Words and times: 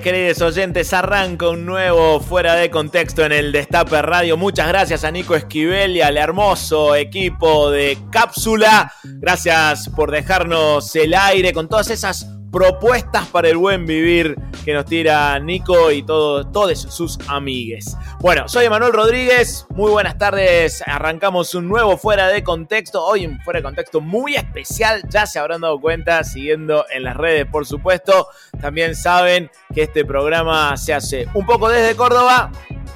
Queridos 0.00 0.40
oyentes. 0.42 0.92
Arranca 0.92 1.48
un 1.48 1.64
nuevo 1.64 2.20
Fuera 2.20 2.54
de 2.54 2.70
Contexto 2.70 3.24
en 3.24 3.32
el 3.32 3.52
Destape 3.52 4.02
Radio. 4.02 4.36
Muchas 4.36 4.68
gracias 4.68 5.04
a 5.04 5.10
Nico 5.10 5.34
Esquivel 5.34 5.96
y 5.96 6.02
al 6.02 6.16
hermoso 6.16 6.94
equipo 6.94 7.70
de 7.70 7.96
Cápsula. 8.10 8.92
Gracias 9.04 9.88
por 9.90 10.10
dejarnos 10.10 10.94
el 10.96 11.14
aire 11.14 11.52
con 11.52 11.68
todas 11.68 11.90
esas 11.90 12.35
propuestas 12.56 13.26
para 13.26 13.50
el 13.50 13.58
buen 13.58 13.84
vivir 13.84 14.34
que 14.64 14.72
nos 14.72 14.86
tira 14.86 15.38
Nico 15.38 15.92
y 15.92 16.02
todo, 16.02 16.50
todos 16.50 16.80
sus 16.80 17.18
amigues. 17.28 17.98
Bueno, 18.20 18.48
soy 18.48 18.64
Emanuel 18.64 18.94
Rodríguez. 18.94 19.66
Muy 19.74 19.90
buenas 19.90 20.16
tardes. 20.16 20.82
Arrancamos 20.86 21.54
un 21.54 21.68
nuevo 21.68 21.98
Fuera 21.98 22.28
de 22.28 22.42
Contexto. 22.42 23.04
Hoy 23.04 23.26
un 23.26 23.38
Fuera 23.40 23.58
de 23.58 23.62
Contexto 23.62 24.00
muy 24.00 24.36
especial. 24.36 25.02
Ya 25.10 25.26
se 25.26 25.38
habrán 25.38 25.60
dado 25.60 25.78
cuenta 25.78 26.24
siguiendo 26.24 26.86
en 26.90 27.04
las 27.04 27.18
redes, 27.18 27.44
por 27.44 27.66
supuesto. 27.66 28.28
También 28.58 28.96
saben 28.96 29.50
que 29.74 29.82
este 29.82 30.06
programa 30.06 30.78
se 30.78 30.94
hace 30.94 31.28
un 31.34 31.44
poco 31.44 31.68
desde 31.68 31.94
Córdoba, 31.94 32.50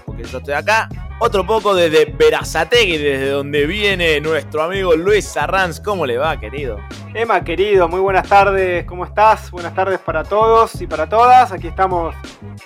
porque 0.07 0.25
yo 0.25 0.39
estoy 0.39 0.55
acá. 0.55 0.89
Otro 1.23 1.45
poco 1.45 1.75
desde 1.75 2.07
Verazategui, 2.07 2.97
desde 2.97 3.29
donde 3.29 3.67
viene 3.67 4.19
nuestro 4.23 4.63
amigo 4.63 4.97
Luis 4.97 5.27
Sarranz. 5.27 5.79
¿Cómo 5.79 6.07
le 6.07 6.17
va, 6.17 6.41
querido? 6.41 6.79
Emma, 7.13 7.45
querido, 7.45 7.89
muy 7.89 8.01
buenas 8.01 8.27
tardes, 8.27 8.87
¿cómo 8.87 9.05
estás? 9.05 9.51
Buenas 9.51 9.75
tardes 9.75 9.99
para 9.99 10.25
todos 10.25 10.81
y 10.81 10.87
para 10.87 11.07
todas. 11.11 11.53
Aquí 11.53 11.67
estamos 11.67 12.15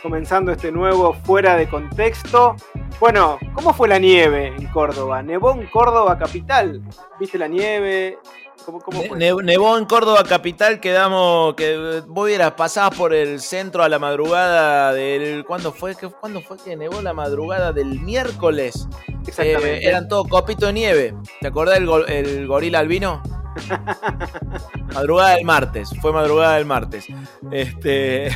comenzando 0.01 0.53
este 0.53 0.71
nuevo 0.71 1.15
fuera 1.15 1.57
de 1.57 1.69
contexto. 1.69 2.55
Bueno, 3.01 3.41
¿cómo 3.55 3.75
fue 3.75 3.89
la 3.89 3.99
nieve 3.99 4.55
en 4.57 4.69
Córdoba? 4.69 5.21
¿Nevó 5.21 5.51
en 5.51 5.67
Córdoba 5.67 6.17
capital? 6.17 6.81
¿Viste 7.19 7.39
la 7.39 7.49
nieve? 7.49 8.19
¿Cómo, 8.65 8.81
cómo 8.81 9.03
fue? 9.03 9.19
Ne- 9.19 9.35
nevó 9.43 9.77
en 9.79 9.85
Córdoba 9.85 10.25
capital, 10.25 10.81
quedamos 10.81 11.55
que 11.55 12.03
vos 12.07 12.27
vieras, 12.27 12.53
pasabas 12.53 12.97
por 12.97 13.13
el 13.13 13.41
centro 13.41 13.83
a 13.83 13.89
la 13.89 13.99
madrugada 13.99 14.93
del 14.93 15.45
¿cuándo 15.45 15.73
fue 15.73 15.95
que 15.95 16.09
cuándo 16.09 16.41
fue 16.41 16.57
que 16.57 16.77
nevó 16.77 17.03
la 17.03 17.13
madrugada 17.13 17.73
del 17.73 18.01
miércoles? 18.01 18.89
Exactamente. 19.27 19.79
Eh, 19.85 19.89
eran 19.89 20.09
todo 20.09 20.25
copito 20.25 20.67
de 20.67 20.73
nieve. 20.73 21.15
¿Te 21.41 21.49
acordás 21.49 21.75
del 21.77 21.87
go- 21.87 22.07
el 22.07 22.47
gorila 22.47 22.79
albino? 22.81 23.23
madrugada 24.95 25.35
del 25.37 25.45
martes, 25.45 25.91
fue 26.01 26.13
madrugada 26.13 26.57
del 26.57 26.65
martes. 26.67 27.07
Este, 27.51 28.29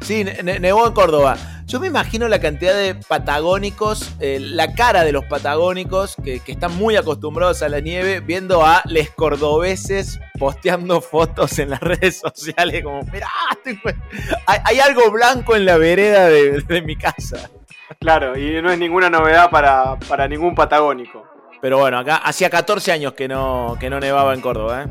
sí, 0.00 0.24
ne- 0.24 0.42
ne- 0.42 0.60
nevó 0.60 0.86
en 0.86 0.92
Córdoba. 0.92 1.36
Yo 1.66 1.80
me 1.80 1.86
imagino 1.86 2.28
la 2.28 2.40
cantidad 2.40 2.74
de 2.74 2.94
patagónicos, 2.94 4.12
eh, 4.20 4.38
la 4.40 4.74
cara 4.74 5.02
de 5.02 5.12
los 5.12 5.24
patagónicos 5.24 6.14
que, 6.22 6.40
que 6.40 6.52
están 6.52 6.76
muy 6.76 6.96
acostumbrados 6.96 7.62
a 7.62 7.68
la 7.68 7.80
nieve, 7.80 8.20
viendo 8.20 8.64
a 8.66 8.82
les 8.84 9.10
cordobeses 9.10 10.20
posteando 10.38 11.00
fotos 11.00 11.58
en 11.58 11.70
las 11.70 11.80
redes 11.82 12.18
sociales, 12.20 12.84
como, 12.84 13.02
mirá, 13.12 13.28
estoy 13.52 13.78
hay, 14.46 14.58
hay 14.64 14.80
algo 14.80 15.10
blanco 15.10 15.56
en 15.56 15.64
la 15.64 15.76
vereda 15.78 16.28
de, 16.28 16.60
de 16.60 16.82
mi 16.82 16.96
casa. 16.96 17.48
Claro, 17.98 18.36
y 18.38 18.60
no 18.60 18.70
es 18.70 18.78
ninguna 18.78 19.08
novedad 19.08 19.50
para, 19.50 19.98
para 20.08 20.28
ningún 20.28 20.54
patagónico. 20.54 21.24
Pero 21.62 21.78
bueno, 21.78 21.98
acá 21.98 22.16
hacía 22.16 22.50
14 22.50 22.92
años 22.92 23.14
que 23.14 23.26
no, 23.26 23.76
que 23.80 23.88
no 23.88 23.98
nevaba 24.00 24.34
en 24.34 24.40
Córdoba, 24.42 24.82
¿eh? 24.82 24.86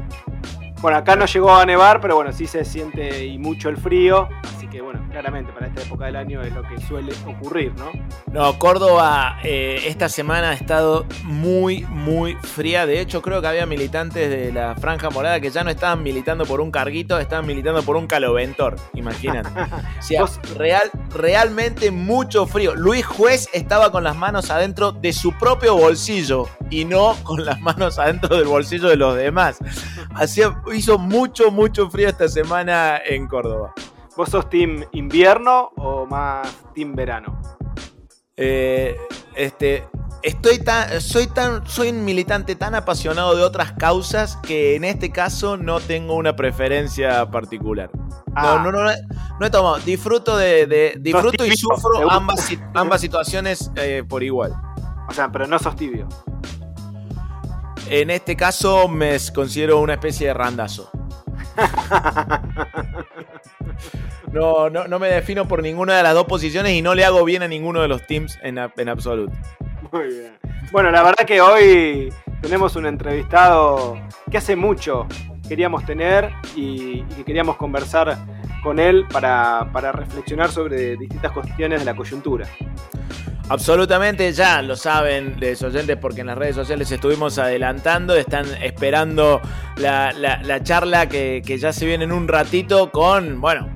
Bueno, 0.81 0.97
acá 0.97 1.15
no 1.15 1.25
llegó 1.25 1.55
a 1.55 1.65
nevar, 1.65 2.01
pero 2.01 2.15
bueno, 2.15 2.33
sí 2.33 2.45
se 2.45 2.65
siente 2.65 3.25
y 3.25 3.37
mucho 3.37 3.69
el 3.69 3.77
frío. 3.77 4.27
Así 4.73 4.79
que 4.79 4.81
bueno, 4.81 5.07
claramente 5.11 5.51
para 5.51 5.67
esta 5.67 5.83
época 5.83 6.05
del 6.07 6.15
año 6.15 6.41
es 6.41 6.51
lo 6.51 6.63
que 6.63 6.81
suele 6.81 7.13
ocurrir, 7.27 7.75
¿no? 7.75 7.91
No, 8.31 8.57
Córdoba 8.57 9.37
eh, 9.43 9.83
esta 9.85 10.09
semana 10.09 10.49
ha 10.49 10.53
estado 10.53 11.05
muy, 11.21 11.85
muy 11.89 12.33
fría. 12.41 12.87
De 12.87 12.99
hecho, 12.99 13.21
creo 13.21 13.39
que 13.39 13.45
había 13.45 13.67
militantes 13.67 14.31
de 14.31 14.51
la 14.51 14.73
Franja 14.73 15.11
Morada 15.11 15.39
que 15.39 15.51
ya 15.51 15.63
no 15.63 15.69
estaban 15.69 16.01
militando 16.01 16.47
por 16.47 16.59
un 16.59 16.71
carguito, 16.71 17.19
estaban 17.19 17.45
militando 17.45 17.83
por 17.83 17.97
un 17.97 18.07
caloventor. 18.07 18.77
Imagínate. 18.95 19.49
O 19.99 20.05
sea, 20.05 20.25
real, 20.57 20.91
realmente 21.11 21.89
mucho 21.89 22.45
frío. 22.45 22.75
Luis 22.75 23.05
Juez 23.05 23.47
estaba 23.53 23.91
con 23.91 24.03
las 24.03 24.17
manos 24.17 24.49
adentro 24.49 24.91
de 24.91 25.13
su 25.13 25.31
propio 25.37 25.75
bolsillo 25.75 26.47
y 26.69 26.83
no 26.83 27.15
con 27.23 27.45
las 27.45 27.61
manos 27.61 27.99
adentro 27.99 28.35
del 28.35 28.47
bolsillo 28.47 28.89
de 28.89 28.97
los 28.97 29.15
demás. 29.15 29.59
Hacía, 30.15 30.61
hizo 30.73 30.97
mucho, 30.97 31.51
mucho 31.51 31.89
frío 31.89 32.09
esta 32.09 32.27
semana 32.27 32.97
en 33.05 33.27
Córdoba. 33.27 33.73
¿Vos 34.15 34.29
sos 34.29 34.49
team 34.49 34.83
invierno 34.91 35.71
o 35.75 36.05
más 36.05 36.47
team 36.75 36.93
verano? 36.95 37.41
Eh, 38.37 38.95
este, 39.35 39.87
estoy 40.21 40.59
tan, 40.59 41.01
soy 41.01 41.27
tan, 41.27 41.65
soy 41.67 41.89
un 41.89 42.05
militante 42.05 42.55
tan 42.55 42.75
apasionado 42.75 43.35
de 43.35 43.43
otras 43.43 43.73
causas 43.73 44.37
que 44.37 44.75
en 44.75 44.83
este 44.83 45.11
caso 45.11 45.57
no 45.57 45.79
tengo 45.79 46.15
una 46.15 46.35
preferencia 46.35 47.29
particular. 47.31 47.89
Ah. 48.35 48.61
No, 48.63 48.71
no, 48.71 48.83
no, 48.83 48.91
no 49.39 49.45
he 49.45 49.49
tomado. 49.49 49.77
Disfruto 49.79 50.37
de, 50.37 50.67
de- 50.67 50.95
disfruto 50.99 51.45
y 51.45 51.49
tibio, 51.49 51.69
¿te 51.75 51.81
sufro 51.81 52.11
ambas, 52.11 52.49
ambas 52.73 53.01
situaciones 53.01 53.71
eh, 53.75 54.03
por 54.07 54.21
igual. 54.23 54.53
O 55.09 55.13
sea, 55.13 55.31
pero 55.31 55.47
no 55.47 55.57
sos 55.57 55.75
tibio. 55.75 56.07
En 57.89 58.09
este 58.11 58.35
caso 58.35 58.87
me 58.87 59.17
considero 59.33 59.79
una 59.79 59.93
especie 59.93 60.27
de 60.27 60.33
randazo. 60.33 60.89
No, 64.31 64.67
no, 64.67 64.87
no 64.87 64.97
me 64.97 65.09
defino 65.09 65.47
por 65.47 65.61
ninguna 65.61 65.95
de 65.95 66.01
las 66.01 66.15
dos 66.15 66.25
posiciones 66.25 66.71
y 66.71 66.81
no 66.81 66.95
le 66.95 67.05
hago 67.05 67.23
bien 67.23 67.43
a 67.43 67.47
ninguno 67.47 67.83
de 67.83 67.87
los 67.87 68.07
teams 68.07 68.39
en, 68.41 68.57
en 68.57 68.89
absoluto. 68.89 69.31
Muy 69.91 70.07
bien. 70.07 70.39
Bueno, 70.71 70.89
la 70.89 71.03
verdad 71.03 71.23
que 71.23 71.39
hoy 71.39 72.11
tenemos 72.41 72.75
un 72.75 72.87
entrevistado 72.87 73.95
que 74.31 74.37
hace 74.39 74.55
mucho 74.55 75.07
queríamos 75.47 75.85
tener 75.85 76.31
y, 76.55 77.01
y 77.01 77.05
que 77.15 77.23
queríamos 77.23 77.57
conversar 77.57 78.17
con 78.63 78.79
él 78.79 79.05
para, 79.11 79.69
para 79.71 79.91
reflexionar 79.91 80.49
sobre 80.49 80.95
distintas 80.97 81.31
cuestiones 81.31 81.79
de 81.81 81.85
la 81.85 81.95
coyuntura. 81.95 82.47
Absolutamente, 83.49 84.31
ya 84.31 84.61
lo 84.61 84.75
saben 84.75 85.35
los 85.39 85.61
oyentes 85.63 85.97
porque 85.97 86.21
en 86.21 86.27
las 86.27 86.37
redes 86.37 86.55
sociales 86.55 86.89
estuvimos 86.91 87.37
adelantando, 87.37 88.15
están 88.15 88.45
esperando 88.63 89.41
la, 89.75 90.11
la- 90.13 90.41
la 90.41 90.63
charla 90.63 91.09
que, 91.09 91.41
que 91.45 91.57
ya 91.57 91.73
se 91.73 91.85
viene 91.85 92.05
en 92.05 92.13
un 92.13 92.27
ratito 92.27 92.89
con, 92.91 93.41
bueno, 93.41 93.69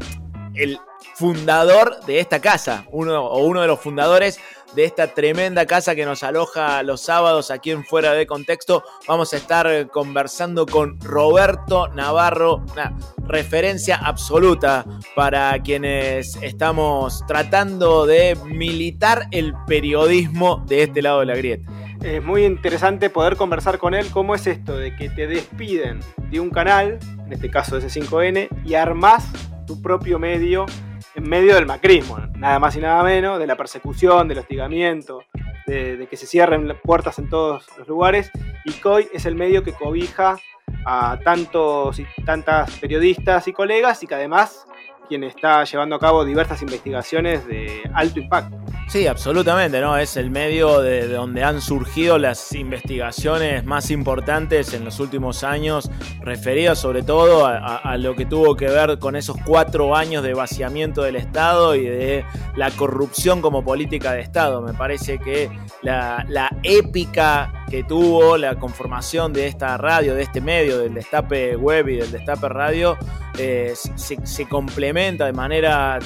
el 0.55 0.79
fundador 1.15 1.99
de 2.05 2.19
esta 2.21 2.39
casa, 2.39 2.85
uno 2.91 3.25
o 3.25 3.43
uno 3.45 3.61
de 3.61 3.67
los 3.67 3.79
fundadores 3.79 4.39
de 4.77 4.85
esta 4.85 5.07
tremenda 5.07 5.65
casa 5.65 5.95
que 5.95 6.06
nos 6.06 6.21
aloja 6.21 6.83
los 6.83 7.01
sábados 7.01 7.50
aquí 7.50 7.71
en 7.71 7.83
Fuera 7.83 8.13
de 8.13 8.27
Contexto. 8.27 8.83
Vamos 9.07 9.33
a 9.33 9.38
estar 9.38 9.89
conversando 9.89 10.68
con 10.68 11.01
Roberto 11.01 11.88
Navarro, 11.88 12.63
una 12.74 12.95
referencia 13.25 13.95
absoluta 13.95 14.85
para 15.15 15.57
quienes 15.63 16.35
estamos 16.44 17.25
tratando 17.25 18.06
de 18.06 18.38
militar 18.45 19.24
el 19.31 19.56
periodismo 19.65 20.63
de 20.68 20.83
este 20.83 21.01
lado 21.01 21.21
de 21.21 21.25
la 21.25 21.35
grieta. 21.35 21.71
es 22.03 22.23
muy 22.23 22.45
interesante 22.45 23.09
poder 23.09 23.35
conversar 23.35 23.80
con 23.80 23.95
él 23.95 24.06
cómo 24.12 24.35
es 24.35 24.45
esto 24.45 24.77
de 24.77 24.95
que 24.95 25.09
te 25.09 25.25
despiden 25.25 26.01
de 26.30 26.39
un 26.39 26.51
canal, 26.51 27.00
en 27.25 27.33
este 27.33 27.50
caso 27.50 27.80
S5N, 27.80 28.50
y 28.63 28.75
armás 28.75 29.27
tu 29.65 29.81
propio 29.81 30.19
medio 30.19 30.68
en 31.17 31.27
medio 31.27 31.55
del 31.55 31.65
macrismo, 31.65 32.19
nada 32.37 32.59
más 32.59 32.75
y 32.75 32.79
nada 32.79 33.03
menos, 33.03 33.39
de 33.39 33.47
la 33.47 33.55
persecución, 33.55 34.27
del 34.27 34.37
hostigamiento, 34.37 35.23
de, 35.65 36.07
que 36.09 36.15
se 36.15 36.27
cierren 36.27 36.71
puertas 36.83 37.17
en 37.17 37.27
todos 37.27 37.67
los 37.77 37.87
lugares, 37.87 38.31
y 38.63 38.73
COI 38.73 39.07
es 39.11 39.25
el 39.25 39.35
medio 39.35 39.63
que 39.63 39.73
cobija 39.73 40.37
a 40.85 41.19
tantos 41.23 41.99
y 41.99 42.05
tantas 42.23 42.77
periodistas 42.79 43.47
y 43.47 43.53
colegas 43.53 44.03
y 44.03 44.07
que 44.07 44.13
además 44.13 44.67
quien 45.07 45.24
está 45.24 45.63
llevando 45.63 45.95
a 45.95 46.00
cabo 46.00 46.25
diversas 46.25 46.62
investigaciones 46.62 47.45
de 47.48 47.81
alto 47.94 48.19
impacto. 48.19 48.57
Sí, 48.88 49.06
absolutamente, 49.06 49.81
¿no? 49.81 49.98
Es 49.98 50.15
el 50.15 50.30
medio 50.30 50.80
de 50.80 51.09
donde 51.09 51.44
han 51.44 51.62
surgido 51.62 52.18
las 52.18 52.54
investigaciones 52.54 53.65
más 53.65 53.92
importantes 53.92 54.74
en 54.74 54.86
los 54.86 55.01
últimos 55.01 55.44
años, 55.44 55.92
referidas 56.21 56.80
sobre 56.80 57.04
todo 57.04 57.45
a, 57.45 57.98
lo 57.98 58.15
que 58.15 58.25
tuvo 58.25 58.56
que 58.56 58.68
ver 58.68 58.98
con 58.98 59.18
esos 59.18 59.36
cuatro 59.45 59.94
años 59.95 60.24
de 60.24 60.33
vaciamiento 60.33 61.01
del 61.01 61.18
Estado 61.18 61.75
y 61.75 61.83
de 61.83 62.24
la 62.56 62.71
corrupción 62.71 63.42
como 63.42 63.62
política 63.62 64.13
de 64.13 64.21
Estado. 64.21 64.62
Me 64.62 64.74
parece 64.74 65.19
que 65.19 65.50
la 65.81 66.50
épica 66.63 67.56
que 67.69 67.83
tuvo 67.83 68.37
la 68.37 68.55
conformación 68.55 69.33
de 69.33 69.47
esta 69.47 69.77
radio, 69.77 70.15
de 70.15 70.23
este 70.23 70.41
medio, 70.41 70.77
del 70.79 70.93
Destape 70.93 71.55
Web 71.55 71.89
y 71.89 71.95
del 71.97 72.11
Destape 72.11 72.49
Radio, 72.49 72.97
eh, 73.37 73.73
se, 73.75 74.25
se 74.25 74.47
complementa 74.47 75.25
de 75.25 75.33
manera 75.33 75.99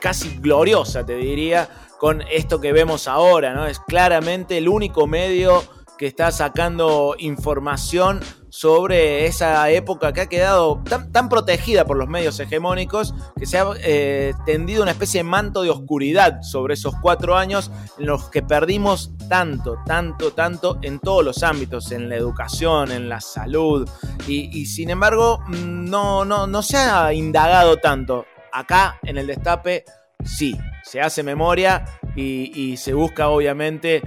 casi 0.00 0.38
gloriosa, 0.38 1.04
te 1.04 1.16
diría, 1.16 1.68
con 1.98 2.22
esto 2.30 2.60
que 2.60 2.72
vemos 2.72 3.08
ahora, 3.08 3.54
¿no? 3.54 3.66
Es 3.66 3.80
claramente 3.80 4.58
el 4.58 4.68
único 4.68 5.06
medio 5.06 5.62
que 5.98 6.06
está 6.06 6.30
sacando 6.32 7.14
información 7.18 8.20
sobre 8.48 9.26
esa 9.26 9.68
época 9.70 10.12
que 10.12 10.20
ha 10.20 10.28
quedado 10.28 10.80
tan, 11.10 11.28
protegida 11.28 11.84
por 11.84 11.96
los 11.96 12.08
medios 12.08 12.38
hegemónicos 12.38 13.12
que 13.36 13.46
se 13.46 13.58
ha 13.58 13.66
eh, 13.82 14.32
tendido 14.46 14.82
una 14.82 14.92
especie 14.92 15.20
de 15.20 15.24
manto 15.24 15.62
de 15.62 15.70
oscuridad 15.70 16.40
sobre 16.42 16.74
esos 16.74 16.94
cuatro 17.02 17.36
años 17.36 17.72
en 17.98 18.06
los 18.06 18.30
que 18.30 18.42
perdimos 18.42 19.10
tanto, 19.28 19.78
tanto, 19.86 20.32
tanto 20.32 20.78
en 20.82 21.00
todos 21.00 21.24
los 21.24 21.42
ámbitos, 21.42 21.90
en 21.90 22.08
la 22.08 22.14
educación, 22.14 22.92
en 22.92 23.08
la 23.08 23.20
salud, 23.20 23.88
y, 24.28 24.56
y 24.56 24.66
sin 24.66 24.90
embargo 24.90 25.40
no, 25.48 26.24
no, 26.24 26.46
no 26.46 26.62
se 26.62 26.76
ha 26.76 27.12
indagado 27.12 27.78
tanto. 27.78 28.24
Acá 28.52 29.00
en 29.02 29.18
el 29.18 29.26
destape 29.26 29.84
sí, 30.24 30.58
se 30.82 31.00
hace 31.00 31.22
memoria 31.22 31.84
y, 32.16 32.76
se 32.76 32.94
busca 32.94 33.28
obviamente 33.28 34.02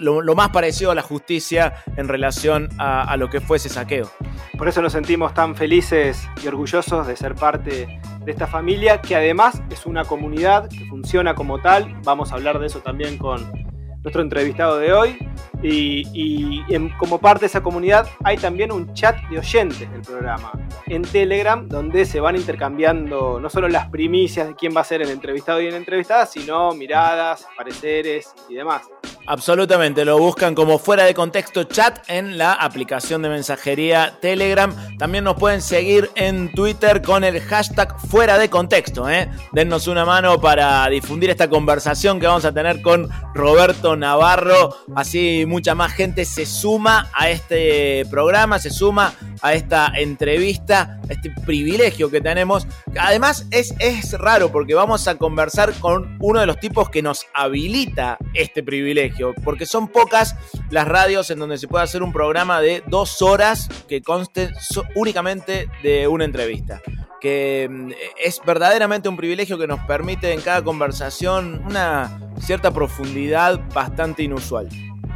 lo, 0.00 0.34
más 0.34 0.48
parecido 0.50 0.90
a 0.90 0.94
la 0.94 1.02
justicia 1.02 1.74
en 1.96 2.08
relación 2.08 2.68
a, 2.78 3.02
a, 3.02 3.16
lo 3.16 3.28
que 3.28 3.40
fue 3.40 3.58
ese 3.58 3.68
saqueo. 3.68 4.10
Por 4.56 4.68
eso 4.68 4.82
nos 4.82 4.92
sentimos 4.92 5.34
tan 5.34 5.54
felices 5.54 6.28
y 6.42 6.46
orgullosos 6.48 7.06
de 7.06 7.16
ser 7.16 7.34
parte 7.34 8.00
de 8.24 8.32
esta 8.32 8.46
familia, 8.46 9.00
que 9.00 9.14
además 9.14 9.62
es 9.70 9.86
una 9.86 10.04
comunidad 10.04 10.68
que 10.68 10.84
funciona 10.86 11.34
como 11.34 11.60
tal. 11.60 11.96
Vamos 12.04 12.32
a 12.32 12.36
hablar 12.36 12.58
de 12.58 12.66
eso 12.66 12.80
también 12.80 13.18
con 13.18 13.67
nuestro 14.02 14.22
entrevistado 14.22 14.78
de 14.78 14.92
hoy. 14.92 15.18
Y, 15.62 16.62
en, 16.72 16.90
como 16.98 17.18
parte 17.18 17.40
de 17.40 17.46
esa 17.46 17.62
comunidad 17.62 18.06
hay 18.22 18.36
también 18.36 18.70
un 18.70 18.94
chat 18.94 19.16
de 19.28 19.38
oyentes 19.38 19.90
del 19.90 20.02
programa 20.02 20.52
en 20.86 21.02
Telegram 21.02 21.66
donde 21.66 22.04
se 22.04 22.20
van 22.20 22.36
intercambiando 22.36 23.40
no 23.40 23.50
solo 23.50 23.68
las 23.68 23.88
primicias 23.88 24.46
de 24.46 24.54
quién 24.54 24.72
va 24.76 24.82
a 24.82 24.84
ser 24.84 25.02
el 25.02 25.10
entrevistado 25.10 25.60
y 25.60 25.66
el 25.66 25.74
entrevistada, 25.74 26.26
sino 26.26 26.72
miradas, 26.74 27.48
pareceres 27.56 28.32
y 28.48 28.54
demás. 28.54 28.82
Absolutamente, 29.30 30.06
lo 30.06 30.18
buscan 30.18 30.54
como 30.54 30.78
fuera 30.78 31.04
de 31.04 31.12
contexto 31.12 31.64
chat 31.64 31.98
en 32.08 32.38
la 32.38 32.54
aplicación 32.54 33.20
de 33.20 33.28
mensajería 33.28 34.16
Telegram. 34.22 34.74
También 34.96 35.24
nos 35.24 35.34
pueden 35.34 35.60
seguir 35.60 36.08
en 36.14 36.50
Twitter 36.52 37.02
con 37.02 37.24
el 37.24 37.38
hashtag 37.42 38.00
fuera 38.08 38.38
de 38.38 38.48
contexto. 38.48 39.06
¿eh? 39.10 39.28
Dennos 39.52 39.86
una 39.86 40.06
mano 40.06 40.40
para 40.40 40.88
difundir 40.88 41.28
esta 41.28 41.50
conversación 41.50 42.18
que 42.18 42.26
vamos 42.26 42.46
a 42.46 42.52
tener 42.52 42.80
con 42.80 43.10
Roberto 43.34 43.87
Navarro. 43.96 44.76
Así 44.94 45.44
mucha 45.46 45.74
más 45.74 45.92
gente 45.92 46.24
se 46.24 46.46
suma 46.46 47.10
a 47.12 47.30
este 47.30 48.04
programa, 48.10 48.58
se 48.58 48.70
suma 48.70 49.14
a 49.42 49.52
esta 49.52 49.92
entrevista, 49.96 50.97
este 51.08 51.30
privilegio 51.44 52.10
que 52.10 52.20
tenemos. 52.20 52.66
Además 52.98 53.46
es, 53.50 53.74
es 53.78 54.12
raro 54.18 54.50
porque 54.50 54.74
vamos 54.74 55.08
a 55.08 55.16
conversar 55.16 55.72
con 55.80 56.16
uno 56.20 56.40
de 56.40 56.46
los 56.46 56.58
tipos 56.60 56.90
que 56.90 57.02
nos 57.02 57.26
habilita 57.34 58.18
este 58.34 58.62
privilegio 58.62 59.34
porque 59.44 59.66
son 59.66 59.88
pocas 59.88 60.36
las 60.70 60.86
radios 60.86 61.30
en 61.30 61.38
donde 61.38 61.58
se 61.58 61.68
puede 61.68 61.84
hacer 61.84 62.02
un 62.02 62.12
programa 62.12 62.60
de 62.60 62.82
dos 62.86 63.22
horas 63.22 63.68
que 63.88 64.02
conste 64.02 64.50
únicamente 64.94 65.68
de 65.82 66.08
una 66.08 66.24
entrevista. 66.24 66.80
Que 67.20 67.68
mm, 67.70 67.90
es 68.22 68.40
verdaderamente 68.46 69.08
un 69.08 69.16
privilegio 69.16 69.58
que 69.58 69.66
nos 69.66 69.80
permite 69.80 70.32
en 70.32 70.40
cada 70.40 70.62
conversación 70.62 71.62
una 71.66 72.20
cierta 72.40 72.70
profundidad 72.70 73.60
bastante 73.74 74.22
inusual 74.22 74.68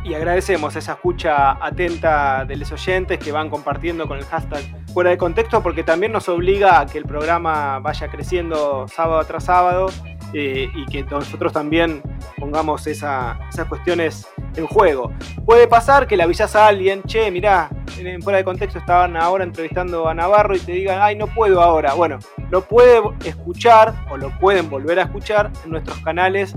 y 0.05 0.15
agradecemos 0.15 0.75
esa 0.77 0.93
escucha 0.93 1.53
atenta 1.65 2.45
de 2.45 2.57
los 2.57 2.73
oyentes 2.73 3.19
que 3.19 3.31
van 3.31 3.49
compartiendo 3.49 4.09
con 4.09 4.19
el 4.19 4.25
hashtag 4.25 4.63
fuera 4.93 5.11
de 5.11 5.19
contexto 5.19 5.63
porque 5.63 5.85
también 5.85 6.13
nos 6.13 6.29
obliga 6.29 6.81
a 6.81 6.87
que 6.87 6.99
el 6.99 7.05
programa 7.05 7.79
vaya 7.79 8.09
creciendo 8.09 8.87
sábado 8.89 9.25
tras 9.25 9.45
sábado 9.45 9.87
eh, 10.35 10.69
y 10.75 10.87
que 10.87 11.05
nosotros 11.05 11.53
también 11.53 12.03
pongamos 12.37 12.87
esa, 12.87 13.39
esas 13.49 13.69
cuestiones 13.69 14.27
en 14.57 14.67
juego. 14.67 15.13
Puede 15.45 15.69
pasar 15.69 16.07
que 16.07 16.17
le 16.17 16.23
avisas 16.23 16.57
a 16.57 16.67
alguien, 16.67 17.03
che, 17.05 17.31
mirá, 17.31 17.71
en 17.99 18.21
fuera 18.23 18.39
de 18.39 18.45
contexto 18.45 18.79
estaban 18.79 19.17
ahora 19.17 19.45
entrevistando 19.45 20.09
a 20.09 20.15
Navarro 20.15 20.57
y 20.57 20.61
te 20.61 20.73
digan, 20.73 21.01
ay, 21.01 21.17
no 21.17 21.27
puedo 21.27 21.63
ahora. 21.63 21.95
Bueno, 21.95 22.19
lo 22.51 22.63
puede 22.63 23.01
escuchar 23.25 23.95
o 24.11 24.17
lo 24.17 24.31
pueden 24.39 24.69
volver 24.69 24.99
a 24.99 25.03
escuchar 25.03 25.51
en 25.65 25.71
nuestros 25.71 25.99
canales 25.99 26.57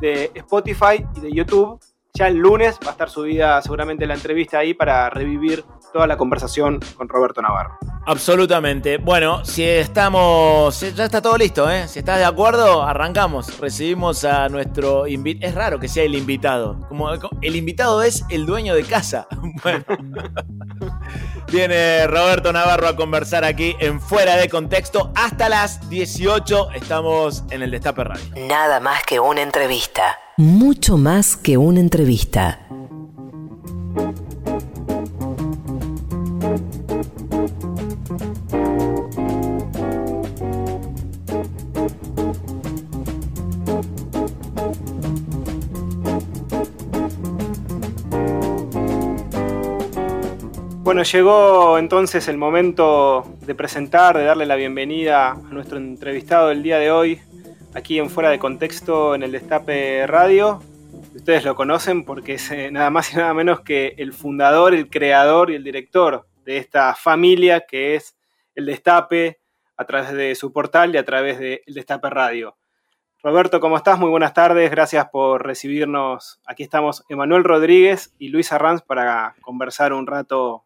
de 0.00 0.30
Spotify 0.34 1.04
y 1.16 1.20
de 1.20 1.32
YouTube 1.32 1.80
ya 2.16 2.28
el 2.28 2.36
lunes 2.36 2.78
va 2.82 2.88
a 2.88 2.92
estar 2.92 3.10
subida 3.10 3.60
seguramente 3.60 4.06
la 4.06 4.14
entrevista 4.14 4.58
ahí 4.58 4.74
para 4.74 5.10
revivir 5.10 5.64
toda 5.92 6.06
la 6.06 6.16
conversación 6.16 6.80
con 6.96 7.08
Roberto 7.08 7.42
Navarro. 7.42 7.78
Absolutamente. 8.06 8.98
Bueno, 8.98 9.44
si 9.44 9.64
estamos. 9.64 10.80
Ya 10.94 11.04
está 11.04 11.20
todo 11.20 11.36
listo, 11.36 11.70
¿eh? 11.70 11.88
Si 11.88 11.98
estás 11.98 12.18
de 12.18 12.24
acuerdo, 12.24 12.82
arrancamos. 12.82 13.58
Recibimos 13.58 14.24
a 14.24 14.48
nuestro 14.48 15.06
invitado. 15.06 15.48
Es 15.48 15.54
raro 15.54 15.80
que 15.80 15.88
sea 15.88 16.04
el 16.04 16.14
invitado. 16.14 16.78
Como 16.88 17.10
el 17.42 17.56
invitado 17.56 18.02
es 18.02 18.24
el 18.30 18.46
dueño 18.46 18.74
de 18.74 18.84
casa. 18.84 19.26
Bueno. 19.62 19.84
Viene 21.50 22.06
Roberto 22.06 22.52
Navarro 22.52 22.88
a 22.88 22.96
conversar 22.96 23.44
aquí 23.44 23.76
en 23.78 24.00
Fuera 24.00 24.36
de 24.36 24.48
Contexto. 24.48 25.12
Hasta 25.14 25.48
las 25.48 25.88
18 25.88 26.72
estamos 26.72 27.44
en 27.50 27.62
el 27.62 27.70
Destape 27.70 28.04
Radio. 28.04 28.24
Nada 28.48 28.80
más 28.80 29.02
que 29.04 29.20
una 29.20 29.42
entrevista. 29.42 30.18
Mucho 30.36 30.96
más 30.96 31.36
que 31.36 31.56
una 31.56 31.80
entrevista. 31.80 32.60
Bueno, 50.86 51.02
llegó 51.02 51.78
entonces 51.78 52.28
el 52.28 52.36
momento 52.36 53.24
de 53.40 53.56
presentar, 53.56 54.16
de 54.16 54.22
darle 54.22 54.46
la 54.46 54.54
bienvenida 54.54 55.32
a 55.32 55.34
nuestro 55.34 55.78
entrevistado 55.78 56.46
del 56.46 56.62
día 56.62 56.78
de 56.78 56.92
hoy, 56.92 57.20
aquí 57.74 57.98
en 57.98 58.08
Fuera 58.08 58.30
de 58.30 58.38
Contexto 58.38 59.16
en 59.16 59.24
el 59.24 59.32
Destape 59.32 60.06
Radio. 60.06 60.62
Ustedes 61.12 61.44
lo 61.44 61.56
conocen 61.56 62.04
porque 62.04 62.34
es 62.34 62.48
eh, 62.52 62.70
nada 62.70 62.90
más 62.90 63.12
y 63.12 63.16
nada 63.16 63.34
menos 63.34 63.62
que 63.62 63.96
el 63.98 64.12
fundador, 64.12 64.74
el 64.74 64.88
creador 64.88 65.50
y 65.50 65.56
el 65.56 65.64
director 65.64 66.28
de 66.44 66.58
esta 66.58 66.94
familia 66.94 67.66
que 67.66 67.96
es 67.96 68.16
el 68.54 68.66
Destape 68.66 69.40
a 69.76 69.86
través 69.86 70.12
de 70.12 70.36
su 70.36 70.52
portal 70.52 70.94
y 70.94 70.98
a 70.98 71.04
través 71.04 71.40
de 71.40 71.64
Destape 71.66 72.10
Radio. 72.10 72.56
Roberto, 73.24 73.58
¿cómo 73.58 73.76
estás? 73.76 73.98
Muy 73.98 74.10
buenas 74.10 74.34
tardes, 74.34 74.70
gracias 74.70 75.08
por 75.10 75.44
recibirnos. 75.44 76.40
Aquí 76.46 76.62
estamos 76.62 77.04
Emanuel 77.08 77.42
Rodríguez 77.42 78.14
y 78.20 78.28
Luis 78.28 78.52
Arranz 78.52 78.82
para 78.82 79.34
conversar 79.40 79.92
un 79.92 80.06
rato 80.06 80.65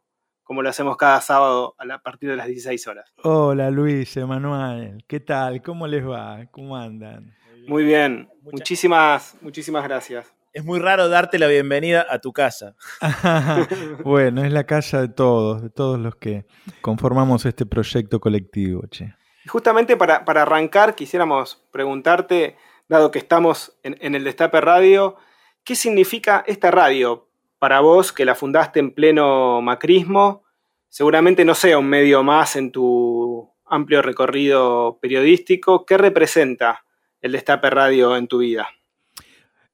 como 0.50 0.62
lo 0.62 0.68
hacemos 0.68 0.96
cada 0.96 1.20
sábado 1.20 1.76
a, 1.78 2.02
partir 2.02 2.28
de 2.28 2.34
las 2.34 2.48
16 2.48 2.84
horas. 2.88 3.14
Hola 3.22 3.70
Luis, 3.70 4.16
Emanuel, 4.16 5.04
¿qué 5.06 5.20
tal? 5.20 5.62
¿Cómo 5.62 5.86
les 5.86 6.04
va? 6.04 6.40
¿Cómo 6.50 6.76
andan? 6.76 7.36
Muy 7.68 7.84
bien, 7.84 8.28
muchísimas, 8.42 9.36
muchísimas 9.42 9.84
gracias. 9.84 10.34
Es 10.52 10.64
muy 10.64 10.80
raro 10.80 11.08
darte 11.08 11.38
la 11.38 11.46
bienvenida 11.46 12.04
a 12.10 12.18
tu 12.18 12.32
casa. 12.32 12.74
bueno, 14.04 14.42
es 14.44 14.52
la 14.52 14.64
casa 14.64 15.00
de 15.00 15.08
todos, 15.08 15.62
de 15.62 15.70
todos 15.70 16.00
los 16.00 16.16
que 16.16 16.46
conformamos 16.80 17.46
este 17.46 17.64
proyecto 17.64 18.18
colectivo, 18.18 18.82
che. 18.88 19.14
Justamente 19.46 19.96
para, 19.96 20.24
para 20.24 20.42
arrancar, 20.42 20.96
quisiéramos 20.96 21.64
preguntarte, 21.70 22.56
dado 22.88 23.12
que 23.12 23.20
estamos 23.20 23.78
en, 23.84 23.96
en 24.00 24.16
el 24.16 24.24
Destape 24.24 24.60
Radio, 24.60 25.16
¿Qué 25.64 25.76
significa 25.76 26.42
esta 26.46 26.70
radio 26.70 27.28
para 27.60 27.78
vos 27.78 28.12
que 28.12 28.24
la 28.24 28.34
fundaste 28.34 28.80
en 28.80 28.92
pleno 28.92 29.62
macrismo? 29.62 30.42
Seguramente 30.88 31.44
no 31.44 31.54
sea 31.54 31.78
un 31.78 31.86
medio 31.86 32.24
más 32.24 32.56
en 32.56 32.72
tu 32.72 33.48
amplio 33.66 34.02
recorrido 34.02 34.98
periodístico. 35.00 35.86
¿Qué 35.86 35.96
representa 35.96 36.84
el 37.20 37.32
Destape 37.32 37.70
Radio 37.70 38.16
en 38.16 38.26
tu 38.26 38.38
vida? 38.38 38.68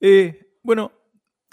Eh, 0.00 0.58
bueno, 0.62 0.92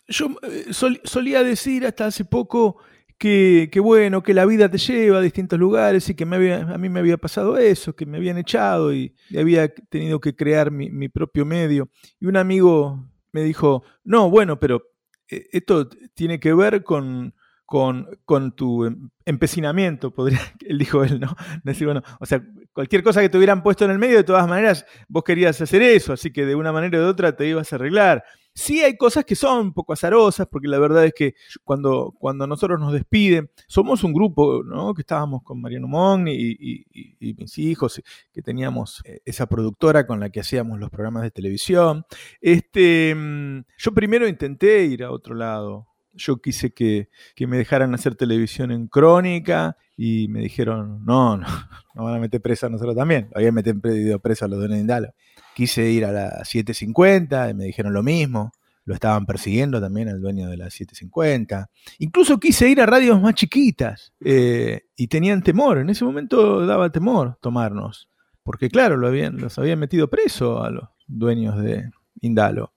yo 0.08 0.28
eh, 0.42 0.66
solía 0.74 1.44
decir 1.44 1.86
hasta 1.86 2.08
hace 2.08 2.26
poco 2.26 2.78
que, 3.18 3.70
bueno, 3.82 4.22
que 4.22 4.34
la 4.34 4.46
vida 4.46 4.70
te 4.70 4.78
lleva 4.78 5.20
a 5.20 5.22
distintos 5.22 5.58
lugares 5.58 6.10
y 6.10 6.16
que 6.16 6.26
a 6.26 6.78
mí 6.78 6.90
me 6.90 7.00
había 7.00 7.18
pasado 7.18 7.58
eso, 7.58 7.96
que 7.96 8.06
me 8.06 8.18
habían 8.18 8.38
echado 8.38 8.94
y, 8.94 9.16
había 9.38 9.74
tenido 9.74 10.20
que 10.20 10.36
crear 10.36 10.72
mi, 10.72 11.08
propio 11.08 11.46
medio. 11.46 11.90
Y 12.20 12.26
un 12.26 12.36
amigo 12.36 13.10
me 13.32 13.44
dijo, 13.44 13.84
no, 14.04 14.30
bueno, 14.30 14.60
pero 14.60 14.84
esto 15.28 15.90
tiene 16.14 16.40
que 16.40 16.54
ver 16.54 16.84
con, 16.84 17.34
con, 17.66 18.08
con, 18.26 18.56
tu 18.56 18.86
em, 18.86 19.10
empecinamiento, 19.26 20.14
podría, 20.14 20.40
él 20.66 20.78
dijo 20.78 21.04
él, 21.04 21.20
¿no? 21.20 21.36
Decir, 21.64 21.88
bueno, 21.88 22.02
o 22.20 22.26
sea, 22.26 22.44
cualquier 22.74 23.04
cosa 23.04 23.22
que 23.22 23.30
te 23.30 23.38
hubieran 23.38 23.64
puesto 23.64 23.86
en 23.86 23.92
el 23.92 24.00
medio, 24.00 24.18
de 24.18 24.24
todas 24.24 24.48
maneras, 24.48 24.86
vos 25.08 25.24
querías 25.24 25.60
hacer 25.62 25.82
eso, 25.82 26.14
así 26.14 26.32
que 26.32 26.46
de 26.46 26.56
una 26.56 26.72
manera 26.72 27.00
u 27.00 27.06
otra 27.06 27.36
te 27.36 27.48
ibas 27.48 27.72
a 27.72 27.78
arreglar. 27.78 28.24
Sí 28.56 28.82
hay 28.82 28.98
cosas 28.98 29.26
que 29.26 29.36
son 29.36 29.68
un 29.68 29.74
poco 29.74 29.94
azarosas, 29.94 30.48
porque 30.48 30.68
la 30.68 30.80
verdad 30.80 31.06
es 31.06 31.14
que 31.14 31.36
cuando, 31.64 32.14
cuando 32.20 32.46
nosotros 32.48 32.80
nos 32.80 32.94
despiden, 32.94 33.50
somos 33.68 34.04
un 34.04 34.14
grupo, 34.14 34.64
¿no? 34.64 34.94
Que 34.94 35.02
estábamos 35.02 35.44
con 35.44 35.62
Mariano 35.62 35.88
Mogni 35.88 36.34
y, 36.36 37.36
mis 37.38 37.58
hijos, 37.58 38.02
que 38.32 38.42
teníamos 38.42 39.02
eh, 39.06 39.22
esa 39.26 39.48
productora 39.48 40.06
con 40.06 40.20
la 40.20 40.30
que 40.30 40.40
hacíamos 40.40 40.80
los 40.80 40.90
programas 40.90 41.24
de 41.24 41.32
televisión. 41.32 42.06
Este, 42.42 43.14
mm, 43.16 43.62
yo 43.78 43.94
primero 43.94 44.28
intenté 44.28 44.86
ir 44.86 45.04
a 45.04 45.12
otro 45.12 45.36
lado, 45.36 45.88
yo 46.14 46.38
quise 46.38 46.72
que, 46.72 47.10
me 47.40 47.58
dejaran 47.58 47.94
hacer 47.94 48.16
televisión 48.16 48.72
en 48.72 48.88
crónica 48.88 49.78
y 49.98 50.28
me 50.30 50.42
dijeron, 50.42 51.04
no, 51.06 51.38
no, 51.38 51.48
no 51.96 52.04
van 52.04 52.16
a 52.16 52.20
meter 52.20 52.42
presa 52.42 52.68
a 52.68 52.70
nosotros 52.70 52.96
también. 52.96 53.30
Habían 53.36 53.54
metido 53.54 54.20
presa 54.20 54.46
a 54.46 54.48
los 54.48 54.68
de 54.68 54.78
Indalo. 54.78 55.14
Quise 55.56 55.90
ir 55.90 56.06
a 56.06 56.12
las 56.12 56.54
7.50 56.54 57.52
y 57.52 57.54
me 57.54 57.66
dijeron 57.66 57.94
lo 57.94 58.04
mismo. 58.04 58.52
Lo 58.86 58.94
estaban 58.94 59.26
persiguiendo 59.26 59.80
también 59.80 60.10
al 60.10 60.20
dueño 60.20 60.50
de 60.50 60.58
las 60.58 60.74
7.50. 60.80 61.68
Incluso 62.00 62.40
quise 62.40 62.68
ir 62.68 62.82
a 62.82 62.86
radios 62.86 63.22
más 63.22 63.34
chiquitas 63.34 64.14
eh, 64.20 64.82
y 64.96 65.08
tenían 65.08 65.42
temor. 65.42 65.78
En 65.78 65.90
ese 65.90 66.04
momento 66.04 66.66
daba 66.66 66.92
temor 66.92 67.38
tomarnos. 67.42 68.10
Porque 68.44 68.70
claro, 68.70 68.98
lo 68.98 69.08
habían, 69.08 69.38
los 69.38 69.58
habían 69.58 69.80
metido 69.80 70.10
preso 70.10 70.62
a 70.62 70.70
los 70.70 70.90
dueños 71.08 71.58
de 71.62 71.90
Indalo. 72.22 72.74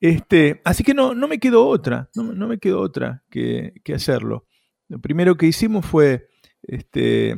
Este, 0.00 0.60
así 0.64 0.84
que 0.84 0.94
no, 0.94 1.14
me 1.14 1.38
quedó 1.38 1.66
otra, 1.66 2.08
no, 2.14 2.46
me 2.46 2.58
quedó 2.58 2.80
otra 2.80 3.24
que, 3.30 3.72
hacerlo. 3.94 4.46
Lo 4.88 5.00
primero 5.00 5.36
que 5.36 5.46
hicimos 5.46 5.84
fue 5.84 6.28
este, 6.62 7.34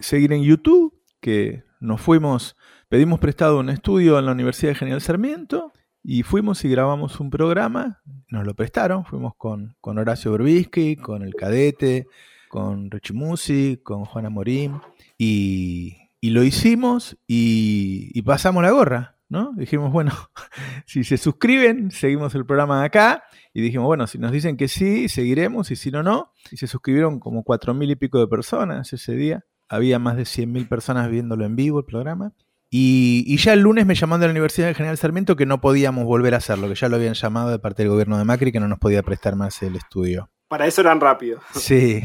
seguir 0.00 0.32
en 0.32 0.42
YouTube, 0.42 0.94
que 1.20 1.62
nos 1.80 2.00
fuimos, 2.00 2.56
pedimos 2.88 3.20
prestado 3.20 3.60
un 3.60 3.70
estudio 3.70 4.18
en 4.18 4.26
la 4.26 4.32
Universidad 4.32 4.72
de 4.72 4.76
General 4.76 5.00
Sarmiento 5.00 5.72
y 6.02 6.22
fuimos 6.22 6.64
y 6.64 6.68
grabamos 6.68 7.20
un 7.20 7.30
programa, 7.30 8.02
nos 8.28 8.44
lo 8.44 8.54
prestaron, 8.54 9.04
fuimos 9.04 9.34
con, 9.36 9.76
con 9.80 9.98
Horacio 9.98 10.32
Berbisky, 10.32 10.96
con 10.96 11.22
El 11.22 11.34
Cadete, 11.34 12.06
con 12.48 12.90
Richie 12.90 13.14
Musi, 13.14 13.80
con 13.82 14.04
Juana 14.04 14.30
Morín 14.30 14.80
y, 15.16 15.96
lo 16.22 16.42
hicimos 16.42 17.16
y, 17.26 18.10
y 18.12 18.22
pasamos 18.22 18.62
la 18.62 18.70
gorra. 18.72 19.19
¿No? 19.30 19.52
Dijimos, 19.56 19.90
bueno, 19.92 20.12
si 20.86 21.04
se 21.04 21.16
suscriben, 21.16 21.90
seguimos 21.90 22.34
el 22.34 22.44
programa 22.44 22.80
de 22.80 22.86
acá. 22.86 23.22
Y 23.54 23.62
dijimos, 23.62 23.86
bueno, 23.86 24.06
si 24.06 24.18
nos 24.18 24.32
dicen 24.32 24.56
que 24.56 24.68
sí, 24.68 25.08
seguiremos, 25.08 25.70
y 25.70 25.76
si 25.76 25.90
no, 25.90 26.02
no. 26.02 26.32
Y 26.50 26.58
se 26.58 26.66
suscribieron 26.66 27.18
como 27.20 27.42
cuatro 27.42 27.72
mil 27.72 27.90
y 27.90 27.96
pico 27.96 28.18
de 28.18 28.26
personas 28.26 28.92
ese 28.92 29.14
día. 29.14 29.44
Había 29.68 29.98
más 29.98 30.16
de 30.16 30.24
cien 30.24 30.52
mil 30.52 30.68
personas 30.68 31.08
viéndolo 31.10 31.46
en 31.46 31.56
vivo 31.56 31.78
el 31.78 31.86
programa. 31.86 32.34
Y, 32.72 33.36
ya 33.38 33.52
el 33.52 33.60
lunes 33.60 33.84
me 33.86 33.94
llamaron 33.94 34.20
de 34.20 34.26
la 34.28 34.32
Universidad 34.32 34.68
de 34.68 34.74
General 34.74 34.96
Sarmiento 34.96 35.34
que 35.34 35.46
no 35.46 35.60
podíamos 35.60 36.04
volver 36.04 36.34
a 36.34 36.36
hacerlo, 36.36 36.68
que 36.68 36.76
ya 36.76 36.88
lo 36.88 36.96
habían 36.96 37.14
llamado 37.14 37.50
de 37.50 37.58
parte 37.58 37.82
del 37.82 37.90
gobierno 37.90 38.18
de 38.18 38.24
Macri, 38.24 38.52
que 38.52 38.60
no 38.60 38.68
nos 38.68 38.78
podía 38.78 39.02
prestar 39.02 39.34
más 39.34 39.60
el 39.62 39.74
estudio. 39.74 40.30
Para 40.48 40.66
eso 40.66 40.80
eran 40.80 41.00
rápidos. 41.00 41.42
Sí. 41.54 42.02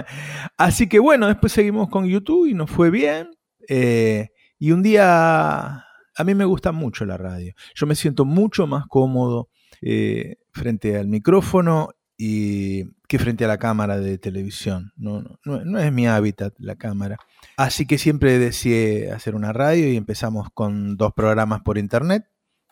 Así 0.56 0.88
que 0.88 0.98
bueno, 0.98 1.28
después 1.28 1.52
seguimos 1.52 1.88
con 1.88 2.06
YouTube 2.06 2.46
y 2.46 2.54
nos 2.54 2.70
fue 2.70 2.90
bien. 2.90 3.30
Eh, 3.68 4.30
y 4.58 4.72
un 4.72 4.82
día 4.82 5.84
a 6.16 6.24
mí 6.24 6.34
me 6.34 6.44
gusta 6.44 6.72
mucho 6.72 7.04
la 7.04 7.16
radio. 7.16 7.54
Yo 7.74 7.86
me 7.86 7.94
siento 7.94 8.24
mucho 8.24 8.66
más 8.66 8.86
cómodo 8.86 9.48
eh, 9.80 10.36
frente 10.52 10.96
al 10.96 11.08
micrófono 11.08 11.90
y 12.16 12.84
que 13.08 13.18
frente 13.18 13.44
a 13.44 13.48
la 13.48 13.58
cámara 13.58 13.98
de 13.98 14.18
televisión. 14.18 14.92
No, 14.96 15.38
es 15.78 15.92
mi 15.92 16.06
hábitat 16.06 16.54
la 16.58 16.76
cámara. 16.76 17.18
Así 17.56 17.86
que 17.86 17.98
siempre 17.98 18.38
decidí 18.38 19.06
hacer 19.06 19.34
una 19.34 19.52
radio 19.52 19.88
y 19.90 19.96
empezamos 19.96 20.48
con 20.54 20.96
dos 20.96 21.12
programas 21.12 21.62
por 21.62 21.78
internet, 21.78 22.24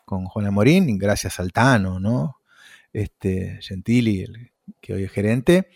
con 0.04 0.24
Juana 0.26 0.50
Morín, 0.50 0.98
gracias 0.98 1.40
al 1.40 1.52
Tano, 1.52 2.00
¿no? 2.00 2.36
Este, 2.92 3.58
Gentili, 3.60 4.22
el, 4.22 4.52
que 4.80 4.94
hoy 4.94 5.04
es 5.04 5.10
gerente. 5.10 5.68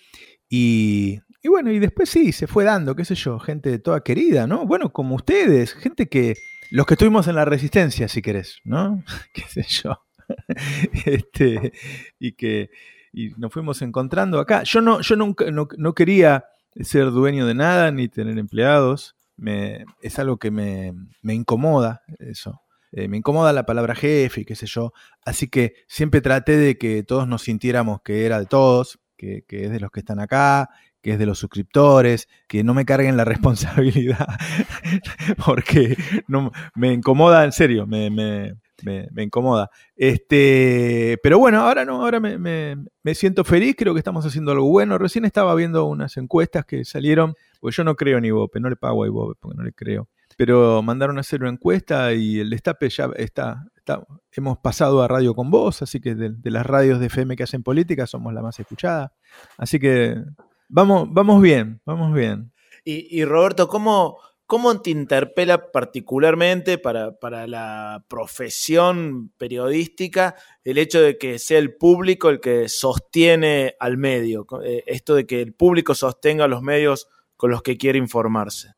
Y, 0.49 1.21
y 1.43 1.49
bueno, 1.49 1.71
y 1.71 1.79
después 1.79 2.09
sí, 2.09 2.33
se 2.33 2.47
fue 2.47 2.65
dando, 2.65 2.95
qué 2.95 3.05
sé 3.05 3.15
yo, 3.15 3.39
gente 3.39 3.79
toda 3.79 4.03
querida, 4.03 4.47
¿no? 4.47 4.67
Bueno, 4.67 4.93
como 4.93 5.17
ustedes, 5.17 5.75
gente 5.75 6.09
que, 6.09 6.35
los 6.75 6.87
que 6.87 6.95
estuvimos 6.95 7.29
en 7.29 7.37
la 7.37 7.45
resistencia, 7.45 8.09
si 8.09 8.21
querés, 8.21 8.59
¿no? 8.65 9.05
qué 9.33 9.43
sé 9.43 9.63
yo. 9.63 10.05
este, 11.07 11.73
y 12.19 12.33
que 12.33 12.71
y 13.13 13.29
nos 13.37 13.53
fuimos 13.53 13.81
encontrando 13.81 14.41
acá. 14.41 14.65
Yo 14.65 14.81
no, 14.81 15.01
yo 15.01 15.15
nunca 15.15 15.45
no, 15.53 15.95
quería 15.95 16.47
ser 16.81 17.13
dueño 17.13 17.47
de 17.47 17.55
nada 17.55 17.93
ni 17.93 18.09
tener 18.09 18.37
empleados. 18.39 19.15
Me, 19.37 19.85
es 20.03 20.19
algo 20.19 20.39
que 20.39 20.51
me, 20.51 20.95
me 21.23 21.35
incomoda 21.35 22.03
eso. 22.19 22.61
Eh, 22.91 23.07
me 23.07 23.19
incomoda 23.19 23.53
la 23.53 23.67
palabra 23.67 23.95
jefe 23.95 24.41
y 24.41 24.45
qué 24.45 24.57
sé 24.57 24.67
yo. 24.67 24.93
Así 25.25 25.47
que 25.47 25.75
siempre 25.87 26.23
traté 26.23 26.57
de 26.57 26.77
que 26.77 27.05
todos 27.05 27.29
nos 27.29 27.43
sintiéramos 27.43 28.03
que 28.03 28.27
era 28.27 28.41
de 28.41 28.47
todos, 28.47 28.99
que, 29.17 29.45
que 29.47 29.67
es 29.67 29.71
de 29.71 29.79
los 29.79 29.93
que 29.93 30.01
están 30.01 30.19
acá, 30.19 30.71
que 31.05 31.13
es 31.13 31.19
de 31.19 31.27
los 31.27 31.39
suscriptores, 31.39 32.29
que 32.49 32.65
no 32.65 32.73
me 32.73 32.87
carguen 32.87 33.19
la 33.19 33.25
responsabilidad, 33.27 34.27
porque 35.45 35.97
me 36.75 36.95
incomoda, 36.95 37.45
en 37.45 37.53
serio, 37.53 37.87
me, 37.87 38.11
me, 38.11 38.55
me, 38.83 39.23
incomoda. 39.23 39.69
Este, 39.95 41.19
pero 41.23 41.39
bueno, 41.39 41.61
ahora 41.61 41.85
no, 41.85 42.03
ahora 42.03 42.21
me, 42.21 43.15
siento 43.15 43.45
feliz, 43.45 43.77
creo 43.77 43.93
que 43.93 44.01
estamos 44.01 44.25
haciendo 44.25 44.53
algo 44.53 44.67
bueno. 44.71 44.97
Recién 44.97 45.27
estaba 45.27 45.55
viendo 45.55 45.85
unas 45.85 46.17
encuestas 46.17 46.65
que 46.65 46.87
salieron, 46.87 47.35
pues 47.61 47.77
yo 47.77 47.85
no 47.85 47.97
creo 47.97 48.17
en 48.17 48.25
Ibope, 48.25 48.59
no 48.59 48.71
le 48.71 48.77
pago 48.77 49.05
a 49.05 49.07
Ibope 49.07 49.39
porque 49.39 49.59
no 49.59 49.63
le 49.63 49.73
creo. 49.75 50.09
Pero 50.39 50.83
mandaron 50.83 51.19
a 51.19 51.21
hacer 51.21 51.43
una 51.43 51.51
encuesta 51.51 52.15
y 52.15 52.41
el 52.41 52.49
destape 52.49 52.89
ya 52.89 53.11
está, 53.17 53.63
está 53.77 54.03
hemos 54.33 54.57
pasado 54.59 55.03
a 55.03 55.07
Radio 55.07 55.35
con 55.35 55.51
Voz, 55.51 55.83
así 55.83 56.01
que 56.01 56.15
de, 56.15 56.31
de, 56.31 56.51
las 56.51 56.65
radios 56.65 56.99
de 56.99 57.07
FM 57.07 57.37
que 57.37 57.43
hacen 57.43 57.63
política 57.63 58.07
somos 58.07 58.33
la 58.33 58.41
más 58.41 58.59
escuchada. 58.59 59.13
Así 59.59 59.79
que 59.79 60.17
Vamos, 60.69 61.09
vamos 61.11 61.43
bien, 61.43 61.81
vamos 61.85 62.15
bien. 62.15 62.53
Y, 62.87 63.25
Roberto, 63.25 63.67
¿cómo, 63.67 64.19
¿cómo 64.47 64.79
te 64.83 64.91
interpela 64.91 65.73
particularmente 65.73 66.77
para, 66.77 67.19
para, 67.19 67.47
la 67.47 68.05
profesión 68.09 69.31
periodística 69.39 70.35
el 70.65 70.77
hecho 70.77 71.01
de 71.01 71.17
que 71.17 71.39
sea 71.39 71.59
el 71.59 71.77
público 71.77 72.29
el 72.29 72.41
que 72.41 72.69
sostiene 72.69 73.75
al 73.81 73.97
medio? 73.97 74.47
Eh, 74.63 74.85
esto 74.87 75.15
de 75.15 75.27
que 75.27 75.41
el 75.41 75.55
público 75.55 75.95
sostenga 75.95 76.47
los 76.47 76.61
medios 76.61 77.09
con 77.37 77.51
los 77.51 77.63
que 77.63 77.79
quiere 77.79 77.99
informarse. 77.99 78.75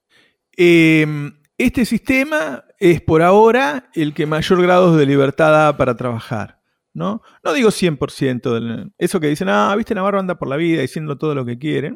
Em, 0.57 1.39
este 1.59 1.85
sistema 1.85 2.65
es 2.79 3.01
por 3.01 3.23
ahora 3.23 3.91
el 3.95 4.15
que 4.15 4.27
mayor 4.27 4.63
grado 4.63 4.97
de 4.97 5.07
libertad 5.07 5.51
da 5.51 5.77
para 5.77 5.97
trabajar. 5.97 6.56
¿No? 6.97 7.23
No 7.45 7.53
digo 7.53 7.71
100%, 7.71 8.93
eso 8.97 9.21
que 9.21 9.29
dicen, 9.29 9.51
ah, 9.51 9.75
viste, 9.77 9.95
Navarro 9.95 10.19
anda 10.19 10.39
por 10.39 10.49
la 10.49 10.57
vida 10.57 10.81
diciendo 10.81 11.19
todo 11.19 11.35
lo 11.35 11.45
que 11.45 11.59
quiere. 11.59 11.95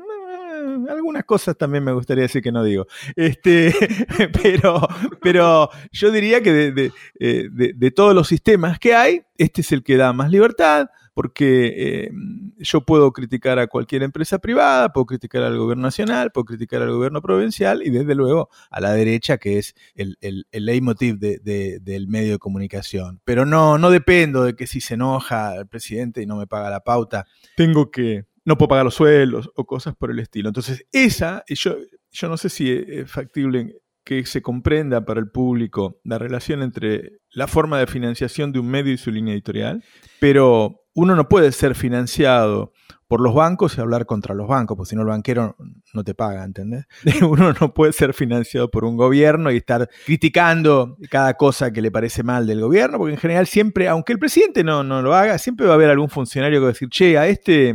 Algunas 0.90 1.24
cosas 1.24 1.56
también 1.56 1.82
me 1.82 1.92
gustaría 1.92 2.22
decir 2.22 2.42
que 2.42 2.52
no 2.52 2.62
digo. 2.62 2.86
Este, 3.16 3.74
pero, 4.42 4.86
pero 5.22 5.70
yo 5.90 6.10
diría 6.10 6.42
que 6.42 6.92
eh, 7.18 7.48
de, 7.50 7.72
de, 7.74 7.90
todos 7.90 8.14
los 8.14 8.28
sistemas 8.28 8.78
que 8.78 8.94
hay, 8.94 9.22
este 9.38 9.62
es 9.62 9.72
el 9.72 9.82
que 9.82 9.96
da 9.96 10.12
más 10.12 10.30
libertad, 10.30 10.90
porque 11.20 11.74
eh, 11.76 12.10
yo 12.56 12.80
puedo 12.80 13.12
criticar 13.12 13.58
a 13.58 13.66
cualquier 13.66 14.02
empresa 14.02 14.38
privada, 14.38 14.90
puedo 14.90 15.04
criticar 15.04 15.42
al 15.42 15.58
gobierno 15.58 15.82
nacional, 15.82 16.32
puedo 16.32 16.46
criticar 16.46 16.80
al 16.80 16.92
gobierno 16.92 17.20
provincial 17.20 17.82
y 17.84 17.90
desde 17.90 18.14
luego 18.14 18.48
a 18.70 18.80
la 18.80 18.94
derecha, 18.94 19.36
que 19.36 19.58
es 19.58 19.74
el, 19.94 20.16
el, 20.22 20.46
el 20.50 20.64
leitmotiv 20.64 21.18
del 21.18 22.08
medio 22.08 22.32
de 22.32 22.38
comunicación. 22.38 23.20
Pero 23.24 23.44
no, 23.44 23.76
no 23.76 23.90
dependo 23.90 24.44
de 24.44 24.56
que 24.56 24.66
si 24.66 24.80
se 24.80 24.94
enoja 24.94 25.56
el 25.56 25.66
presidente 25.66 26.22
y 26.22 26.26
no 26.26 26.36
me 26.36 26.46
paga 26.46 26.70
la 26.70 26.80
pauta, 26.80 27.26
tengo 27.54 27.90
que, 27.90 28.24
no 28.46 28.56
puedo 28.56 28.68
pagar 28.68 28.86
los 28.86 28.94
sueldos 28.94 29.50
o 29.56 29.66
cosas 29.66 29.94
por 29.94 30.10
el 30.10 30.20
estilo. 30.20 30.48
Entonces, 30.48 30.86
esa, 30.90 31.44
yo, 31.48 31.76
yo 32.10 32.28
no 32.30 32.38
sé 32.38 32.48
si 32.48 32.72
es 32.72 33.10
factible 33.10 33.74
que 34.04 34.24
se 34.24 34.40
comprenda 34.40 35.04
para 35.04 35.20
el 35.20 35.30
público 35.30 36.00
la 36.02 36.18
relación 36.18 36.62
entre 36.62 37.20
la 37.30 37.46
forma 37.46 37.78
de 37.78 37.86
financiación 37.86 38.52
de 38.52 38.58
un 38.58 38.68
medio 38.68 38.94
y 38.94 38.96
su 38.96 39.10
línea 39.10 39.34
editorial, 39.34 39.84
pero 40.18 40.80
uno 41.00 41.16
no 41.16 41.30
puede 41.30 41.50
ser 41.52 41.74
financiado 41.74 42.72
por 43.08 43.22
los 43.22 43.34
bancos 43.34 43.76
y 43.76 43.80
hablar 43.80 44.04
contra 44.04 44.34
los 44.34 44.46
bancos, 44.46 44.76
porque 44.76 44.90
si 44.90 44.96
no 44.96 45.00
el 45.00 45.08
banquero 45.08 45.56
no 45.94 46.04
te 46.04 46.14
paga, 46.14 46.44
¿entendés? 46.44 46.84
Uno 47.22 47.54
no 47.58 47.72
puede 47.72 47.94
ser 47.94 48.12
financiado 48.12 48.70
por 48.70 48.84
un 48.84 48.98
gobierno 48.98 49.50
y 49.50 49.56
estar 49.56 49.88
criticando 50.04 50.98
cada 51.10 51.34
cosa 51.34 51.72
que 51.72 51.80
le 51.80 51.90
parece 51.90 52.22
mal 52.22 52.46
del 52.46 52.60
gobierno, 52.60 52.98
porque 52.98 53.14
en 53.14 53.18
general 53.18 53.46
siempre, 53.46 53.88
aunque 53.88 54.12
el 54.12 54.18
presidente 54.18 54.62
no, 54.62 54.84
no 54.84 55.00
lo 55.00 55.14
haga, 55.14 55.38
siempre 55.38 55.64
va 55.64 55.72
a 55.72 55.76
haber 55.76 55.88
algún 55.88 56.10
funcionario 56.10 56.58
que 56.58 56.64
va 56.64 56.68
a 56.68 56.72
decir, 56.72 56.90
che, 56.90 57.16
a 57.16 57.26
este 57.26 57.74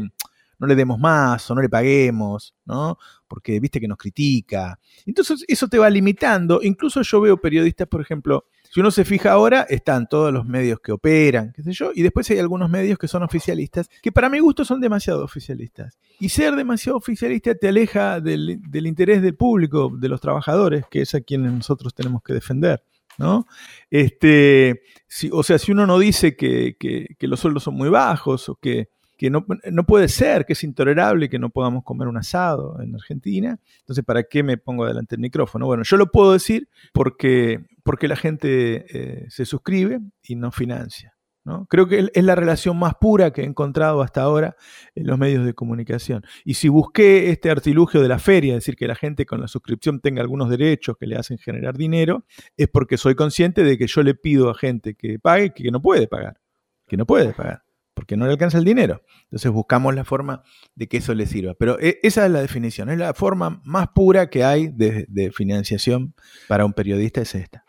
no 0.60 0.67
le 0.67 0.75
demos 0.75 1.00
más 1.00 1.50
o 1.50 1.55
no 1.55 1.62
le 1.62 1.67
paguemos, 1.67 2.55
¿no? 2.63 2.98
Porque 3.27 3.60
viste 3.60 3.82
que 3.82 3.88
nos 3.88 3.98
critica. 3.98 4.79
Entonces 5.08 5.44
eso 5.48 5.67
te 5.67 5.79
va 5.79 5.89
limitando. 5.89 6.60
Incluso 6.62 7.01
yo 7.01 7.22
veo 7.22 7.41
periodistas, 7.41 7.88
por 7.88 8.01
ejemplo, 8.01 8.46
si 8.75 8.82
uno 8.82 8.91
se 8.91 9.05
fija 9.05 9.32
ahora, 9.32 9.65
están 9.70 10.05
todos 10.05 10.34
los 10.34 10.46
medios 10.46 10.82
que 10.82 10.91
operan, 10.91 11.53
qué 11.53 11.63
sé 11.63 11.72
yo, 11.72 11.91
y 11.96 12.01
después 12.01 12.29
hay 12.29 12.39
algunos 12.39 12.70
medios 12.70 13.00
que 13.00 13.08
son 13.08 13.24
oficialistas, 13.24 13.89
que 14.01 14.12
para 14.12 14.27
mi 14.27 14.39
gusto 14.39 14.65
son 14.65 14.82
demasiado 14.82 15.24
oficialistas. 15.24 15.98
Y 16.20 16.27
ser 16.27 16.58
demasiado 16.58 16.98
oficialista 16.98 17.55
te 17.55 17.70
aleja 17.70 18.20
del, 18.20 18.60
interés 18.74 19.22
del 19.22 19.34
público, 19.34 19.94
de 19.98 20.10
los 20.10 20.20
trabajadores, 20.20 20.84
que 20.91 21.03
es 21.03 21.15
a 21.15 21.22
quienes 21.22 21.53
nosotros 21.53 21.96
tenemos 21.96 22.22
que 22.22 22.34
defender. 22.34 22.84
¿no? 23.17 23.48
Este, 23.89 24.82
o 25.32 25.41
sea, 25.41 25.58
si 25.58 25.72
uno 25.72 25.88
no 25.88 25.98
dice 25.98 26.36
que, 26.36 26.75
los 27.22 27.39
sueldos 27.39 27.63
son 27.63 27.75
muy 27.75 27.88
bajos 27.88 28.50
o 28.50 28.55
que 28.55 28.89
que 29.17 29.29
no, 29.29 29.46
puede 29.88 30.10
ser, 30.10 30.46
que 30.46 30.51
es 30.51 30.63
intolerable 30.65 31.29
que 31.29 31.39
no 31.39 31.50
podamos 31.50 31.86
comer 31.86 32.10
un 32.10 32.17
asado 32.17 32.82
en 32.82 32.94
Argentina. 32.94 33.58
Entonces, 33.79 34.03
¿para 34.03 34.24
qué 34.24 34.44
me 34.44 34.58
pongo 34.58 34.86
delante 34.86 35.15
del 35.15 35.22
micrófono? 35.22 35.65
Bueno, 35.65 35.84
yo 35.84 35.96
lo 35.96 36.12
puedo 36.12 36.34
decir 36.34 36.67
porque, 36.91 37.63
porque 37.86 38.08
la 38.08 38.15
gente 38.15 38.86
eh, 38.89 39.25
se 39.30 39.46
suscribe 39.46 40.01
y 40.24 40.36
no 40.36 40.51
financia. 40.51 41.15
¿no? 41.44 41.68
Creo 41.68 41.88
que 41.88 42.10
es 42.12 42.24
la 42.24 42.34
relación 42.34 42.80
más 42.80 42.96
pura 43.00 43.32
que 43.32 43.44
he 43.44 43.46
encontrado 43.46 44.01
hasta 44.01 44.24
ahora 44.24 44.56
en 44.96 45.06
los 45.06 45.20
medios 45.20 45.46
de 45.46 45.54
comunicación. 45.54 46.25
Y 46.44 46.56
si 46.56 46.68
busqué 46.68 47.30
este 47.30 47.51
artilugio 47.51 48.01
de 48.01 48.08
la 48.08 48.18
feria, 48.18 48.54
es 48.54 48.62
decir, 48.62 48.75
que 48.75 48.88
la 48.88 48.96
gente 48.96 49.27
con 49.27 49.39
la 49.39 49.48
suscripción 49.48 50.00
tenga 50.01 50.24
algunos 50.24 50.50
derechos 50.50 50.98
que 51.00 51.06
le 51.06 51.15
hacen 51.15 51.38
generar 51.38 51.77
dinero, 51.77 52.25
es 52.58 52.68
porque 52.68 52.98
soy 52.98 53.13
consciente 53.13 53.63
de 53.63 53.77
que 53.77 53.86
yo 53.86 54.01
le 54.01 54.15
pido 54.15 54.50
a 54.50 54.56
gente 54.56 54.96
que 54.96 55.20
pague 55.20 55.54
que 55.54 55.70
no 55.70 55.80
puede 55.80 56.08
pagar, 56.08 56.42
que 56.88 56.98
no 56.98 57.06
puede 57.06 57.34
pagar 57.34 57.64
porque 57.96 58.18
no 58.18 58.25
le 58.25 58.34
alcanza 58.34 58.60
el 58.60 58.66
dinero. 58.66 59.02
Entonces 59.24 59.50
buscamos 59.52 59.96
la 59.96 60.04
forma 60.04 60.44
de 60.75 60.88
que 60.88 60.98
eso 60.98 61.16
le 61.16 61.25
sirva. 61.25 61.56
Pero 61.56 61.80
e, 61.80 62.00
esa 62.04 62.25
es 62.25 62.32
la 62.32 62.42
definición, 62.42 62.90
es 62.90 63.00
la 63.00 63.16
forma 63.16 63.62
más 63.64 63.88
pura 63.88 64.30
que 64.30 64.44
hay 64.44 64.68
de, 64.68 65.32
financiación 65.34 66.14
para 66.48 66.66
un 66.66 66.74
periodista, 66.74 67.22
es 67.22 67.34
esta. 67.34 67.64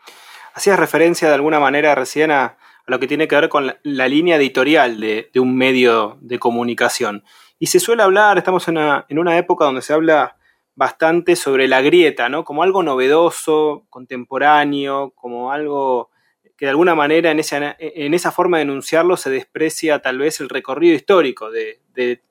Hacías 0.53 0.77
referencia 0.77 1.27
de 1.27 1.33
alguna 1.33 1.59
manera 1.59 1.95
recién 1.95 2.29
a, 2.31 2.57
lo 2.85 2.99
que 2.99 3.07
tiene 3.07 3.27
que 3.27 3.35
ver 3.35 3.49
con 3.49 3.73
la, 3.83 4.07
línea 4.07 4.35
editorial 4.35 4.99
de, 4.99 5.31
un 5.35 5.55
medio 5.55 6.17
de 6.21 6.39
comunicación. 6.39 7.23
Y 7.57 7.67
se 7.67 7.79
suele 7.79 8.03
hablar, 8.03 8.37
estamos 8.37 8.67
en 8.67 8.77
una, 8.77 9.05
en 9.09 9.19
una 9.19 9.37
época 9.37 9.65
donde 9.65 9.81
se 9.81 9.93
habla 9.93 10.37
bastante 10.75 11.35
sobre 11.35 11.67
la 11.67 11.81
grieta, 11.81 12.29
¿no? 12.29 12.43
Como 12.43 12.63
algo 12.63 12.83
novedoso, 12.83 13.85
contemporáneo, 13.89 15.11
como 15.15 15.51
algo 15.51 16.11
que 16.57 16.65
de 16.65 16.71
alguna 16.71 16.95
manera 16.95 17.29
en 17.29 17.39
esa, 17.39 17.75
en 17.79 18.13
esa 18.13 18.31
forma 18.31 18.57
de 18.57 18.63
enunciarlo 18.63 19.15
se 19.15 19.29
desprecia 19.29 19.99
tal 19.99 20.17
vez 20.17 20.41
el 20.41 20.49
recorrido 20.49 20.95
histórico 20.95 21.51
de, 21.51 21.81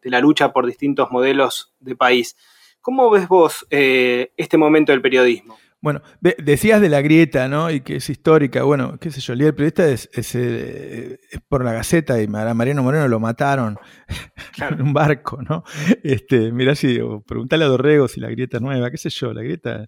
la 0.03 0.21
lucha 0.21 0.53
por 0.53 0.67
distintos 0.67 1.11
modelos 1.11 1.75
de 1.81 1.97
país. 1.97 2.37
¿Cómo 2.81 3.11
ves 3.11 3.29
vos 3.29 3.67
eh, 3.71 4.33
este 4.37 4.59
momento 4.59 4.93
del 4.93 5.03
periodismo? 5.03 5.57
Bueno, 5.81 6.03
decías 6.21 6.81
de 6.81 6.89
la 6.89 7.01
grieta, 7.01 7.47
¿no? 7.49 7.71
Y 7.71 7.81
que 7.81 7.97
es 7.97 8.11
histórica. 8.11 8.65
Bueno, 8.65 8.99
qué 8.99 9.11
sé 9.11 9.21
yo, 9.21 9.35
el 9.35 9.41
día 9.41 9.47
del 9.47 9.55
periodista 9.55 9.87
es, 9.89 10.35
eh, 10.35 11.19
por 11.49 11.65
la 11.65 11.73
Gaceta 11.73 12.21
y 12.21 12.25
a 12.25 12.55
Mariano 12.55 12.83
Moreno 12.83 13.07
lo 13.07 13.21
mataron 13.21 13.79
en 14.71 14.83
un 14.83 14.93
barco, 14.93 15.41
¿no? 15.43 15.63
Este, 16.03 16.51
mirá 16.51 16.75
si, 16.75 16.99
preguntale 17.27 17.65
a 17.65 17.69
Dorrego 17.69 18.09
si 18.09 18.21
la 18.21 18.31
grieta 18.31 18.57
es 18.57 18.63
nueva, 18.63 18.91
qué 18.91 18.97
sé 18.97 19.11
yo, 19.11 19.33
la 19.33 19.43
grieta 19.43 19.87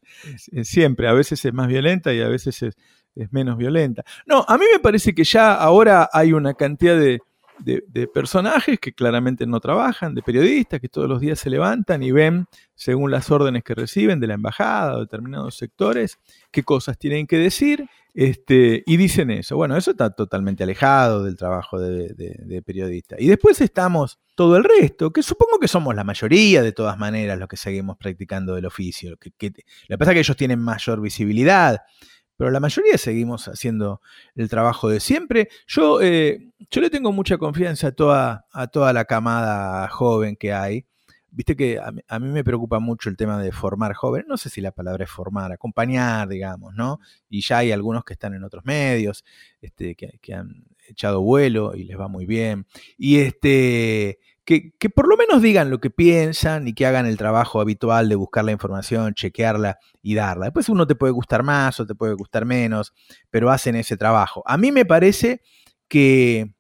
siempre, 0.63 1.09
a 1.09 1.13
veces 1.13 1.45
es 1.45 1.53
más 1.53 1.67
violenta 1.67 2.13
y 2.13 2.21
a 2.21 2.29
veces 2.29 2.63
es, 2.63 2.77
es 3.19 3.33
menos 3.33 3.57
violenta. 3.57 4.05
No, 4.27 4.45
a 4.47 4.57
mí 4.57 4.65
me 4.73 4.79
parece 4.79 5.15
que 5.15 5.25
ya 5.25 5.55
ahora 5.55 6.09
hay 6.13 6.33
una 6.33 6.55
cantidad 6.55 6.99
de, 6.99 7.21
personajes 8.15 8.79
que 8.79 8.93
claramente 8.93 9.45
no 9.45 9.59
trabajan, 9.59 10.15
de 10.15 10.23
periodistas 10.23 10.79
que 10.81 10.89
todos 10.89 11.09
los 11.09 11.21
días 11.21 11.41
se 11.41 11.51
levantan 11.51 12.05
y 12.05 12.13
ven, 12.13 12.47
según 12.77 13.11
las 13.11 13.33
órdenes 13.33 13.65
que 13.65 13.75
reciben 13.75 14.21
de 14.21 14.29
la 14.29 14.35
embajada 14.35 14.97
o 14.97 15.01
determinados 15.01 15.57
sectores, 15.57 16.19
qué 16.53 16.63
cosas 16.63 16.97
tienen 16.99 17.27
que 17.27 17.37
decir 17.37 17.89
este, 18.15 18.83
y 18.87 18.97
dicen 18.97 19.31
eso. 19.31 19.57
Bueno, 19.57 19.77
eso 19.77 19.91
está 19.91 20.11
totalmente 20.11 20.63
alejado 20.63 21.25
del 21.25 21.37
trabajo 21.37 21.81
de, 21.81 22.15
de, 22.15 22.63
periodista. 22.63 23.17
Y 23.19 23.27
después 23.27 23.61
estamos 23.61 24.19
todo 24.35 24.57
el 24.57 24.65
resto, 24.65 25.13
que 25.13 25.23
supongo 25.23 25.59
que 25.59 25.69
somos 25.69 25.95
la 25.95 26.05
mayoría 26.05 26.63
de 26.63 26.73
todas 26.73 26.99
maneras 26.99 27.39
los 27.39 27.49
que 27.49 27.57
seguimos 27.57 27.97
practicando 27.97 28.57
el 28.57 28.67
oficio. 28.67 29.17
Que, 29.17 29.31
que, 29.33 29.49
lo 29.89 29.95
que 29.95 29.99
pasa 29.99 30.13
es 30.13 30.15
que 30.15 30.21
ellos 30.21 30.37
tienen 30.37 30.61
mayor 30.61 31.01
visibilidad 31.01 31.81
pero 32.39 32.53
la 32.53 32.61
mayoría 32.61 32.97
seguimos 32.97 33.49
haciendo 33.49 34.01
el 34.37 34.49
trabajo 34.49 34.89
de 34.89 35.01
siempre. 35.01 35.49
Yo, 35.67 36.01
eh, 36.01 36.53
yo 36.71 36.81
le 36.81 36.89
tengo 36.89 37.11
mucha 37.11 37.37
confianza 37.37 37.89
a 37.89 37.93
toda, 37.93 38.47
a 38.53 38.69
toda 38.69 38.93
la 38.93 39.07
camada 39.07 39.89
joven 39.89 40.37
que 40.37 40.53
hay. 40.53 40.87
Viste 41.33 41.57
que 41.57 41.81
a, 41.81 42.19
mí 42.21 42.29
me 42.29 42.45
preocupa 42.45 42.79
mucho 42.79 43.11
el 43.11 43.17
tema 43.17 43.43
de 43.43 43.51
formar 43.51 43.93
jóvenes, 43.93 44.29
no 44.29 44.37
sé 44.37 44.51
si 44.51 44.61
la 44.61 44.71
palabra 44.71 45.05
es 45.05 45.11
formar, 45.11 45.51
acompañar, 45.51 46.29
digamos, 46.29 46.75
¿no? 46.75 47.01
Y 47.29 47.43
ya 47.43 47.59
hay 47.59 47.73
algunos 47.73 48.05
que 48.05 48.13
están 48.13 48.35
en 48.35 48.45
otros 48.45 48.65
medios, 48.65 49.25
este, 49.61 49.97
que, 49.97 50.19
que 50.23 50.35
han 50.35 50.65
echado 50.89 51.21
vuelo 51.21 51.75
y 51.75 51.85
les 51.85 51.99
va 51.99 52.07
muy 52.07 52.25
bien. 52.25 52.67
Y 52.97 53.19
este, 53.19 54.21
que, 54.49 54.89
por 54.89 55.07
lo 55.07 55.19
menos 55.19 55.43
digan 55.43 55.69
lo 55.69 55.79
que 55.79 55.91
piensan 55.91 56.69
y 56.69 56.73
que 56.73 56.87
hagan 56.87 57.05
el 57.05 57.19
trabajo 57.19 57.61
habitual 57.61 58.09
de 58.09 58.15
buscar 58.15 58.47
la 58.47 58.53
información, 58.53 59.13
chequearla 59.13 59.79
y 60.01 60.15
darla. 60.15 60.47
Después 60.47 60.71
uno 60.71 60.87
te 60.87 60.95
puede 60.95 61.13
gustar 61.13 61.43
más 61.43 61.79
o 61.81 61.87
te 61.87 61.95
puede 61.95 62.15
gustar 62.15 62.47
menos, 62.47 62.95
pero 63.29 63.51
hacen 63.51 63.77
ese 63.77 63.99
trabajo. 63.99 64.43
A 64.47 64.57
mí 64.57 64.73
me 64.73 64.87
parece 64.87 65.43
que, 65.87 66.55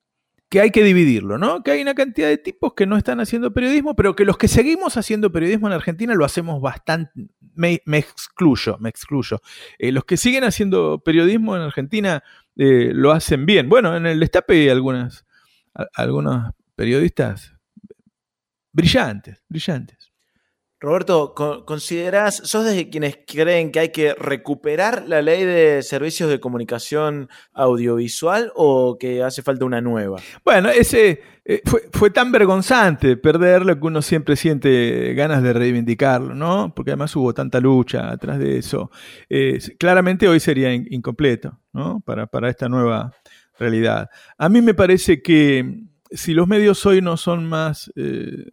hay 0.52 0.70
que 0.70 0.84
dividirlo, 0.84 1.38
¿no? 1.38 1.62
Que 1.62 1.70
hay 1.70 1.80
una 1.80 1.94
cantidad 1.94 2.28
de 2.28 2.36
tipos 2.36 2.74
que 2.74 2.84
no 2.84 2.98
están 2.98 3.20
haciendo 3.20 3.54
periodismo, 3.54 3.96
pero 3.96 4.14
que 4.14 4.26
los 4.26 4.36
que 4.36 4.48
seguimos 4.48 4.98
haciendo 4.98 5.32
periodismo 5.32 5.68
en 5.68 5.72
Argentina 5.72 6.14
lo 6.14 6.26
hacemos 6.26 6.60
bastante. 6.60 7.10
Me, 7.54 7.80
excluyo, 7.86 8.76
me 8.80 8.90
excluyo. 8.90 9.40
Eh, 9.78 9.92
los 9.92 10.04
que 10.04 10.18
siguen 10.18 10.44
haciendo 10.44 11.02
periodismo 11.02 11.56
en 11.56 11.62
Argentina 11.62 12.22
eh, 12.56 12.90
lo 12.92 13.12
hacen 13.12 13.46
bien. 13.46 13.70
Bueno, 13.70 13.96
en 13.96 14.04
el 14.04 14.20
destape 14.20 14.70
algunas, 14.70 15.24
algunos 15.94 16.52
periodistas 16.76 17.57
brillantes, 18.78 19.42
brillantes. 19.48 20.12
Roberto, 20.80 21.34
¿considerás, 21.66 22.36
sos 22.44 22.64
de 22.64 22.88
quienes 22.88 23.18
creen 23.26 23.72
que 23.72 23.80
hay 23.80 23.88
que 23.88 24.14
recuperar 24.14 25.08
la 25.08 25.20
ley 25.20 25.44
de 25.44 25.82
servicios 25.82 26.30
de 26.30 26.38
comunicación 26.38 27.28
audiovisual 27.52 28.52
o 28.54 28.96
que 28.96 29.24
hace 29.24 29.42
falta 29.42 29.64
una 29.64 29.80
nueva? 29.80 30.20
Bueno, 30.44 30.68
ese 30.68 31.20
eh, 31.44 31.62
fue, 31.92 32.10
tan 32.10 32.30
vergonzante 32.30 33.16
perderlo 33.16 33.74
que 33.74 33.86
uno 33.88 34.02
siempre 34.02 34.36
siente 34.36 35.14
ganas 35.14 35.42
de 35.42 35.52
reivindicarlo, 35.52 36.32
¿no? 36.32 36.72
Porque 36.72 36.92
además 36.92 37.16
hubo 37.16 37.34
tanta 37.34 37.58
lucha 37.58 38.12
atrás 38.12 38.38
de 38.38 38.58
eso. 38.58 38.92
Eh, 39.28 39.58
claramente 39.80 40.28
hoy 40.28 40.38
sería 40.38 40.72
incompleto, 40.72 41.58
¿no? 41.72 42.00
Para, 42.06 42.28
para 42.28 42.50
esta 42.50 42.68
nueva 42.68 43.10
realidad. 43.58 44.10
A 44.36 44.48
mí 44.48 44.62
me 44.62 44.74
parece 44.74 45.22
que 45.22 45.88
si 46.12 46.34
los 46.34 46.46
medios 46.46 46.86
hoy 46.86 47.02
no 47.02 47.16
son 47.16 47.46
más... 47.46 47.90
Eh, 47.96 48.44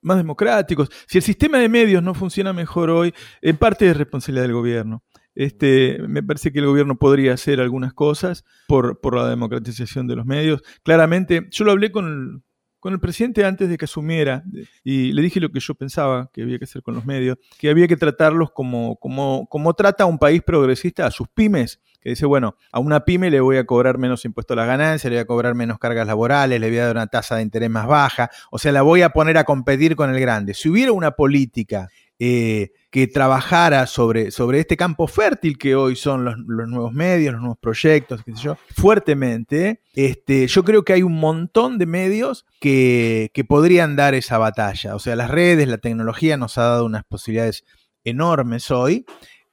más 0.00 0.16
democráticos. 0.16 0.88
Si 1.06 1.18
el 1.18 1.24
sistema 1.24 1.58
de 1.58 1.68
medios 1.68 2.02
no 2.02 2.14
funciona 2.14 2.52
mejor 2.52 2.90
hoy, 2.90 3.14
en 3.42 3.56
parte 3.56 3.88
es 3.88 3.96
responsabilidad 3.96 4.44
del 4.44 4.54
gobierno. 4.54 5.02
Este, 5.34 5.98
me 6.08 6.22
parece 6.22 6.52
que 6.52 6.58
el 6.58 6.66
gobierno 6.66 6.98
podría 6.98 7.32
hacer 7.34 7.60
algunas 7.60 7.94
cosas 7.94 8.44
por, 8.66 9.00
por 9.00 9.14
la 9.14 9.28
democratización 9.28 10.06
de 10.08 10.16
los 10.16 10.26
medios. 10.26 10.62
Claramente, 10.82 11.46
yo 11.50 11.64
lo 11.64 11.70
hablé 11.70 11.92
con 11.92 12.06
el, 12.06 12.42
con 12.80 12.92
el 12.92 13.00
presidente 13.00 13.44
antes 13.44 13.68
de 13.68 13.76
que 13.76 13.84
asumiera 13.84 14.44
y 14.84 15.12
le 15.12 15.22
dije 15.22 15.40
lo 15.40 15.50
que 15.50 15.60
yo 15.60 15.74
pensaba 15.74 16.30
que 16.32 16.42
había 16.42 16.58
que 16.58 16.64
hacer 16.64 16.82
con 16.82 16.94
los 16.94 17.04
medios, 17.04 17.38
que 17.58 17.70
había 17.70 17.88
que 17.88 17.96
tratarlos 17.96 18.50
como, 18.52 18.96
como, 18.96 19.46
como 19.48 19.74
trata 19.74 20.06
un 20.06 20.18
país 20.18 20.42
progresista 20.42 21.06
a 21.06 21.10
sus 21.10 21.28
pymes, 21.28 21.80
que 22.00 22.10
dice, 22.10 22.26
bueno, 22.26 22.56
a 22.72 22.78
una 22.78 23.04
pyme 23.04 23.30
le 23.30 23.40
voy 23.40 23.56
a 23.56 23.66
cobrar 23.66 23.98
menos 23.98 24.24
impuesto 24.24 24.54
a 24.54 24.56
la 24.56 24.66
ganancia, 24.66 25.10
le 25.10 25.16
voy 25.16 25.22
a 25.22 25.26
cobrar 25.26 25.54
menos 25.54 25.78
cargas 25.78 26.06
laborales, 26.06 26.60
le 26.60 26.68
voy 26.68 26.78
a 26.78 26.86
dar 26.86 26.96
una 26.96 27.06
tasa 27.06 27.36
de 27.36 27.42
interés 27.42 27.70
más 27.70 27.86
baja, 27.86 28.30
o 28.50 28.58
sea, 28.58 28.72
la 28.72 28.82
voy 28.82 29.02
a 29.02 29.10
poner 29.10 29.38
a 29.38 29.44
competir 29.44 29.96
con 29.96 30.10
el 30.10 30.20
grande. 30.20 30.54
Si 30.54 30.68
hubiera 30.68 30.92
una 30.92 31.12
política 31.12 31.88
eh, 32.20 32.72
que 32.90 33.06
trabajara 33.06 33.86
sobre, 33.86 34.30
sobre 34.30 34.60
este 34.60 34.76
campo 34.76 35.06
fértil 35.06 35.56
que 35.56 35.76
hoy 35.76 35.94
son 35.94 36.24
los, 36.24 36.38
nuevos 36.38 36.92
medios, 36.92 37.32
los 37.32 37.40
nuevos 37.40 37.58
proyectos, 37.58 38.22
qué 38.24 38.32
sé 38.34 38.42
yo, 38.42 38.56
fuertemente, 38.76 39.82
este, 39.94 40.46
yo 40.48 40.64
creo 40.64 40.84
que 40.84 40.94
hay 40.94 41.02
un 41.02 41.20
montón 41.20 41.78
de 41.78 41.86
medios 41.86 42.44
que, 42.60 43.30
que 43.34 43.44
podrían 43.44 43.94
dar 43.94 44.14
esa 44.14 44.38
batalla. 44.38 44.96
O 44.96 44.98
sea, 44.98 45.14
las 45.16 45.30
redes, 45.30 45.68
la 45.68 45.78
tecnología 45.78 46.36
nos 46.36 46.58
ha 46.58 46.62
dado 46.62 46.86
unas 46.86 47.04
posibilidades 47.04 47.64
enormes 48.04 48.70
hoy. 48.70 49.04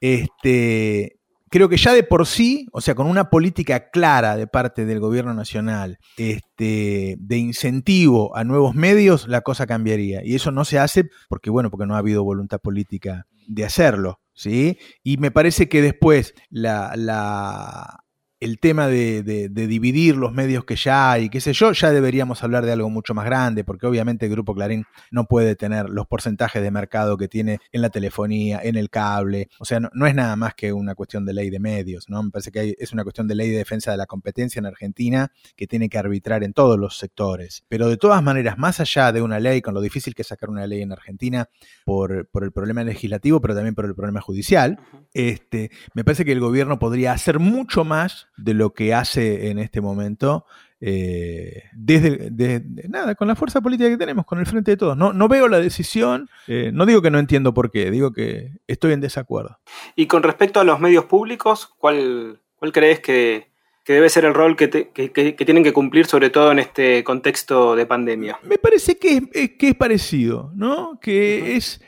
Este, 0.01 1.19
creo 1.55 1.69
que 1.69 1.77
ya 1.77 1.93
de 1.93 2.03
por 2.03 2.27
sí, 2.27 2.67
o 2.73 2.81
sea, 2.81 2.95
con 2.95 3.07
una 3.07 3.29
política 3.29 3.89
clara 3.89 4.35
de 4.35 4.45
parte 4.45 4.83
del 4.83 4.99
gobierno 4.99 5.33
nacional 5.33 5.99
este, 6.17 7.15
de 7.17 7.37
incentivo 7.37 8.35
a 8.35 8.43
nuevos 8.43 8.75
medios, 8.75 9.29
la 9.29 9.39
cosa 9.39 9.65
cambiaría. 9.65 10.19
Y 10.21 10.35
eso 10.35 10.51
no 10.51 10.65
se 10.65 10.79
hace 10.79 11.05
porque, 11.29 11.49
bueno, 11.49 11.71
porque 11.71 11.85
no 11.85 11.95
ha 11.95 11.99
habido 11.99 12.25
voluntad 12.25 12.59
política 12.59 13.25
de 13.47 13.63
hacerlo. 13.63 14.19
¿Sí? 14.33 14.79
Y 15.01 15.15
me 15.15 15.31
parece 15.31 15.69
que 15.69 15.81
después 15.81 16.33
la, 16.49 16.91
la 16.97 18.03
el 18.45 18.59
tema 18.59 18.87
de, 18.87 19.49
dividir 19.49 20.15
los 20.15 20.31
medios 20.31 20.65
que 20.65 20.75
ya 20.75 21.11
hay, 21.11 21.29
qué 21.29 21.41
sé 21.41 21.51
yo, 21.53 21.71
ya 21.71 21.91
deberíamos 21.91 22.43
hablar 22.43 22.63
de 22.63 22.71
algo 22.71 22.91
mucho 22.91 23.15
más 23.15 23.25
grande, 23.25 23.63
porque 23.63 23.87
obviamente 23.87 24.27
el 24.27 24.31
Grupo 24.31 24.53
Clarín 24.53 24.85
no 25.09 25.25
puede 25.25 25.55
tener 25.55 25.89
los 25.89 26.05
porcentajes 26.05 26.61
de 26.61 26.69
mercado 26.69 27.17
que 27.17 27.27
tiene 27.27 27.59
en 27.71 27.81
la 27.81 27.89
telefonía, 27.89 28.59
en 28.63 28.75
el 28.75 28.91
cable. 28.91 29.49
O 29.57 29.65
sea, 29.65 29.79
no, 29.79 30.05
es 30.05 30.13
nada 30.13 30.35
más 30.35 30.53
que 30.53 30.71
una 30.71 30.93
cuestión 30.93 31.25
de 31.25 31.33
ley 31.33 31.49
de 31.49 31.59
medios, 31.59 32.07
¿no? 32.07 32.21
Me 32.21 32.29
parece 32.29 32.51
que 32.51 32.75
es 32.77 32.93
una 32.93 33.03
cuestión 33.03 33.27
de 33.27 33.33
ley 33.33 33.49
de 33.49 33.57
defensa 33.57 33.89
de 33.89 33.97
la 33.97 34.05
competencia 34.05 34.59
en 34.59 34.67
Argentina 34.67 35.31
que 35.55 35.65
tiene 35.65 35.89
que 35.89 35.97
arbitrar 35.97 36.43
en 36.43 36.53
todos 36.53 36.77
los 36.77 36.99
sectores. 36.99 37.65
Pero 37.67 37.89
de 37.89 37.97
todas 37.97 38.21
maneras, 38.21 38.59
más 38.59 38.79
allá 38.79 39.11
de 39.11 39.23
una 39.23 39.39
ley, 39.39 39.63
con 39.63 39.73
lo 39.73 39.81
difícil 39.81 40.13
que 40.13 40.21
es 40.21 40.27
sacar 40.27 40.51
una 40.51 40.67
ley 40.67 40.83
en 40.83 40.91
Argentina 40.91 41.49
por, 41.83 42.27
por 42.27 42.43
el 42.43 42.51
problema 42.51 42.83
legislativo, 42.83 43.41
pero 43.41 43.55
también 43.55 43.73
por 43.73 43.85
el 43.85 43.95
problema 43.95 44.21
judicial, 44.21 44.79
este, 45.15 45.71
me 45.95 46.03
parece 46.03 46.25
que 46.25 46.31
el 46.31 46.39
gobierno 46.39 46.77
podría 46.77 47.11
hacer 47.11 47.39
mucho 47.39 47.83
más 47.83 48.27
de 48.37 48.53
lo 48.53 48.73
que 48.73 48.93
hace 48.93 49.49
en 49.49 49.59
este 49.59 49.81
momento. 49.81 50.45
Eh, 50.81 51.63
desde, 51.73 52.61
nada, 52.89 53.15
con 53.15 53.27
la 53.27 53.35
fuerza 53.35 53.61
política 53.61 53.89
que 53.89 53.97
tenemos, 53.97 54.25
con 54.25 54.39
el 54.39 54.45
frente 54.45 54.71
de 54.71 54.77
todos. 54.77 54.97
No, 54.97 55.13
no 55.13 55.27
veo 55.27 55.47
la 55.47 55.59
decisión, 55.59 56.29
eh, 56.47 56.71
no 56.73 56.85
digo 56.85 57.01
que 57.01 57.11
no 57.11 57.19
entiendo 57.19 57.53
por 57.53 57.71
qué, 57.71 57.89
digo 57.91 58.11
que 58.11 58.51
estoy 58.67 58.93
en 58.93 59.01
desacuerdo. 59.01 59.59
Y 59.95 60.07
con 60.07 60.23
respecto 60.23 60.59
a 60.59 60.63
los 60.63 60.79
medios 60.79 61.05
públicos, 61.05 61.73
¿cuál, 61.77 62.41
cuál 62.57 62.71
crees 62.71 62.99
que, 62.99 63.51
debe 63.87 64.09
ser 64.09 64.25
el 64.25 64.33
rol 64.33 64.55
que, 64.55 64.67
tienen 64.67 65.63
que 65.63 65.73
cumplir, 65.73 66.07
sobre 66.07 66.29
todo 66.29 66.51
en 66.51 66.59
este 66.59 67.03
contexto 67.03 67.75
de 67.75 67.85
pandemia? 67.85 68.39
Me 68.43 68.57
parece 68.57 68.97
que 68.97 69.21
es, 69.31 69.51
que 69.57 69.69
es 69.69 69.75
parecido, 69.75 70.51
¿no? 70.55 70.99
Que 70.99 71.55
es, 71.55 71.81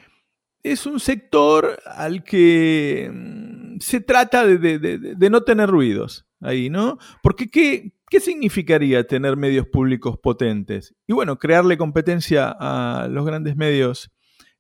es 0.64 0.86
un 0.86 1.00
sector 1.00 1.80
al 1.86 2.24
que 2.24 3.12
mm, 3.12 3.80
se 3.80 4.00
trata 4.00 4.46
de 4.46 5.30
no 5.30 5.44
tener 5.44 5.70
ruidos 5.70 6.27
ahí, 6.42 6.70
¿no? 6.70 6.98
Porque 7.24 7.50
¿qué, 7.50 7.94
¿qué 8.10 8.20
significaría 8.20 9.06
tener 9.06 9.38
medios 9.38 9.68
públicos 9.68 10.18
potentes? 10.18 10.96
Y 11.08 11.14
bueno, 11.14 11.38
crearle 11.38 11.78
competencia 11.78 12.56
a 12.60 13.08
los 13.10 13.26
grandes 13.26 13.56
medios 13.56 14.12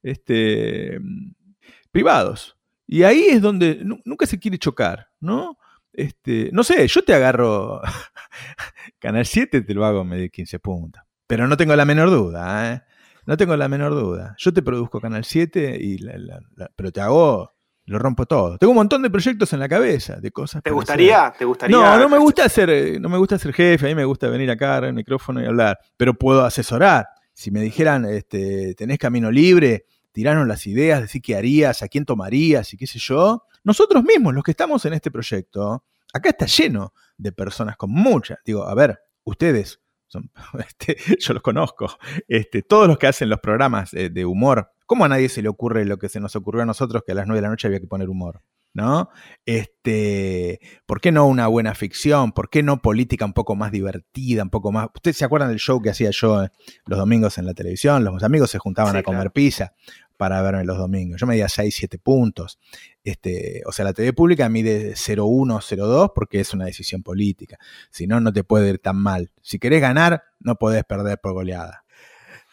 este, 0.03 0.99
privados. 1.91 2.57
Y 2.85 3.03
ahí 3.03 3.25
es 3.29 3.41
donde 3.41 3.81
nunca 3.83 4.25
se 4.25 4.39
quiere 4.39 4.57
chocar, 4.57 5.09
¿no? 5.19 5.57
Este, 5.91 6.49
no 6.53 6.63
sé, 6.63 6.87
yo 6.87 7.03
te 7.03 7.13
agarro 7.13 7.81
Canal 8.99 9.25
7, 9.25 9.61
te 9.61 9.73
lo 9.73 9.85
hago 9.85 10.03
medio 10.05 10.29
15 10.29 10.59
puntos. 10.59 11.03
Pero 11.27 11.47
no 11.47 11.57
tengo 11.57 11.75
la 11.75 11.85
menor 11.85 12.09
duda, 12.09 12.73
¿eh? 12.73 12.81
No 13.25 13.35
tengo 13.35 13.57
la 13.57 13.67
menor 13.67 13.93
duda. 13.93 14.35
Yo 14.37 14.53
te 14.53 14.61
produzco 14.61 15.01
Canal 15.01 15.25
7, 15.25 15.77
y 15.81 15.97
pero 16.77 16.91
te 16.93 17.01
hago 17.01 17.56
lo 17.87 17.99
rompo 17.99 18.25
todo. 18.25 18.57
Tengo 18.57 18.71
un 18.71 18.77
montón 18.77 19.01
de 19.01 19.09
proyectos 19.09 19.53
en 19.53 19.61
la 19.61 19.69
cabeza, 19.69 20.17
de 20.17 20.29
cosas. 20.31 20.61
¿Te 20.61 20.71
gustaría? 20.71 21.33
¿Te 21.37 21.45
gustaría? 21.45 21.75
No, 21.75 21.97
no 21.97 22.09
me 22.09 22.17
gusta 22.17 22.47
ser, 22.49 22.69
eh, 22.69 22.99
no 22.99 23.07
me 23.07 23.17
gusta 23.17 23.39
ser 23.39 23.53
jefe, 23.53 23.85
a 23.85 23.89
mí 23.89 23.95
me 23.95 24.03
gusta 24.03 24.27
venir 24.27 24.51
acá 24.51 24.77
el 24.79 24.93
micrófono 24.93 25.41
y 25.41 25.45
hablar, 25.45 25.79
pero 25.95 26.13
puedo 26.13 26.43
asesorar. 26.43 27.07
Si 27.33 27.49
me 27.49 27.61
dijeran, 27.61 28.03
este, 28.05 28.75
tenés 28.75 28.99
camino 28.99 29.31
libre, 29.31 29.85
tiraron 30.11 30.49
las 30.49 30.67
ideas, 30.67 31.01
decir 31.01 31.21
qué 31.21 31.37
harías, 31.37 31.81
a 31.81 31.87
quién 31.87 32.03
tomarías 32.03 32.73
y 32.73 32.77
qué 32.77 32.87
sé 32.87 32.99
yo. 32.99 33.43
Nosotros 33.63 34.03
mismos, 34.03 34.33
los 34.33 34.43
que 34.43 34.51
estamos 34.51 34.83
en 34.85 34.93
este 34.93 35.09
proyecto, 35.09 35.85
acá 36.13 36.29
está 36.29 36.45
lleno 36.45 36.93
de 37.17 37.31
personas 37.31 37.77
con 37.77 37.91
muchas. 37.91 38.39
Digo, 38.45 38.67
a 38.67 38.75
ver, 38.75 38.99
ustedes, 39.23 39.79
son, 40.07 40.29
este, 40.59 40.97
yo 41.19 41.33
los 41.33 41.41
conozco, 41.41 41.97
este, 42.27 42.63
todos 42.63 42.89
los 42.89 42.97
que 42.97 43.07
hacen 43.07 43.29
los 43.29 43.39
programas 43.39 43.91
de 43.91 44.25
humor 44.25 44.71
¿Cómo 44.87 45.03
a 45.03 45.09
nadie 45.09 45.27
se 45.27 45.41
le 45.41 45.49
ocurre 45.49 45.83
lo 45.83 45.99
que 45.99 46.07
se 46.07 46.21
nos 46.21 46.37
ocurrió 46.37 46.63
a 46.63 46.65
nosotros 46.65 47.03
que 47.05 47.11
a 47.11 47.15
las 47.15 47.27
9 47.27 47.39
de 47.39 47.41
la 47.41 47.49
noche 47.49 47.67
había 47.67 47.81
que 47.81 47.87
poner 47.87 48.09
humor? 48.09 48.41
¿No? 48.73 49.09
Este, 49.45 50.59
¿por 50.85 51.01
qué 51.01 51.11
no 51.11 51.27
una 51.27 51.47
buena 51.47 51.75
ficción? 51.75 52.31
¿Por 52.31 52.49
qué 52.49 52.63
no 52.63 52.81
política 52.81 53.25
un 53.25 53.33
poco 53.33 53.55
más 53.55 53.71
divertida, 53.71 54.43
un 54.43 54.49
poco 54.49 54.71
más? 54.71 54.87
¿Ustedes 54.95 55.17
se 55.17 55.25
acuerdan 55.25 55.49
del 55.49 55.59
show 55.59 55.81
que 55.81 55.89
hacía 55.89 56.11
yo 56.11 56.43
eh, 56.43 56.49
los 56.85 56.97
domingos 56.97 57.37
en 57.37 57.45
la 57.45 57.53
televisión? 57.53 58.03
Los 58.05 58.23
amigos 58.23 58.49
se 58.49 58.59
juntaban 58.59 58.95
a 58.95 59.03
comer 59.03 59.31
pizza 59.31 59.73
para 60.15 60.41
verme 60.41 60.63
los 60.63 60.77
domingos. 60.77 61.19
Yo 61.19 61.27
medía 61.27 61.49
6, 61.49 61.75
7 61.75 61.97
puntos. 61.99 62.59
Este, 63.03 63.63
o 63.65 63.71
sea, 63.71 63.83
la 63.83 63.93
TV 63.93 64.13
pública 64.13 64.47
mide 64.47 64.93
0,1, 64.93 65.59
0,2 65.59 66.11
porque 66.13 66.39
es 66.39 66.53
una 66.53 66.65
decisión 66.65 67.03
política. 67.03 67.57
Si 67.91 68.07
no, 68.07 68.21
no 68.21 68.31
te 68.31 68.43
puede 68.43 68.69
ir 68.69 68.79
tan 68.79 68.95
mal. 68.95 69.31
Si 69.41 69.59
querés 69.59 69.81
ganar, 69.81 70.23
no 70.39 70.55
podés 70.55 70.83
perder 70.83 71.19
por 71.19 71.33
goleada. 71.33 71.83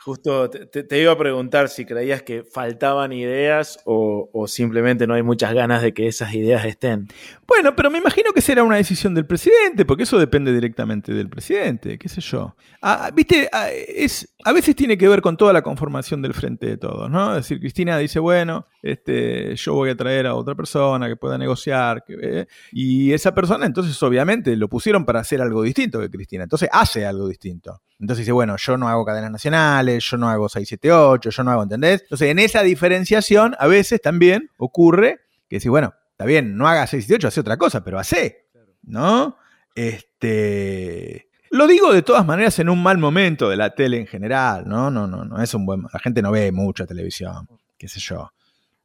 Justo 0.05 0.51
te, 0.51 1.01
iba 1.01 1.12
a 1.12 1.17
preguntar 1.17 1.71
si 1.71 1.87
creías 1.87 2.23
que 2.23 2.45
faltaban 2.45 3.11
ideas 3.14 3.79
o, 3.87 4.45
simplemente 4.47 5.07
no 5.07 5.14
hay 5.14 5.23
muchas 5.23 5.55
ganas 5.55 5.81
de 5.81 5.95
que 5.95 6.07
esas 6.07 6.35
ideas 6.35 6.67
estén. 6.67 7.09
Bueno, 7.47 7.75
pero 7.75 7.90
me 7.90 7.97
imagino 7.97 8.33
que 8.35 8.43
será 8.43 8.64
una 8.64 8.77
decisión 8.77 9.14
del 9.14 9.25
presidente, 9.25 9.87
porque 9.87 10.03
eso 10.03 10.19
depende 10.19 10.53
directamente 10.53 11.14
del 11.14 11.31
presidente, 11.31 11.99
qué 11.99 12.11
sé 12.11 12.21
yo. 12.21 12.55
Ah, 12.83 13.11
Viste, 13.14 13.49
ah, 13.51 13.71
es, 13.71 14.35
a 14.45 14.53
veces 14.53 14.77
tiene 14.77 14.99
que 14.99 15.09
ver 15.09 15.23
con 15.23 15.38
toda 15.38 15.55
la 15.55 15.62
conformación 15.62 16.21
del 16.21 16.35
frente 16.35 16.67
de 16.67 16.77
todos, 16.77 17.11
¿no? 17.11 17.31
Es 17.31 17.45
decir, 17.45 17.59
Cristina 17.59 17.97
dice, 17.97 18.19
bueno, 18.19 18.67
este, 18.83 19.57
yo 19.57 19.73
voy 19.73 19.88
a 19.88 19.97
traer 19.97 20.27
a 20.27 20.35
otra 20.35 20.55
persona 20.55 21.09
que 21.09 21.17
pueda 21.17 21.38
negociar, 21.38 22.05
que, 22.05 22.47
y 22.73 23.14
esa 23.14 23.35
persona, 23.35 23.64
entonces 23.64 24.03
obviamente 24.03 24.55
lo 24.55 24.69
pusieron 24.69 25.07
para 25.07 25.21
hacer 25.21 25.40
algo 25.40 25.62
distinto 25.62 25.99
que 25.99 26.11
Cristina, 26.11 26.43
entonces 26.43 26.69
hace 26.71 27.07
algo 27.07 27.27
distinto. 27.27 27.81
Entonces 27.99 28.25
dice, 28.25 28.33
bueno, 28.33 28.57
yo 28.57 28.77
no 28.77 28.88
hago 28.88 29.05
cadenas 29.05 29.31
nacionales, 29.31 29.93
yo 30.00 30.16
no 30.16 30.28
hago 30.28 30.48
678, 30.48 31.30
yo 31.30 31.44
no 31.44 31.50
hago, 31.50 31.62
¿entendés? 31.62 32.02
Entonces, 32.02 32.30
en 32.30 32.38
esa 32.38 32.62
diferenciación, 32.62 33.54
a 33.59 33.66
veces 33.66 34.00
también 34.00 34.50
ocurre 34.57 35.20
que 35.48 35.61
si, 35.61 35.68
bueno, 35.68 35.94
está 36.11 36.24
bien, 36.24 36.57
no 36.57 36.68
haga 36.68 36.87
678, 36.87 37.28
hace 37.28 37.40
otra 37.40 37.57
cosa, 37.57 37.85
pero 37.85 37.98
hace, 37.98 38.46
¿no? 38.83 39.37
Este. 39.74 41.28
Lo 41.50 41.66
digo 41.66 41.92
de 41.92 42.02
todas 42.02 42.26
maneras 42.26 42.59
en 42.59 42.68
un 42.68 42.83
mal 42.83 42.98
momento 42.98 43.48
de 43.48 43.57
la 43.57 43.74
tele 43.74 43.98
en 43.98 44.07
general, 44.07 44.64
¿no? 44.66 44.90
No, 44.90 45.07
no, 45.07 45.24
no 45.24 45.42
es 45.42 45.54
un 45.54 45.66
buen. 45.66 45.83
La 45.92 46.00
gente 46.00 46.20
no 46.20 46.33
ve 46.33 46.50
mucha 46.50 46.87
televisión, 46.87 47.48
qué 47.78 47.88
sé 47.88 48.00
yo. 48.00 48.33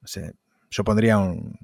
No 0.01 0.07
sé, 0.07 0.33
yo 0.69 0.83
pondría 0.83 1.17
un. 1.17 1.57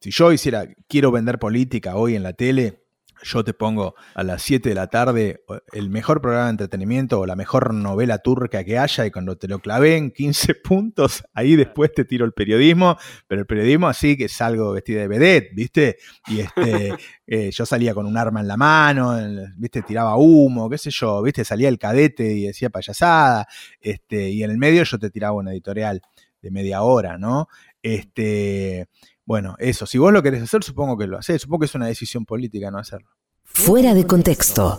Si 0.00 0.10
yo 0.10 0.32
hiciera, 0.32 0.66
quiero 0.88 1.12
vender 1.12 1.38
política 1.38 1.96
hoy 1.96 2.16
en 2.16 2.22
la 2.22 2.32
tele, 2.32 2.81
yo 3.22 3.44
te 3.44 3.54
pongo 3.54 3.94
a 4.14 4.22
las 4.22 4.42
7 4.42 4.68
de 4.68 4.74
la 4.74 4.88
tarde 4.88 5.44
el 5.72 5.90
mejor 5.90 6.20
programa 6.20 6.46
de 6.46 6.50
entretenimiento 6.50 7.20
o 7.20 7.26
la 7.26 7.36
mejor 7.36 7.72
novela 7.72 8.18
turca 8.18 8.64
que 8.64 8.78
haya 8.78 9.06
y 9.06 9.10
cuando 9.10 9.36
te 9.36 9.48
lo 9.48 9.60
clavé 9.60 9.96
en 9.96 10.10
15 10.10 10.54
puntos, 10.64 11.24
ahí 11.32 11.56
después 11.56 11.92
te 11.92 12.04
tiro 12.04 12.24
el 12.24 12.32
periodismo, 12.32 12.96
pero 13.28 13.40
el 13.40 13.46
periodismo 13.46 13.88
así 13.88 14.16
que 14.16 14.28
salgo 14.28 14.72
vestida 14.72 15.00
de 15.00 15.08
vedette, 15.08 15.54
¿viste? 15.54 15.96
Y 16.26 16.40
este, 16.40 16.94
eh, 17.26 17.50
yo 17.50 17.66
salía 17.66 17.94
con 17.94 18.06
un 18.06 18.16
arma 18.16 18.40
en 18.40 18.48
la 18.48 18.56
mano, 18.56 19.16
¿viste? 19.56 19.82
Tiraba 19.82 20.16
humo, 20.16 20.68
qué 20.68 20.78
sé 20.78 20.90
yo, 20.90 21.22
¿viste? 21.22 21.44
Salía 21.44 21.68
el 21.68 21.78
cadete 21.78 22.24
y 22.24 22.46
decía 22.46 22.70
payasada, 22.70 23.46
este, 23.80 24.30
y 24.30 24.42
en 24.42 24.50
el 24.50 24.58
medio 24.58 24.84
yo 24.84 24.98
te 24.98 25.10
tiraba 25.10 25.34
una 25.34 25.52
editorial 25.52 26.00
de 26.40 26.50
media 26.50 26.82
hora, 26.82 27.18
¿no? 27.18 27.48
Este, 27.80 28.88
bueno, 29.32 29.56
eso, 29.58 29.86
si 29.86 29.96
vos 29.96 30.12
lo 30.12 30.22
querés 30.22 30.42
hacer, 30.42 30.62
supongo 30.62 30.98
que 30.98 31.06
lo 31.06 31.16
haces. 31.16 31.40
Supongo 31.40 31.60
que 31.60 31.64
es 31.64 31.74
una 31.74 31.86
decisión 31.86 32.26
política 32.26 32.70
no 32.70 32.76
hacerlo. 32.76 33.08
Fuera 33.44 33.94
de 33.94 34.06
contexto. 34.06 34.78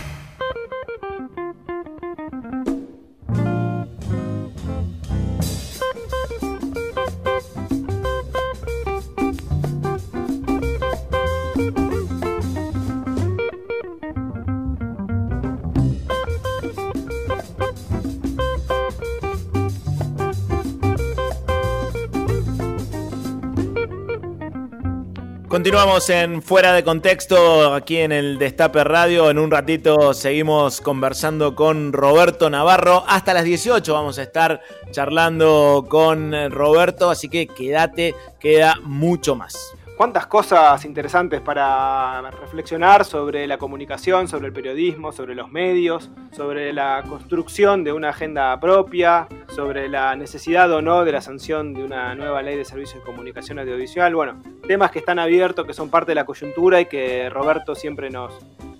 Continuamos 25.61 26.09
en 26.09 26.41
Fuera 26.41 26.73
de 26.73 26.83
Contexto, 26.83 27.75
aquí 27.75 27.97
en 27.97 28.11
el 28.11 28.39
Destape 28.39 28.83
Radio. 28.83 29.29
En 29.29 29.37
un 29.37 29.51
ratito 29.51 30.11
seguimos 30.15 30.81
conversando 30.81 31.53
con 31.53 31.93
Roberto 31.93 32.49
Navarro. 32.49 33.03
Hasta 33.07 33.35
las 33.35 33.43
18 33.43 33.93
vamos 33.93 34.17
a 34.17 34.23
estar 34.23 34.61
charlando 34.89 35.85
con 35.87 36.33
Roberto, 36.49 37.11
así 37.11 37.29
que 37.29 37.45
quédate, 37.45 38.15
queda 38.39 38.79
mucho 38.81 39.35
más. 39.35 39.55
Cuántas 40.01 40.25
cosas 40.25 40.83
interesantes 40.83 41.41
para 41.41 42.31
reflexionar 42.31 43.05
sobre 43.05 43.45
la 43.45 43.59
comunicación, 43.59 44.27
sobre 44.27 44.47
el 44.47 44.51
periodismo, 44.51 45.11
sobre 45.11 45.35
los 45.35 45.51
medios, 45.51 46.09
sobre 46.35 46.73
la 46.73 47.03
construcción 47.07 47.83
de 47.83 47.93
una 47.93 48.09
agenda 48.09 48.59
propia, 48.59 49.27
sobre 49.55 49.87
la 49.89 50.15
necesidad 50.15 50.71
o 50.71 50.81
no 50.81 51.05
de 51.05 51.11
la 51.11 51.21
sanción 51.21 51.75
de 51.75 51.83
una 51.83 52.15
nueva 52.15 52.41
ley 52.41 52.57
de 52.57 52.65
servicios 52.65 52.95
de 52.95 53.05
comunicación 53.05 53.59
audiovisual. 53.59 54.15
Bueno, 54.15 54.41
temas 54.67 54.89
que 54.89 54.97
están 54.97 55.19
abiertos, 55.19 55.67
que 55.67 55.73
son 55.75 55.91
parte 55.91 56.09
de 56.09 56.15
la 56.15 56.25
coyuntura 56.25 56.81
y 56.81 56.87
que 56.87 57.29
Roberto 57.29 57.75
siempre 57.75 58.09
nos, 58.09 58.33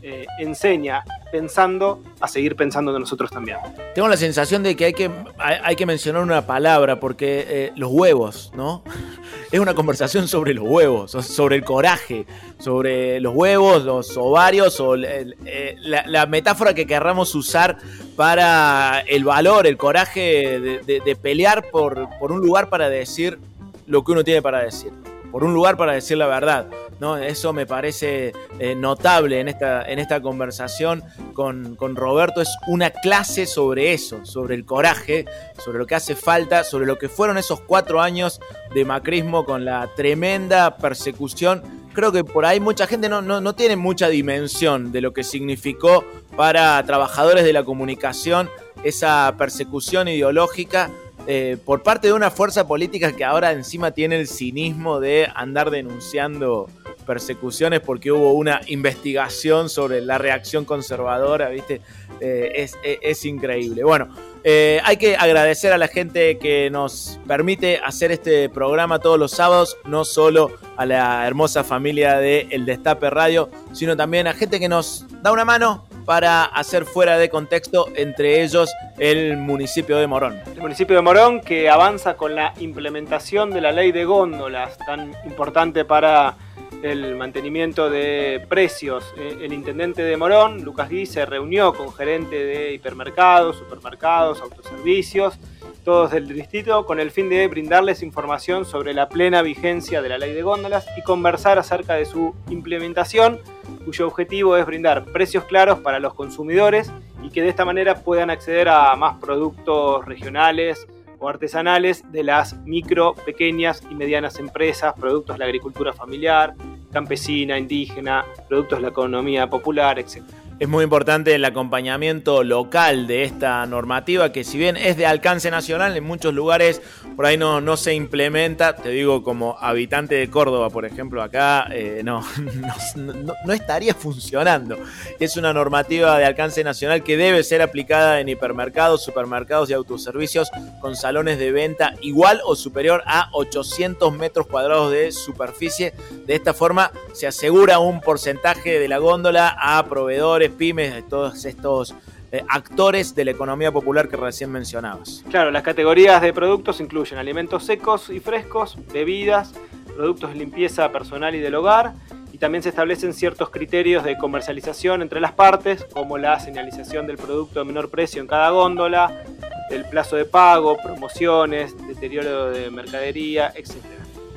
eh, 0.04 0.26
enseña 0.40 1.04
pensando 1.32 2.02
a 2.20 2.28
seguir 2.28 2.56
pensando 2.56 2.92
de 2.92 3.00
nosotros 3.00 3.30
también. 3.30 3.60
Tengo 3.94 4.08
la 4.08 4.18
sensación 4.18 4.64
de 4.64 4.76
que 4.76 4.86
hay 4.86 4.94
que, 4.94 5.12
hay, 5.38 5.76
que 5.76 5.86
mencionar 5.86 6.24
una 6.24 6.48
palabra, 6.48 7.00
porque 7.00 7.46
eh, 7.48 7.72
los 7.76 7.92
huevos, 7.92 8.52
¿no? 8.56 8.84
Es 9.52 9.60
una 9.60 9.76
conversación 9.76 10.28
sobre 10.28 10.54
los 10.54 10.64
huevos, 10.66 11.11
sobre 11.20 11.58
el 11.58 11.64
coraje, 11.64 12.26
sobre 12.60 13.20
los 13.20 13.36
huevos, 13.36 13.84
los 13.84 14.16
ovarios, 14.18 14.80
o 14.80 14.96
eh, 14.96 15.76
la, 15.80 16.26
metáfora 16.26 16.74
que 16.74 16.88
querramos 16.88 17.36
usar 17.36 17.78
para 18.16 19.02
el 19.08 19.24
valor, 19.24 19.68
el 19.68 19.78
coraje 19.78 20.82
de, 20.86 21.18
pelear 21.22 21.70
por, 21.70 22.08
por 22.20 22.32
un 22.32 22.40
lugar 22.40 22.70
para 22.70 22.90
decir 22.90 23.40
lo 23.88 24.04
que 24.04 24.12
uno 24.14 24.24
tiene 24.24 24.42
para 24.42 24.64
decir 24.64 24.92
por 25.32 25.44
un 25.46 25.54
lugar 25.54 25.78
para 25.78 25.94
decir 25.94 26.18
la 26.18 26.28
verdad. 26.28 26.68
Eso 27.02 27.52
me 27.52 27.66
parece 27.66 28.32
eh, 28.60 28.76
notable 28.76 29.40
en 29.40 29.48
esta, 29.48 29.84
en 29.84 29.98
esta 29.98 30.22
conversación 30.22 31.04
con, 31.34 31.76
con, 31.76 31.96
Roberto. 31.96 32.42
Es 32.42 32.50
una 32.68 32.92
clase 32.92 33.48
sobre 33.48 33.94
eso, 33.94 34.24
sobre 34.24 34.54
el 34.54 34.66
coraje, 34.66 35.26
sobre 35.58 35.80
lo 35.80 35.88
que 35.88 35.96
hace 35.96 36.16
falta, 36.16 36.64
sobre 36.64 36.86
lo 36.86 37.00
que 37.00 37.10
fueron 37.10 37.40
esos 37.40 37.62
cuatro 37.62 38.02
años 38.02 38.40
de 38.76 38.86
macrismo 38.86 39.46
con 39.46 39.66
la 39.66 39.90
tremenda 39.96 40.78
persecución. 40.78 41.64
Creo 41.94 42.12
que 42.12 42.24
por 42.24 42.46
ahí 42.46 42.60
mucha 42.60 42.86
gente 42.86 43.10
no, 43.10 43.24
no, 43.24 43.42
no 43.42 43.56
tiene 43.56 43.76
mucha 43.76 44.08
dimensión 44.08 44.92
de 44.92 45.02
lo 45.02 45.12
que 45.12 45.24
significó 45.24 46.06
para 46.38 46.84
trabajadores 46.86 47.44
de 47.44 47.52
la 47.52 47.64
comunicación 47.64 48.48
esa 48.84 49.34
persecución 49.38 50.08
ideológica 50.08 50.92
eh, 51.28 51.58
por 51.66 51.84
parte 51.84 52.08
de 52.08 52.14
una 52.14 52.32
fuerza 52.32 52.68
política 52.68 53.12
que 53.16 53.24
ahora 53.24 53.52
encima 53.52 53.92
tiene 53.92 54.20
el 54.20 54.28
cinismo 54.28 55.00
de 55.00 55.28
andar 55.36 55.70
denunciando 55.70 56.68
persecuciones 57.12 57.82
porque 57.82 58.10
hubo 58.10 58.32
una 58.32 58.62
investigación 58.68 59.68
sobre 59.68 60.00
la 60.00 60.18
reacción 60.18 60.64
conservadora, 60.64 61.50
¿viste? 61.50 61.82
Eh, 62.22 62.70
es, 63.02 63.26
increíble. 63.26 63.84
Bueno, 63.84 64.08
eh, 64.46 64.80
hay 64.86 64.96
que 64.96 65.18
agradecer 65.18 65.74
a 65.74 65.78
la 65.78 65.90
gente 65.90 66.38
que 66.38 66.70
nos 66.70 67.20
permite 67.28 67.82
hacer 67.84 68.14
este 68.14 68.48
programa 68.48 69.00
todos 69.00 69.20
los 69.20 69.32
sábados, 69.32 69.76
no 69.84 70.06
solo 70.06 70.52
a 70.78 70.86
la 70.86 71.28
hermosa 71.28 71.66
familia 71.66 72.18
de 72.18 72.48
El 72.50 72.66
Destape 72.66 73.10
Radio, 73.10 73.50
sino 73.74 73.98
también 73.98 74.28
a 74.28 74.34
gente 74.34 74.58
que 74.62 74.70
nos 74.70 75.06
da 75.22 75.34
una 75.34 75.44
mano 75.44 75.84
para 76.06 76.46
hacer 76.46 76.86
fuera 76.86 77.18
de 77.18 77.30
contexto, 77.30 77.90
entre 77.94 78.42
ellos 78.42 78.74
el 79.00 79.36
municipio 79.36 79.98
de 79.98 80.08
Morón. 80.08 80.40
El 80.56 80.62
municipio 80.62 80.96
de 80.96 81.02
Morón 81.02 81.42
que 81.42 81.70
avanza 81.70 82.16
con 82.16 82.36
la 82.36 82.54
implementación 82.62 83.50
de 83.52 83.60
la 83.60 83.74
ley 83.74 83.92
de 83.92 84.06
góndolas, 84.06 84.78
tan 84.78 85.14
importante 85.26 85.84
para 85.84 86.38
el 86.84 87.16
mantenimiento 87.16 87.90
de 87.90 88.46
precios. 88.50 89.14
Eh, 89.18 89.40
el 89.42 89.54
intendente 89.54 90.04
de 90.04 90.18
Morón, 90.18 90.64
Lucas 90.64 90.90
Gui, 90.90 91.06
se 91.06 91.26
reunió 91.26 91.74
con 91.74 91.94
gerente 91.94 92.36
de 92.36 92.74
hipermercados, 92.74 93.58
supermercados, 93.58 94.42
autoservicios, 94.42 95.38
todos 95.84 96.12
del 96.12 96.28
distrito, 96.28 96.86
con 96.86 97.00
el 97.00 97.12
fin 97.12 97.30
de 97.30 97.48
brindarles 97.48 98.04
información 98.04 98.66
sobre 98.66 98.94
la 98.94 99.10
plena 99.10 99.42
vigencia 99.42 100.02
de 100.02 100.10
la 100.10 100.18
ley 100.18 100.34
de 100.34 100.44
góndolas 100.44 100.86
y 100.98 101.02
conversar 101.02 101.58
acerca 101.58 101.96
de 101.96 102.06
su 102.06 102.36
implementación 102.50 103.40
cuyo 103.86 104.08
objetivo 104.08 104.58
es 104.58 104.66
brindar 104.66 105.06
precios 105.06 105.46
claros 105.46 105.80
para 105.80 106.00
los 106.00 106.14
consumidores 106.14 106.92
y 107.24 107.30
que 107.30 107.42
de 107.42 107.50
esta 107.50 107.66
manera 107.66 107.96
puedan 107.96 108.30
acceder 108.30 108.70
a 108.70 108.96
más 108.96 109.18
productos 109.18 110.06
regionales 110.06 110.88
o 111.22 111.30
artesanales 111.30 112.04
de 112.12 112.24
las 112.24 112.58
micro, 112.66 113.14
pequeñas 113.14 113.84
y 113.90 113.96
medianas 113.96 114.40
empresas, 114.40 114.94
productos 115.00 115.36
de 115.36 115.40
la 115.40 115.46
agricultura 115.46 115.94
familiar, 115.94 116.56
campesina, 116.92 117.58
indígena, 117.60 118.26
productos 118.50 118.80
de 118.80 118.82
la 118.82 118.88
economía 118.90 119.48
popular, 119.48 120.00
etc. 120.00 120.24
Es 120.62 120.70
muy 120.70 120.84
importante 120.84 121.34
el 121.34 121.44
acompañamiento 121.44 122.44
local 122.44 123.08
de 123.08 123.24
esta 123.24 123.66
normativa 123.66 124.32
que 124.32 124.44
si 124.44 124.60
bien 124.60 124.78
es 124.78 124.96
de 124.96 125.08
alcance 125.08 125.50
nacional, 125.50 125.98
en 125.98 126.04
muchos 126.04 126.36
lugares 126.36 126.84
por 127.16 127.26
ahí 127.26 127.36
no, 127.36 127.62
no 127.62 127.78
se 127.78 127.96
implementa. 127.96 128.76
Te 128.76 128.90
digo, 128.90 129.24
como 129.24 129.58
habitante 129.60 130.14
de 130.14 130.30
Córdoba, 130.30 130.70
por 130.70 130.86
ejemplo, 130.86 131.24
acá 131.24 131.68
eh, 131.72 132.02
no, 132.04 132.24
no, 132.96 133.54
estaría 133.54 133.96
funcionando. 133.96 134.78
Es 135.20 135.36
una 135.36 135.52
normativa 135.52 136.20
de 136.20 136.26
alcance 136.26 136.64
nacional 136.64 137.02
que 137.02 137.18
debe 137.18 137.44
ser 137.44 137.64
aplicada 137.64 138.20
en 138.20 138.30
hipermercados, 138.30 139.04
supermercados 139.04 139.72
y 139.72 139.74
autoservicios 139.74 140.52
con 140.80 140.96
salones 140.96 141.40
de 141.40 141.52
venta 141.52 141.96
igual 142.02 142.40
o 142.46 142.56
superior 142.56 143.02
a 143.08 143.30
800 143.34 144.14
metros 144.14 144.46
cuadrados 144.46 144.92
de 144.92 145.12
superficie. 145.12 145.96
De 146.28 146.36
esta 146.36 146.54
forma 146.54 146.92
se 147.14 147.26
asegura 147.26 147.80
un 147.80 148.00
porcentaje 148.00 148.78
de 148.78 148.88
la 148.88 149.00
góndola 149.00 149.58
a 149.60 149.84
proveedores 149.86 150.51
pymes, 150.52 150.94
de 150.94 151.02
todos 151.04 151.46
estos 151.46 151.96
eh, 152.32 152.44
actores 152.48 153.14
de 153.14 153.26
la 153.26 153.32
economía 153.32 153.72
popular 153.72 154.08
que 154.08 154.16
recién 154.16 154.52
mencionabas. 154.52 155.24
Claro, 155.30 155.52
las 155.52 155.64
categorías 155.64 156.22
de 156.22 156.32
productos 156.32 156.80
incluyen 156.80 157.18
alimentos 157.18 157.66
secos 157.66 158.10
y 158.10 158.20
frescos, 158.20 158.78
bebidas, 158.94 159.54
productos 159.96 160.32
de 160.32 160.38
limpieza 160.38 160.92
personal 160.92 161.36
y 161.36 161.40
del 161.40 161.56
hogar, 161.56 161.94
y 162.32 162.38
también 162.38 162.64
se 162.64 162.70
establecen 162.70 163.14
ciertos 163.14 163.50
criterios 163.50 164.04
de 164.04 164.18
comercialización 164.18 165.02
entre 165.02 165.20
las 165.20 165.34
partes, 165.34 165.86
como 165.94 166.18
la 166.18 166.40
señalización 166.40 167.06
del 167.06 167.18
producto 167.18 167.60
de 167.60 167.66
menor 167.66 167.90
precio 167.90 168.22
en 168.22 168.28
cada 168.28 168.50
góndola, 168.52 169.24
el 169.70 169.86
plazo 169.86 170.16
de 170.16 170.26
pago, 170.26 170.78
promociones, 170.78 171.76
deterioro 171.88 172.52
de 172.52 172.72
mercadería, 172.72 173.52
etc. 173.56 173.76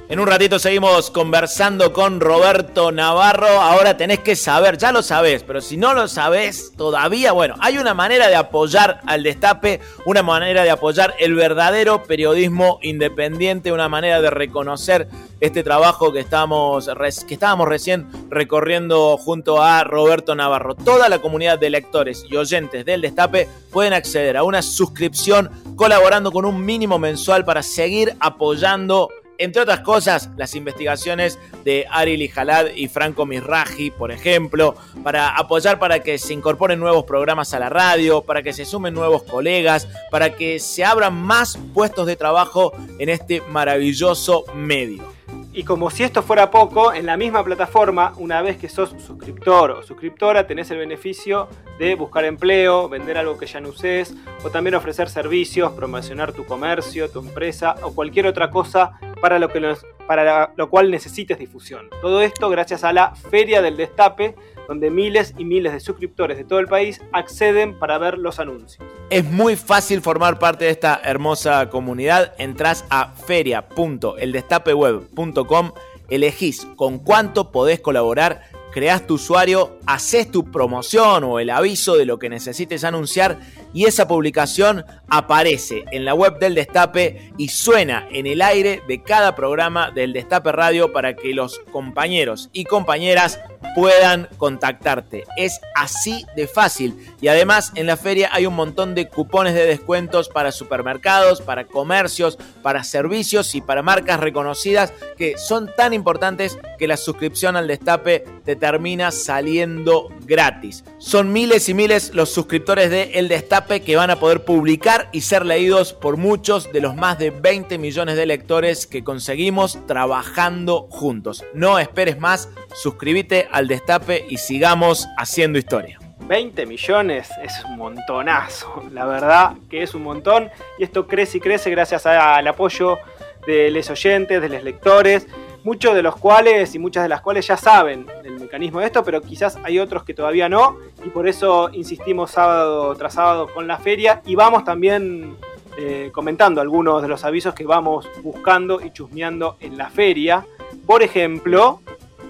En 0.06 0.20
un 0.20 0.26
ratito 0.26 0.58
seguimos 0.58 1.10
conversando 1.10 1.94
con 1.94 2.20
Roberto 2.20 2.92
Navarro. 2.92 3.48
Ahora 3.48 3.96
tenés 3.96 4.18
que 4.18 4.36
saber, 4.36 4.76
ya 4.76 4.92
lo 4.92 5.02
sabés, 5.02 5.42
pero 5.42 5.62
si 5.62 5.78
no 5.78 5.94
lo 5.94 6.08
sabés 6.08 6.72
todavía, 6.76 7.32
bueno, 7.32 7.54
hay 7.60 7.78
una 7.78 7.94
manera 7.94 8.28
de 8.28 8.36
apoyar 8.36 9.00
al 9.06 9.22
destape, 9.22 9.80
una 10.04 10.22
manera 10.22 10.62
de 10.62 10.70
apoyar 10.70 11.14
el 11.18 11.34
verdadero 11.34 12.02
periodismo 12.02 12.78
independiente, 12.82 13.72
una 13.72 13.88
manera 13.88 14.20
de 14.20 14.28
reconocer 14.28 15.08
este 15.40 15.62
trabajo 15.62 16.12
que, 16.12 16.20
estamos, 16.20 16.86
que 17.26 17.34
estábamos 17.34 17.66
recién 17.66 18.06
recorriendo 18.28 19.16
junto 19.16 19.62
a 19.62 19.84
Roberto 19.84 20.34
Navarro. 20.34 20.74
Toda 20.74 21.08
la 21.08 21.20
comunidad 21.20 21.58
de 21.58 21.70
lectores 21.70 22.26
y 22.28 22.36
oyentes 22.36 22.84
del 22.84 23.00
destape 23.00 23.48
pueden 23.72 23.94
acceder 23.94 24.36
a 24.36 24.42
una 24.42 24.60
suscripción 24.60 25.50
colaborando 25.76 26.30
con 26.30 26.44
un 26.44 26.62
mínimo 26.62 26.98
mensual 26.98 27.46
para 27.46 27.62
seguir 27.62 28.14
apoyando 28.20 29.08
entre 29.38 29.62
otras 29.62 29.80
cosas, 29.80 30.30
las 30.36 30.54
investigaciones 30.54 31.38
de 31.64 31.86
Ari 31.90 32.16
Lijalad 32.16 32.66
y 32.74 32.88
Franco 32.88 33.26
Mirraji, 33.26 33.90
por 33.90 34.12
ejemplo, 34.12 34.74
para 35.02 35.36
apoyar 35.36 35.78
para 35.78 36.00
que 36.00 36.18
se 36.18 36.32
incorporen 36.32 36.78
nuevos 36.78 37.04
programas 37.04 37.54
a 37.54 37.58
la 37.58 37.68
radio, 37.68 38.22
para 38.22 38.42
que 38.42 38.52
se 38.52 38.64
sumen 38.64 38.94
nuevos 38.94 39.22
colegas, 39.22 39.88
para 40.10 40.34
que 40.34 40.58
se 40.58 40.84
abran 40.84 41.14
más 41.14 41.58
puestos 41.72 42.06
de 42.06 42.16
trabajo 42.16 42.72
en 42.98 43.08
este 43.08 43.40
maravilloso 43.42 44.44
medio. 44.54 45.13
Y 45.52 45.62
como 45.62 45.88
si 45.88 46.02
esto 46.02 46.22
fuera 46.22 46.50
poco, 46.50 46.92
en 46.92 47.06
la 47.06 47.16
misma 47.16 47.44
plataforma, 47.44 48.12
una 48.16 48.42
vez 48.42 48.56
que 48.56 48.68
sos 48.68 48.90
suscriptor 48.98 49.70
o 49.70 49.82
suscriptora, 49.82 50.46
tenés 50.46 50.70
el 50.72 50.78
beneficio 50.78 51.48
de 51.78 51.94
buscar 51.94 52.24
empleo, 52.24 52.88
vender 52.88 53.16
algo 53.16 53.38
que 53.38 53.46
ya 53.46 53.60
no 53.60 53.68
uses, 53.68 54.14
o 54.44 54.50
también 54.50 54.74
ofrecer 54.74 55.08
servicios, 55.08 55.72
promocionar 55.72 56.32
tu 56.32 56.44
comercio, 56.44 57.08
tu 57.08 57.20
empresa 57.20 57.76
o 57.82 57.94
cualquier 57.94 58.26
otra 58.26 58.50
cosa 58.50 58.98
para 59.20 59.38
lo, 59.38 59.48
que 59.48 59.76
para 60.06 60.52
lo 60.56 60.68
cual 60.68 60.90
necesites 60.90 61.38
difusión. 61.38 61.88
Todo 62.00 62.20
esto 62.20 62.48
gracias 62.50 62.84
a 62.84 62.92
la 62.92 63.14
Feria 63.14 63.62
del 63.62 63.76
Destape, 63.76 64.34
donde 64.68 64.90
miles 64.90 65.34
y 65.38 65.44
miles 65.44 65.72
de 65.72 65.80
suscriptores 65.80 66.36
de 66.36 66.44
todo 66.44 66.58
el 66.58 66.68
país 66.68 67.00
acceden 67.12 67.78
para 67.78 67.96
ver 67.98 68.18
los 68.18 68.38
anuncios. 68.38 68.86
Es 69.10 69.24
muy 69.24 69.56
fácil 69.56 70.00
formar 70.00 70.38
parte 70.38 70.66
de 70.66 70.70
esta 70.70 71.00
hermosa 71.04 71.68
comunidad. 71.70 72.34
Entrás 72.38 72.84
a 72.90 73.12
feria.eldestapeweb.com, 73.12 75.72
elegís 76.08 76.66
con 76.76 76.98
cuánto 76.98 77.50
podés 77.52 77.80
colaborar 77.80 78.42
creas 78.74 79.06
tu 79.06 79.14
usuario, 79.14 79.78
haces 79.86 80.32
tu 80.32 80.50
promoción 80.50 81.22
o 81.22 81.38
el 81.38 81.50
aviso 81.50 81.96
de 81.96 82.06
lo 82.06 82.18
que 82.18 82.28
necesites 82.28 82.82
anunciar 82.82 83.38
y 83.74 83.84
esa 83.84 84.08
publicación 84.08 84.84
aparece 85.08 85.84
en 85.90 86.04
la 86.04 86.14
web 86.14 86.38
del 86.38 86.54
Destape 86.54 87.32
y 87.36 87.48
suena 87.48 88.06
en 88.10 88.26
el 88.26 88.40
aire 88.40 88.82
de 88.86 89.02
cada 89.02 89.34
programa 89.34 89.90
del 89.90 90.12
Destape 90.12 90.52
Radio 90.52 90.92
para 90.92 91.14
que 91.14 91.34
los 91.34 91.58
compañeros 91.72 92.48
y 92.52 92.64
compañeras 92.64 93.40
puedan 93.74 94.28
contactarte. 94.36 95.24
Es 95.36 95.60
así 95.74 96.24
de 96.36 96.46
fácil. 96.46 96.94
Y 97.20 97.28
además 97.28 97.72
en 97.74 97.86
la 97.86 97.96
feria 97.96 98.30
hay 98.32 98.46
un 98.46 98.54
montón 98.54 98.94
de 98.94 99.08
cupones 99.08 99.54
de 99.54 99.66
descuentos 99.66 100.28
para 100.28 100.52
supermercados, 100.52 101.40
para 101.40 101.64
comercios, 101.64 102.38
para 102.62 102.84
servicios 102.84 103.54
y 103.54 103.60
para 103.60 103.82
marcas 103.82 104.20
reconocidas 104.20 104.92
que 105.16 105.36
son 105.36 105.70
tan 105.76 105.92
importantes 105.92 106.58
que 106.78 106.86
la 106.86 106.96
suscripción 106.96 107.56
al 107.56 107.66
Destape 107.66 108.24
te 108.44 108.54
termina 108.54 109.10
saliendo 109.10 110.08
gratis. 110.20 110.84
Son 110.98 111.32
miles 111.32 111.68
y 111.68 111.74
miles 111.74 112.14
los 112.14 112.30
suscriptores 112.30 112.90
de 112.90 113.10
El 113.14 113.28
Destape 113.28 113.63
que 113.64 113.96
van 113.96 114.10
a 114.10 114.16
poder 114.16 114.44
publicar 114.44 115.08
y 115.10 115.22
ser 115.22 115.46
leídos 115.46 115.94
por 115.94 116.16
muchos 116.16 116.70
de 116.70 116.80
los 116.80 116.94
más 116.94 117.18
de 117.18 117.30
20 117.30 117.78
millones 117.78 118.16
de 118.16 118.26
lectores 118.26 118.86
que 118.86 119.02
conseguimos 119.02 119.78
trabajando 119.86 120.86
juntos. 120.90 121.44
No 121.54 121.78
esperes 121.78 122.20
más, 122.20 122.50
suscríbete 122.74 123.48
al 123.50 123.66
Destape 123.66 124.26
y 124.28 124.36
sigamos 124.36 125.08
haciendo 125.16 125.58
historia. 125.58 125.98
20 126.20 126.66
millones 126.66 127.30
es 127.42 127.64
un 127.64 127.78
montonazo, 127.78 128.84
la 128.92 129.06
verdad 129.06 129.52
que 129.70 129.82
es 129.82 129.94
un 129.94 130.02
montón 130.02 130.50
y 130.78 130.84
esto 130.84 131.06
crece 131.06 131.38
y 131.38 131.40
crece 131.40 131.70
gracias 131.70 132.04
al 132.06 132.46
apoyo 132.46 132.98
de 133.46 133.70
los 133.70 133.88
oyentes, 133.88 134.42
de 134.42 134.48
los 134.48 134.62
lectores, 134.62 135.26
muchos 135.64 135.94
de 135.94 136.02
los 136.02 136.16
cuales 136.16 136.74
y 136.74 136.78
muchas 136.78 137.02
de 137.02 137.08
las 137.08 137.22
cuales 137.22 137.46
ya 137.46 137.56
saben 137.56 138.06
el 138.22 138.38
mecanismo 138.38 138.80
de 138.80 138.86
esto, 138.86 139.02
pero 139.02 139.20
quizás 139.20 139.58
hay 139.64 139.78
otros 139.78 140.04
que 140.04 140.14
todavía 140.14 140.48
no 140.48 140.78
y 141.04 141.08
por 141.08 141.26
eso 141.26 141.70
insistimos 141.72 142.30
sábado 142.30 142.94
tras 142.94 143.14
sábado 143.14 143.48
con 143.52 143.66
la 143.66 143.78
feria 143.78 144.22
y 144.26 144.34
vamos 144.34 144.64
también 144.64 145.36
eh, 145.76 146.10
comentando 146.12 146.60
algunos 146.60 147.02
de 147.02 147.08
los 147.08 147.24
avisos 147.24 147.54
que 147.54 147.64
vamos 147.64 148.08
buscando 148.22 148.80
y 148.80 148.92
chusmeando 148.92 149.56
en 149.58 149.76
la 149.76 149.90
feria. 149.90 150.46
Por 150.86 151.02
ejemplo, 151.02 151.80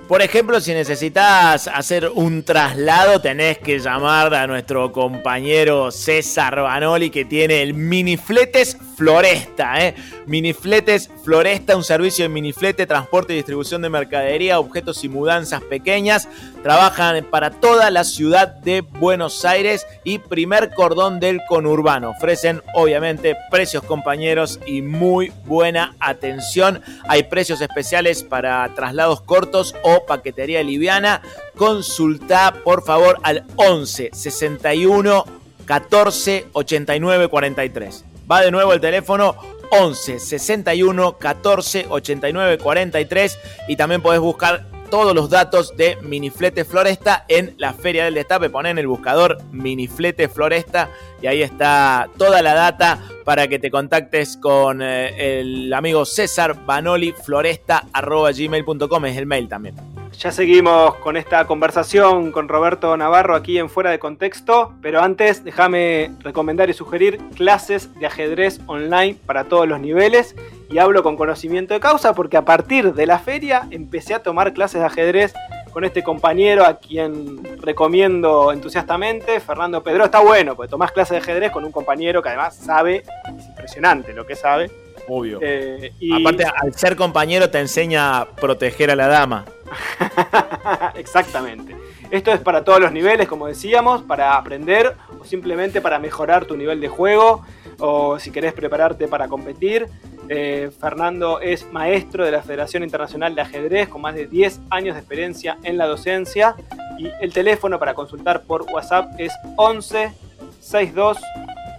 por 0.09 0.23
ejemplo, 0.23 0.61
si 0.61 0.73
necesitas 0.73 1.69
hacer 1.69 2.11
un 2.15 2.43
traslado, 2.43 3.21
tenés 3.21 3.59
que 3.59 3.79
llamar 3.79 4.35
a 4.35 4.47
nuestro 4.47 4.93
compañero 4.93 5.91
César 5.91 6.61
Banoli 6.61 7.11
que 7.11 7.25
tiene 7.25 7.63
el 7.63 7.75
Minifletes 7.75 8.77
Floresta. 8.97 9.85
¿eh? 9.85 9.95
Minifletes 10.27 11.11
Floresta, 11.25 11.77
un 11.77 11.85
servicio 11.85 12.25
de 12.25 12.29
miniflete, 12.29 12.87
transporte 12.87 13.33
y 13.33 13.37
distribución 13.37 13.83
de 13.83 13.89
mercadería, 13.89 14.59
objetos 14.59 15.05
y 15.05 15.09
mudanzas 15.09 15.63
pequeñas. 15.63 16.29
Trabajan 16.63 17.25
para 17.25 17.51
toda 17.51 17.91
la 17.91 18.05
ciudad 18.05 18.49
de 18.49 18.81
Buenos 18.83 19.45
Aires 19.45 19.87
y 20.05 20.19
primer 20.19 20.73
cordón 20.75 21.21
del 21.21 21.41
conurbano. 21.49 22.11
Ofrecen, 22.11 22.63
obviamente, 22.75 23.37
precios 23.51 23.83
compañeros 23.83 24.61
y 24.67 24.83
muy 24.83 25.33
buena 25.45 25.95
atención. 25.99 26.83
Hay 27.09 27.25
precios 27.25 27.61
especiales 27.61 28.23
para 28.23 28.69
traslados 28.75 29.21
cortos 29.21 29.75
o 29.83 29.94
paquetería 30.07 30.63
liviana, 30.63 31.23
consulta 31.57 32.55
por 32.65 32.85
favor 32.85 33.19
al 33.23 33.47
11 33.57 34.11
61 34.13 35.25
14 35.65 36.47
89 36.53 37.29
43. 37.29 38.05
Va 38.31 38.41
de 38.41 38.51
nuevo 38.51 38.73
el 38.73 38.81
teléfono 38.81 39.37
11 39.71 40.19
61 40.19 41.19
14 41.19 41.87
89 41.89 42.59
43 42.59 43.39
y 43.69 43.77
también 43.77 44.03
podés 44.03 44.21
buscar 44.21 44.74
todos 44.95 45.13
los 45.13 45.29
datos 45.29 45.77
de 45.77 45.99
Miniflete 46.03 46.65
Floresta 46.65 47.25
en 47.27 47.57
la 47.59 47.73
Feria 47.73 48.05
del 48.05 48.15
Destape. 48.15 48.49
Ponen 48.49 48.71
en 48.71 48.79
el 48.79 48.87
buscador 48.87 49.39
Miniflete 49.51 50.29
Floresta 50.29 50.89
y 51.21 51.27
ahí 51.27 51.43
está 51.43 52.09
toda 52.17 52.43
la 52.43 52.55
data 52.55 53.01
para 53.25 53.49
que 53.49 53.59
te 53.59 53.73
contactes 53.73 54.37
con 54.37 54.83
eh, 54.83 55.41
el 55.41 55.73
amigo 55.73 56.05
César 56.05 56.65
Banoli 56.65 57.11
Floresta 57.11 57.87
gmail.com 57.93 59.07
es 59.07 59.17
el 59.17 59.27
mail 59.27 59.49
también. 59.49 59.94
Ya 60.19 60.33
seguimos 60.33 60.95
con 60.97 61.17
esta 61.17 61.47
conversación 61.47 62.33
con 62.33 62.49
Roberto 62.49 62.97
Navarro 62.97 63.35
aquí 63.35 63.59
en 63.59 63.69
Fuera 63.69 63.91
de 63.91 63.99
Contexto, 63.99 64.73
pero 64.81 65.03
antes 65.03 65.45
déjame 65.45 66.13
recomendar 66.21 66.71
y 66.71 66.73
sugerir 66.73 67.19
clases 67.37 67.93
de 67.99 68.07
ajedrez 68.07 68.61
online 68.67 69.17
para 69.27 69.45
todos 69.45 69.69
los 69.69 69.81
niveles 69.81 70.35
y 70.71 70.79
hablo 70.79 71.03
con 71.03 71.17
conocimiento 71.17 71.75
de 71.75 71.81
causa 71.81 72.15
porque 72.15 72.37
a 72.37 72.45
partir 72.45 72.95
de 72.95 73.07
la 73.07 73.19
feria 73.19 73.67
empecé 73.71 74.15
a 74.15 74.23
tomar 74.23 74.55
clases 74.55 74.81
de 74.81 74.87
ajedrez 74.87 75.35
con 75.73 75.85
este 75.85 76.03
compañero 76.03 76.65
a 76.65 76.79
quien 76.79 77.43
recomiendo 77.61 78.53
entusiastamente, 78.53 79.41
Fernando 79.41 79.83
Pedro. 79.83 80.05
Está 80.05 80.21
bueno, 80.21 80.55
porque 80.55 80.71
tomás 80.71 80.93
clases 80.93 81.11
de 81.11 81.19
ajedrez 81.19 81.51
con 81.51 81.65
un 81.65 81.73
compañero 81.73 82.23
que 82.23 82.29
además 82.29 82.55
sabe, 82.57 83.03
es 83.37 83.47
impresionante 83.47 84.13
lo 84.13 84.25
que 84.25 84.37
sabe. 84.37 84.71
Obvio. 85.09 85.39
Eh, 85.43 85.93
Aparte, 86.19 86.45
al 86.45 86.75
ser 86.75 86.97
compañero 86.97 87.51
te 87.51 87.59
enseña 87.59 88.21
a 88.21 88.25
proteger 88.27 88.91
a 88.91 88.97
la 88.97 89.09
dama. 89.09 89.45
Exactamente. 90.95 91.77
Esto 92.11 92.33
es 92.33 92.41
para 92.41 92.65
todos 92.65 92.81
los 92.81 92.93
niveles, 92.93 93.29
como 93.29 93.47
decíamos, 93.47 94.03
para 94.03 94.37
aprender 94.37 94.95
o 95.19 95.25
simplemente 95.25 95.81
para 95.81 95.99
mejorar 95.99 96.45
tu 96.45 96.57
nivel 96.57 96.81
de 96.81 96.89
juego 96.89 97.45
o 97.79 98.19
si 98.19 98.31
querés 98.31 98.53
prepararte 98.53 99.09
para 99.09 99.29
competir. 99.29 99.89
Eh, 100.29 100.71
Fernando 100.81 101.41
es 101.41 101.71
maestro 101.73 102.25
de 102.25 102.31
la 102.31 102.43
Federación 102.43 102.83
Internacional 102.83 103.35
de 103.35 103.43
Ajedrez 103.43 103.89
con 103.89 104.01
más 104.01 104.15
de 104.15 104.27
10 104.27 104.61
años 104.71 104.95
de 104.95 105.01
experiencia 105.01 105.59
en 105.63 105.77
la 105.77 105.87
docencia 105.87 106.55
y 106.99 107.11
el 107.21 107.33
teléfono 107.33 107.79
para 107.79 107.95
consultar 107.95 108.43
por 108.43 108.63
WhatsApp 108.63 109.13
es 109.19 109.33
11 109.57 110.13
62 110.61 111.19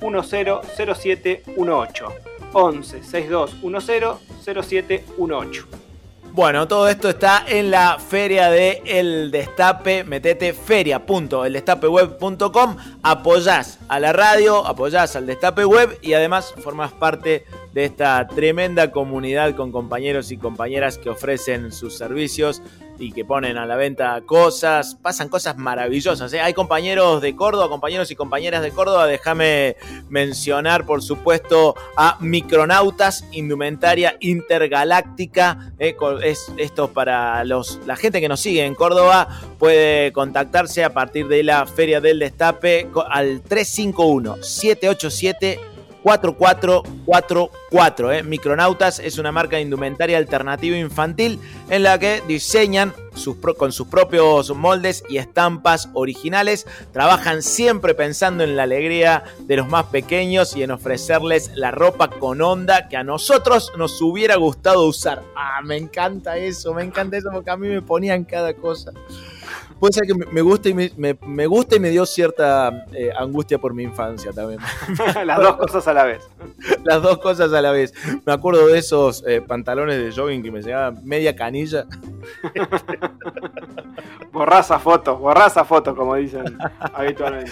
10 0.01 0.25
0718. 0.85 2.07
11 2.53 3.03
62 3.03 3.61
10 3.61 3.85
0718. 4.43 5.84
Bueno, 6.35 6.67
todo 6.67 6.89
esto 6.89 7.07
está 7.07 7.45
en 7.47 7.71
la 7.71 7.97
feria 7.97 8.51
de 8.51 8.81
El 8.85 9.31
Destape. 9.31 10.03
Metete 10.03 10.51
feria.eldestapeweb.com. 10.51 12.75
Apoyás 13.03 13.79
a 13.87 14.01
la 14.01 14.11
radio, 14.11 14.67
apoyás 14.67 15.15
al 15.15 15.27
Destape 15.27 15.63
Web 15.63 15.97
y 16.01 16.11
además 16.11 16.53
formás 16.61 16.91
parte 16.91 17.45
esta 17.83 18.25
tremenda 18.27 18.91
comunidad 18.91 19.55
con 19.55 19.71
compañeros 19.71 20.31
y 20.31 20.37
compañeras 20.37 20.97
que 20.97 21.09
ofrecen 21.09 21.71
sus 21.71 21.97
servicios 21.97 22.61
y 22.99 23.11
que 23.11 23.25
ponen 23.25 23.57
a 23.57 23.65
la 23.65 23.75
venta 23.75 24.21
cosas, 24.25 24.95
pasan 24.95 25.29
cosas 25.29 25.57
maravillosas. 25.57 26.31
¿eh? 26.33 26.39
Hay 26.39 26.53
compañeros 26.53 27.21
de 27.21 27.35
Córdoba, 27.35 27.69
compañeros 27.69 28.09
y 28.11 28.15
compañeras 28.15 28.61
de 28.61 28.71
Córdoba, 28.71 29.07
déjame 29.07 29.75
mencionar 30.09 30.85
por 30.85 31.01
supuesto 31.01 31.75
a 31.97 32.17
Micronautas, 32.21 33.25
Indumentaria 33.31 34.15
Intergaláctica, 34.21 35.73
¿eh? 35.79 35.95
es 36.23 36.51
esto 36.57 36.91
para 36.91 37.43
los, 37.43 37.79
la 37.85 37.95
gente 37.95 38.21
que 38.21 38.29
nos 38.29 38.39
sigue 38.39 38.65
en 38.65 38.75
Córdoba, 38.75 39.27
puede 39.59 40.11
contactarse 40.13 40.83
a 40.83 40.93
partir 40.93 41.27
de 41.27 41.43
la 41.43 41.65
Feria 41.65 41.99
del 41.99 42.19
Destape 42.19 42.89
al 43.09 43.41
351 43.41 44.37
787 44.41 45.74
4444. 46.05 48.11
¿eh? 48.11 48.21
Micronautas 48.21 48.99
es 48.99 49.17
una 49.17 49.31
marca 49.31 49.55
de 49.55 49.63
indumentaria 49.63 50.19
alternativa 50.19 50.77
infantil 50.77 51.39
en 51.67 51.81
la 51.81 51.97
que 51.97 52.21
diseñan 52.27 52.93
sus 53.15 53.37
con 53.57 53.71
sus 53.71 53.87
propios 53.87 54.55
moldes 54.55 55.03
y 55.09 55.17
estampas 55.17 55.89
originales. 55.93 56.67
Trabajan 56.93 57.41
siempre 57.41 57.95
pensando 57.95 58.43
en 58.43 58.55
la 58.55 58.63
alegría 58.63 59.23
de 59.39 59.57
los 59.57 59.67
más 59.67 59.85
pequeños 59.85 60.55
y 60.55 60.61
en 60.61 60.69
ofrecerles 60.69 61.49
la 61.55 61.71
ropa 61.71 62.11
con 62.11 62.39
onda 62.39 62.87
que 62.87 62.97
a 62.97 63.03
nosotros 63.03 63.73
nos 63.75 63.99
hubiera 63.99 64.35
gustado 64.35 64.85
usar. 64.85 65.23
Ah, 65.35 65.61
me 65.63 65.75
encanta 65.75 66.37
eso, 66.37 66.71
me 66.75 66.83
encanta 66.83 67.17
eso 67.17 67.29
porque 67.33 67.49
a 67.49 67.57
mí 67.57 67.67
me 67.67 67.81
ponían 67.81 68.25
cada 68.25 68.53
cosa 68.53 68.91
puede 69.79 69.93
ser 69.93 70.05
que 70.05 70.13
me 70.13 70.41
gusta 70.41 70.69
y 70.69 70.73
me, 70.73 71.47
gusta 71.47 71.75
y 71.75 71.79
me 71.79 71.89
dio 71.89 72.05
cierta 72.05 72.85
eh, 72.93 73.11
angustia 73.17 73.57
por 73.57 73.73
mi 73.73 73.83
infancia 73.83 74.31
también. 74.31 74.59
Las 75.25 75.39
dos 75.39 75.57
cosas 75.57 75.87
a 75.87 75.93
la 75.93 76.03
vez. 76.03 76.27
Las 76.83 77.01
dos 77.01 77.17
cosas 77.19 77.53
a 77.53 77.61
la 77.61 77.71
vez. 77.71 77.93
Me 78.25 78.33
acuerdo 78.33 78.67
de 78.67 78.77
esos 78.77 79.23
eh, 79.27 79.41
pantalones 79.41 79.97
de 79.97 80.11
jogging 80.11 80.43
que 80.43 80.51
me 80.51 80.61
llegaban 80.61 80.99
media 81.03 81.35
canilla. 81.35 81.85
borraza 84.31 84.79
foto, 84.79 85.17
borraza 85.17 85.63
foto, 85.63 85.95
como 85.95 86.15
dicen 86.15 86.57
habitualmente. 86.93 87.51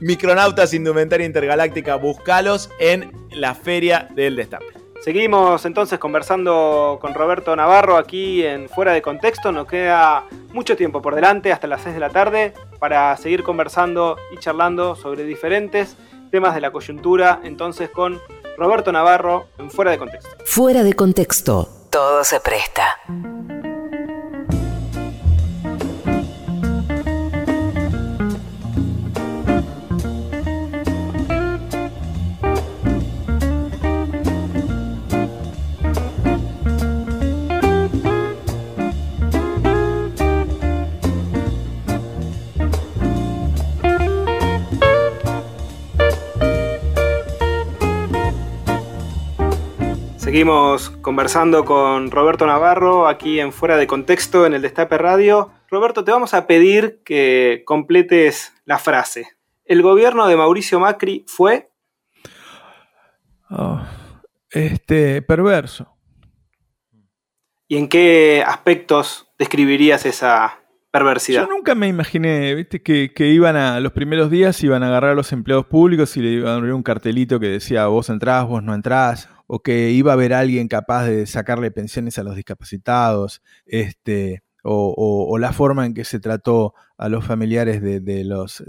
Micronautas 0.00 0.74
Indumentaria 0.74 1.26
Intergaláctica, 1.26 1.96
buscalos 1.96 2.70
en 2.78 3.12
la 3.30 3.54
Feria 3.54 4.08
del 4.14 4.36
Destape. 4.36 4.81
Seguimos 5.02 5.64
entonces 5.64 5.98
conversando 5.98 6.98
con 7.00 7.12
Roberto 7.12 7.56
Navarro 7.56 7.96
aquí 7.96 8.44
en 8.44 8.68
Fuera 8.68 8.92
de 8.92 9.02
Contexto. 9.02 9.50
Nos 9.50 9.66
queda 9.66 10.26
mucho 10.52 10.76
tiempo 10.76 11.02
por 11.02 11.16
delante, 11.16 11.50
hasta 11.50 11.66
las 11.66 11.82
6 11.82 11.94
de 11.94 12.00
la 12.00 12.10
tarde, 12.10 12.54
para 12.78 13.16
seguir 13.16 13.42
conversando 13.42 14.16
y 14.32 14.38
charlando 14.38 14.94
sobre 14.94 15.24
diferentes 15.24 15.96
temas 16.30 16.54
de 16.54 16.60
la 16.60 16.70
coyuntura. 16.70 17.40
Entonces 17.42 17.90
con 17.90 18.20
Roberto 18.56 18.92
Navarro 18.92 19.48
en 19.58 19.72
Fuera 19.72 19.90
de 19.90 19.98
Contexto. 19.98 20.36
Fuera 20.44 20.84
de 20.84 20.92
Contexto. 20.92 21.68
Todo 21.90 22.22
se 22.22 22.38
presta. 22.38 23.00
Seguimos 50.32 50.88
conversando 50.88 51.66
con 51.66 52.10
Roberto 52.10 52.46
Navarro 52.46 53.06
aquí 53.06 53.38
en 53.38 53.52
Fuera 53.52 53.76
de 53.76 53.86
Contexto 53.86 54.46
en 54.46 54.54
el 54.54 54.62
Destape 54.62 54.96
Radio. 54.96 55.52
Roberto, 55.68 56.04
te 56.04 56.10
vamos 56.10 56.32
a 56.32 56.46
pedir 56.46 57.02
que 57.04 57.64
completes 57.66 58.54
la 58.64 58.78
frase. 58.78 59.26
El 59.66 59.82
gobierno 59.82 60.26
de 60.26 60.36
Mauricio 60.38 60.80
Macri 60.80 61.26
fue... 61.28 61.70
Oh, 63.50 63.82
este, 64.50 65.20
perverso. 65.20 65.94
¿Y 67.68 67.76
en 67.76 67.90
qué 67.90 68.42
aspectos 68.46 69.28
describirías 69.38 70.06
esa 70.06 70.60
perversidad? 70.90 71.42
Yo 71.42 71.48
nunca 71.50 71.74
me 71.74 71.88
imaginé, 71.88 72.54
viste, 72.54 72.82
que, 72.82 73.12
que, 73.14 73.28
iban 73.28 73.56
a 73.56 73.80
los 73.80 73.92
primeros 73.92 74.30
días 74.30 74.64
iban 74.64 74.82
a 74.82 74.86
agarrar 74.86 75.10
a 75.10 75.14
los 75.14 75.30
empleados 75.32 75.66
públicos 75.66 76.16
y 76.16 76.22
le 76.22 76.30
iban 76.30 76.54
a 76.54 76.56
poner 76.56 76.72
un 76.72 76.82
cartelito 76.82 77.38
que 77.38 77.48
decía 77.48 77.86
vos 77.88 78.08
entrás, 78.08 78.46
vos 78.46 78.62
no 78.62 78.74
entrás, 78.74 79.28
o 79.54 79.60
que 79.60 79.90
iba 79.90 80.12
a 80.12 80.14
haber 80.14 80.32
alguien 80.32 80.66
capaz 80.66 81.04
de 81.04 81.26
sacarle 81.26 81.70
pensiones 81.70 82.16
a 82.16 82.22
los 82.22 82.36
discapacitados, 82.36 83.42
este, 83.66 84.42
o, 84.62 85.36
la 85.38 85.52
forma 85.52 85.84
en 85.84 85.92
que 85.92 86.04
se 86.04 86.20
trató 86.20 86.72
a 86.96 87.10
los 87.10 87.26
familiares 87.26 87.82
de, 87.82 88.24
los 88.24 88.64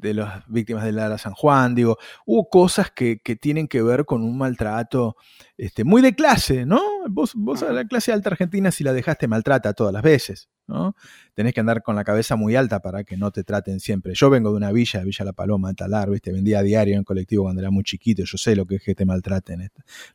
las 0.00 0.44
víctimas 0.48 0.84
de 0.84 0.92
Lara 0.92 1.18
San 1.18 1.32
Juan, 1.32 1.74
digo, 1.74 1.98
hubo 2.24 2.48
cosas 2.48 2.90
que, 2.90 3.20
tienen 3.40 3.68
que 3.68 3.82
ver 3.82 4.04
con 4.04 4.22
un 4.22 4.38
maltrato 4.38 5.16
este, 5.56 5.84
muy 5.84 6.02
de 6.02 6.14
clase, 6.14 6.64
¿no? 6.66 6.80
Vos, 7.08 7.32
vos 7.34 7.62
a 7.62 7.72
la 7.72 7.84
clase 7.84 8.12
alta 8.12 8.30
argentina 8.30 8.70
si 8.70 8.84
la 8.84 8.92
dejaste 8.92 9.26
maltrata 9.28 9.72
todas 9.74 9.92
las 9.92 10.02
veces, 10.02 10.48
¿no? 10.66 10.94
Tenés 11.34 11.52
que 11.52 11.60
andar 11.60 11.82
con 11.82 11.96
la 11.96 12.04
cabeza 12.04 12.36
muy 12.36 12.54
alta 12.54 12.80
para 12.80 13.04
que 13.04 13.16
no 13.16 13.30
te 13.30 13.44
traten 13.44 13.80
siempre. 13.80 14.14
Yo 14.14 14.30
vengo 14.30 14.50
de 14.50 14.56
una 14.56 14.72
villa, 14.72 15.02
Villa 15.02 15.24
La 15.24 15.32
Paloma, 15.32 15.74
Talar, 15.74 16.10
¿viste? 16.10 16.32
Vendía 16.32 16.60
a 16.60 16.62
diario 16.62 16.96
en 16.96 17.04
colectivo 17.04 17.44
cuando 17.44 17.60
era 17.60 17.70
muy 17.70 17.82
chiquito, 17.82 18.22
yo 18.24 18.38
sé 18.38 18.54
lo 18.54 18.66
que 18.66 18.76
es 18.76 18.82
que 18.82 18.94
te 18.94 19.04
maltraten 19.04 19.68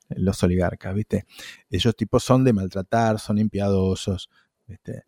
los 0.10 0.42
oligarcas, 0.44 0.96
¿viste? 0.96 1.26
Ellos 1.70 1.96
tipos 1.96 2.24
son 2.24 2.44
de 2.44 2.54
maltratar, 2.54 3.20
son 3.20 3.38
impiadosos, 3.38 4.30
¿viste? 4.66 5.04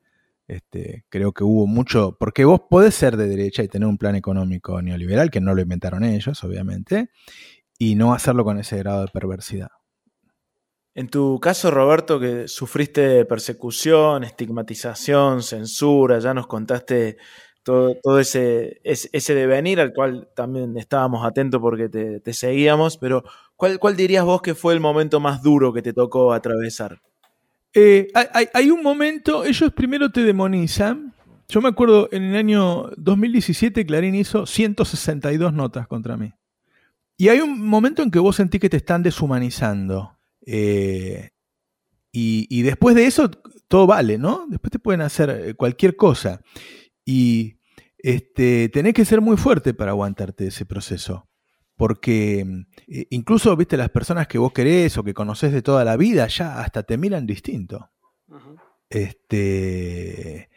Este, 0.47 1.05
creo 1.09 1.31
que 1.31 1.43
hubo 1.43 1.65
mucho, 1.65 2.15
porque 2.19 2.45
vos 2.45 2.61
podés 2.69 2.93
ser 2.93 3.17
de 3.17 3.27
derecha 3.27 3.63
y 3.63 3.67
tener 3.67 3.87
un 3.87 3.97
plan 3.97 4.15
económico 4.15 4.81
neoliberal, 4.81 5.31
que 5.31 5.41
no 5.41 5.55
lo 5.55 5.61
inventaron 5.61 6.03
ellos, 6.03 6.43
obviamente, 6.43 7.09
y 7.79 7.95
no 7.95 8.13
hacerlo 8.13 8.43
con 8.43 8.59
ese 8.59 8.77
grado 8.77 9.01
de 9.01 9.07
perversidad. 9.11 9.69
En 10.93 11.09
tu 11.09 11.39
caso, 11.41 11.71
Roberto, 11.71 12.19
que 12.19 12.47
sufriste 12.47 13.25
persecución, 13.25 14.23
estigmatización, 14.23 15.43
censura, 15.43 16.19
ya 16.19 16.33
nos 16.33 16.47
contaste 16.47 17.17
todo, 17.63 17.95
todo 18.01 18.19
ese, 18.19 18.79
ese, 18.83 19.35
devenir 19.35 19.81
al 19.81 19.91
cual 19.93 20.29
también 20.35 20.77
estábamos 20.77 21.25
atentos 21.25 21.59
porque 21.59 21.89
te, 21.89 22.33
seguíamos, 22.33 22.97
pero 22.97 23.23
¿cuál, 23.57 23.79
¿cuál 23.79 23.97
dirías 23.97 24.23
vos 24.23 24.41
que 24.41 24.55
fue 24.55 24.73
el 24.73 24.79
momento 24.79 25.19
más 25.19 25.41
duro 25.41 25.73
que 25.73 25.81
te 25.81 25.91
tocó 25.91 26.31
atravesar? 26.31 27.01
Eh, 27.77 28.07
hay, 28.53 28.71
un 28.71 28.81
momento, 28.81 29.43
ellos 29.43 29.73
primero 29.73 30.09
te 30.09 30.23
demonizan. 30.23 31.13
Yo 31.49 31.61
me 31.61 31.67
acuerdo 31.67 32.07
en 32.13 32.23
el 32.23 32.35
año 32.37 32.89
2017 32.95 33.85
Clarín 33.85 34.15
hizo 34.15 34.45
162 34.45 35.53
notas 35.53 35.85
contra 35.85 36.15
mí. 36.15 36.33
Y 37.17 37.27
hay 37.27 37.41
un 37.41 37.67
momento 37.67 38.01
en 38.01 38.11
que 38.11 38.19
vos 38.19 38.37
sentís 38.37 38.61
que 38.61 38.69
te 38.69 38.77
están 38.77 39.03
deshumanizando. 39.03 40.17
Eh, 40.45 41.31
y, 42.13 42.61
después 42.61 42.95
de 42.95 43.07
eso, 43.07 43.29
todo 43.67 43.85
vale, 43.87 44.17
¿no? 44.17 44.45
Después 44.47 44.71
te 44.71 44.79
pueden 44.79 45.01
hacer 45.01 45.29
eh, 45.29 45.53
cualquier 45.53 45.97
cosa. 45.97 46.41
Y 47.03 47.57
este, 47.97 48.69
tenés 48.69 48.93
que 48.93 49.03
ser 49.03 49.19
muy 49.19 49.35
fuerte 49.35 49.73
para 49.73 49.91
aguantarte 49.91 50.47
ese 50.47 50.65
proceso 50.65 51.27
porque 51.75 52.65
eh, 52.87 53.07
incluso, 53.09 53.55
viste, 53.55 53.77
las 53.77 53.89
personas 53.89 54.27
que 54.27 54.37
vos 54.37 54.53
querés 54.53 54.97
o 54.97 55.03
que 55.03 55.13
conoces 55.13 55.51
de 55.51 55.61
toda 55.61 55.83
la 55.83 55.97
vida 55.97 56.27
ya 56.27 56.61
hasta 56.61 56.83
te 56.83 56.97
miran 56.97 57.25
distinto. 57.25 57.91
Este. 58.89 60.49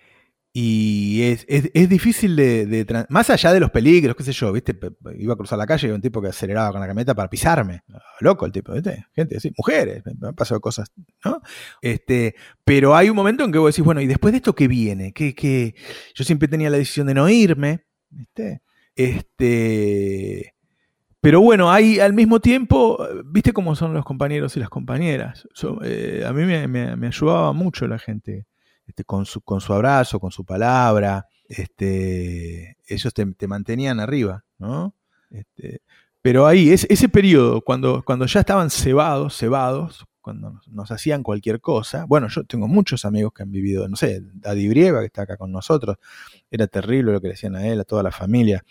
Y 0.61 1.23
es, 1.23 1.45
es, 1.49 1.89
difícil 1.89 2.35
de, 2.35 3.07
Más 3.11 3.31
allá 3.31 3.53
de 3.53 3.61
los 3.61 3.71
peligros, 3.71 4.17
qué 4.17 4.25
sé 4.25 4.33
yo, 4.33 4.51
viste, 4.51 4.77
iba 5.17 5.35
a 5.35 5.37
cruzar 5.37 5.57
la 5.57 5.67
calle 5.67 5.87
y 5.87 5.91
un 5.93 6.01
tipo 6.01 6.21
que 6.21 6.29
aceleraba 6.29 6.73
con 6.73 6.81
la 6.81 6.87
camioneta 6.89 7.15
para 7.15 7.31
pisarme. 7.31 7.83
Loco 8.19 8.45
el 8.45 8.51
tipo, 8.51 8.73
¿viste? 8.73 9.07
Gente 9.15 9.37
así, 9.37 9.53
mujeres, 9.57 10.03
me 10.05 10.29
han 10.29 10.35
pasado 10.35 10.61
cosas, 10.61 10.91
¿no? 11.25 11.43
Este, 11.81 12.35
pero 12.65 12.97
hay 12.97 13.09
un 13.09 13.15
momento 13.15 13.45
en 13.45 13.53
que 13.53 13.59
vos 13.59 13.73
decís, 13.73 13.85
bueno, 13.85 14.01
¿y 14.01 14.09
después 14.09 14.33
de 14.33 14.39
esto 14.39 14.55
qué 14.55 14.67
viene? 14.67 15.13
¿Qué, 15.13 15.33
qué? 15.33 15.77
Yo 16.15 16.25
siempre 16.25 16.49
tenía 16.49 16.71
la 16.71 16.79
decisión 16.79 17.07
de 17.07 17.15
no 17.15 17.29
irme, 17.29 17.85
¿viste? 18.11 18.63
Este 18.97 20.55
pero 21.21 21.41
bueno, 21.41 21.71
hay 21.71 21.99
al 21.99 22.13
mismo 22.13 22.39
tiempo, 22.39 22.99
viste 23.25 23.53
cómo 23.53 23.75
son 23.75 23.93
los 23.93 24.05
compañeros 24.05 24.57
y 24.57 24.61
las 24.61 24.69
compañeras. 24.69 25.49
Eh, 25.83 26.25
a 26.25 26.33
mí 26.33 26.45
me, 26.45 27.07
ayudaba 27.07 27.53
mucho 27.53 27.89
la 27.89 27.99
gente 27.99 28.47
este, 28.87 29.05
con, 29.05 29.27
su, 29.27 29.41
con 29.41 29.61
su 29.61 29.73
abrazo, 29.73 30.21
con 30.21 30.31
su 30.31 30.45
palabra. 30.45 31.27
Este, 31.49 32.77
ellos 32.87 33.13
te, 33.15 33.49
mantenían 33.49 33.99
arriba, 33.99 34.45
¿no? 34.59 34.95
Este, 35.31 35.83
pero 36.23 36.47
ahí, 36.47 36.71
es, 36.71 36.87
ese 36.89 37.09
periodo, 37.09 37.63
cuando, 37.63 38.05
cuando 38.05 38.27
ya 38.27 38.41
estaban 38.41 38.71
cebados, 38.71 39.37
cebados, 39.37 40.07
cuando 40.21 40.61
nos, 40.69 40.91
hacían 40.93 41.25
cualquier 41.25 41.61
cosa. 41.61 42.05
Bueno, 42.07 42.29
yo 42.29 42.45
tengo 42.45 42.69
muchos 42.69 43.05
amigos 43.05 43.33
que 43.35 43.43
han 43.43 43.51
vivido, 43.51 43.89
no 43.89 43.97
sé, 43.97 44.21
Daddy 44.35 44.69
Brieva, 44.69 45.01
que 45.01 45.07
está 45.07 45.23
acá 45.23 45.37
con 45.37 45.51
nosotros, 45.51 45.97
era 46.49 46.69
terrible 46.69 47.13
lo 47.13 47.21
que 47.21 47.29
le 47.29 47.33
decían 47.33 47.57
a 47.57 47.67
él, 47.67 47.81
a 47.81 47.85
toda 47.85 48.05
la 48.05 48.13
familia 48.13 48.65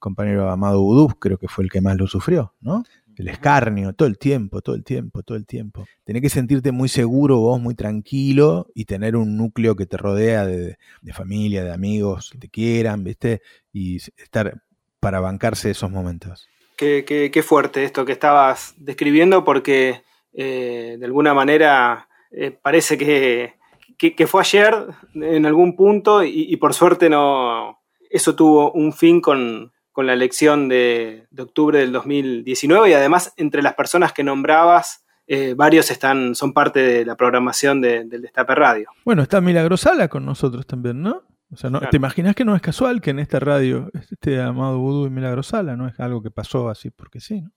compañero 0.00 0.50
Amado 0.50 0.80
Udú, 0.80 1.08
creo 1.20 1.38
que 1.38 1.46
fue 1.46 1.62
el 1.62 1.70
que 1.70 1.80
más 1.80 1.96
lo 1.96 2.08
sufrió, 2.08 2.54
¿no? 2.60 2.82
El 3.16 3.28
escarnio, 3.28 3.92
todo 3.92 4.08
el 4.08 4.18
tiempo, 4.18 4.62
todo 4.62 4.74
el 4.74 4.82
tiempo, 4.82 5.22
todo 5.22 5.36
el 5.36 5.46
tiempo. 5.46 5.86
Tenés 6.04 6.22
que 6.22 6.30
sentirte 6.30 6.72
muy 6.72 6.88
seguro 6.88 7.38
vos, 7.38 7.60
muy 7.60 7.74
tranquilo 7.74 8.68
y 8.74 8.86
tener 8.86 9.14
un 9.14 9.36
núcleo 9.36 9.76
que 9.76 9.84
te 9.84 9.98
rodea 9.98 10.46
de, 10.46 10.78
familia, 11.12 11.62
de 11.62 11.72
amigos 11.72 12.30
que 12.30 12.38
te 12.38 12.48
quieran, 12.48 13.04
¿viste? 13.04 13.42
Y 13.74 13.96
estar 13.96 14.62
para 15.00 15.20
bancarse 15.20 15.70
esos 15.70 15.90
momentos. 15.90 16.48
Qué, 16.76 17.04
qué, 17.04 17.42
fuerte 17.42 17.84
esto 17.84 18.06
que 18.06 18.12
estabas 18.12 18.74
describiendo 18.78 19.44
porque 19.44 20.02
eh, 20.32 20.96
de 20.98 21.04
alguna 21.04 21.34
manera 21.34 22.08
eh, 22.30 22.52
parece 22.52 22.96
que, 22.96 23.56
que, 23.98 24.26
fue 24.26 24.40
ayer 24.40 24.74
en 25.12 25.44
algún 25.44 25.76
punto 25.76 26.24
y, 26.24 26.46
y 26.48 26.56
por 26.56 26.72
suerte 26.72 27.10
no, 27.10 27.80
eso 28.10 28.34
tuvo 28.34 28.72
un 28.72 28.94
fin 28.94 29.20
con, 29.20 29.72
con 29.92 30.06
la 30.06 30.12
elección 30.12 30.68
de, 30.68 31.26
octubre 31.38 31.78
del 31.78 31.92
2019 31.92 32.90
y 32.90 32.92
además 32.92 33.32
entre 33.36 33.62
las 33.62 33.74
personas 33.74 34.12
que 34.12 34.24
nombrabas, 34.24 35.04
eh, 35.26 35.54
varios 35.56 35.90
están, 35.90 36.34
son 36.34 36.52
parte 36.52 36.80
de 36.80 37.04
la 37.04 37.16
programación 37.16 37.80
del 37.80 38.08
Destape 38.08 38.54
Radio. 38.54 38.90
Bueno, 39.04 39.22
está 39.22 39.40
Milagrosala 39.40 40.08
con 40.08 40.24
nosotros 40.24 40.66
también, 40.66 41.02
¿no? 41.02 41.22
O 41.52 41.56
sea, 41.56 41.70
¿te 41.90 41.96
imaginas 41.96 42.36
que 42.36 42.44
no 42.44 42.54
es 42.54 42.62
casual 42.62 43.00
que 43.00 43.10
en 43.10 43.18
esta 43.18 43.40
radio 43.40 43.90
esté 43.92 44.40
Amado 44.40 44.78
Vudú 44.78 45.06
y 45.06 45.10
Milagrosala? 45.10 45.76
No 45.76 45.88
es 45.88 45.98
algo 45.98 46.22
que 46.22 46.30
pasó 46.30 46.68
así 46.68 46.90
porque 46.90 47.20
sí, 47.20 47.40
¿no? 47.40 47.50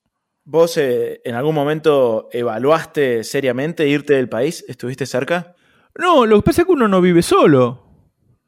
¿Vos 0.46 0.76
eh, 0.78 1.22
en 1.24 1.36
algún 1.36 1.56
momento 1.56 2.28
evaluaste 2.32 3.24
seriamente 3.24 3.88
irte 3.88 4.16
del 4.16 4.28
país? 4.28 4.66
¿Estuviste 4.68 5.06
cerca? 5.06 5.56
No, 5.98 6.26
lo 6.26 6.38
que 6.38 6.44
pasa 6.44 6.62
es 6.62 6.68
que 6.68 6.74
uno 6.74 6.88
no 6.88 7.00
vive 7.00 7.22
solo, 7.22 7.88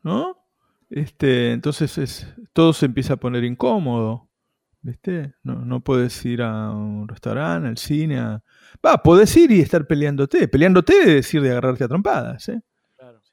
¿no? 0.04 0.45
Este, 0.96 1.52
entonces 1.52 1.98
es, 1.98 2.26
todo 2.54 2.72
se 2.72 2.86
empieza 2.86 3.16
a 3.16 3.18
poner 3.18 3.44
incómodo. 3.44 4.30
¿Viste? 4.82 5.34
No, 5.44 5.66
no 5.66 5.84
puedes 5.84 6.24
ir 6.26 6.42
a 6.42 6.72
un 6.72 7.08
restaurante, 7.10 7.68
al 7.68 7.78
cine. 7.78 8.40
Va, 8.86 9.04
podés 9.04 9.36
ir 9.36 9.52
y 9.52 9.60
estar 9.60 9.86
peleándote. 9.88 10.48
Peleándote 10.48 10.98
es 11.00 11.06
decir 11.06 11.42
de 11.42 11.52
agarrarte 11.52 11.84
a 11.84 11.88
trompadas, 11.90 12.48
¿eh? 12.48 12.62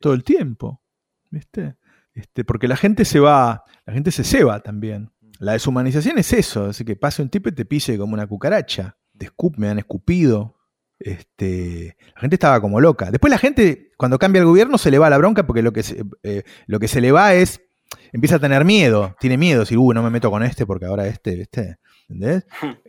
Todo 0.00 0.14
el 0.14 0.24
tiempo. 0.24 0.82
¿Viste? 1.30 1.76
Este, 2.14 2.44
porque 2.44 2.66
la 2.66 2.76
gente 2.76 3.04
se 3.04 3.20
va, 3.20 3.62
la 3.86 3.92
gente 3.92 4.10
se 4.10 4.24
ceba 4.24 4.58
también. 4.60 5.12
La 5.38 5.52
deshumanización 5.52 6.18
es 6.18 6.32
eso, 6.32 6.66
así 6.66 6.84
que 6.84 6.96
pase 6.96 7.22
un 7.22 7.28
tipo 7.28 7.48
y 7.48 7.52
te 7.52 7.64
pise 7.64 7.96
como 7.96 8.14
una 8.14 8.26
cucaracha. 8.26 8.96
Te 9.16 9.30
me 9.56 9.68
han 9.68 9.78
escupido, 9.78 10.56
este, 11.04 11.96
la 12.14 12.20
gente 12.20 12.36
estaba 12.36 12.60
como 12.60 12.80
loca. 12.80 13.10
Después 13.10 13.30
la 13.30 13.38
gente, 13.38 13.90
cuando 13.96 14.18
cambia 14.18 14.40
el 14.40 14.46
gobierno, 14.46 14.78
se 14.78 14.90
le 14.90 14.98
va 14.98 15.10
la 15.10 15.18
bronca 15.18 15.46
porque 15.46 15.62
lo 15.62 15.72
que 15.72 15.82
se, 15.82 16.04
eh, 16.22 16.42
lo 16.66 16.78
que 16.78 16.88
se 16.88 17.00
le 17.00 17.12
va 17.12 17.34
es, 17.34 17.60
empieza 18.12 18.36
a 18.36 18.40
tener 18.40 18.64
miedo, 18.64 19.14
tiene 19.20 19.36
miedo, 19.36 19.60
decir, 19.60 19.78
uh, 19.78 19.92
no 19.92 20.02
me 20.02 20.10
meto 20.10 20.30
con 20.30 20.42
este 20.42 20.66
porque 20.66 20.86
ahora 20.86 21.06
este, 21.06 21.36
¿viste? 21.36 21.76
¿Entendés? 22.08 22.44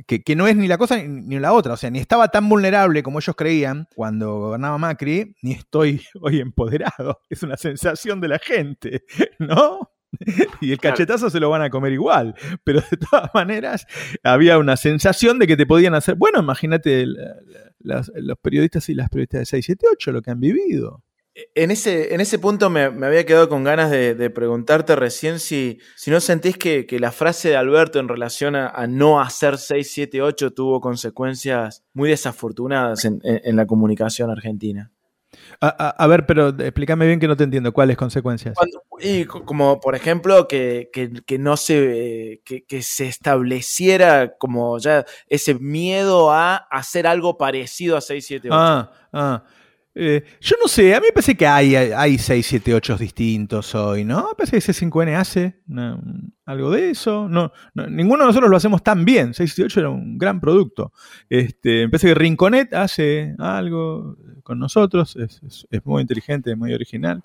Que, 0.05 0.35
no 0.35 0.47
es 0.47 0.55
ni 0.55 0.67
la 0.67 0.77
cosa 0.77 1.01
ni, 1.01 1.39
la 1.39 1.53
otra, 1.53 1.73
o 1.73 1.77
sea, 1.77 1.89
ni 1.89 1.99
estaba 1.99 2.27
tan 2.29 2.49
vulnerable 2.49 3.03
como 3.03 3.19
ellos 3.19 3.35
creían 3.35 3.87
cuando 3.95 4.39
gobernaba 4.39 4.77
Macri, 4.77 5.35
ni 5.41 5.53
estoy 5.53 6.01
hoy 6.21 6.39
empoderado. 6.39 7.21
Es 7.29 7.43
una 7.43 7.57
sensación 7.57 8.19
de 8.19 8.27
la 8.27 8.39
gente, 8.39 9.03
¿no? 9.39 9.92
y 10.61 10.71
el 10.71 10.79
cachetazo 10.79 11.29
se 11.29 11.39
lo 11.39 11.49
van 11.49 11.61
a 11.61 11.69
comer 11.69 11.93
igual. 11.93 12.35
Pero 12.63 12.81
de 12.89 12.97
todas 12.97 13.29
maneras, 13.33 13.85
había 14.23 14.57
una 14.57 14.77
sensación 14.77 15.39
de 15.39 15.47
que 15.47 15.57
te 15.57 15.65
podían 15.65 15.95
hacer. 15.95 16.15
Bueno, 16.15 16.39
imagínate 16.39 17.05
los 17.79 18.37
periodistas 18.41 18.89
y 18.89 18.95
las 18.95 19.09
periodistas 19.09 19.41
de 19.41 19.45
678, 19.45 20.11
lo 20.11 20.21
que 20.21 20.31
han 20.31 20.39
vivido. 20.39 21.03
En 21.55 21.71
ese, 21.71 22.13
en 22.13 22.21
ese 22.21 22.37
punto 22.37 22.69
me, 22.69 22.91
me 22.91 23.07
había 23.07 23.25
quedado 23.25 23.49
con 23.49 23.63
ganas 23.63 23.89
de, 23.89 24.13
de 24.13 24.29
preguntarte 24.29 24.95
recién 24.95 25.39
si, 25.39 25.79
si 25.95 26.11
no 26.11 26.19
sentís 26.19 26.59
que, 26.59 26.85
que, 26.85 26.99
la 26.99 27.11
frase 27.11 27.49
de 27.49 27.55
Alberto 27.55 27.97
en 27.97 28.07
relación 28.07 28.55
a, 28.55 28.67
a, 28.67 28.85
no 28.85 29.19
hacer 29.19 29.57
678 29.57 30.51
tuvo 30.53 30.79
consecuencias 30.79 31.83
muy 31.93 32.09
desafortunadas 32.09 33.03
en, 33.05 33.19
en, 33.23 33.41
en 33.45 33.55
la 33.55 33.65
comunicación 33.65 34.29
argentina. 34.29 34.91
A, 35.59 35.67
a, 35.67 35.89
a, 35.89 36.07
ver, 36.07 36.25
pero 36.25 36.49
explícame 36.49 37.07
bien 37.07 37.19
que 37.19 37.27
no 37.27 37.37
te 37.37 37.43
entiendo. 37.43 37.71
¿Cuáles 37.73 37.97
consecuencias? 37.97 38.55
Cuando, 38.55 38.81
y 38.99 39.25
como, 39.25 39.79
por 39.79 39.95
ejemplo, 39.95 40.47
que, 40.47 40.89
que, 40.91 41.11
que 41.25 41.39
no 41.39 41.57
se, 41.57 42.41
que, 42.45 42.65
que, 42.65 42.81
se 42.81 43.07
estableciera 43.07 44.35
como 44.37 44.77
ya 44.79 45.05
ese 45.27 45.55
miedo 45.55 46.31
a 46.31 46.55
hacer 46.55 47.07
algo 47.07 47.37
parecido 47.37 47.97
a 47.97 48.01
678. 48.01 48.53
Ah, 48.53 48.91
ah. 49.13 49.43
Eh, 49.95 50.23
yo 50.41 50.55
no 50.59 50.67
sé, 50.67 50.95
a 50.95 50.99
mí 50.99 51.07
me 51.07 51.11
parece 51.11 51.35
que 51.35 51.45
hay, 51.45 51.75
hay 51.75 52.17
6, 52.17 52.45
7, 52.45 52.73
8 52.73 52.97
distintos 52.97 53.75
hoy, 53.75 54.03
¿no? 54.03 54.29
Me 54.29 54.35
parece 54.35 54.57
que 54.57 54.73
C5N 54.73 55.15
hace 55.15 55.61
no, 55.67 56.01
algo 56.45 56.71
de 56.71 56.89
eso. 56.89 57.29
No, 57.29 57.51
no, 57.75 57.87
ninguno 57.87 58.23
de 58.23 58.27
nosotros 58.27 58.49
lo 58.49 58.57
hacemos 58.57 58.81
tan 58.81 59.05
bien. 59.05 59.35
6, 59.35 59.53
7, 59.53 59.65
8 59.65 59.79
era 59.81 59.89
un 59.89 60.17
gran 60.17 60.39
producto. 60.41 60.93
Este, 61.29 61.83
me 61.83 61.89
parece 61.89 62.07
que 62.07 62.15
Rinconet 62.15 62.73
hace 62.73 63.35
algo 63.37 64.17
con 64.43 64.59
nosotros, 64.59 65.15
es, 65.15 65.41
es, 65.43 65.67
es 65.69 65.85
muy 65.85 66.01
inteligente, 66.01 66.55
muy 66.55 66.73
original. 66.73 67.23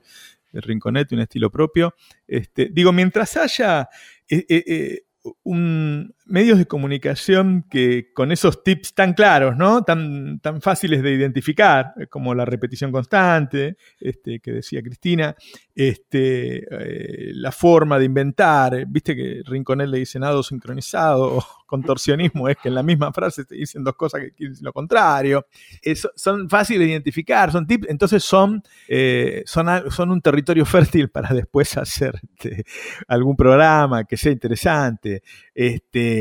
Rinconet, 0.53 1.13
un 1.13 1.21
estilo 1.21 1.51
propio. 1.51 1.95
Este, 2.27 2.71
digo, 2.73 2.93
mientras 2.93 3.37
haya 3.37 3.89
eh, 4.29 4.45
eh, 4.49 5.03
un, 5.43 6.15
medios 6.29 6.59
de 6.59 6.67
comunicación 6.67 7.65
que 7.69 8.13
con 8.15 8.33
esos 8.33 8.63
tips 8.63 8.95
tan 8.95 9.15
claros, 9.15 9.57
¿no? 9.57 9.83
Tan, 9.83 10.41
tan 10.41 10.61
fáciles 10.61 11.03
de 11.03 11.13
identificar, 11.13 11.95
como 12.11 12.35
la 12.35 12.45
repetición 12.45 12.93
constante, 12.93 13.77
este, 13.99 14.41
que 14.41 14.53
decía 14.53 14.83
Cristina, 14.83 15.35
este, 15.75 16.65
eh, 16.71 17.33
la 17.35 17.53
forma 17.53 17.99
de 17.99 18.05
inventar, 18.05 18.85
viste 18.87 19.17
que 19.17 19.43
Rinconel 19.45 19.91
le 19.91 19.99
dice 19.99 20.19
nado 20.19 20.43
sincronizado, 20.43 21.45
contorsionismo 21.67 22.49
es 22.49 22.57
que 22.57 22.69
en 22.69 22.75
la 22.75 22.83
misma 22.83 23.13
frase 23.13 23.45
te 23.45 23.55
dicen 23.55 23.85
dos 23.85 23.95
cosas 23.95 24.23
que 24.23 24.49
decir 24.49 24.65
lo 24.65 24.73
contrario. 24.73 25.47
Eso, 25.83 26.11
son 26.17 26.49
fáciles 26.49 26.87
de 26.87 26.93
identificar, 26.93 27.53
son 27.53 27.67
tips, 27.67 27.89
entonces 27.91 28.25
son, 28.25 28.63
eh, 28.89 29.43
son, 29.45 29.67
son 29.91 30.11
un 30.11 30.21
territorio 30.23 30.65
fértil 30.65 31.11
para 31.11 31.35
después 31.35 31.77
hacer 31.77 32.21
este, 32.23 32.65
algún 33.07 33.37
programa 33.37 34.05
que 34.05 34.17
sea 34.17 34.33
interesante. 34.33 35.23
Este, 35.55 36.18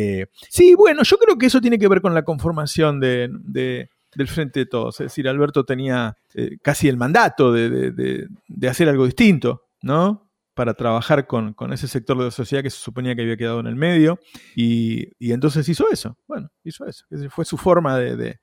sí, 0.50 0.76
bueno, 0.76 1.04
yo 1.04 1.18
creo 1.18 1.38
que 1.38 1.48
eso 1.48 1.62
tiene 1.62 1.78
que 1.78 1.88
ver 1.88 2.02
con 2.02 2.14
la 2.14 2.24
conformación 2.24 3.00
de, 3.00 3.30
de 3.32 3.90
del 4.18 4.28
Frente 4.28 4.62
de 4.62 4.66
Todos. 4.66 5.00
Es 5.00 5.06
decir, 5.06 5.28
Alberto 5.28 5.64
tenía 5.64 6.18
eh, 6.34 6.58
casi 6.62 6.90
el 6.90 6.98
mandato 6.98 7.54
de, 7.54 8.28
hacer 8.68 8.90
algo 8.90 9.06
distinto, 9.06 9.66
¿no? 9.82 10.32
Para 10.54 10.74
trabajar 10.74 11.28
con, 11.28 11.56
ese 11.72 11.88
sector 11.88 12.18
de 12.18 12.26
la 12.26 12.32
sociedad 12.32 12.64
que 12.64 12.72
se 12.72 12.80
suponía 12.80 13.16
que 13.16 13.22
había 13.22 13.38
quedado 13.38 13.60
en 13.60 13.68
el 13.68 13.76
medio. 13.76 14.20
Y, 14.56 15.10
entonces 15.20 15.70
hizo 15.70 15.86
eso. 15.92 16.18
Bueno, 16.28 16.50
hizo 16.64 16.86
eso. 16.88 17.06
Fue 17.30 17.46
su 17.46 17.58
forma 17.58 17.98
de 17.98 18.40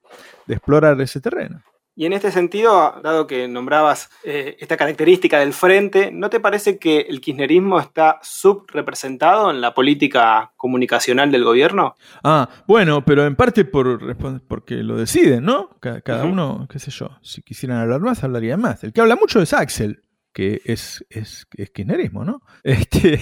explorar 0.47 1.01
ese 1.01 1.21
terreno. 1.21 1.61
Y 1.97 2.07
en 2.07 2.13
este 2.13 2.33
sentido, 2.33 3.01
dado 3.05 3.29
que 3.29 3.47
nombrabas 3.47 4.11
eh, 4.25 4.57
esta 4.59 4.77
característica 4.77 5.39
del 5.39 5.53
frente, 5.53 6.11
¿no 6.11 6.29
te 6.29 6.41
parece 6.41 6.77
que 6.77 7.03
el 7.03 7.21
kirchnerismo 7.21 7.79
está 7.79 8.19
subrepresentado 8.21 9.53
en 9.53 9.61
la 9.61 9.75
política 9.75 10.53
comunicacional 10.57 11.31
del 11.31 11.45
gobierno? 11.45 11.95
Ah, 12.25 12.49
bueno, 12.67 13.05
pero 13.05 13.25
en 13.27 13.37
parte 13.37 13.65
por, 13.65 14.17
porque 14.49 14.77
lo 14.77 14.97
deciden, 14.97 15.45
¿no? 15.45 15.71
Cada, 15.79 16.01
cada 16.01 16.25
uh 16.25 16.27
-huh. 16.27 16.33
uno, 16.33 16.67
qué 16.69 16.81
sé 16.81 16.91
yo, 16.91 17.11
si 17.23 17.43
quisieran 17.43 17.79
hablar 17.79 18.01
más, 18.01 18.25
hablarían 18.25 18.61
más. 18.61 18.83
El 18.83 18.93
que 18.93 19.01
habla 19.01 19.15
mucho 19.15 19.41
es 19.41 19.53
Axel, 19.53 20.03
que 20.33 20.63
es, 20.65 21.07
es, 21.11 21.47
es 21.57 21.71
kirchnerismo, 21.71 22.25
¿no? 22.25 22.43
Este, 22.65 23.21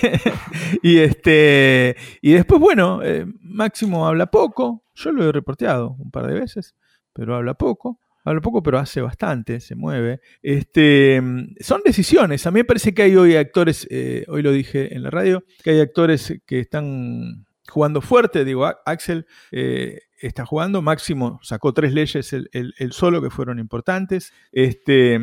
y, 0.83 0.99
este, 0.99 1.95
y 2.23 2.33
después, 2.33 2.59
bueno, 2.59 3.03
eh, 3.03 3.27
Máximo 3.43 4.07
habla 4.07 4.31
poco, 4.31 4.85
yo 4.95 5.13
lo 5.13 5.29
he 5.29 5.33
reporteado 5.33 5.95
un 5.99 6.11
par 6.11 6.27
de 6.27 6.41
veces, 6.41 6.75
pero 7.13 7.37
habla 7.37 7.53
poco 7.53 7.99
habla 8.25 8.41
poco, 8.41 8.63
pero 8.63 8.79
hace 8.79 9.01
bastante, 9.01 9.61
se 9.61 9.75
mueve. 9.75 10.21
Este, 10.43 11.21
son 11.61 11.83
decisiones. 11.85 12.47
A 12.47 12.51
mí 12.51 12.61
me 12.61 12.65
parece 12.65 12.95
que 12.95 13.03
hay 13.03 13.17
hoy 13.17 13.37
actores, 13.37 13.87
eh, 13.91 14.25
hoy 14.29 14.43
lo 14.43 14.53
dije 14.53 14.95
en 14.95 15.03
la 15.03 15.11
radio, 15.11 15.45
que 15.63 15.71
hay 15.71 15.81
actores 15.81 16.41
que 16.47 16.61
están 16.61 17.47
jugando 17.69 18.01
fuerte. 18.01 18.45
Digo, 18.45 18.67
Axel 18.85 19.27
eh, 19.51 20.01
está 20.21 20.45
jugando. 20.45 20.83
Máximo 20.83 21.41
sacó 21.43 21.73
tres 21.73 21.93
leyes 21.93 22.33
el, 22.33 22.93
solo 22.93 23.23
que 23.23 23.31
fueron 23.31 23.59
importantes. 23.59 24.33
Este, 24.53 25.19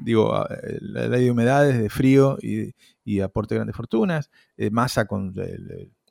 digo, 0.00 0.44
la 0.80 1.08
ley 1.08 1.24
de 1.24 1.30
humedades, 1.30 1.78
de 1.80 1.88
frío 1.88 2.38
y, 2.40 2.74
y 3.04 3.20
aporte 3.20 3.54
de 3.54 3.58
grandes 3.58 3.76
fortunas. 3.76 4.30
Eh, 4.56 4.70
masa 4.70 5.06
con 5.06 5.34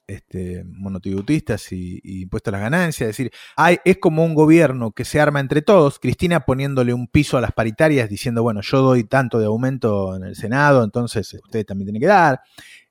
este, 0.09 0.63
monotributistas 0.65 1.71
y, 1.71 1.99
y, 2.03 2.23
impuestos 2.23 2.51
a 2.51 2.57
las 2.57 2.61
ganancias. 2.61 3.09
Es 3.09 3.17
decir, 3.17 3.31
hay, 3.55 3.77
es 3.85 3.97
como 3.97 4.25
un 4.25 4.33
gobierno 4.33 4.91
que 4.91 5.05
se 5.05 5.19
arma 5.19 5.39
entre 5.39 5.61
todos. 5.61 5.99
Cristina 5.99 6.41
poniéndole 6.41 6.93
un 6.93 7.07
piso 7.07 7.37
a 7.37 7.41
las 7.41 7.51
paritarias 7.51 8.09
diciendo, 8.09 8.41
bueno, 8.41 8.61
yo 8.61 8.81
doy 8.81 9.03
tanto 9.03 9.39
de 9.39 9.45
aumento 9.45 10.15
en 10.15 10.23
el 10.23 10.35
Senado, 10.35 10.83
entonces 10.83 11.31
ustedes 11.33 11.65
también 11.65 11.87
tienen 11.87 12.01
que 12.01 12.07
dar. 12.07 12.41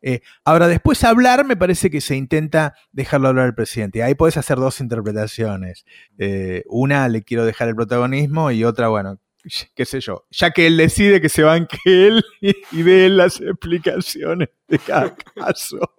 Eh, 0.01 0.21
ahora, 0.45 0.69
después 0.69 1.03
hablar, 1.03 1.45
me 1.45 1.57
parece 1.57 1.91
que 1.91 2.01
se 2.01 2.15
intenta 2.15 2.75
dejarlo 2.93 3.29
hablar 3.29 3.47
al 3.47 3.55
presidente. 3.55 4.03
Ahí 4.05 4.15
puedes 4.15 4.37
hacer 4.37 4.59
dos 4.59 4.81
interpretaciones. 4.81 5.85
Eh, 6.19 6.63
una, 6.69 7.09
le 7.09 7.23
quiero 7.23 7.45
dejar 7.45 7.69
el 7.69 7.75
protagonismo 7.75 8.53
y 8.53 8.63
otra, 8.63 8.89
bueno, 8.89 9.19
qué 9.75 9.85
sé 9.85 10.01
yo, 10.01 10.25
ya 10.31 10.53
que 10.53 10.69
él 10.69 10.77
decide 10.77 11.21
que 11.21 11.29
se 11.29 11.43
banque 11.43 11.79
él 11.85 12.25
y, 12.41 12.55
y 12.71 12.83
dé 12.83 13.07
él 13.07 13.17
las 13.17 13.41
explicaciones 13.41 14.51
de 14.69 14.79
cada 14.79 15.15
caso. 15.35 15.98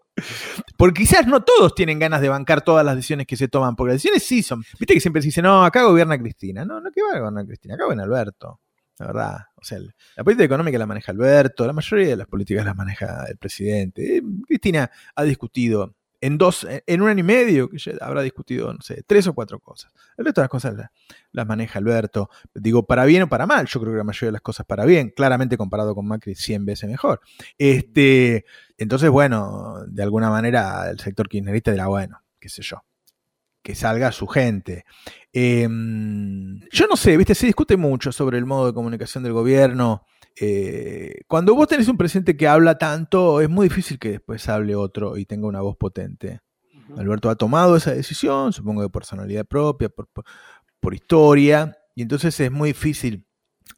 Porque 0.77 1.01
quizás 1.01 1.27
no 1.27 1.43
todos 1.43 1.75
tienen 1.75 1.99
ganas 1.99 2.21
de 2.21 2.29
bancar 2.29 2.61
todas 2.61 2.85
las 2.85 2.95
decisiones 2.95 3.27
que 3.27 3.37
se 3.37 3.47
toman, 3.47 3.75
porque 3.75 3.89
las 3.89 3.95
decisiones 3.95 4.23
sí 4.23 4.43
son. 4.43 4.63
Viste 4.79 4.93
que 4.93 4.99
siempre 4.99 5.21
se 5.21 5.27
dice, 5.27 5.41
no, 5.41 5.63
acá 5.63 5.83
gobierna 5.83 6.17
Cristina. 6.17 6.65
No, 6.65 6.79
no 6.79 6.91
que 6.91 7.01
va 7.01 7.15
a 7.15 7.19
gobernar 7.19 7.45
Cristina, 7.45 7.75
acá 7.75 7.85
gobierna 7.85 8.03
Alberto. 8.03 8.59
La 8.99 9.07
verdad. 9.07 9.37
O 9.55 9.63
sea, 9.63 9.79
la 10.15 10.23
política 10.23 10.45
económica 10.45 10.77
la 10.77 10.85
maneja 10.85 11.11
Alberto, 11.11 11.65
la 11.65 11.73
mayoría 11.73 12.09
de 12.09 12.15
las 12.17 12.27
políticas 12.27 12.65
las 12.65 12.75
maneja 12.75 13.25
el 13.29 13.37
presidente. 13.37 14.17
Eh, 14.17 14.21
Cristina 14.45 14.89
ha 15.15 15.23
discutido 15.23 15.95
en 16.21 16.37
dos, 16.37 16.67
en 16.69 17.01
un 17.01 17.09
año 17.09 17.21
y 17.21 17.23
medio, 17.23 17.69
que 17.69 17.77
habrá 18.01 18.21
discutido, 18.21 18.73
no 18.73 18.81
sé, 18.81 19.03
tres 19.05 19.27
o 19.27 19.33
cuatro 19.33 19.59
cosas. 19.59 19.91
El 20.17 20.25
resto 20.25 20.41
de 20.41 20.43
las 20.43 20.49
cosas 20.49 20.75
las, 20.75 20.89
las, 21.31 21.47
maneja 21.47 21.79
Alberto. 21.79 22.29
Digo, 22.53 22.85
para 22.85 23.05
bien 23.05 23.23
o 23.23 23.29
para 23.29 23.45
mal, 23.45 23.67
yo 23.67 23.79
creo 23.79 23.93
que 23.93 23.97
la 23.97 24.03
mayoría 24.03 24.27
de 24.27 24.33
las 24.33 24.41
cosas 24.41 24.65
para 24.65 24.85
bien, 24.85 25.11
claramente 25.15 25.57
comparado 25.57 25.95
con 25.95 26.07
Macri 26.07 26.35
100 26.35 26.65
veces 26.65 26.89
mejor. 26.89 27.21
Este, 27.57 28.45
entonces, 28.77 29.09
bueno, 29.09 29.83
de 29.87 30.03
alguna 30.03 30.29
manera 30.29 30.89
el 30.89 30.99
sector 30.99 31.29
kirchnerista 31.29 31.71
dirá, 31.71 31.87
bueno, 31.87 32.21
qué 32.39 32.49
sé 32.49 32.61
yo, 32.61 32.83
que 33.61 33.75
salga 33.75 34.11
su 34.11 34.27
gente. 34.27 34.85
Eh, 35.31 35.67
yo 36.71 36.87
no 36.87 36.97
sé, 36.97 37.15
viste, 37.17 37.35
se 37.35 37.45
discute 37.45 37.77
mucho 37.77 38.11
sobre 38.11 38.37
el 38.37 38.45
modo 38.45 38.67
de 38.67 38.73
comunicación 38.73 39.23
del 39.23 39.33
gobierno. 39.33 40.05
Eh, 40.39 41.21
cuando 41.27 41.53
vos 41.55 41.67
tenés 41.67 41.87
un 41.87 41.97
presidente 41.97 42.37
que 42.37 42.47
habla 42.47 42.77
tanto, 42.77 43.41
es 43.41 43.49
muy 43.49 43.67
difícil 43.67 43.99
que 43.99 44.11
después 44.11 44.47
hable 44.47 44.75
otro 44.75 45.17
y 45.17 45.25
tenga 45.25 45.47
una 45.47 45.61
voz 45.61 45.75
potente. 45.75 46.39
Uh 46.73 46.93
-huh. 46.93 46.99
Alberto 46.99 47.29
ha 47.29 47.35
tomado 47.35 47.75
esa 47.75 47.93
decisión, 47.93 48.53
supongo 48.53 48.81
de 48.81 48.89
personalidad 48.89 49.45
propia, 49.45 49.89
por, 49.89 50.07
por, 50.07 50.23
por 50.79 50.93
historia, 50.93 51.77
y 51.95 52.03
entonces 52.03 52.39
es 52.39 52.51
muy 52.51 52.69
difícil 52.69 53.25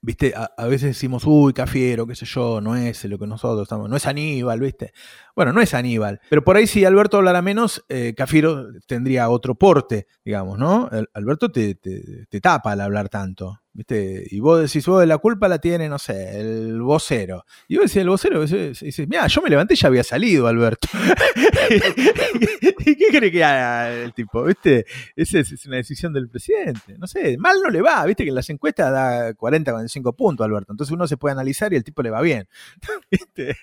viste, 0.01 0.34
a, 0.36 0.51
a, 0.57 0.68
veces 0.68 0.89
decimos, 0.89 1.24
uy, 1.26 1.53
Cafiero, 1.53 2.07
qué 2.07 2.16
sé 2.16 2.26
yo, 2.26 2.62
no 2.62 2.76
es 2.76 3.03
lo 3.05 3.20
que 3.20 3.28
nosotros 3.28 3.64
estamos, 3.64 3.89
no 3.89 3.95
es 3.95 4.05
Aníbal, 4.07 4.59
viste. 4.59 4.93
Bueno, 5.36 5.54
no 5.54 5.62
es 5.62 5.74
Aníbal, 5.74 6.20
pero 6.30 6.44
por 6.44 6.58
ahí 6.58 6.68
si 6.68 6.86
Alberto 6.86 7.18
hablara 7.18 7.42
menos, 7.42 7.84
eh, 7.90 8.14
Cafiero 8.16 8.68
tendría 8.86 9.30
otro 9.30 9.56
porte, 9.56 10.08
digamos, 10.24 10.58
¿no? 10.58 10.90
Alberto 11.14 11.52
te, 11.52 11.76
te, 11.76 12.26
te, 12.28 12.42
tapa 12.42 12.74
al 12.74 12.82
hablar 12.82 13.10
tanto, 13.10 13.62
viste, 13.74 14.26
y 14.30 14.40
vos 14.40 14.62
decís, 14.62 14.86
vos 14.86 15.06
la 15.06 15.18
culpa 15.18 15.48
la 15.48 15.60
tiene, 15.60 15.88
no 15.88 15.98
sé, 16.00 16.40
el 16.40 16.82
vocero. 16.82 17.46
Y 17.68 17.78
vos 17.78 17.86
decís, 17.86 17.98
el 17.98 18.10
vocero, 18.10 18.42
dices, 18.42 19.08
mira, 19.08 19.28
yo 19.28 19.42
me 19.42 19.50
levanté 19.50 19.74
y 19.76 19.78
ya 19.78 19.88
había 19.88 20.04
salido, 20.04 20.48
Alberto. 20.48 20.88
¿Y 22.86 22.96
qué 22.96 23.08
cree 23.12 23.32
que 23.32 23.44
haga 23.44 23.94
el 23.94 24.14
tipo, 24.14 24.44
viste? 24.44 24.86
Esa 25.16 25.40
es 25.40 25.66
una 25.66 25.78
decisión 25.78 26.14
del 26.14 26.30
presidente, 26.30 26.98
no 26.98 27.08
sé, 27.08 27.38
mal 27.38 27.58
no 27.64 27.70
le 27.70 27.82
va, 27.82 28.06
viste 28.06 28.24
que 28.24 28.30
en 28.30 28.36
las 28.36 28.50
encuestas 28.50 28.92
da 28.92 29.34
40, 29.34 29.72
45 29.72 30.14
puntos, 30.14 30.46
Alberto, 30.46 30.74
entonces 30.74 30.94
uno 30.94 31.08
se 31.08 31.18
puede 31.18 31.34
analizar 31.34 31.72
y 31.74 31.78
el 31.78 31.84
tipo 31.84 32.02
le 32.02 32.10
va 32.10 32.22
bien, 32.22 32.48
¿viste? 33.12 33.56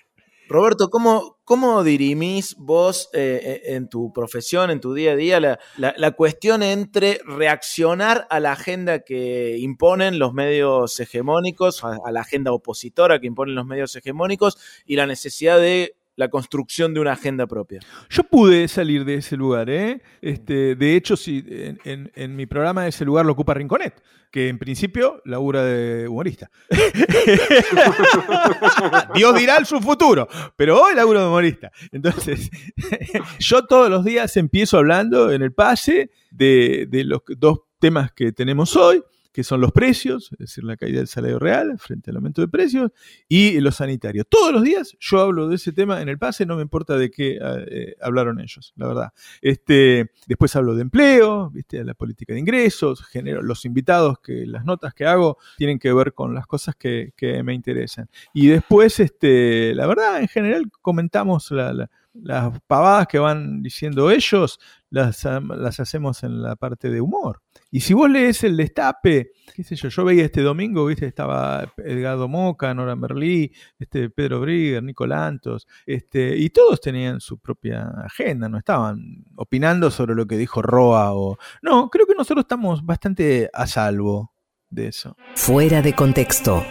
Roberto, 0.49 0.89
¿cómo, 0.89 1.37
cómo 1.43 1.83
dirimís 1.83 2.55
vos 2.57 3.09
eh, 3.13 3.61
en 3.65 3.87
tu 3.87 4.11
profesión, 4.11 4.71
en 4.71 4.81
tu 4.81 4.95
día 4.95 5.11
a 5.11 5.15
día, 5.15 5.39
la, 5.39 5.59
la, 5.77 6.11
cuestión 6.13 6.63
entre 6.63 7.21
reaccionar 7.23 8.25
a 8.31 8.39
la 8.39 8.53
agenda 8.53 9.01
que 9.01 9.59
imponen 9.59 10.17
los 10.17 10.33
medios 10.33 10.99
hegemónicos, 10.99 11.83
a, 11.83 11.99
la 12.11 12.21
agenda 12.21 12.51
opositora 12.51 13.19
que 13.19 13.27
imponen 13.27 13.53
los 13.53 13.67
medios 13.67 13.95
hegemónicos, 13.95 14.57
y 14.85 14.95
la 14.95 15.05
necesidad 15.05 15.59
de 15.59 15.98
la 16.19 16.27
construcción 16.27 16.93
de 16.93 16.99
una 16.99 17.13
agenda 17.13 17.47
propia. 17.47 17.79
Yo 18.09 18.23
pude 18.23 18.67
salir 18.67 19.05
de 19.05 19.15
ese 19.15 19.37
lugar, 19.37 19.69
¿eh? 19.69 20.01
Este, 20.21 20.75
de 20.75 20.97
hecho, 20.97 21.15
sí, 21.15 21.45
en, 21.47 22.35
mi 22.35 22.45
programa 22.45 22.85
ese 22.85 23.05
lugar 23.05 23.25
lo 23.25 23.31
ocupa 23.31 23.53
Rinconet, 23.53 24.03
que 24.29 24.49
en 24.49 24.59
principio 24.59 25.21
labura 25.23 25.63
de 25.63 26.09
humorista. 26.09 26.51
Dios 29.15 29.39
dirá 29.39 29.63
su 29.63 29.79
futuro, 29.79 30.27
pero 30.57 30.83
hoy 30.83 30.93
laburo 30.93 31.21
de 31.21 31.27
humorista. 31.27 31.71
Entonces, 31.93 32.51
yo 33.39 33.65
todos 33.65 33.89
los 33.89 34.03
días 34.03 34.35
empiezo 34.35 34.77
hablando 34.77 35.31
en 35.31 35.41
el 35.41 35.53
pase 35.53 36.11
de 36.31 36.85
los 37.05 37.21
dos 37.37 37.59
temas 37.79 38.11
que 38.11 38.33
tenemos 38.33 38.75
hoy, 38.75 39.01
que 39.39 39.43
son 39.45 39.61
los 39.61 39.71
precios, 39.71 40.33
es 40.33 40.37
decir, 40.37 40.65
la 40.65 40.75
caída 40.75 40.97
del 40.97 41.07
salario 41.07 41.39
real 41.39 41.79
frente 41.79 42.09
al 42.11 42.17
aumento 42.17 42.41
de 42.41 42.49
precios, 42.49 42.91
y 43.29 43.57
los 43.61 43.75
sanitarios. 43.77 44.25
Todos 44.27 44.51
los 44.51 44.63
días 44.63 44.97
yo 44.99 45.21
hablo 45.21 45.47
de 45.47 45.55
ese 45.55 45.71
tema 45.71 46.01
en 46.01 46.09
el 46.09 46.17
pase, 46.17 46.45
no 46.45 46.57
me 46.57 46.61
importa 46.61 46.97
de 46.97 47.09
qué 47.09 47.39
eh, 47.41 47.95
hablaron 48.01 48.41
ellos, 48.41 48.73
la 48.75 48.87
verdad. 48.87 49.13
Este, 49.41 50.11
después 50.27 50.53
hablo 50.57 50.75
de 50.75 50.81
empleo, 50.81 51.49
¿viste? 51.51 51.85
la 51.85 51.93
política 51.93 52.33
de 52.33 52.39
ingresos, 52.39 53.01
genero 53.05 53.41
los 53.41 53.63
invitados 53.63 54.19
que 54.19 54.45
las 54.45 54.65
notas 54.65 54.93
que 54.93 55.05
hago 55.05 55.37
tienen 55.57 55.79
que 55.79 55.93
ver 55.93 56.13
con 56.13 56.35
las 56.35 56.45
cosas 56.45 56.75
que, 56.75 57.13
me 57.45 57.53
interesan. 57.53 58.09
Y 58.33 58.47
después, 58.47 58.99
este, 58.99 59.73
la 59.73 59.87
verdad, 59.87 60.19
en 60.19 60.27
general 60.27 60.69
comentamos 60.81 61.49
la- 61.51 61.71
la- 61.71 61.89
las 62.13 62.59
pavadas 62.67 63.07
que 63.07 63.19
van 63.19 63.61
diciendo 63.61 64.11
ellos, 64.11 64.59
las, 64.89 65.23
las 65.23 65.79
hacemos 65.79 66.23
en 66.23 66.41
la 66.41 66.55
parte 66.55 66.89
de 66.89 67.01
humor. 67.01 67.41
Y 67.71 67.81
si 67.81 67.93
vos 67.93 68.09
lees 68.09 68.43
el 68.43 68.57
destape, 68.57 69.31
qué 69.55 69.63
sé 69.63 69.75
yo, 69.75 69.89
yo 69.89 70.05
veía 70.05 70.25
este 70.25 70.41
domingo, 70.41 70.85
viste, 70.85 71.05
estaba 71.05 71.71
Edgardo 71.77 72.27
Moca, 72.27 72.73
Nora 72.73 72.95
Merlí, 72.95 73.51
este 73.77 74.09
Pedro 74.09 74.41
Brigger, 74.41 74.83
Nico 74.83 75.05
Lantos, 75.05 75.67
este, 75.85 76.35
y 76.35 76.49
todos 76.49 76.81
tenían 76.81 77.19
su 77.21 77.37
propia 77.39 77.89
agenda, 78.03 78.49
no 78.49 78.57
estaban 78.57 79.25
opinando 79.35 79.91
sobre 79.91 80.15
lo 80.15 80.25
que 80.25 80.37
dijo 80.37 80.61
Roa 80.61 81.13
o. 81.13 81.37
No, 81.61 81.89
creo 81.89 82.05
que 82.05 82.15
nosotros 82.15 82.43
estamos 82.43 82.85
bastante 82.85 83.49
a 83.53 83.67
salvo 83.67 84.33
de 84.69 84.87
eso. 84.87 85.15
Fuera 85.35 85.81
de 85.81 85.93
contexto. 85.93 86.63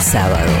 Sábado. 0.00 0.52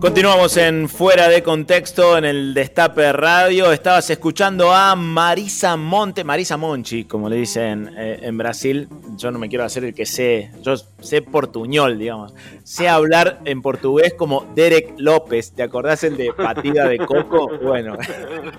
Continuamos 0.00 0.56
en 0.56 0.88
Fuera 0.88 1.28
de 1.28 1.42
Contexto 1.42 2.16
en 2.16 2.24
el 2.24 2.54
Destape 2.54 3.12
Radio. 3.12 3.72
Estabas 3.72 4.08
escuchando 4.10 4.72
a 4.72 4.96
Marisa 4.96 5.76
Monte, 5.76 6.24
Marisa 6.24 6.56
Monchi, 6.56 7.04
como 7.04 7.28
le 7.28 7.36
dicen 7.36 7.94
eh, 7.96 8.18
en 8.22 8.38
Brasil. 8.38 8.88
Yo 9.18 9.32
no 9.32 9.38
me 9.40 9.48
quiero 9.48 9.64
hacer 9.64 9.84
el 9.84 9.94
que 9.94 10.06
sé, 10.06 10.52
yo 10.62 10.76
sé 11.00 11.22
portuñol, 11.22 11.98
digamos. 11.98 12.34
sé 12.62 12.88
hablar 12.88 13.40
en 13.44 13.62
portugués 13.62 14.14
como 14.14 14.46
Derek 14.54 14.94
López. 14.96 15.52
¿Te 15.52 15.64
acordás 15.64 16.04
el 16.04 16.16
de 16.16 16.32
Patida 16.32 16.86
de 16.88 16.98
Coco? 16.98 17.48
Bueno, 17.62 17.98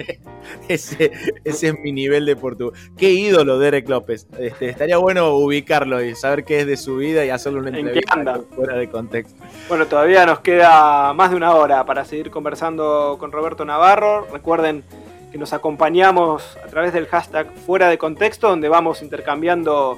ese, 0.68 1.12
ese 1.44 1.68
es 1.70 1.80
mi 1.80 1.92
nivel 1.92 2.26
de 2.26 2.36
portugués. 2.36 2.80
Qué 2.98 3.12
ídolo 3.12 3.58
Derek 3.58 3.88
López. 3.88 4.28
Este, 4.38 4.70
estaría 4.70 4.98
bueno 4.98 5.34
ubicarlo 5.36 6.04
y 6.04 6.14
saber 6.16 6.44
qué 6.44 6.60
es 6.62 6.68
de 6.68 6.76
su 6.78 6.98
vida 6.98 7.26
y 7.26 7.30
hacerle 7.30 7.60
una 7.60 7.70
¿En 7.70 7.76
entrevista 7.78 8.14
anda? 8.14 8.42
fuera 8.54 8.76
de 8.76 8.90
contexto. 8.90 9.42
Bueno, 9.70 9.86
todavía 9.88 10.26
nos 10.26 10.40
queda 10.42 11.14
más 11.14 11.32
de 11.32 11.38
una 11.38 11.56
hora 11.56 11.86
para 11.86 12.04
seguir 12.04 12.30
conversando 12.32 13.16
con 13.18 13.32
Roberto 13.32 13.64
Navarro. 13.64 14.28
Recuerden 14.32 14.84
que 15.32 15.38
nos 15.38 15.54
acompañamos 15.54 16.58
a 16.64 16.68
través 16.68 16.92
del 16.92 17.06
hashtag 17.08 17.54
fuera 17.66 17.88
de 17.90 17.98
contexto, 17.98 18.50
donde 18.50 18.68
vamos 18.68 19.02
intercambiando 19.02 19.98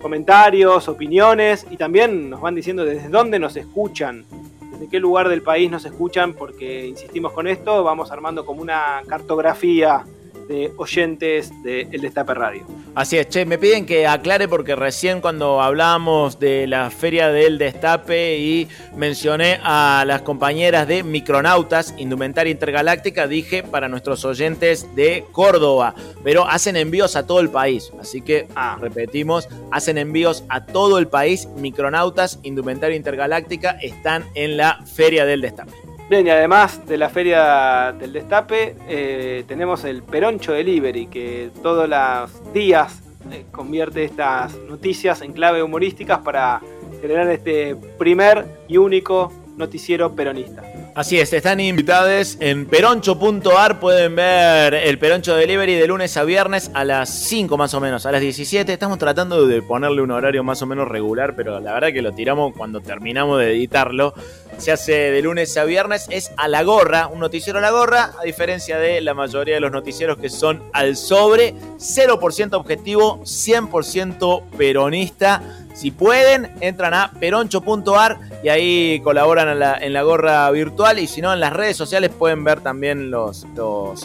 comentarios, 0.00 0.88
opiniones 0.88 1.66
y 1.70 1.76
también 1.76 2.30
nos 2.30 2.40
van 2.40 2.54
diciendo 2.54 2.84
desde 2.84 3.08
dónde 3.08 3.38
nos 3.38 3.56
escuchan, 3.56 4.24
desde 4.72 4.88
qué 4.88 4.98
lugar 4.98 5.28
del 5.28 5.42
país 5.42 5.70
nos 5.70 5.84
escuchan, 5.84 6.34
porque 6.34 6.86
insistimos 6.86 7.32
con 7.32 7.46
esto, 7.46 7.84
vamos 7.84 8.10
armando 8.10 8.44
como 8.44 8.62
una 8.62 9.02
cartografía 9.06 10.04
de 10.50 10.72
oyentes 10.78 11.52
de 11.62 11.82
El 11.92 12.00
Destape 12.00 12.34
Radio. 12.34 12.66
Así 12.96 13.16
es, 13.16 13.28
che, 13.28 13.46
me 13.46 13.56
piden 13.56 13.86
que 13.86 14.08
aclare 14.08 14.48
porque 14.48 14.74
recién 14.74 15.20
cuando 15.20 15.62
hablábamos 15.62 16.40
de 16.40 16.66
la 16.66 16.90
feria 16.90 17.28
del 17.28 17.56
destape 17.56 18.36
y 18.38 18.68
mencioné 18.96 19.60
a 19.62 20.02
las 20.04 20.22
compañeras 20.22 20.88
de 20.88 21.04
Micronautas, 21.04 21.94
Indumentaria 21.98 22.50
Intergaláctica, 22.50 23.28
dije 23.28 23.62
para 23.62 23.88
nuestros 23.88 24.24
oyentes 24.24 24.88
de 24.96 25.24
Córdoba, 25.30 25.94
pero 26.24 26.44
hacen 26.46 26.74
envíos 26.76 27.14
a 27.14 27.26
todo 27.28 27.38
el 27.38 27.50
país, 27.50 27.92
así 28.00 28.20
que 28.20 28.48
Ah. 28.56 28.76
repetimos, 28.80 29.48
hacen 29.70 29.98
envíos 29.98 30.42
a 30.48 30.66
todo 30.66 30.98
el 30.98 31.06
país, 31.06 31.46
Micronautas, 31.56 32.40
Indumentaria 32.42 32.96
Intergaláctica 32.96 33.78
están 33.80 34.24
en 34.34 34.56
la 34.56 34.80
feria 34.84 35.24
del 35.24 35.42
destape. 35.42 35.89
Bien, 36.10 36.26
y 36.26 36.30
además 36.30 36.84
de 36.88 36.98
la 36.98 37.08
Feria 37.08 37.94
del 37.96 38.12
Destape, 38.12 38.74
eh, 38.88 39.44
tenemos 39.46 39.84
el 39.84 40.02
Peroncho 40.02 40.50
Delivery, 40.50 41.06
que 41.06 41.50
todos 41.62 41.88
los 41.88 42.52
días 42.52 42.98
eh, 43.30 43.44
convierte 43.52 44.02
estas 44.02 44.56
noticias 44.68 45.22
en 45.22 45.32
clave 45.32 45.62
humorísticas 45.62 46.18
para 46.18 46.62
generar 47.00 47.30
este 47.30 47.76
primer 47.96 48.44
y 48.66 48.78
único 48.78 49.32
noticiero 49.56 50.12
peronista. 50.16 50.64
Así 50.96 51.20
es, 51.20 51.32
están 51.32 51.60
invitados 51.60 52.36
en 52.40 52.66
peroncho.ar. 52.66 53.78
Pueden 53.78 54.16
ver 54.16 54.74
el 54.74 54.98
Peroncho 54.98 55.36
Delivery 55.36 55.74
de 55.76 55.86
lunes 55.86 56.16
a 56.16 56.24
viernes 56.24 56.72
a 56.74 56.84
las 56.84 57.08
5 57.08 57.56
más 57.56 57.72
o 57.74 57.80
menos, 57.80 58.04
a 58.06 58.10
las 58.10 58.20
17. 58.20 58.72
Estamos 58.72 58.98
tratando 58.98 59.46
de 59.46 59.62
ponerle 59.62 60.02
un 60.02 60.10
horario 60.10 60.42
más 60.42 60.60
o 60.62 60.66
menos 60.66 60.88
regular, 60.88 61.36
pero 61.36 61.60
la 61.60 61.74
verdad 61.74 61.92
que 61.92 62.02
lo 62.02 62.12
tiramos 62.12 62.52
cuando 62.56 62.80
terminamos 62.80 63.38
de 63.38 63.52
editarlo. 63.52 64.14
Se 64.60 64.72
hace 64.72 64.92
de 64.92 65.22
lunes 65.22 65.56
a 65.56 65.64
viernes, 65.64 66.06
es 66.10 66.32
a 66.36 66.46
la 66.46 66.62
gorra, 66.62 67.06
un 67.06 67.18
noticiero 67.18 67.60
a 67.60 67.62
la 67.62 67.70
gorra, 67.70 68.12
a 68.20 68.24
diferencia 68.24 68.78
de 68.78 69.00
la 69.00 69.14
mayoría 69.14 69.54
de 69.54 69.60
los 69.60 69.72
noticieros 69.72 70.18
que 70.18 70.28
son 70.28 70.62
al 70.74 70.98
sobre, 70.98 71.54
0% 71.78 72.52
objetivo, 72.52 73.20
100% 73.22 74.50
peronista. 74.58 75.42
Si 75.72 75.90
pueden, 75.92 76.52
entran 76.60 76.92
a 76.92 77.10
peroncho.ar 77.18 78.18
y 78.42 78.50
ahí 78.50 79.00
colaboran 79.02 79.48
en 79.80 79.92
la, 79.94 80.02
gorra 80.02 80.50
virtual. 80.50 80.98
Y 80.98 81.06
si 81.06 81.22
no, 81.22 81.32
en 81.32 81.40
las 81.40 81.54
redes 81.54 81.78
sociales 81.78 82.10
pueden 82.10 82.44
ver 82.44 82.60
también 82.60 83.10
los 83.10 83.46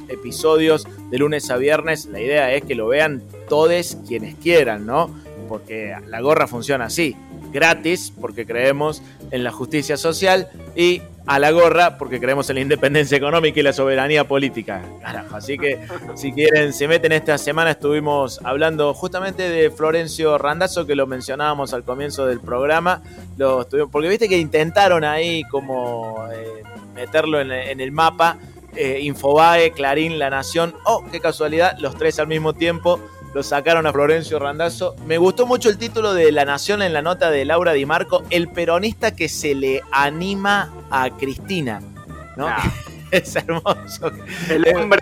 episodios 0.08 0.88
de 1.12 1.18
lunes 1.18 1.52
a 1.52 1.58
viernes. 1.58 2.06
La 2.06 2.22
idea 2.22 2.54
es 2.54 2.64
que 2.64 2.76
lo 2.76 2.88
vean 2.88 3.22
todos 3.50 3.98
quienes 4.08 4.36
quieran, 4.36 4.86
¿no? 4.86 5.10
Porque 5.50 5.94
la 6.08 6.22
gorra 6.22 6.48
funciona 6.48 6.86
así. 6.86 7.14
Gratis, 7.56 8.14
porque 8.22 8.46
creemos 8.46 9.02
en 9.32 9.44
la 9.44 9.52
justicia 9.52 9.98
social. 9.98 10.48
Y 10.76 11.02
a 11.28 11.40
la 11.40 11.50
gorra, 11.50 11.98
porque 11.98 12.20
creemos 12.20 12.48
en 12.52 12.56
la 12.58 12.62
independencia 12.62 13.18
económica 13.18 13.60
y 13.60 13.64
la 13.64 13.74
soberanía 13.74 14.28
política. 14.28 14.84
Carajo, 15.02 15.36
así 15.38 15.58
que 15.58 15.80
si 16.16 16.32
quieren, 16.32 16.72
se 16.72 16.88
meten 16.88 17.14
esta 17.14 17.40
semana. 17.40 17.72
Estuvimos 17.72 18.40
hablando 18.44 18.94
justamente 18.94 19.50
de 19.50 19.72
Florencio 19.72 20.38
Randazzo, 20.38 20.86
que 20.86 20.94
lo 20.94 21.08
mencionábamos 21.08 21.74
al 21.74 21.84
comienzo 21.84 22.28
del 22.28 22.42
programa. 22.42 23.02
Lo 23.38 23.62
estuvimos, 23.62 23.90
porque 23.92 24.08
viste 24.08 24.30
que 24.30 24.38
intentaron 24.38 25.04
ahí 25.04 25.42
como 25.50 26.28
eh, 26.32 26.62
meterlo 26.94 27.42
en, 27.42 27.52
en 27.52 27.80
el 27.80 27.92
mapa. 27.92 28.38
eh, 28.76 29.00
Infobae, 29.02 29.72
Clarín, 29.72 30.20
La 30.20 30.30
Nación. 30.30 30.76
Oh, 30.84 31.04
qué 31.12 31.20
casualidad, 31.22 31.76
los 31.80 31.96
tres 31.96 32.20
al 32.20 32.28
mismo 32.28 32.54
tiempo 32.54 33.00
lo 33.36 33.44
sacaron 33.44 33.86
a 33.86 33.92
Florencio 33.92 34.40
Randazzo. 34.40 34.96
Me 35.06 35.18
gustó 35.18 35.46
mucho 35.46 35.68
el 35.70 35.78
título 35.78 36.14
de 36.14 36.32
La 36.32 36.46
Nación 36.46 36.82
en 36.82 36.94
la 36.94 37.02
nota 37.02 37.30
de 37.30 37.44
Laura 37.44 37.74
Di 37.74 37.86
Marco, 37.86 38.24
el 38.30 38.48
peronista 38.48 39.14
que 39.14 39.28
se 39.28 39.54
le 39.54 39.82
anima 39.92 40.72
a 40.90 41.10
Cristina. 41.10 41.82
¿no? 42.38 42.48
Es 43.12 43.36
hermoso. 43.36 44.12
El 44.50 44.66
hombre, 44.76 45.00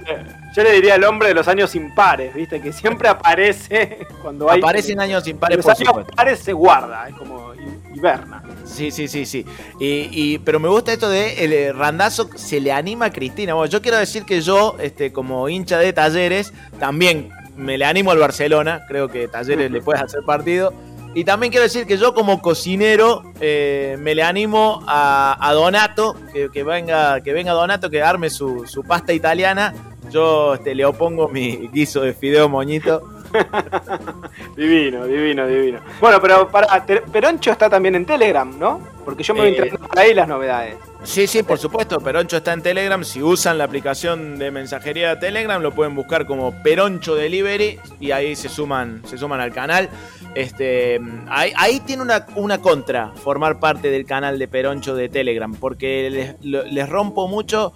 yo 0.56 0.62
le 0.64 0.72
diría 0.74 0.96
el 0.96 1.04
hombre 1.06 1.30
de 1.30 1.34
los 1.36 1.48
años 1.48 1.74
impares, 1.74 2.34
¿viste? 2.36 2.60
Que 2.62 2.74
siempre 2.74 3.08
aparece 3.08 4.06
cuando 4.22 4.52
hay. 4.52 4.60
Aparecen 4.60 5.00
años 5.00 5.26
impares, 5.28 5.58
los 5.58 5.66
por 5.66 5.76
años 5.76 5.88
supuesto. 5.88 6.14
pares 6.16 6.40
se 6.40 6.54
guarda, 6.54 7.08
es 7.08 7.16
como 7.16 7.54
hi- 7.56 7.98
hiberna. 7.98 8.44
Sí, 8.66 8.92
sí, 8.92 9.08
sí, 9.08 9.26
sí. 9.26 9.46
Y, 9.80 10.10
y- 10.12 10.38
pero 10.40 10.60
me 10.60 10.68
gusta 10.68 10.92
esto 10.92 11.10
de 11.10 11.44
el 11.46 11.54
eh, 11.54 11.72
Randazo 11.74 12.30
se 12.36 12.60
le 12.60 12.72
anima 12.72 13.06
a 13.06 13.12
Cristina. 13.12 13.54
Bueno, 13.54 13.72
yo 13.72 13.82
quiero 13.82 13.98
decir 13.98 14.26
que 14.26 14.42
yo, 14.42 14.76
este, 14.80 15.12
como 15.14 15.48
hincha 15.50 15.80
de 15.80 15.94
talleres, 15.94 16.52
también 16.80 17.30
me 17.56 17.78
le 17.78 17.86
animo 17.86 18.12
al 18.12 18.18
Barcelona. 18.18 18.86
Creo 18.88 19.08
que 19.10 19.28
talleres 19.28 19.72
le 19.72 19.82
puedes 19.82 20.02
hacer 20.02 20.22
partido. 20.26 20.74
Y 21.16 21.26
también 21.26 21.52
quiero 21.52 21.64
decir 21.64 21.86
que 21.86 21.98
yo 21.98 22.14
como 22.14 22.42
cocinero 22.42 23.24
eh, 23.40 23.98
me 24.00 24.16
le 24.16 24.24
animo 24.24 24.84
a, 24.88 25.52
Donato, 25.54 26.16
que, 26.32 26.64
venga, 26.64 27.22
que 27.22 27.34
venga 27.34 27.52
Donato, 27.52 27.90
que 27.90 28.02
arme 28.02 28.30
su, 28.30 28.66
su 28.66 28.84
pasta 28.84 29.14
italiana. 29.14 29.74
Yo 30.10 30.56
este, 30.56 30.74
le 30.74 30.86
opongo 30.86 31.28
mi 31.28 31.70
guiso 31.72 32.02
de 32.02 32.14
fideo 32.14 32.50
moñito. 32.50 33.10
Divino, 34.56 35.08
divino, 35.08 35.48
divino. 35.48 35.80
Bueno, 36.00 36.22
pero 36.22 36.48
para, 36.50 36.86
Peroncho 36.86 37.52
está 37.52 37.68
también 37.68 37.96
en 37.96 38.06
Telegram, 38.06 38.60
¿no? 38.60 38.80
Porque 39.04 39.24
yo 39.24 39.34
me 39.34 39.42
voy 39.42 39.50
Eh, 39.50 39.56
enterando 39.58 39.88
por 39.88 40.00
ahí 40.00 40.14
las 40.14 40.28
novedades. 40.28 40.78
Sí, 41.04 41.28
sí, 41.28 41.44
por 41.44 41.58
supuesto. 41.58 42.00
Peroncho 42.00 42.38
está 42.38 42.54
en 42.54 42.62
Telegram. 42.62 43.04
Si 43.04 43.22
usan 43.22 43.58
la 43.58 43.66
aplicación 43.66 44.38
de 44.40 44.52
mensajería 44.52 45.10
de 45.10 45.16
Telegram, 45.18 45.62
lo 45.62 45.72
pueden 45.72 45.96
buscar 45.96 46.26
como 46.26 46.54
Peroncho 46.64 47.16
Delivery 47.16 47.80
y 48.00 48.12
ahí 48.12 48.36
se 48.36 48.48
suman, 48.48 49.02
se 49.06 49.18
suman 49.18 49.42
al 49.42 49.52
canal. 49.52 49.90
Este, 50.36 51.00
ahí, 51.28 51.52
ahí 51.58 51.80
tiene 51.82 52.04
una, 52.04 52.26
una 52.36 52.60
contra 52.60 53.12
formar 53.12 53.60
parte 53.60 53.92
del 53.92 54.06
canal 54.06 54.40
de 54.40 54.48
Peroncho 54.48 54.96
de 54.96 55.10
Telegram, 55.10 55.54
porque 55.54 56.36
les 56.42 56.90
rompo 56.90 57.28
mucho 57.28 57.74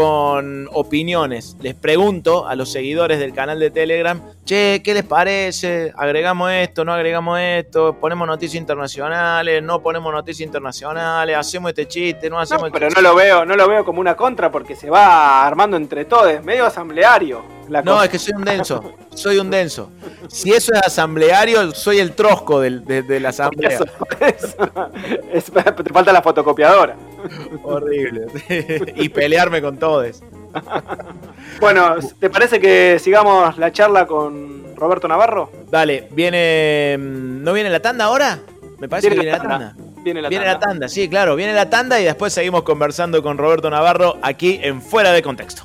con 0.00 0.66
opiniones. 0.72 1.58
Les 1.60 1.74
pregunto 1.74 2.46
a 2.48 2.54
los 2.54 2.72
seguidores 2.72 3.18
del 3.18 3.34
canal 3.34 3.60
de 3.60 3.70
Telegram, 3.70 4.18
che, 4.46 4.80
¿qué 4.82 4.94
les 4.94 5.04
parece? 5.04 5.92
¿Agregamos 5.94 6.50
esto? 6.52 6.86
¿No 6.86 6.94
agregamos 6.94 7.38
esto? 7.38 7.98
¿Ponemos 8.00 8.26
noticias 8.26 8.58
internacionales? 8.58 9.62
¿No 9.62 9.82
ponemos 9.82 10.10
noticias 10.10 10.46
internacionales? 10.46 11.36
¿Hacemos 11.36 11.68
este 11.68 11.86
chiste? 11.86 12.30
¿No 12.30 12.40
hacemos 12.40 12.62
No, 12.62 12.66
este 12.68 12.78
pero 12.78 12.90
no 12.94 13.02
lo 13.02 13.14
veo, 13.14 13.44
no 13.44 13.56
lo 13.56 13.68
veo 13.68 13.84
como 13.84 14.00
una 14.00 14.16
contra 14.16 14.50
porque 14.50 14.74
se 14.74 14.88
va 14.88 15.46
armando 15.46 15.76
entre 15.76 16.06
todos, 16.06 16.42
medio 16.44 16.64
asambleario. 16.64 17.59
La 17.70 17.82
No, 17.82 17.92
cosa. 17.92 18.04
es 18.04 18.10
que 18.10 18.18
soy 18.18 18.34
un 18.36 18.44
denso. 18.44 18.92
Soy 19.14 19.38
un 19.38 19.50
denso. 19.50 19.90
Si 20.28 20.52
eso 20.52 20.72
es 20.74 20.80
asambleario, 20.86 21.72
soy 21.72 21.98
el 22.00 22.12
trosco 22.12 22.60
del- 22.60 22.84
de, 22.84 23.02
de 23.02 23.20
la 23.20 23.30
asamblea. 23.30 23.70
Eso, 23.70 23.84
eso. 24.20 24.70
Es- 25.32 25.50
te 25.52 25.92
falta 25.92 26.12
la 26.12 26.22
fotocopiadora. 26.22 26.96
Horrible. 27.62 28.26
y 28.96 29.08
pelearme 29.08 29.60
con 29.62 29.78
todos. 29.78 30.22
Bueno, 31.60 31.96
¿te 32.18 32.30
parece 32.30 32.60
que 32.60 32.98
sigamos 32.98 33.56
la 33.58 33.72
charla 33.72 34.06
con 34.06 34.74
Roberto 34.76 35.06
Navarro? 35.08 35.50
Dale, 35.70 36.08
viene. 36.12 36.96
mm, 36.98 37.42
¿No 37.44 37.52
viene 37.52 37.70
la 37.70 37.80
tanda 37.80 38.06
ahora? 38.06 38.38
Me 38.78 38.88
parece 38.88 39.08
que 39.10 39.14
viene 39.14 39.30
la 39.32 39.38
tanda. 39.42 39.74
Viene 40.02 40.22
la 40.22 40.28
Viene 40.30 40.46
tanda. 40.46 40.58
la 40.60 40.66
tanda, 40.72 40.88
sí, 40.88 41.08
claro, 41.10 41.36
viene 41.36 41.52
la 41.52 41.68
tanda 41.68 42.00
y 42.00 42.04
después 42.04 42.32
seguimos 42.32 42.62
conversando 42.62 43.22
con 43.22 43.36
Roberto 43.36 43.68
Navarro 43.68 44.16
aquí 44.22 44.58
en 44.62 44.80
Fuera 44.80 45.12
de 45.12 45.20
Contexto. 45.22 45.64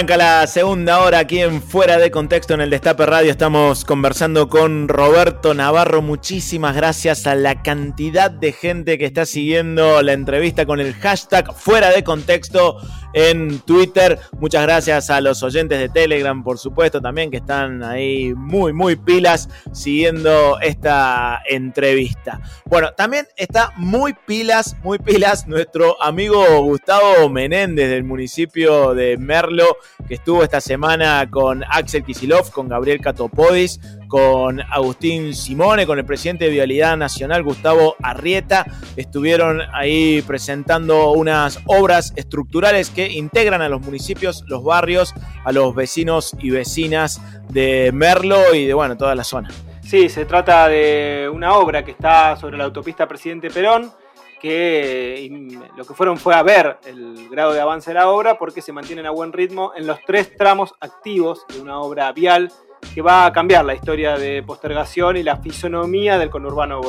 Arranca 0.00 0.16
la 0.16 0.46
segunda 0.46 1.00
hora 1.00 1.18
aquí 1.18 1.40
en 1.40 1.60
Fuera 1.60 1.98
de 1.98 2.10
Contexto 2.10 2.54
en 2.54 2.62
el 2.62 2.70
Destape 2.70 3.04
Radio. 3.04 3.30
Estamos 3.30 3.84
conversando 3.84 4.48
con 4.48 4.88
Roberto 4.88 5.52
Navarro. 5.52 6.00
Muchísimas 6.00 6.74
gracias 6.74 7.26
a 7.26 7.34
la 7.34 7.60
cantidad 7.60 8.30
de 8.30 8.52
gente 8.52 8.96
que 8.96 9.04
está 9.04 9.26
siguiendo 9.26 10.00
la 10.00 10.14
entrevista 10.14 10.64
con 10.64 10.80
el 10.80 10.94
hashtag 10.94 11.54
Fuera 11.54 11.90
de 11.90 12.02
Contexto 12.02 12.78
en 13.12 13.60
Twitter. 13.60 14.18
Muchas 14.38 14.62
gracias 14.62 15.10
a 15.10 15.20
los 15.20 15.42
oyentes 15.42 15.78
de 15.78 15.88
Telegram, 15.88 16.42
por 16.42 16.58
supuesto, 16.58 17.00
también 17.00 17.30
que 17.30 17.38
están 17.38 17.82
ahí 17.82 18.32
muy, 18.34 18.72
muy 18.72 18.96
pilas 18.96 19.48
siguiendo 19.72 20.58
esta 20.60 21.42
entrevista. 21.46 22.40
Bueno, 22.64 22.92
también 22.96 23.26
está 23.36 23.72
muy 23.76 24.14
pilas, 24.26 24.76
muy 24.82 24.98
pilas 24.98 25.46
nuestro 25.46 26.02
amigo 26.02 26.62
Gustavo 26.62 27.28
Menéndez 27.28 27.90
del 27.90 28.04
municipio 28.04 28.94
de 28.94 29.18
Merlo 29.18 29.76
que 30.06 30.14
estuvo 30.14 30.42
esta 30.42 30.60
semana 30.60 31.28
con 31.30 31.64
Axel 31.64 32.04
Kisilov, 32.04 32.50
con 32.50 32.68
Gabriel 32.68 33.00
Catopodis, 33.00 33.80
con 34.08 34.60
Agustín 34.60 35.34
Simone, 35.34 35.86
con 35.86 35.98
el 35.98 36.04
presidente 36.04 36.46
de 36.46 36.50
Vialidad 36.50 36.96
Nacional, 36.96 37.42
Gustavo 37.42 37.96
Arrieta. 38.02 38.66
Estuvieron 38.96 39.62
ahí 39.72 40.22
presentando 40.22 41.12
unas 41.12 41.60
obras 41.66 42.12
estructurales 42.16 42.90
que 42.90 43.08
integran 43.08 43.62
a 43.62 43.68
los 43.68 43.80
municipios, 43.80 44.44
los 44.48 44.64
barrios, 44.64 45.14
a 45.44 45.52
los 45.52 45.74
vecinos 45.74 46.34
y 46.40 46.50
vecinas 46.50 47.20
de 47.48 47.90
Merlo 47.92 48.54
y 48.54 48.66
de 48.66 48.74
bueno, 48.74 48.96
toda 48.96 49.14
la 49.14 49.24
zona. 49.24 49.50
Sí, 49.82 50.08
se 50.08 50.24
trata 50.24 50.68
de 50.68 51.28
una 51.32 51.54
obra 51.54 51.84
que 51.84 51.90
está 51.90 52.36
sobre 52.36 52.56
la 52.56 52.64
autopista 52.64 53.08
Presidente 53.08 53.50
Perón 53.50 53.90
que 54.40 55.30
lo 55.76 55.84
que 55.84 55.94
fueron 55.94 56.18
fue 56.18 56.34
a 56.34 56.42
ver 56.42 56.78
el 56.84 57.28
grado 57.28 57.52
de 57.52 57.60
avance 57.60 57.90
de 57.90 57.94
la 57.94 58.08
obra 58.08 58.38
porque 58.38 58.62
se 58.62 58.72
mantienen 58.72 59.06
a 59.06 59.10
buen 59.10 59.32
ritmo 59.32 59.72
en 59.76 59.86
los 59.86 60.00
tres 60.06 60.34
tramos 60.36 60.74
activos 60.80 61.46
de 61.48 61.60
una 61.60 61.80
obra 61.80 62.10
vial 62.12 62.50
que 62.94 63.02
va 63.02 63.26
a 63.26 63.32
cambiar 63.32 63.64
la 63.64 63.74
historia 63.74 64.16
de 64.18 64.42
postergación 64.42 65.16
y 65.16 65.22
la 65.22 65.36
fisonomía 65.36 66.18
del 66.18 66.30
conurbano 66.30 66.80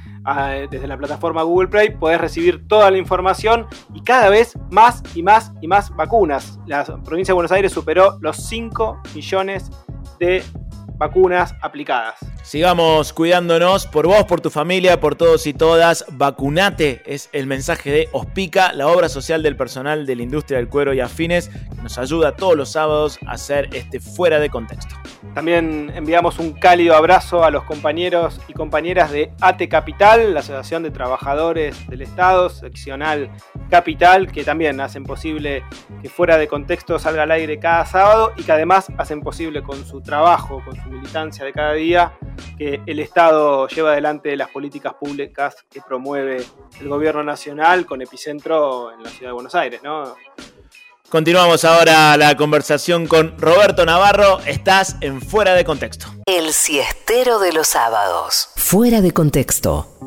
desde 0.70 0.88
la 0.88 0.98
plataforma 0.98 1.44
Google 1.44 1.68
Play 1.68 1.92
podés 1.92 2.20
recibir 2.20 2.68
toda 2.68 2.92
la 2.92 2.98
información 2.98 3.68
y 3.94 4.02
cada 4.02 4.30
vez 4.30 4.58
más 4.70 5.04
y 5.16 5.24
más 5.24 5.52
y 5.62 5.68
más 5.68 5.96
vacunas. 5.96 6.60
La 6.66 6.84
provincia 6.84 7.32
de 7.32 7.36
Buenos 7.36 7.52
Aires 7.52 7.72
superó 7.72 8.18
los 8.22 8.38
5 8.38 9.02
millones 9.16 9.72
de 10.20 10.44
vacunas 11.00 11.56
aplicadas. 11.62 12.18
Sigamos 12.44 13.14
cuidándonos 13.14 13.88
por 13.88 14.06
vos, 14.06 14.26
por 14.26 14.42
tu 14.42 14.50
familia, 14.50 15.00
por 15.00 15.16
todos 15.16 15.48
y 15.48 15.54
todas. 15.54 16.06
Vacunate 16.12 17.02
es 17.06 17.30
el 17.32 17.48
mensaje 17.48 17.90
de 17.90 18.10
Ospica, 18.12 18.74
la 18.74 18.88
obra 18.88 19.10
social 19.10 19.42
del 19.42 19.56
personal 19.56 20.06
de 20.06 20.16
la 20.16 20.24
industria 20.24 20.60
del 20.60 20.68
cuero 20.68 20.94
y 20.94 21.00
afines, 21.00 21.50
que 21.50 21.82
nos 21.82 21.98
ayuda 21.98 22.36
todos 22.36 22.56
los 22.56 22.72
sábados 22.72 23.18
a 23.26 23.32
hacer 23.32 23.70
este 23.74 24.00
fuera 24.00 24.40
de 24.40 24.50
contexto. 24.50 24.96
También 25.34 25.92
enviamos 25.96 26.38
un 26.40 26.54
cálido 26.54 26.96
abrazo 26.96 27.44
a 27.44 27.52
los 27.52 27.64
compañeros 27.64 28.42
y 28.48 28.54
compañeras 28.54 29.12
de 29.12 29.32
ATE 29.40 29.70
Capital, 29.70 30.34
la 30.34 30.42
Asociación 30.42 30.84
de 30.84 30.92
Trabajadores 30.92 31.88
del 31.88 32.02
Estado, 32.02 32.50
seccional 32.50 33.32
Capital, 33.70 34.32
que 34.32 34.44
también 34.44 34.82
hacen 34.82 35.04
posible 35.04 35.64
que 36.02 36.10
fuera 36.10 36.38
de 36.38 36.48
contexto 36.48 37.00
salga 37.00 37.24
al 37.24 37.32
aire 37.32 37.60
cada 37.60 37.86
sábado 37.86 38.34
y 38.36 38.44
que 38.44 38.52
además 38.52 38.88
hacen 38.98 39.22
posible 39.22 39.62
con 39.62 39.86
su 39.86 40.02
trabajo, 40.02 40.62
con 40.66 40.76
su 40.76 40.89
militancia 40.90 41.46
de 41.46 41.54
cada 41.54 41.74
día, 41.74 42.14
que 42.58 42.82
el 42.86 43.00
Estado 43.00 43.68
lleva 43.68 43.92
adelante 43.92 44.36
las 44.36 44.50
políticas 44.50 44.94
públicas 44.94 45.56
que 45.70 45.82
promueve 45.82 46.46
el 46.80 46.90
gobierno 46.90 47.24
nacional 47.24 47.86
con 47.86 48.02
epicentro 48.02 48.92
en 48.92 49.04
la 49.04 49.10
ciudad 49.10 49.30
de 49.30 49.34
Buenos 49.34 49.56
Aires, 49.56 49.82
¿no? 49.84 50.16
Continuamos 51.10 51.66
ahora 51.66 52.16
la 52.18 52.38
conversación 52.38 53.08
con 53.08 53.36
Roberto 53.40 53.84
Navarro. 53.84 54.40
Estás 54.46 54.96
en 55.02 55.22
Fuera 55.22 55.56
de 55.56 55.66
Contexto. 55.66 56.06
El 56.28 56.54
siestero 56.54 57.40
de 57.40 57.52
los 57.52 57.68
sábados. 57.68 58.50
Fuera 58.56 59.02
de 59.02 59.12
contexto. 59.12 59.99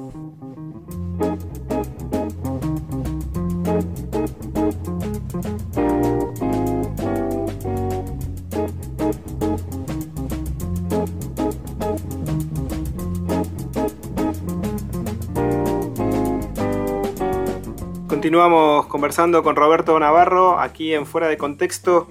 Continuamos 18.22 18.86
conversando 18.86 19.42
con 19.42 19.56
Roberto 19.56 19.98
Navarro 19.98 20.60
aquí 20.60 20.94
en 20.94 21.06
Fuera 21.06 21.26
de 21.26 21.36
Contexto 21.36 22.08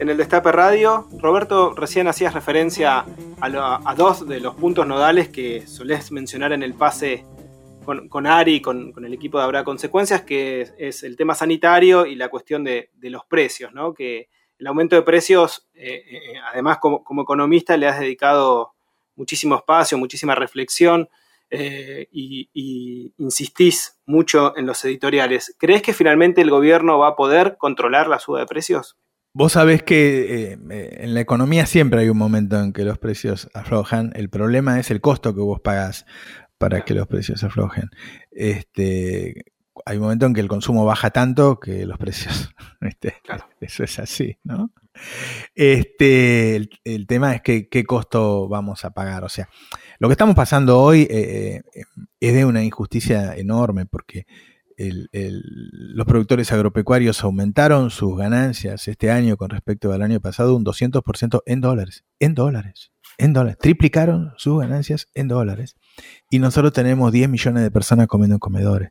en 0.00 0.08
el 0.08 0.16
Destape 0.16 0.50
Radio. 0.50 1.06
Roberto, 1.20 1.74
recién 1.76 2.08
hacías 2.08 2.34
referencia 2.34 3.04
a, 3.40 3.94
dos 3.96 4.26
de 4.26 4.40
los 4.40 4.56
puntos 4.56 4.84
nodales 4.84 5.28
que 5.28 5.64
solés 5.68 6.10
mencionar 6.10 6.52
en 6.52 6.64
el 6.64 6.74
pase 6.74 7.24
con, 7.84 8.08
con 8.08 8.26
Ari, 8.26 8.60
con, 8.60 8.90
con 8.90 9.04
el 9.04 9.14
equipo 9.14 9.38
de 9.38 9.44
Habrá 9.44 9.62
Consecuencias, 9.62 10.22
que 10.22 10.62
es, 10.62 10.74
es 10.76 11.02
el 11.04 11.16
tema 11.16 11.36
sanitario 11.36 12.04
y 12.04 12.16
la 12.16 12.30
cuestión 12.30 12.64
de, 12.64 12.90
de 12.94 13.10
los 13.10 13.24
precios, 13.24 13.72
¿no? 13.72 13.94
Que 13.94 14.28
el 14.58 14.66
aumento 14.66 14.96
de 14.96 15.02
precios, 15.02 15.68
eh, 15.74 16.02
eh, 16.04 16.20
además 16.52 16.78
como, 16.78 17.04
como 17.04 17.22
economista, 17.22 17.76
le 17.76 17.86
has 17.86 18.00
dedicado 18.00 18.72
muchísimo 19.14 19.54
espacio, 19.54 19.98
muchísima 19.98 20.34
reflexión 20.34 21.08
eh, 21.54 22.08
y, 22.10 22.50
y 22.52 23.14
insistís 23.18 24.00
mucho 24.06 24.56
en 24.56 24.66
los 24.66 24.84
editoriales. 24.84 25.54
¿Crees 25.58 25.82
que 25.82 25.92
finalmente 25.92 26.40
el 26.40 26.50
gobierno 26.50 26.98
va 26.98 27.08
a 27.08 27.16
poder 27.16 27.56
controlar 27.58 28.08
la 28.08 28.18
suba 28.18 28.40
de 28.40 28.46
precios? 28.46 28.96
Vos 29.36 29.52
sabés 29.52 29.82
que 29.82 30.52
eh, 30.52 30.58
eh, 30.70 30.98
en 31.00 31.12
la 31.12 31.20
economía 31.20 31.66
siempre 31.66 32.00
hay 32.00 32.08
un 32.08 32.16
momento 32.16 32.60
en 32.60 32.72
que 32.72 32.84
los 32.84 32.98
precios 32.98 33.50
aflojan. 33.52 34.12
El 34.14 34.30
problema 34.30 34.78
es 34.78 34.92
el 34.92 35.00
costo 35.00 35.34
que 35.34 35.40
vos 35.40 35.60
pagás 35.60 36.06
para 36.56 36.84
que 36.84 36.94
los 36.94 37.08
precios 37.08 37.42
aflojen. 37.42 37.90
Este, 38.30 39.46
hay 39.84 39.96
un 39.96 40.04
momento 40.04 40.26
en 40.26 40.34
que 40.34 40.40
el 40.40 40.46
consumo 40.46 40.84
baja 40.84 41.10
tanto 41.10 41.58
que 41.58 41.84
los 41.84 41.98
precios. 41.98 42.54
este, 42.80 43.14
Eso 43.60 43.82
es 43.82 43.98
así, 43.98 44.38
¿no? 44.44 44.70
Este, 45.54 46.56
el, 46.56 47.06
tema 47.06 47.34
es 47.34 47.42
que 47.42 47.68
qué 47.68 47.84
costo 47.84 48.48
vamos 48.48 48.84
a 48.84 48.90
pagar. 48.90 49.24
O 49.24 49.28
sea, 49.28 49.48
lo 49.98 50.08
que 50.08 50.12
estamos 50.12 50.34
pasando 50.34 50.80
hoy 50.80 51.02
eh, 51.10 51.62
eh, 51.74 51.82
es 52.20 52.34
de 52.34 52.44
una 52.44 52.64
injusticia 52.64 53.34
enorme 53.36 53.86
porque 53.86 54.26
los 54.76 56.06
productores 56.06 56.50
agropecuarios 56.50 57.22
aumentaron 57.22 57.90
sus 57.90 58.16
ganancias 58.16 58.88
este 58.88 59.10
año 59.10 59.36
con 59.36 59.50
respecto 59.50 59.92
al 59.92 60.02
año 60.02 60.20
pasado 60.20 60.56
un 60.56 60.64
200% 60.64 61.42
en 61.46 61.60
dólares. 61.60 62.04
En 62.18 62.34
dólares. 62.34 62.90
en 63.16 63.32
dólares, 63.32 63.58
triplicaron 63.60 64.32
sus 64.36 64.58
ganancias 64.58 65.06
en 65.14 65.28
dólares. 65.28 65.76
Y 66.30 66.40
nosotros 66.40 66.72
tenemos 66.72 67.12
10 67.12 67.28
millones 67.28 67.62
de 67.62 67.70
personas 67.70 68.08
comiendo 68.08 68.34
en 68.34 68.40
comedores. 68.40 68.90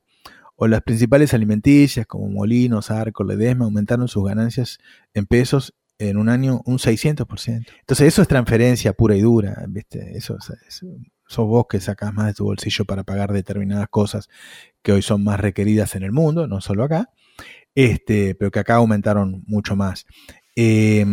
O 0.55 0.67
las 0.67 0.81
principales 0.81 1.33
alimenticias 1.33 2.05
como 2.05 2.29
Molinos, 2.29 2.89
Arco, 2.91 3.25
Ledesma 3.25 3.65
aumentaron 3.65 4.07
sus 4.07 4.23
ganancias 4.23 4.77
en 5.13 5.25
pesos 5.25 5.73
en 6.09 6.17
un 6.17 6.29
año 6.29 6.61
un 6.65 6.77
600%. 6.79 7.65
Entonces 7.79 8.07
eso 8.07 8.21
es 8.21 8.27
transferencia 8.27 8.93
pura 8.93 9.15
y 9.15 9.21
dura, 9.21 9.63
¿viste? 9.67 10.17
Eso, 10.17 10.37
es- 10.37 10.81
sos 11.27 11.47
vos 11.47 11.65
que 11.69 11.79
sacás 11.79 12.13
más 12.13 12.27
de 12.27 12.33
tu 12.33 12.43
bolsillo 12.45 12.85
para 12.85 13.03
pagar 13.03 13.31
determinadas 13.33 13.87
cosas 13.89 14.27
que 14.81 14.91
hoy 14.91 15.01
son 15.01 15.23
más 15.23 15.39
requeridas 15.39 15.95
en 15.95 16.03
el 16.03 16.11
mundo, 16.11 16.47
no 16.47 16.61
solo 16.61 16.83
acá, 16.83 17.09
este, 17.75 18.35
pero 18.35 18.51
que 18.51 18.59
acá 18.59 18.75
aumentaron 18.75 19.43
mucho 19.47 19.75
más. 19.75 20.05
Eh, 20.55 21.05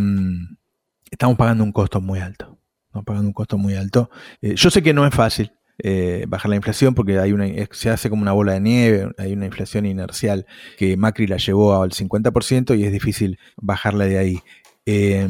estamos 1.10 1.36
pagando 1.36 1.64
un 1.64 1.72
costo 1.72 2.00
muy 2.00 2.18
alto. 2.18 2.58
Estamos 2.86 3.04
pagando 3.04 3.28
un 3.28 3.32
costo 3.32 3.56
muy 3.56 3.74
alto. 3.76 4.10
Eh, 4.42 4.54
yo 4.56 4.70
sé 4.70 4.82
que 4.82 4.92
no 4.92 5.06
es 5.06 5.14
fácil 5.14 5.52
eh, 5.82 6.24
bajar 6.28 6.50
la 6.50 6.56
inflación 6.56 6.94
porque 6.94 7.18
hay 7.18 7.32
una, 7.32 7.46
se 7.70 7.88
hace 7.88 8.10
como 8.10 8.20
una 8.22 8.32
bola 8.32 8.52
de 8.54 8.60
nieve, 8.60 9.10
hay 9.16 9.32
una 9.32 9.46
inflación 9.46 9.86
inercial 9.86 10.44
que 10.76 10.96
Macri 10.96 11.26
la 11.26 11.38
llevó 11.38 11.80
al 11.82 11.92
50% 11.92 12.74
y 12.78 12.84
es 12.84 12.92
difícil 12.92 13.38
bajarla 13.56 14.04
de 14.04 14.18
ahí. 14.18 14.40
Eh, 14.86 15.28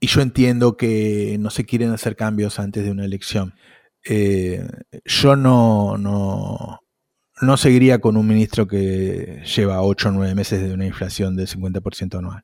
y 0.00 0.06
yo 0.06 0.20
entiendo 0.20 0.76
que 0.76 1.36
no 1.40 1.50
se 1.50 1.64
quieren 1.64 1.90
hacer 1.90 2.16
cambios 2.16 2.58
antes 2.58 2.84
de 2.84 2.90
una 2.90 3.04
elección. 3.04 3.54
Eh, 4.06 4.66
yo 5.04 5.34
no, 5.36 5.96
no, 5.96 6.80
no 7.40 7.56
seguiría 7.56 8.00
con 8.00 8.16
un 8.16 8.26
ministro 8.26 8.66
que 8.66 9.42
lleva 9.56 9.82
8 9.82 10.08
o 10.10 10.12
9 10.12 10.34
meses 10.34 10.60
de 10.62 10.74
una 10.74 10.86
inflación 10.86 11.36
del 11.36 11.46
50% 11.48 12.18
anual. 12.18 12.42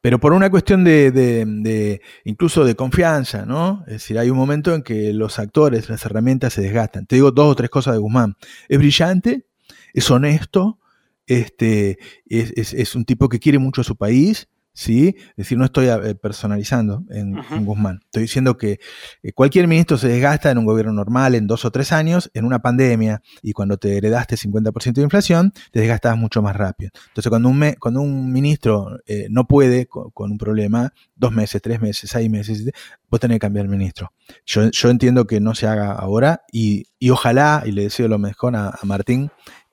Pero 0.00 0.20
por 0.20 0.32
una 0.32 0.48
cuestión 0.50 0.84
de, 0.84 1.10
de- 1.10 1.44
de- 1.46 2.00
incluso 2.24 2.64
de 2.64 2.76
confianza, 2.76 3.44
¿no? 3.44 3.82
Es 3.86 3.94
decir, 3.94 4.18
hay 4.18 4.30
un 4.30 4.36
momento 4.38 4.72
en 4.74 4.82
que 4.82 5.12
los 5.12 5.38
actores, 5.38 5.88
las 5.90 6.04
herramientas 6.06 6.52
se 6.54 6.62
desgastan. 6.62 7.06
Te 7.06 7.16
digo 7.16 7.32
dos 7.32 7.50
o 7.52 7.56
tres 7.56 7.70
cosas 7.70 7.94
de 7.94 7.98
Guzmán. 7.98 8.36
Es 8.68 8.78
brillante, 8.78 9.46
es 9.92 10.10
honesto, 10.10 10.78
este, 11.26 11.98
es, 12.26 12.52
es- 12.56 12.72
es 12.72 12.94
un 12.94 13.04
tipo 13.04 13.28
que 13.28 13.40
quiere 13.40 13.58
mucho 13.58 13.80
a 13.80 13.84
su 13.84 13.96
país, 13.96 14.48
¿sí? 14.76 15.16
Es 15.30 15.36
decir, 15.36 15.56
no 15.56 15.64
estoy 15.64 15.86
eh, 15.88 16.14
personalizando 16.14 17.02
en, 17.10 17.34
en 17.50 17.64
Guzmán. 17.64 18.00
Estoy 18.04 18.22
diciendo 18.24 18.58
que 18.58 18.78
eh, 19.22 19.32
cualquier 19.32 19.66
ministro 19.68 19.96
se 19.96 20.08
desgasta 20.08 20.50
en 20.50 20.58
un 20.58 20.66
gobierno 20.66 20.92
normal 20.92 21.34
en 21.34 21.46
dos 21.46 21.64
o 21.64 21.70
tres 21.70 21.92
años, 21.92 22.30
en 22.34 22.44
una 22.44 22.60
pandemia, 22.60 23.22
y 23.42 23.52
cuando 23.52 23.78
te 23.78 23.96
heredaste 23.96 24.36
50% 24.36 24.92
de 24.92 25.02
inflación, 25.02 25.52
te 25.72 25.80
desgastas 25.80 26.16
mucho 26.18 26.42
más 26.42 26.54
rápido. 26.54 26.90
Entonces, 27.08 27.30
cuando 27.30 27.48
un, 27.48 27.58
me- 27.58 27.76
cuando 27.76 28.02
un 28.02 28.30
ministro 28.30 29.00
eh, 29.06 29.28
no 29.30 29.46
puede 29.46 29.86
con, 29.86 30.10
con 30.10 30.30
un 30.30 30.38
problema, 30.38 30.92
dos 31.14 31.32
meses, 31.32 31.62
tres 31.62 31.80
meses, 31.80 32.10
seis 32.10 32.28
meses, 32.30 32.70
vos 33.10 33.18
tenés 33.18 33.36
que 33.36 33.40
cambiar 33.40 33.64
el 33.64 33.70
ministro. 33.70 34.12
Yo, 34.44 34.70
yo 34.70 34.90
entiendo 34.90 35.26
que 35.26 35.40
no 35.40 35.54
se 35.54 35.66
haga 35.66 35.92
ahora 35.92 36.42
y, 36.52 36.84
y 36.98 37.08
ojalá, 37.10 37.62
y 37.64 37.72
le 37.72 37.84
deseo 37.84 38.08
lo 38.08 38.18
mejor 38.18 38.54
a, 38.56 38.68
a 38.68 38.78
Martín, 38.84 39.30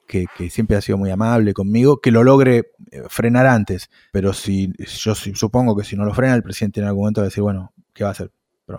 que, 0.08 0.28
siempre 0.50 0.78
ha 0.78 0.82
sido 0.82 0.98
muy 0.98 1.10
amable 1.10 1.54
conmigo, 1.54 2.00
que 2.00 2.12
lo 2.12 2.24
logre 2.24 2.72
eh, 2.92 3.04
frenar 3.10 3.48
antes. 3.48 3.90
Pero 4.12 4.34
si 4.34 4.74
yo 4.78 5.16
supongo 5.16 5.76
que 5.76 5.84
si 5.84 5.96
no 5.96 6.06
lo 6.06 6.14
frena, 6.14 6.36
el 6.36 6.44
presidente 6.44 6.80
en 6.80 6.88
algún 6.88 7.04
momento 7.04 7.22
va 7.22 7.26
a 7.26 7.30
decir, 7.30 7.44
bueno, 7.44 7.74
¿qué 7.94 8.04
va 8.04 8.10
a 8.10 8.14
hacer? 8.14 8.32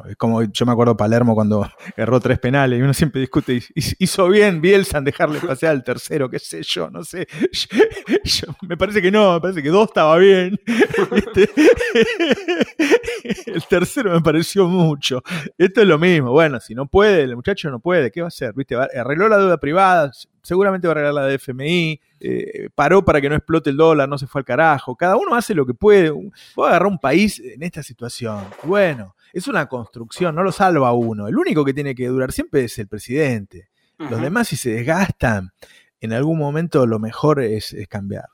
Es 0.09 0.17
como 0.17 0.43
yo 0.43 0.65
me 0.65 0.73
acuerdo 0.73 0.97
Palermo 0.97 1.35
cuando 1.35 1.69
erró 1.97 2.19
tres 2.19 2.39
penales 2.39 2.79
y 2.79 2.83
uno 2.83 2.95
siempre 2.95 3.21
discute, 3.21 3.57
"Hiz- 3.75 3.95
hizo 3.99 4.29
bien 4.29 4.63
Bielsa 4.63 4.97
en 4.99 5.05
dejarle 5.05 5.41
pasear 5.41 5.73
al 5.73 5.85
tercero, 5.85 6.31
qué 6.31 6.39
sé 6.39 6.63
yo, 6.63 6.89
no 6.91 7.05
sé. 7.05 7.27
Me 8.63 8.77
parece 8.79 9.03
que 9.03 9.11
no, 9.11 9.35
me 9.35 9.41
parece 9.41 9.63
que 9.63 9.69
dos 9.69 9.89
estaba 9.89 10.17
bien. 10.17 10.59
El 13.47 13.65
tercero 13.69 14.13
me 14.13 14.21
pareció 14.21 14.67
mucho. 14.69 15.23
Esto 15.59 15.81
es 15.83 15.87
lo 15.87 15.99
mismo. 15.99 16.31
Bueno, 16.33 16.61
si 16.61 16.75
no 16.75 16.87
puede, 16.87 17.23
el 17.23 17.37
muchacho 17.37 17.71
no 17.71 17.81
puede, 17.81 18.11
¿qué 18.11 18.21
va 18.21 18.27
a 18.27 18.29
hacer? 18.29 18.53
¿Viste? 18.55 18.75
Arregló 18.77 19.29
la 19.29 19.39
deuda 19.39 19.59
privada, 19.59 20.11
seguramente 20.43 20.87
va 20.89 20.93
a 20.93 20.95
arreglar 20.97 21.15
la 21.15 21.27
de 21.27 21.35
FMI, 21.37 22.01
eh, 22.21 22.69
paró 22.75 23.05
para 23.05 23.21
que 23.21 23.29
no 23.29 23.37
explote 23.37 23.71
el 23.71 23.77
dólar, 23.77 24.09
no 24.09 24.19
se 24.19 24.27
fue 24.27 24.41
al 24.41 24.45
carajo. 24.45 24.97
Cada 24.97 25.17
uno 25.17 25.35
hace 25.35 25.55
lo 25.55 25.67
que 25.67 25.75
puede. 25.75 26.11
Vos 26.11 26.69
agarrar 26.69 26.87
un 26.89 26.99
país 26.99 27.41
en 27.41 27.63
esta 27.63 27.83
situación. 27.83 28.45
Bueno, 28.63 29.14
es 29.35 29.49
una 29.49 29.67
construcción, 29.67 30.35
no 30.35 30.43
lo 30.43 30.53
salva 30.53 30.93
uno. 30.93 31.29
El 31.29 31.37
único 31.37 31.65
que 31.65 31.75
tiene 31.75 31.95
que 31.95 32.07
durar 32.09 32.33
siempre 32.33 32.65
es 32.65 32.79
el 32.79 32.89
presidente. 32.89 33.69
Los 33.99 34.21
demás, 34.21 34.49
si 34.49 34.57
se 34.57 34.71
desgastan, 34.71 35.53
en 36.01 36.13
algún 36.13 36.39
momento 36.39 36.87
lo 36.87 36.99
mejor 36.99 37.41
es, 37.41 37.73
es 37.73 37.87
cambiar. 37.89 38.25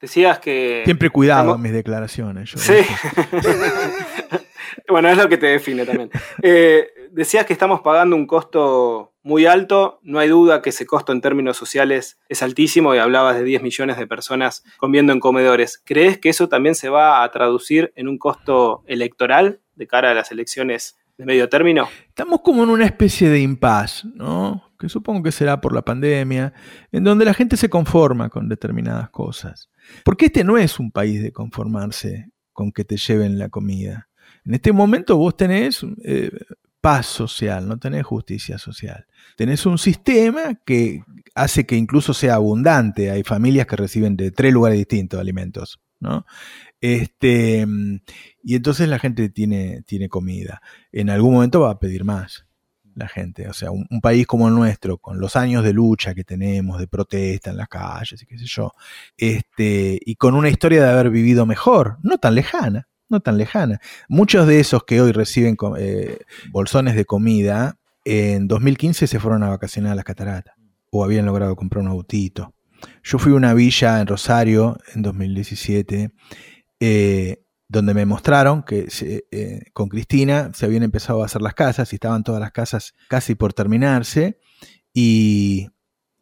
Decías 0.00 0.38
que. 0.38 0.82
Siempre 0.84 1.10
cuidado 1.10 1.40
estamos- 1.40 1.56
en 1.56 1.62
mis 1.62 1.72
declaraciones. 1.72 2.50
yo- 2.52 2.58
Sí. 2.58 2.72
bueno, 4.88 5.08
es 5.08 5.16
lo 5.18 5.28
que 5.28 5.36
te 5.36 5.46
define 5.46 5.84
también. 5.84 6.10
Eh, 6.42 6.88
decías 7.10 7.46
que 7.46 7.52
estamos 7.52 7.80
pagando 7.80 8.16
un 8.16 8.26
costo 8.26 9.12
muy 9.22 9.46
alto. 9.46 10.00
No 10.02 10.18
hay 10.18 10.28
duda 10.28 10.62
que 10.62 10.70
ese 10.70 10.86
costo 10.86 11.12
en 11.12 11.20
términos 11.20 11.56
sociales 11.56 12.18
es 12.28 12.42
altísimo 12.42 12.94
y 12.94 12.98
hablabas 12.98 13.36
de 13.36 13.44
10 13.44 13.62
millones 13.62 13.98
de 13.98 14.06
personas 14.06 14.64
comiendo 14.78 15.12
en 15.12 15.20
comedores. 15.20 15.80
¿Crees 15.84 16.18
que 16.18 16.30
eso 16.30 16.48
también 16.48 16.74
se 16.74 16.88
va 16.88 17.22
a 17.22 17.30
traducir 17.30 17.92
en 17.96 18.08
un 18.08 18.18
costo 18.18 18.82
electoral 18.86 19.60
de 19.80 19.88
cara 19.88 20.12
a 20.12 20.14
las 20.14 20.30
elecciones 20.30 20.96
de 21.18 21.24
medio 21.24 21.48
término? 21.48 21.88
Estamos 22.06 22.42
como 22.42 22.62
en 22.62 22.70
una 22.70 22.84
especie 22.84 23.28
de 23.28 23.40
impas, 23.40 24.04
¿no? 24.04 24.62
Que 24.78 24.88
supongo 24.88 25.22
que 25.24 25.32
será 25.32 25.60
por 25.60 25.74
la 25.74 25.82
pandemia, 25.82 26.52
en 26.92 27.02
donde 27.02 27.24
la 27.24 27.34
gente 27.34 27.56
se 27.56 27.68
conforma 27.68 28.28
con 28.28 28.48
determinadas 28.48 29.10
cosas. 29.10 29.70
Porque 30.04 30.26
este 30.26 30.44
no 30.44 30.56
es 30.58 30.78
un 30.78 30.92
país 30.92 31.22
de 31.22 31.32
conformarse 31.32 32.30
con 32.52 32.70
que 32.70 32.84
te 32.84 32.96
lleven 32.96 33.38
la 33.38 33.48
comida. 33.48 34.08
En 34.44 34.54
este 34.54 34.72
momento 34.72 35.16
vos 35.16 35.36
tenés 35.36 35.84
eh, 36.04 36.30
paz 36.80 37.06
social, 37.06 37.66
no 37.66 37.78
tenés 37.78 38.04
justicia 38.04 38.58
social. 38.58 39.06
Tenés 39.36 39.64
un 39.66 39.78
sistema 39.78 40.54
que 40.64 41.02
hace 41.34 41.64
que 41.66 41.76
incluso 41.76 42.14
sea 42.14 42.34
abundante. 42.34 43.10
Hay 43.10 43.22
familias 43.22 43.66
que 43.66 43.76
reciben 43.76 44.16
de 44.16 44.30
tres 44.30 44.52
lugares 44.52 44.78
distintos 44.78 45.20
alimentos, 45.20 45.80
¿no? 46.00 46.26
Este, 46.80 47.66
y 48.42 48.54
entonces 48.54 48.88
la 48.88 48.98
gente 48.98 49.28
tiene, 49.28 49.82
tiene 49.82 50.08
comida. 50.08 50.62
En 50.92 51.10
algún 51.10 51.34
momento 51.34 51.60
va 51.60 51.72
a 51.72 51.78
pedir 51.78 52.04
más 52.04 52.46
la 52.94 53.08
gente. 53.08 53.48
O 53.48 53.52
sea, 53.52 53.70
un, 53.70 53.86
país 54.00 54.26
como 54.26 54.48
el 54.48 54.54
nuestro, 54.54 54.98
con 54.98 55.20
los 55.20 55.36
años 55.36 55.64
de 55.64 55.72
lucha 55.72 56.14
que 56.14 56.24
tenemos, 56.24 56.78
de 56.78 56.86
protesta 56.86 57.50
en 57.50 57.56
las 57.56 57.68
calles 57.68 58.22
y 58.22 58.26
qué 58.26 58.38
sé 58.38 58.46
yo, 58.46 58.72
este, 59.16 59.98
y 60.00 60.14
con 60.16 60.34
una 60.34 60.48
historia 60.48 60.82
de 60.82 60.90
haber 60.90 61.10
vivido 61.10 61.46
mejor, 61.46 61.98
no 62.02 62.18
tan 62.18 62.34
lejana, 62.34 62.88
no 63.08 63.20
tan 63.20 63.36
lejana. 63.36 63.80
Muchos 64.08 64.46
de 64.46 64.60
esos 64.60 64.84
que 64.84 65.00
hoy 65.00 65.12
reciben 65.12 65.56
eh, 65.78 66.18
bolsones 66.50 66.94
de 66.94 67.04
comida, 67.04 67.76
en 68.04 68.48
2015 68.48 69.06
se 69.06 69.20
fueron 69.20 69.42
a 69.42 69.50
vacacionar 69.50 69.92
a 69.92 69.96
las 69.96 70.04
cataratas 70.04 70.54
o 70.90 71.04
habían 71.04 71.26
logrado 71.26 71.54
comprar 71.56 71.84
un 71.84 71.90
autito. 71.90 72.54
Yo 73.02 73.18
fui 73.18 73.32
a 73.32 73.36
una 73.36 73.52
villa 73.52 74.00
en 74.00 74.06
Rosario 74.06 74.78
en 74.94 75.02
2017 75.02 76.10
eh, 76.80 77.44
donde 77.68 77.94
me 77.94 78.04
mostraron 78.06 78.62
que 78.64 78.88
eh, 79.30 79.60
con 79.72 79.88
Cristina 79.88 80.50
se 80.54 80.66
habían 80.66 80.82
empezado 80.82 81.22
a 81.22 81.26
hacer 81.26 81.40
las 81.42 81.54
casas 81.54 81.92
y 81.92 81.96
estaban 81.96 82.24
todas 82.24 82.40
las 82.40 82.50
casas 82.52 82.94
casi 83.08 83.34
por 83.36 83.52
terminarse 83.52 84.40
y, 84.92 85.68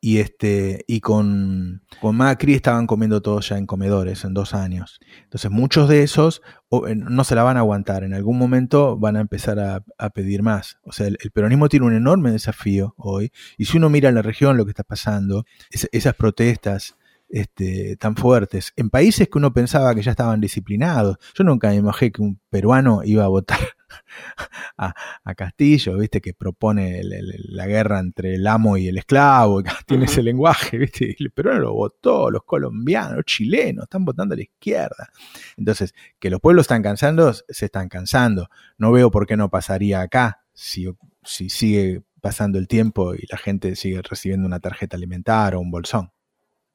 y, 0.01 0.19
este, 0.19 0.85
y 0.87 1.01
con, 1.01 1.83
con 2.03 2.17
Macri 2.17 2.53
estaban 2.55 2.87
comiendo 2.87 3.23
todos 3.23 3.49
ya 3.49 3.57
en 3.57 3.65
comedores 3.67 4.25
en 4.25 4.35
dos 4.35 4.53
años. 4.53 5.01
Entonces 5.25 5.51
muchos 5.51 5.89
de 5.89 6.03
esos 6.03 6.43
eh, 6.87 6.95
no 6.95 7.25
se 7.25 7.35
la 7.35 7.43
van 7.45 7.57
a 7.57 7.61
aguantar, 7.61 8.05
en 8.05 8.13
algún 8.13 8.37
momento 8.37 8.99
van 8.99 9.17
a 9.17 9.21
empezar 9.21 9.59
a, 9.59 9.83
a 9.97 10.11
pedir 10.11 10.43
más. 10.43 10.79
O 10.83 10.93
sea, 10.93 11.07
el, 11.07 11.17
peronismo 11.33 11.71
tiene 11.71 11.87
un 11.87 11.95
enorme 11.95 12.31
desafío 12.31 12.95
hoy 12.99 13.33
y 13.57 13.65
si 13.65 13.79
uno 13.79 13.89
mira 13.89 14.11
en 14.11 14.17
la 14.17 14.23
región 14.23 14.57
lo 14.59 14.67
que 14.67 14.73
está 14.73 14.85
pasando, 14.85 15.45
es- 15.71 15.89
esas 15.93 16.15
protestas 16.15 16.95
este, 17.29 17.97
tan 17.97 18.17
fuertes, 18.17 18.73
en 18.77 18.91
países 18.91 19.29
que 19.29 19.39
uno 19.39 19.53
pensaba 19.53 19.95
que 19.95 20.03
ya 20.03 20.13
estaban 20.13 20.41
disciplinados. 20.41 21.19
Yo 21.35 21.45
nunca 21.45 21.69
me 21.69 21.77
imaginé 21.77 22.13
que 22.13 22.23
un 22.23 22.41
peruano 22.51 23.03
iba 23.05 23.25
a 23.25 23.29
votar 23.29 23.59
a, 24.79 24.95
a 25.25 25.35
Castillo, 25.35 25.97
viste, 25.99 26.21
que 26.21 26.35
propone 26.35 27.01
el- 27.01 27.13
el- 27.13 27.45
la 27.51 27.67
guerra 27.67 27.99
entre 28.01 28.35
el 28.37 28.47
amo 28.47 28.77
y 28.77 28.89
el 28.89 28.99
esclavo, 28.99 29.63
que 29.63 29.71
tiene 29.87 30.05
ese 30.07 30.23
lenguaje, 30.23 30.79
viste, 30.79 31.17
el 31.19 31.31
peruano 31.31 31.61
lo 31.61 31.75
votó, 31.75 32.31
los 32.31 32.45
colombianos, 32.45 33.17
los 33.17 33.25
chilenos, 33.25 33.85
están 33.85 34.05
votando 34.05 34.35
a 34.35 34.37
la 34.37 34.43
izquierda. 34.43 35.09
Entonces, 35.57 35.95
que 36.19 36.31
los 36.31 36.41
pueblos 36.41 36.65
están 36.65 36.83
cansando, 36.83 37.33
se 37.33 37.65
están 37.67 37.89
cansando. 37.89 38.49
No 38.79 38.93
veo 38.93 39.11
por 39.11 39.27
qué 39.27 39.37
no 39.37 39.51
pasaría 39.51 40.01
acá 40.01 40.45
si, 40.53 40.87
si 41.25 41.49
sigue 41.51 42.03
pasando 42.21 42.59
el 42.59 42.67
tiempo 42.69 43.15
y 43.15 43.27
la 43.31 43.39
gente 43.39 43.77
sigue 43.77 44.03
recibiendo 44.03 44.47
una 44.47 44.61
tarjeta 44.61 44.97
alimentaria 44.97 45.59
o 45.59 45.61
un 45.63 45.71
bolsón. 45.71 46.11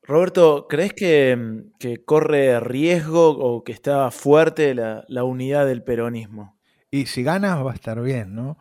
Roberto, 0.05 0.67
¿crees 0.69 0.93
que, 0.93 1.63
que 1.79 2.03
corre 2.03 2.59
riesgo 2.59 3.29
o 3.29 3.63
que 3.63 3.71
está 3.71 4.11
fuerte 4.11 4.75
la, 4.75 5.05
la 5.07 5.23
unidad 5.23 5.65
del 5.65 5.83
peronismo? 5.83 6.57
Y 6.91 7.07
si 7.07 7.23
ganas 7.23 7.65
va 7.65 7.71
a 7.71 7.73
estar 7.73 7.99
bien, 8.01 8.35
¿no? 8.35 8.57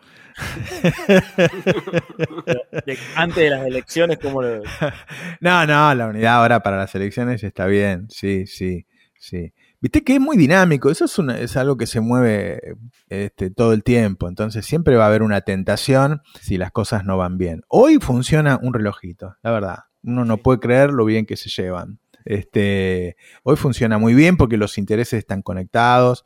Antes 3.17 3.37
de 3.37 3.51
las 3.51 3.67
elecciones, 3.67 4.19
¿cómo 4.21 4.41
lo 4.43 4.61
ves? 4.61 4.71
No, 5.41 5.67
no, 5.67 5.95
la 5.95 6.07
unidad 6.07 6.37
ahora 6.37 6.63
para 6.63 6.77
las 6.79 6.95
elecciones 6.95 7.43
está 7.43 7.67
bien, 7.67 8.07
sí, 8.09 8.47
sí, 8.47 8.87
sí. 9.19 9.53
Viste 9.81 10.03
que 10.05 10.15
es 10.15 10.21
muy 10.21 10.37
dinámico, 10.37 10.91
eso 10.91 11.05
es, 11.05 11.19
una- 11.19 11.39
es 11.39 11.57
algo 11.57 11.77
que 11.77 11.87
se 11.87 12.01
mueve 12.01 12.77
este, 13.09 13.51
todo 13.51 13.73
el 13.73 13.83
tiempo, 13.83 14.29
entonces 14.29 14.65
siempre 14.65 14.97
va 14.97 15.05
a 15.05 15.09
haber 15.09 15.23
una 15.23 15.41
tentación 15.43 16.23
si 16.41 16.57
las 16.57 16.71
cosas 16.71 17.05
no 17.05 17.17
van 17.19 17.37
bien. 17.37 17.63
Hoy 17.69 17.99
funciona 18.01 18.59
un 18.63 18.73
relojito, 18.73 19.35
la 19.43 19.51
verdad. 19.51 19.79
Uno 20.03 20.25
no 20.25 20.39
puede 20.39 20.61
creer 20.61 20.91
lo 20.91 21.05
bien 21.05 21.27
que 21.27 21.37
se 21.37 21.49
llevan. 21.49 21.99
Este, 22.25 23.17
hoy 23.43 23.57
funciona 23.57 23.99
muy 23.99 24.15
bien 24.15 24.37
porque 24.37 24.57
los 24.57 24.79
intereses 24.79 25.19
están 25.19 25.43
conectados. 25.43 26.25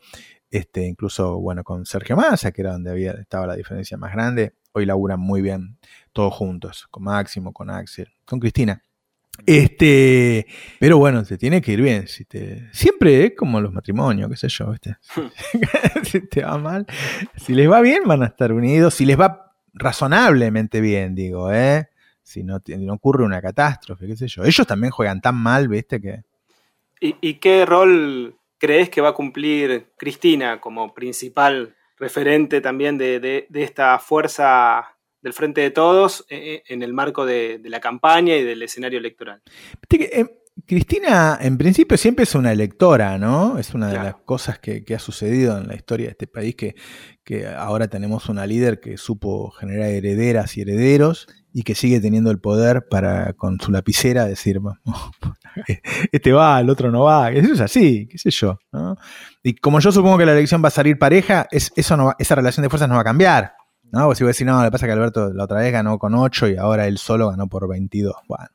Este, 0.51 0.87
incluso, 0.87 1.39
bueno, 1.39 1.65
con 1.65 1.87
Sergio 1.87 2.17
Massa, 2.17 2.53
que 2.53 2.63
era 2.63 2.73
donde 2.73 2.91
había, 2.91 3.13
estaba 3.13 3.47
la 3.47 3.57
diferencia 3.57 3.97
más 3.97 4.13
grande, 4.13 4.55
hoy 4.73 4.87
laburan 4.87 5.21
muy 5.21 5.43
bien 5.43 5.79
todos 6.13 6.33
juntos, 6.33 6.87
con 6.91 7.05
Máximo, 7.05 7.53
con 7.53 7.71
Axel, 7.71 8.09
con 8.25 8.41
Cristina. 8.41 8.83
Este, 9.45 10.47
pero 10.81 10.97
bueno, 10.97 11.23
te 11.25 11.37
tiene 11.37 11.61
que 11.61 11.73
ir 11.73 11.83
bien. 11.83 12.09
Si 12.09 12.25
te, 12.25 12.69
siempre 12.73 13.27
es 13.27 13.33
como 13.37 13.61
los 13.61 13.73
matrimonios, 13.73 14.31
qué 14.31 14.37
sé 14.37 14.49
yo, 14.49 14.71
¿viste? 14.71 14.97
si 16.05 16.27
te 16.27 16.43
va 16.43 16.57
mal, 16.57 16.87
si 17.37 17.55
les 17.55 17.71
va 17.71 17.81
bien, 17.81 18.05
van 18.07 18.23
a 18.23 18.27
estar 18.27 18.53
unidos. 18.53 18.95
Si 18.95 19.05
les 19.05 19.21
va 19.21 19.53
razonablemente 19.75 20.81
bien, 20.81 21.15
digo, 21.15 21.53
¿eh? 21.53 21.91
Si 22.27 22.43
no, 22.43 22.59
ocurre 22.93 23.25
una 23.25 23.41
catástrofe, 23.41 24.05
qué 24.09 24.17
sé 24.17 24.27
yo. 24.27 24.43
Ellos 24.45 24.67
también 24.67 24.91
juegan 24.91 25.21
tan 25.21 25.37
mal, 25.37 25.69
¿viste? 25.69 26.01
Que 26.01 26.25
¿Y, 27.01 27.15
y 27.21 27.35
qué 27.35 27.65
rol 27.65 28.37
crees 28.59 28.91
que 28.91 29.01
va 29.01 29.11
a 29.11 29.15
cumplir 29.15 29.93
Cristina 29.97 30.61
como 30.61 30.93
principal 30.93 31.77
referente 31.99 32.61
también 32.61 32.99
de, 32.99 33.21
de- 33.21 33.47
de 33.49 33.63
esta 33.63 33.99
fuerza 34.01 34.97
del 35.23 35.35
Frente 35.35 35.61
de 35.61 35.71
Todos 35.71 36.27
eh, 36.29 36.65
en 36.67 36.83
el 36.83 36.93
marco 36.93 37.25
de, 37.27 37.59
de 37.59 37.71
la 37.71 37.79
campaña 37.79 38.35
y 38.35 38.43
del 38.43 38.61
escenario 38.63 38.99
electoral? 38.99 39.41
Eh, 39.91 40.25
Cristina, 40.67 41.39
en 41.41 41.59
principio, 41.59 41.97
siempre 41.97 42.25
es 42.25 42.35
una 42.35 42.51
electora, 42.51 43.19
¿no? 43.19 43.59
Es 43.59 43.73
una 43.75 43.89
de 43.89 43.99
las 43.99 44.17
cosas 44.17 44.59
que, 44.59 44.85
que 44.85 44.95
ha 44.95 44.99
sucedido 44.99 45.59
en 45.59 45.69
la 45.69 45.77
historia 45.77 46.07
de 46.07 46.13
este 46.13 46.27
país, 46.27 46.57
que, 46.57 46.75
que 47.23 47.47
ahora 47.47 47.87
tenemos 47.89 48.29
una 48.31 48.47
líder 48.47 48.81
que 48.81 48.97
supo 48.97 49.51
generar 49.51 49.91
herederas 49.91 50.57
y 50.57 50.63
herederos 50.63 51.29
y 51.59 51.63
que 51.63 51.75
sigue 51.75 52.01
teniendo 52.01 52.31
el 52.31 52.39
poder 52.39 52.87
para, 52.87 53.33
con 53.33 53.59
su 53.59 53.73
lapicera, 53.73 54.27
decir, 54.27 54.59
"Bueno, 54.59 54.79
este 56.13 56.33
va, 56.33 56.61
el 56.61 56.69
otro 56.69 56.91
no 56.91 57.05
va. 57.05 57.31
Eso 57.33 57.55
es 57.55 57.61
así, 57.61 58.07
qué 58.11 58.19
sé 58.19 58.31
yo, 58.31 58.59
¿no? 58.73 58.97
Y 59.43 59.55
como 59.55 59.81
yo 59.81 59.91
supongo 59.91 60.19
que 60.19 60.27
la 60.27 60.33
elección 60.33 60.63
va 60.63 60.69
a 60.69 60.71
salir 60.71 60.99
pareja, 60.99 61.47
es, 61.51 61.73
eso 61.77 61.97
no 61.97 62.07
va- 62.07 62.17
esa 62.19 62.35
relación 62.35 62.63
de 62.63 62.69
fuerzas 62.69 62.89
no 62.91 62.97
va 62.97 63.01
a 63.01 63.05
cambiar. 63.05 63.55
¿no? 63.91 64.05
Pues 64.07 64.19
si 64.19 64.25
voy 64.25 64.29
a 64.29 64.33
decir, 64.35 64.47
no, 64.47 64.63
le 64.63 64.71
pasa 64.71 64.85
que 64.85 64.93
Alberto 64.93 65.33
la 65.33 65.45
otra 65.45 65.61
vez 65.61 65.73
ganó 65.73 65.99
con 65.99 66.15
8 66.15 66.49
y 66.49 66.57
ahora 66.57 66.87
él 66.87 66.99
solo 66.99 67.31
ganó 67.31 67.47
por 67.49 67.67
22. 67.69 68.15
Bueno, 68.29 68.49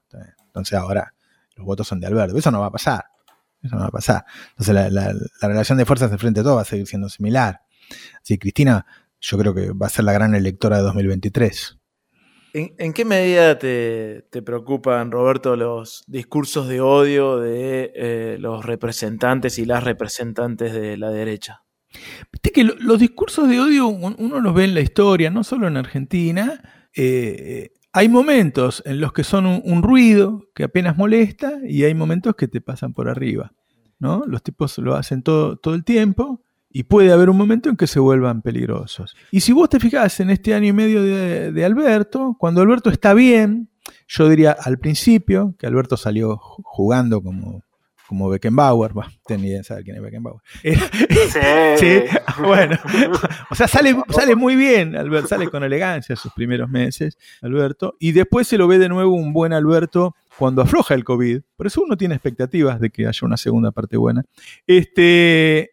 entonces 0.46 0.78
ahora 0.78 1.14
los 1.56 1.66
votos 1.66 1.88
son 1.88 2.00
de 2.02 2.06
Alberto. 2.08 2.38
Eso 2.38 2.52
no 2.52 2.60
va 2.60 2.68
a 2.68 2.72
pasar. 2.72 3.06
Eso 3.64 3.76
no 3.78 3.82
va 3.82 3.88
a 3.88 3.92
pasar. 3.92 4.26
Entonces 4.52 4.76
la 4.94 5.48
relación 5.48 5.78
de 5.80 5.86
fuerzas 5.86 6.12
del 6.12 6.20
frente 6.20 6.42
a 6.42 6.44
todo 6.44 6.58
va 6.58 6.62
a 6.62 6.66
seguir 6.66 6.86
siendo 6.86 7.10
similar. 7.10 7.62
Así 8.22 8.36
que 8.36 8.40
Cristina, 8.40 8.86
yo 9.20 9.38
creo 9.40 9.56
que 9.56 9.72
va 9.72 9.88
a 9.88 9.90
ser 9.90 10.06
la 10.06 10.14
gran 10.14 10.36
electora 10.36 10.78
de 10.78 10.84
2023. 10.84 11.78
¿En, 12.54 12.92
qué 12.94 13.06
medida 13.06 13.58
te, 13.58 14.26
te 14.30 14.42
preocupan, 14.42 15.10
Roberto, 15.12 15.56
los 15.56 16.04
discursos 16.08 16.68
de 16.68 16.82
odio 16.82 17.38
de 17.40 17.92
eh, 17.96 18.38
los 18.40 18.66
representantes 18.66 19.58
y 19.58 19.66
las 19.66 19.84
representantes 19.84 20.74
de 20.74 20.98
la 20.98 21.10
derecha? 21.12 21.64
Viste 22.32 22.52
que 22.52 22.64
lo- 22.66 22.76
los 22.80 23.00
discursos 23.00 23.48
de 23.48 23.60
odio 23.60 23.88
un- 23.88 24.16
uno 24.20 24.40
los 24.42 24.54
ve 24.54 24.66
en 24.66 24.74
la 24.74 24.82
historia, 24.82 25.30
no 25.30 25.44
solo 25.44 25.68
en 25.68 25.78
Argentina. 25.78 26.62
eh, 26.96 27.72
hay 27.94 28.10
momentos 28.10 28.84
en 28.86 29.00
los 29.02 29.12
que 29.14 29.24
son 29.24 29.46
un, 29.46 29.62
un 29.66 29.82
ruido 29.84 30.46
que 30.56 30.64
apenas 30.66 30.98
molesta 30.98 31.54
y 31.66 31.84
hay 31.86 31.94
momentos 31.94 32.36
que 32.36 32.48
te 32.50 32.60
pasan 32.62 32.94
por 32.94 33.08
arriba. 33.10 33.54
¿no? 34.00 34.24
Los 34.28 34.44
tipos 34.44 34.78
lo 34.78 34.96
hacen 34.96 35.24
todo, 35.24 35.58
todo 35.58 35.74
el 35.76 35.84
tiempo 35.86 36.42
y 36.74 36.84
puede 36.84 37.12
haber 37.12 37.30
un 37.30 37.38
momento 37.38 37.70
en 37.70 37.76
que 37.78 37.88
se 37.88 38.00
vuelvan 38.00 38.42
peligrosos. 38.42 39.16
Y 39.32 39.42
si 39.42 39.52
vos 39.52 39.70
te 39.70 39.80
fijás 39.80 40.20
en 40.20 40.30
este 40.30 40.54
año 40.54 40.68
y 40.68 40.74
medio 40.74 41.04
de, 41.04 41.52
de 41.52 41.66
Alberto, 41.66 42.36
cuando 42.40 42.62
Alberto 42.62 42.90
está 42.90 43.14
bien, 43.14 43.70
yo 44.08 44.30
diría 44.30 44.52
al 44.60 44.78
principio 44.80 45.56
que 45.60 45.68
Alberto 45.68 45.98
salió 45.98 46.38
ju- 46.38 46.62
jugando 46.64 47.22
como, 47.22 47.64
como 48.08 48.30
Beckenbauer, 48.30 48.94
bah, 48.94 49.10
idea 49.30 49.58
de 49.60 49.64
saber 49.64 49.84
quién 49.86 49.96
es 49.96 50.02
Beckenbauer. 50.02 50.42
Sí. 50.62 50.72
Sí, 51.78 52.02
bueno. 52.44 52.78
O 53.50 53.56
sea, 53.56 53.68
sale, 53.68 53.96
sale 54.10 54.36
muy 54.36 54.56
bien, 54.56 54.96
Alberto, 54.96 55.28
sale 55.30 55.50
con 55.50 55.64
elegancia 55.64 56.16
sus 56.16 56.32
primeros 56.34 56.70
meses, 56.70 57.18
Alberto, 57.42 57.96
y 58.00 58.12
después 58.12 58.48
se 58.48 58.58
lo 58.58 58.68
ve 58.68 58.78
de 58.78 58.90
nuevo 58.90 59.16
un 59.16 59.32
buen 59.34 59.54
Alberto 59.54 60.14
cuando 60.38 60.62
afloja 60.62 60.94
el 60.94 61.04
COVID. 61.04 61.42
Por 61.56 61.68
eso 61.68 61.82
uno 61.86 61.96
tiene 61.98 62.16
expectativas 62.16 62.80
de 62.82 62.90
que 62.90 63.08
haya 63.08 63.20
una 63.24 63.38
segunda 63.38 63.72
parte 63.72 63.96
buena. 63.98 64.24
Este, 64.68 65.72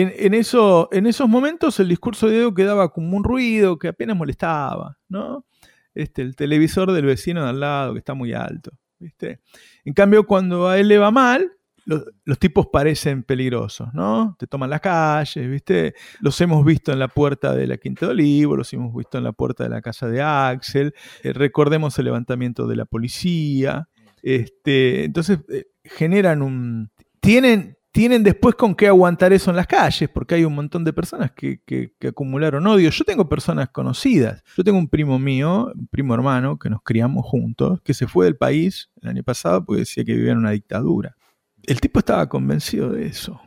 en, 0.00 0.12
en 0.16 0.34
eso, 0.34 0.88
en 0.92 1.06
esos 1.06 1.28
momentos 1.28 1.78
el 1.80 1.88
discurso 1.88 2.28
de 2.28 2.38
Edo 2.38 2.54
quedaba 2.54 2.90
como 2.92 3.16
un 3.16 3.24
ruido 3.24 3.78
que 3.78 3.88
apenas 3.88 4.16
molestaba, 4.16 4.98
¿no? 5.08 5.46
Este, 5.94 6.22
el 6.22 6.34
televisor 6.34 6.92
del 6.92 7.06
vecino 7.06 7.44
de 7.44 7.50
al 7.50 7.60
lado 7.60 7.92
que 7.92 8.00
está 8.00 8.14
muy 8.14 8.32
alto. 8.32 8.72
¿viste? 8.98 9.40
En 9.84 9.92
cambio, 9.92 10.26
cuando 10.26 10.68
a 10.68 10.78
él 10.78 10.88
le 10.88 10.98
va 10.98 11.10
mal, 11.10 11.52
los, 11.84 12.04
los 12.24 12.38
tipos 12.38 12.68
parecen 12.72 13.22
peligrosos, 13.22 13.92
¿no? 13.92 14.34
Te 14.38 14.46
toman 14.46 14.70
las 14.70 14.80
calles, 14.80 15.48
¿viste? 15.48 15.94
Los 16.20 16.40
hemos 16.40 16.64
visto 16.64 16.92
en 16.92 16.98
la 16.98 17.08
puerta 17.08 17.54
de 17.54 17.66
la 17.66 17.76
Quinta 17.76 18.06
de 18.06 18.12
Olivo, 18.12 18.56
los 18.56 18.72
hemos 18.72 18.94
visto 18.96 19.18
en 19.18 19.24
la 19.24 19.32
puerta 19.32 19.64
de 19.64 19.70
la 19.70 19.82
casa 19.82 20.08
de 20.08 20.22
Axel, 20.22 20.94
eh, 21.22 21.32
recordemos 21.32 21.98
el 21.98 22.06
levantamiento 22.06 22.66
de 22.66 22.76
la 22.76 22.86
policía, 22.86 23.88
este, 24.22 25.04
entonces 25.04 25.40
eh, 25.50 25.66
generan 25.84 26.42
un... 26.42 26.90
Tienen, 27.20 27.76
tienen 27.94 28.24
después 28.24 28.56
con 28.56 28.74
qué 28.74 28.88
aguantar 28.88 29.32
eso 29.32 29.50
en 29.50 29.56
las 29.56 29.68
calles, 29.68 30.10
porque 30.12 30.34
hay 30.34 30.44
un 30.44 30.52
montón 30.52 30.82
de 30.82 30.92
personas 30.92 31.30
que, 31.30 31.60
acumularon 32.04 32.66
odio. 32.66 32.90
Yo 32.90 33.04
tengo 33.04 33.28
personas 33.28 33.68
conocidas. 33.68 34.42
Yo 34.56 34.64
tengo 34.64 34.78
un 34.78 34.88
primo 34.88 35.16
mío, 35.20 35.70
un 35.72 35.86
primo 35.86 36.12
hermano, 36.12 36.58
que 36.58 36.68
nos 36.68 36.82
criamos 36.82 37.24
juntos, 37.24 37.80
que 37.82 37.94
se 37.94 38.08
fue 38.08 38.24
del 38.24 38.36
país 38.36 38.90
el 39.00 39.10
año 39.10 39.22
pasado 39.22 39.64
porque 39.64 39.82
decía 39.82 40.04
que 40.04 40.12
vivía 40.12 40.32
en 40.32 40.38
una 40.38 40.50
dictadura. 40.50 41.14
El 41.62 41.80
tipo 41.80 42.00
estaba 42.00 42.28
convencido 42.28 42.90
de 42.90 43.06
eso. 43.06 43.40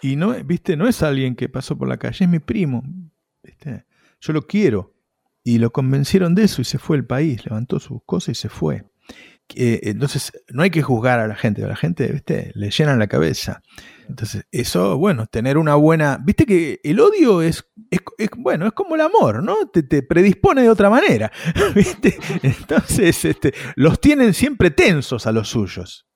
Y 0.00 0.14
no, 0.14 0.32
viste, 0.44 0.76
no 0.76 0.86
es 0.86 1.02
alguien 1.02 1.34
que 1.34 1.48
pasó 1.48 1.76
por 1.76 1.88
la 1.88 1.96
calle, 1.96 2.24
es 2.24 2.30
mi 2.30 2.38
primo. 2.38 2.84
¿viste? 3.42 3.84
Yo 4.20 4.32
lo 4.32 4.42
quiero. 4.42 4.94
Y 5.42 5.58
lo 5.58 5.72
convencieron 5.72 6.36
de 6.36 6.44
eso 6.44 6.62
y 6.62 6.64
se 6.64 6.78
fue 6.78 6.98
del 6.98 7.06
país, 7.06 7.44
levantó 7.44 7.80
sus 7.80 8.00
cosas 8.06 8.38
y 8.38 8.40
se 8.40 8.48
fue. 8.48 8.84
Eh, 9.54 9.80
entonces, 9.84 10.32
no 10.48 10.62
hay 10.62 10.70
que 10.70 10.82
juzgar 10.82 11.20
a 11.20 11.26
la 11.26 11.34
gente, 11.34 11.64
a 11.64 11.68
la 11.68 11.76
gente, 11.76 12.06
¿viste? 12.08 12.52
Le 12.54 12.70
llenan 12.70 12.98
la 12.98 13.06
cabeza. 13.06 13.62
Entonces, 14.08 14.46
eso, 14.52 14.96
bueno, 14.98 15.26
tener 15.26 15.58
una 15.58 15.74
buena. 15.74 16.18
Viste 16.22 16.46
que 16.46 16.80
el 16.82 17.00
odio 17.00 17.42
es, 17.42 17.66
es, 17.90 18.00
es, 18.18 18.30
bueno, 18.36 18.66
es 18.66 18.72
como 18.72 18.94
el 18.94 19.00
amor, 19.00 19.42
¿no? 19.42 19.68
Te, 19.68 19.82
te 19.82 20.02
predispone 20.02 20.62
de 20.62 20.70
otra 20.70 20.90
manera. 20.90 21.30
¿Viste? 21.74 22.18
Entonces, 22.42 23.24
este, 23.24 23.54
los 23.76 24.00
tienen 24.00 24.34
siempre 24.34 24.70
tensos 24.70 25.26
a 25.26 25.32
los 25.32 25.48
suyos. 25.48 26.06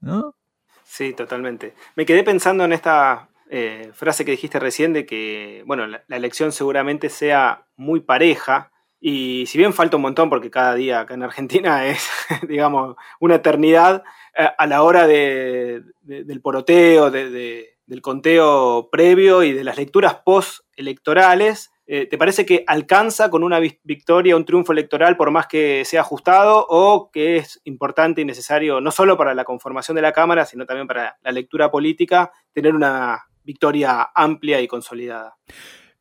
¿No? 0.00 0.36
Sí, 0.84 1.12
totalmente. 1.12 1.74
Me 1.96 2.06
quedé 2.06 2.22
pensando 2.22 2.64
en 2.64 2.72
esta 2.72 3.28
eh, 3.50 3.90
frase 3.94 4.24
que 4.24 4.30
dijiste 4.30 4.58
recién 4.58 4.92
de 4.92 5.06
que, 5.06 5.62
bueno, 5.66 5.86
la, 5.86 6.04
la 6.06 6.16
elección 6.16 6.52
seguramente 6.52 7.08
sea 7.08 7.66
muy 7.76 8.00
pareja. 8.00 8.72
Y 9.00 9.46
si 9.46 9.58
bien 9.58 9.72
falta 9.72 9.96
un 9.96 10.02
montón, 10.02 10.28
porque 10.28 10.50
cada 10.50 10.74
día 10.74 11.00
acá 11.00 11.14
en 11.14 11.22
Argentina 11.22 11.86
es, 11.86 12.08
digamos, 12.48 12.96
una 13.20 13.36
eternidad, 13.36 14.02
eh, 14.36 14.48
a 14.56 14.66
la 14.66 14.82
hora 14.82 15.06
de- 15.06 15.82
de- 16.02 16.24
del 16.24 16.40
poroteo, 16.40 17.10
de- 17.10 17.30
de- 17.30 17.78
del 17.86 18.02
conteo 18.02 18.88
previo 18.90 19.42
y 19.42 19.52
de 19.52 19.64
las 19.64 19.76
lecturas 19.78 20.16
post-electorales, 20.24 21.70
eh, 21.86 22.04
¿te 22.06 22.18
parece 22.18 22.44
que 22.44 22.64
alcanza 22.66 23.30
con 23.30 23.42
una 23.42 23.60
vi- 23.60 23.78
victoria, 23.82 24.36
un 24.36 24.44
triunfo 24.44 24.72
electoral, 24.72 25.16
por 25.16 25.30
más 25.30 25.46
que 25.46 25.84
sea 25.86 26.02
ajustado, 26.02 26.66
o 26.68 27.10
que 27.10 27.36
es 27.38 27.60
importante 27.64 28.20
y 28.20 28.24
necesario, 28.26 28.80
no 28.82 28.90
solo 28.90 29.16
para 29.16 29.34
la 29.34 29.44
conformación 29.44 29.94
de 29.94 30.02
la 30.02 30.12
Cámara, 30.12 30.44
sino 30.44 30.66
también 30.66 30.86
para 30.86 31.16
la 31.22 31.32
lectura 31.32 31.70
política, 31.70 32.30
tener 32.52 32.74
una 32.74 33.22
victoria 33.42 34.10
amplia 34.14 34.60
y 34.60 34.68
consolidada? 34.68 35.36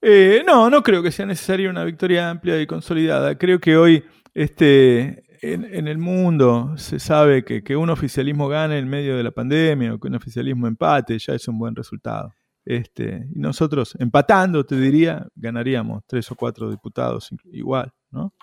Eh, 0.02 0.44
no, 0.46 0.70
no 0.70 0.84
creo 0.84 1.02
que 1.02 1.12
sea 1.12 1.26
necesaria 1.26 1.70
una 1.70 1.84
victoria 1.84 2.30
amplia 2.30 2.62
y 2.62 2.68
consolidada. 2.68 3.38
Creo 3.38 3.60
que 3.60 3.78
hoy 3.78 4.04
este, 4.34 5.24
en, 5.42 5.88
el 5.88 5.98
mundo 5.98 6.74
se 6.78 7.00
sabe 7.00 7.44
que, 7.44 7.64
que 7.64 7.76
un 7.76 7.90
oficialismo 7.90 8.48
gane 8.48 8.78
en 8.78 8.88
medio 8.88 9.18
de 9.18 9.24
la 9.24 9.32
pandemia 9.32 9.94
o 9.94 10.00
que 10.00 10.08
un 10.08 10.16
oficialismo 10.16 10.68
empate 10.68 11.18
ya 11.20 11.34
es 11.34 11.48
un 11.48 11.58
buen 11.58 11.76
resultado. 11.76 12.34
Este, 12.66 13.26
y 13.34 13.40
nosotros 13.40 13.96
empatando, 13.98 14.66
te 14.66 14.78
diría, 14.78 15.26
ganaríamos 15.36 16.04
tres 16.06 16.30
o 16.32 16.36
cuatro 16.36 16.70
diputados 16.70 17.30
igual, 17.46 17.94
¿no? 18.12 18.34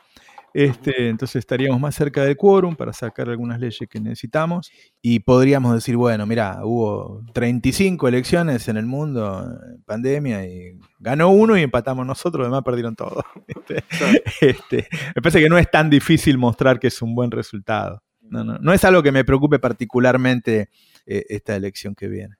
Este, 0.55 1.09
entonces 1.09 1.41
estaríamos 1.41 1.81
más 1.81 1.97
cerca 1.97 2.23
del 2.23 2.37
quórum 2.37 2.77
para 2.77 2.93
sacar 2.93 3.29
algunas 3.29 3.59
leyes 3.59 3.89
que 3.91 3.99
necesitamos 3.99 4.71
y 5.03 5.19
podríamos 5.19 5.75
decir, 5.75 5.97
bueno, 5.97 6.27
mira, 6.27 6.61
hubo 6.63 7.23
35 7.33 8.07
elecciones 8.07 8.69
en 8.69 8.77
el 8.77 8.87
mundo 8.87 9.45
pandemia 9.85 10.47
y 10.47 10.79
ganó 11.01 11.31
uno 11.31 11.59
y 11.59 11.63
empatamos 11.63 12.07
nosotros, 12.07 12.39
los 12.43 12.47
demás 12.47 12.63
perdieron 12.63 12.95
todo. 12.95 13.25
Este, 14.41 14.87
me 15.17 15.23
parece 15.23 15.41
que 15.41 15.49
no 15.49 15.59
es 15.59 15.71
tan 15.71 15.91
difícil 15.91 16.39
mostrar 16.39 16.79
que 16.79 16.87
es 16.87 17.03
un 17.03 17.15
buen 17.15 17.33
resultado. 17.33 18.03
No, 18.21 18.45
no, 18.45 18.59
no 18.59 18.73
es 18.73 18.85
algo 18.85 19.03
que 19.03 19.11
me 19.11 19.25
preocupe 19.25 19.59
particularmente 19.59 20.69
eh, 21.07 21.25
esta 21.29 21.57
elección 21.57 21.95
que 21.95 22.07
viene. 22.07 22.37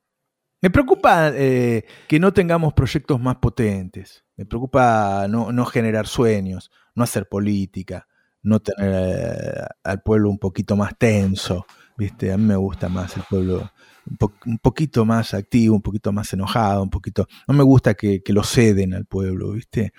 Me 0.61 0.71
preocupa 0.71 1.31
eh, 1.35 1.85
que 2.07 2.21
no 2.21 2.33
tengamos 2.33 2.75
proyectos 2.75 3.21
más 3.21 3.37
potentes. 3.37 4.25
Me 4.37 4.47
preocupa 4.47 5.27
no, 5.29 5.53
no 5.53 5.65
generar 5.67 6.07
sueños, 6.07 6.71
no 6.95 7.05
hacer 7.05 7.29
política, 7.29 8.07
no 8.43 8.61
tener 8.61 8.93
eh, 8.95 9.65
al 9.83 10.03
pueblo 10.03 10.31
un 10.31 10.39
poquito 10.39 10.77
más 10.77 10.97
tenso. 10.99 11.67
¿viste? 11.97 12.33
A 12.33 12.37
mí 12.37 12.45
me 12.45 12.57
gusta 12.57 12.89
más 12.89 13.17
el 13.17 13.23
pueblo 13.29 13.71
un, 14.11 14.17
po- 14.17 14.35
un 14.47 14.59
poquito 14.59 15.05
más 15.05 15.35
activo, 15.35 15.75
un 15.75 15.83
poquito 15.83 16.13
más 16.13 16.33
enojado, 16.33 16.83
un 16.83 16.91
poquito. 16.91 17.27
No 17.49 17.55
me 17.55 17.63
gusta 17.63 17.95
que, 17.95 18.23
lo 18.27 18.43
ceden 18.43 18.95
al 18.95 19.07
pueblo, 19.07 19.53
¿viste? 19.53 19.93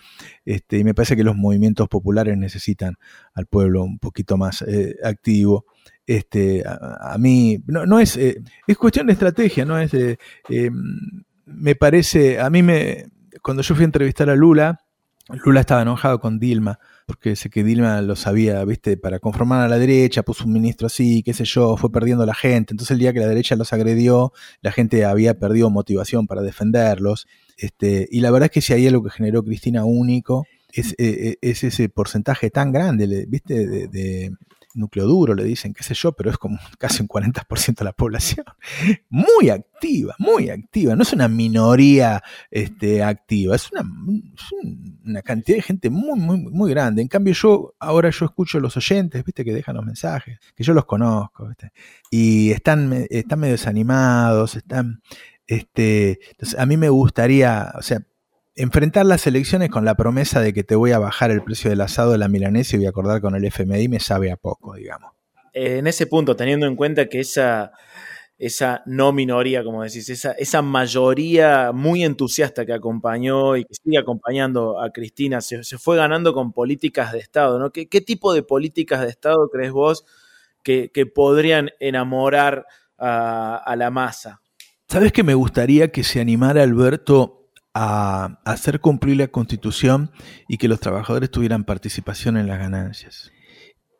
Este, 0.43 0.79
y 0.79 0.83
me 0.83 0.93
parece 0.93 1.15
que 1.15 1.23
los 1.23 1.35
movimientos 1.35 1.87
populares 1.87 2.37
necesitan 2.37 2.95
al 3.33 3.45
pueblo 3.47 3.83
un 3.83 3.99
poquito 3.99 4.37
más 4.37 4.61
eh, 4.63 4.95
activo. 5.03 5.65
Este, 6.05 6.63
a, 6.65 7.17
mí, 7.17 7.63
no, 7.65 7.99
es, 7.99 8.15
eh, 8.17 8.41
es 8.67 8.77
cuestión 8.77 9.07
de 9.07 9.13
estrategia, 9.13 9.65
no 9.65 9.79
es 9.79 9.91
eh, 9.93 10.17
me 11.45 11.75
parece, 11.75 12.39
a 12.39 12.49
mí 12.49 12.61
me, 12.61 13.07
cuando 13.41 13.63
yo 13.63 13.73
fui 13.73 13.83
a 13.83 13.85
entrevistar 13.85 14.29
a 14.29 14.35
Lula, 14.35 14.84
Lula 15.29 15.61
estaba 15.61 15.81
enojado 15.81 16.19
con 16.19 16.39
Dilma, 16.39 16.79
porque 17.07 17.35
sé 17.35 17.49
que 17.49 17.63
Dilma 17.63 18.01
lo 18.01 18.15
sabía, 18.15 18.63
viste, 18.63 18.95
para 18.95 19.19
conformar 19.19 19.61
a 19.61 19.67
la 19.67 19.79
derecha, 19.79 20.23
puso 20.23 20.45
un 20.45 20.53
ministro 20.53 20.87
así, 20.87 21.23
qué 21.23 21.33
sé 21.33 21.45
yo, 21.45 21.77
fue 21.77 21.91
perdiendo 21.91 22.25
la 22.25 22.35
gente. 22.35 22.73
Entonces 22.73 22.91
el 22.91 22.99
día 22.99 23.11
que 23.11 23.19
la 23.19 23.27
derecha 23.27 23.55
los 23.55 23.73
agredió, 23.73 24.33
la 24.61 24.71
gente 24.71 25.03
había 25.03 25.39
perdido 25.39 25.69
motivación 25.69 26.27
para 26.27 26.41
defenderlos. 26.41 27.27
Este, 27.57 28.07
y 28.11 28.21
la 28.21 28.29
verdad 28.31 28.45
es 28.45 28.51
que 28.51 28.61
si 28.61 28.73
hay 28.73 28.87
algo 28.87 29.03
que 29.03 29.09
generó 29.09 29.43
Cristina 29.43 29.83
único, 29.83 30.45
es, 30.71 30.93
eh, 30.99 31.37
es 31.41 31.63
ese 31.63 31.89
porcentaje 31.89 32.51
tan 32.51 32.71
grande, 32.71 33.25
viste, 33.27 33.87
de 33.87 34.31
núcleo 34.75 35.05
duro, 35.05 35.33
le 35.33 35.43
dicen, 35.43 35.73
qué 35.73 35.83
sé 35.83 35.93
yo, 35.93 36.11
pero 36.11 36.29
es 36.29 36.37
como 36.37 36.57
casi 36.77 37.01
un 37.01 37.07
40% 37.07 37.75
de 37.75 37.85
la 37.85 37.93
población. 37.93 38.45
Muy 39.09 39.49
activa, 39.49 40.15
muy 40.19 40.49
activa. 40.49 40.95
No 40.95 41.03
es 41.03 41.13
una 41.13 41.27
minoría 41.27 42.21
este, 42.51 43.03
activa, 43.03 43.55
es 43.55 43.71
una, 43.71 43.83
una 45.05 45.21
cantidad 45.21 45.57
de 45.57 45.61
gente 45.61 45.89
muy, 45.89 46.19
muy, 46.19 46.37
muy 46.37 46.69
grande. 46.69 47.01
En 47.01 47.07
cambio, 47.07 47.33
yo 47.33 47.73
ahora 47.79 48.09
yo 48.09 48.25
escucho 48.25 48.57
a 48.57 48.61
los 48.61 48.77
oyentes, 48.77 49.23
viste, 49.23 49.43
que 49.43 49.53
dejan 49.53 49.75
los 49.75 49.85
mensajes, 49.85 50.39
que 50.55 50.63
yo 50.63 50.73
los 50.73 50.85
conozco, 50.85 51.49
y 52.11 52.51
están, 52.51 53.05
están 53.09 53.39
medio 53.39 53.53
desanimados, 53.53 54.55
están, 54.55 55.01
este, 55.47 56.19
entonces 56.31 56.59
a 56.59 56.65
mí 56.65 56.77
me 56.77 56.89
gustaría, 56.89 57.71
o 57.77 57.81
sea, 57.81 58.01
enfrentar 58.55 59.05
las 59.05 59.27
elecciones 59.27 59.69
con 59.69 59.85
la 59.85 59.95
promesa 59.95 60.39
de 60.41 60.53
que 60.53 60.63
te 60.63 60.75
voy 60.75 60.91
a 60.91 60.99
bajar 60.99 61.31
el 61.31 61.43
precio 61.43 61.69
del 61.69 61.81
asado 61.81 62.11
de 62.11 62.17
la 62.17 62.27
milanesa 62.27 62.75
y 62.75 62.79
voy 62.79 62.87
a 62.87 62.89
acordar 62.89 63.21
con 63.21 63.35
el 63.35 63.45
FMI 63.45 63.87
me 63.89 63.99
sabe 63.99 64.31
a 64.31 64.37
poco, 64.37 64.75
digamos. 64.75 65.11
Eh, 65.53 65.77
en 65.77 65.87
ese 65.87 66.07
punto, 66.07 66.35
teniendo 66.35 66.65
en 66.65 66.75
cuenta 66.75 67.07
que 67.07 67.19
esa, 67.19 67.71
esa 68.37 68.81
no 68.85 69.11
minoría, 69.11 69.63
como 69.63 69.83
decís, 69.83 70.09
esa, 70.09 70.31
esa 70.33 70.61
mayoría 70.61 71.71
muy 71.73 72.03
entusiasta 72.03 72.65
que 72.65 72.73
acompañó 72.73 73.57
y 73.57 73.65
que 73.65 73.73
sigue 73.73 73.97
acompañando 73.97 74.81
a 74.81 74.89
Cristina, 74.91 75.41
se, 75.41 75.63
se 75.63 75.77
fue 75.77 75.97
ganando 75.97 76.33
con 76.33 76.53
políticas 76.53 77.11
de 77.11 77.19
Estado, 77.19 77.59
¿no? 77.59 77.71
¿Qué, 77.71 77.87
qué 77.87 78.01
tipo 78.01 78.33
de 78.33 78.43
políticas 78.43 79.01
de 79.01 79.09
Estado 79.09 79.49
crees 79.49 79.71
vos 79.71 80.05
que, 80.63 80.91
que 80.93 81.05
podrían 81.05 81.71
enamorar 81.79 82.65
a, 82.97 83.57
a 83.57 83.75
la 83.75 83.91
masa? 83.91 84.41
¿Sabes 84.87 85.11
que 85.11 85.23
me 85.23 85.33
gustaría 85.33 85.91
que 85.91 86.03
se 86.03 86.21
animara 86.21 86.63
Alberto 86.63 87.34
a 87.75 88.39
hacer 88.45 88.79
cumplir 88.79 89.17
la 89.17 89.27
constitución 89.27 90.09
y 90.47 90.57
que 90.57 90.69
los 90.69 90.79
trabajadores 90.79 91.29
tuvieran 91.29 91.65
participación 91.65 92.37
en 92.37 92.47
las 92.47 92.57
ganancias? 92.57 93.31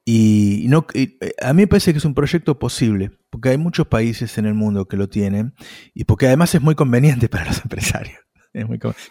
Y 0.06 0.66
no, 0.70 0.86
eh, 0.94 1.18
a 1.42 1.54
mí 1.54 1.64
me 1.64 1.68
parece 1.68 1.92
que 1.92 1.98
es 1.98 2.06
un 2.06 2.14
proyecto 2.14 2.58
posible, 2.58 3.12
porque 3.30 3.50
hay 3.50 3.58
muchos 3.58 3.88
países 3.88 4.38
en 4.38 4.46
el 4.46 4.54
mundo 4.54 4.88
que 4.88 4.98
lo 4.98 5.10
tienen 5.10 5.56
y 5.94 6.06
porque 6.06 6.28
además 6.28 6.54
es 6.56 6.62
muy 6.62 6.76
conveniente 6.76 7.28
para 7.30 7.46
los 7.46 7.62
empresarios. 7.62 8.20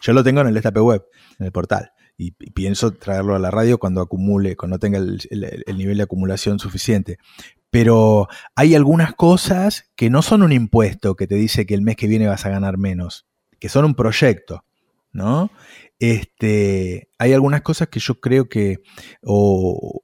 Yo 0.00 0.14
lo 0.14 0.24
tengo 0.24 0.40
en 0.40 0.46
el 0.46 0.54
destape 0.54 0.80
web, 0.80 1.04
en 1.38 1.46
el 1.46 1.52
portal, 1.52 1.90
y, 2.16 2.30
pienso 2.30 2.92
traerlo 2.92 3.34
a 3.34 3.38
la 3.38 3.50
radio 3.50 3.78
cuando 3.78 4.00
acumule, 4.00 4.56
cuando 4.56 4.78
tenga 4.78 4.98
el 4.98 5.76
nivel 5.76 5.98
de 5.98 6.04
acumulación 6.04 6.58
suficiente. 6.58 7.18
Pero 7.68 8.28
hay 8.54 8.74
algunas 8.74 9.14
cosas 9.14 9.90
que 9.96 10.08
no 10.08 10.22
son 10.22 10.42
un 10.42 10.52
impuesto 10.52 11.16
que 11.16 11.26
te 11.26 11.34
dice 11.34 11.66
que 11.66 11.74
el 11.74 11.82
mes 11.82 11.96
que 11.96 12.06
viene 12.06 12.28
vas 12.28 12.46
a 12.46 12.50
ganar 12.50 12.78
menos, 12.78 13.26
que 13.64 13.70
son 13.70 13.86
un 13.86 13.94
proyecto, 13.94 14.62
¿no? 15.10 15.50
Este, 15.98 17.08
hay 17.16 17.32
algunas 17.32 17.62
cosas 17.62 17.88
que 17.88 17.98
yo 17.98 18.20
creo 18.20 18.46
que 18.46 18.80
o, 19.22 20.02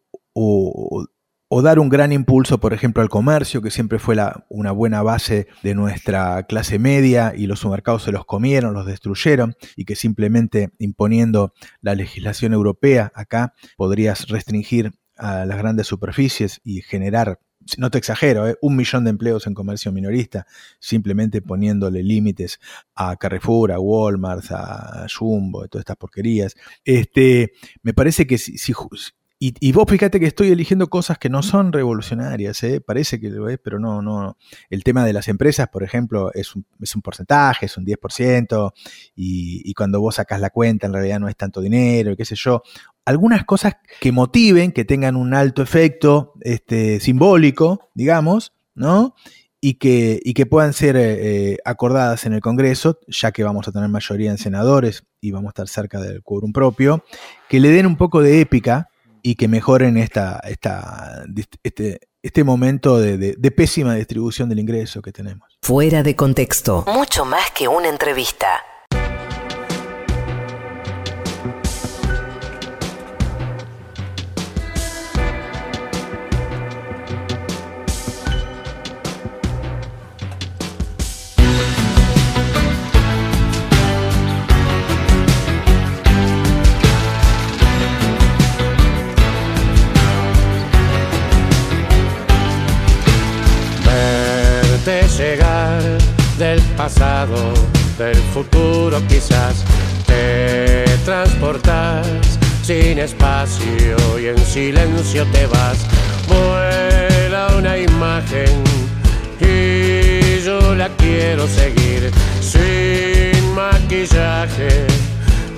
dar 1.63 1.79
un 1.79 1.91
gran 1.91 2.11
impulso, 2.11 2.59
por 2.59 2.73
ejemplo, 2.73 3.03
al 3.03 3.11
comercio, 3.11 3.61
que 3.61 3.71
siempre 3.71 3.99
fue 3.99 4.17
una 4.49 4.73
buena 4.73 5.03
base 5.03 5.47
de 5.63 5.75
nuestra 5.75 6.45
clase 6.45 6.79
media 6.79 7.35
y 7.37 7.47
los 7.47 7.59
supermercados 7.61 8.05
se 8.05 8.13
los 8.13 8.25
comieron, 8.25 8.73
los 8.73 8.87
destruyeron, 8.87 9.57
y 9.77 9.85
que 9.85 9.95
simplemente 9.95 10.71
imponiendo 10.79 11.53
la 11.83 11.95
legislación 11.95 12.55
europea 12.55 13.13
acá 13.15 13.53
podrías 13.77 14.27
restringir 14.29 14.93
a 15.19 15.45
las 15.45 15.59
grandes 15.59 15.87
superficies 15.87 16.63
y 16.65 16.81
generar, 16.81 17.41
no 17.79 17.91
te 17.91 17.99
exagero, 17.99 18.49
¿eh? 18.49 18.57
un 18.61 18.77
millón 18.77 19.05
de 19.05 19.11
empleos 19.11 19.47
en 19.47 19.55
comercio 19.55 19.93
minorista, 19.93 20.47
simplemente 20.79 21.43
poniéndole 21.43 22.03
límites 22.03 22.61
a 22.95 23.17
Carrefour, 23.17 23.73
a 23.73 23.81
Walmart, 23.81 24.45
a 24.51 25.07
Jumbo, 25.09 25.63
a 25.63 25.69
todas 25.69 25.83
estas 25.83 25.97
porquerías. 25.97 26.55
Este, 26.85 27.53
me 27.83 27.95
parece 27.95 28.27
que 28.27 28.39
si, 28.39 28.59
si 28.59 28.73
y, 29.43 29.55
y 29.59 29.73
vos 29.73 29.87
fíjate 29.89 30.21
que 30.21 30.27
estoy 30.27 30.49
eligiendo 30.49 30.89
cosas 30.89 31.17
que 31.17 31.31
no 31.31 31.43
son 31.43 31.73
revolucionarias, 31.73 32.63
¿eh? 32.63 32.83
parece 32.83 33.19
que 33.19 33.31
lo 33.31 33.49
es, 33.49 33.59
pero 33.59 33.79
no, 33.79 34.03
no. 34.03 34.37
El 34.69 34.85
tema 34.85 35.03
de 35.03 35.15
las 35.15 35.29
empresas, 35.29 35.69
por 35.69 35.83
ejemplo, 35.83 36.31
es 36.35 36.55
un, 36.55 36.67
es 36.79 36.95
un 36.95 37.01
porcentaje, 37.01 37.65
es 37.65 37.79
un 37.79 37.87
10%, 37.87 38.73
y, 39.17 39.63
y 39.65 39.73
cuando 39.73 39.99
vos 39.99 40.17
sacás 40.17 40.43
la 40.43 40.51
cuenta 40.51 40.87
en 40.87 40.93
realidad 40.93 41.21
no 41.21 41.29
es 41.31 41.37
tanto 41.37 41.63
dinero, 41.63 42.13
y 42.13 42.17
qué 42.17 42.27
sé 42.27 42.35
yo. 42.35 42.63
Algunas 43.07 43.47
cosas 43.47 43.77
que 43.99 44.13
motiven, 44.13 44.73
que 44.73 44.85
tengan 44.85 45.17
un 45.17 45.33
alto 45.33 45.63
efecto 45.63 46.35
este, 46.43 47.01
simbólico, 47.01 47.89
digamos, 47.95 48.53
¿no? 48.75 49.15
Y 49.59 49.75
que, 49.75 50.21
y 50.23 50.35
que 50.35 50.45
puedan 50.45 50.75
ser 50.75 50.97
eh, 50.97 51.53
eh, 51.53 51.59
acordadas 51.65 52.27
en 52.27 52.35
el 52.35 52.43
Congreso, 52.43 52.99
ya 53.09 53.33
que 53.33 53.43
vamos 53.43 53.67
a 53.67 53.73
tener 53.73 53.89
mayoría 53.89 54.31
en 54.31 54.37
senadores 54.37 55.05
y 55.19 55.31
vamos 55.31 55.49
a 55.49 55.53
estar 55.53 55.69
cerca 55.69 55.99
del 55.99 56.23
quórum 56.23 56.53
propio, 56.53 57.05
que 57.49 57.59
le 57.59 57.71
den 57.71 57.87
un 57.87 57.97
poco 57.97 58.21
de 58.21 58.43
épica 58.43 58.90
y 59.23 59.35
que 59.37 59.49
mejoren 59.49 59.97
esta, 59.97 60.41
esta, 60.45 61.25
este, 61.63 62.01
este 62.23 62.45
momento 62.45 62.99
de, 62.99 63.17
de- 63.19 63.35
de 63.39 63.51
pésima 63.51 63.95
distribución 63.95 64.49
del 64.49 64.59
ingreso 64.59 65.01
que 65.03 65.13
tenemos. 65.13 65.49
Fuera 65.63 66.03
de 66.03 66.15
contexto. 66.17 66.85
Mucho 66.87 67.25
más 67.25 67.51
que 67.53 67.69
una 67.69 67.89
entrevista. 67.89 68.61
Verte 94.85 95.23
llegar 95.23 95.83
del 96.39 96.61
pasado, 96.75 97.53
del 97.99 98.17
futuro 98.33 98.99
quizás. 99.09 99.65
Te 100.07 100.85
transportas 101.05 102.07
sin 102.63 102.99
espacio 102.99 104.19
y 104.19 104.29
en 104.29 104.39
silencio 104.39 105.27
te 105.27 105.47
vas. 105.49 105.87
Vuela 106.29 107.49
una 107.59 107.77
imagen 107.77 108.65
y 109.41 110.43
yo 110.43 110.75
la 110.75 110.89
quiero 110.97 111.47
seguir. 111.47 112.11
Sin 112.41 113.55
maquillaje 113.55 114.87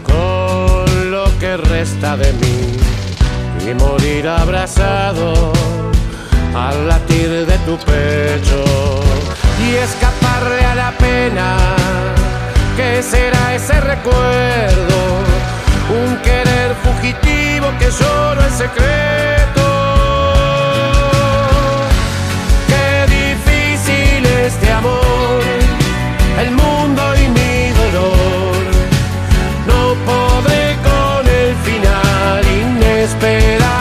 con 0.03 1.11
lo 1.13 1.27
que 1.39 1.57
resta 1.59 2.17
de 2.17 2.33
mí. 2.33 3.71
Y 3.71 3.75
morir 3.75 4.27
abrazado 4.27 5.53
al 6.55 6.89
latir 6.89 7.47
de 7.47 7.59
tu 7.67 7.77
pecho. 7.79 8.65
Y 9.61 9.77
escaparle 9.77 10.65
a 10.65 10.75
la 10.75 10.91
pena 10.93 11.57
que 12.77 13.03
será 13.03 13.55
ese 13.55 13.81
recuerdo 13.81 14.99
un 15.91 16.17
querer 16.19 16.75
fugitivo 16.83 17.67
que 17.79 17.91
solo 17.91 18.41
es 18.43 18.55
secreto. 18.55 19.67
Qué 22.67 23.07
difícil 23.21 24.27
este 24.47 24.73
amor 24.73 25.43
el 26.41 26.51
mundo 26.51 27.03
y 27.17 27.29
mi 27.29 27.71
dolor. 27.83 28.63
No 29.67 29.95
podré 30.11 30.77
con 30.89 31.27
el 31.29 31.55
final 31.67 32.43
inesperado 32.45 33.72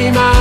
hay 0.00 0.39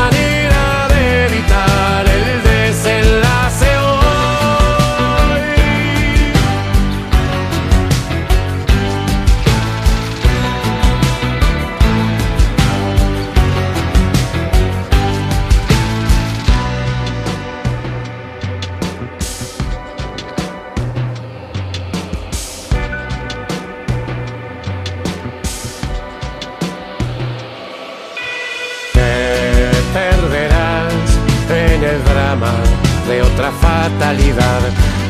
otra 33.90 34.14
fatalidad. 34.16 34.62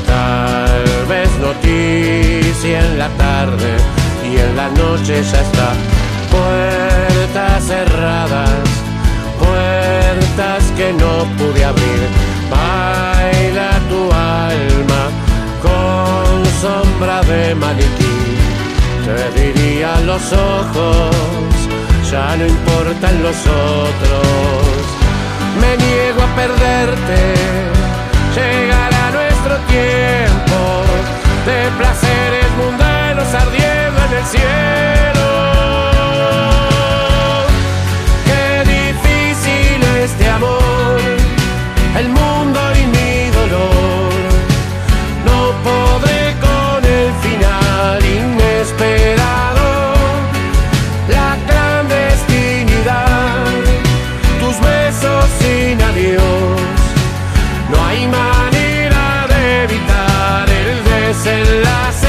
Tal 0.08 1.06
vez 1.08 1.30
noticia 1.40 2.80
en 2.80 3.00
la 3.00 3.10
tarde 3.10 3.78
y 4.24 4.38
en 4.38 4.56
la 4.56 4.70
noche 4.70 5.24
ya 5.24 5.42
está. 5.42 5.74
Puertas 6.32 7.64
cerradas, 7.64 8.50
puertas 9.40 10.64
que 10.78 10.94
no 10.94 11.26
pude 11.38 11.64
abrir. 11.66 12.02
Baila 12.50 13.72
tu 13.90 14.12
alma 14.12 15.04
con 15.62 16.46
sombra 16.62 17.22
de 17.24 17.56
maniquí. 17.56 18.18
Te 19.06 19.42
diría 19.42 20.00
los 20.02 20.34
ojos 20.34 21.16
ya 22.12 22.36
no 22.38 22.48
importan 22.48 23.24
los 23.24 23.38
otros. 23.46 25.00
Me 25.62 25.78
niego 25.78 26.22
a 26.22 26.36
perderte, 26.36 27.79
llegará 28.40 29.12
nuestro 29.12 29.56
tiempo 29.74 30.60
de 31.46 31.60
placeres 31.78 32.50
mundanos 32.58 33.30
ardiendo 33.34 34.00
en 34.08 34.14
el 34.20 34.26
cielo. 34.34 35.28
Qué 38.28 38.46
difícil 38.78 39.78
este 40.04 40.26
amor, 40.30 41.00
el 42.02 42.08
mundo 42.10 42.60
y 42.82 42.84
mi 42.96 43.30
dolor. 43.40 44.12
No 45.30 45.40
podré 45.68 46.24
con 46.46 46.80
el 47.00 47.10
final 47.26 48.00
inesperado 48.20 49.68
la 51.16 51.30
clandestinidad, 51.48 53.46
tus 54.40 54.56
besos 54.60 55.26
sin 55.40 55.82
adiós. 55.82 56.59
El 61.26 61.46
desenlace. 61.46 62.09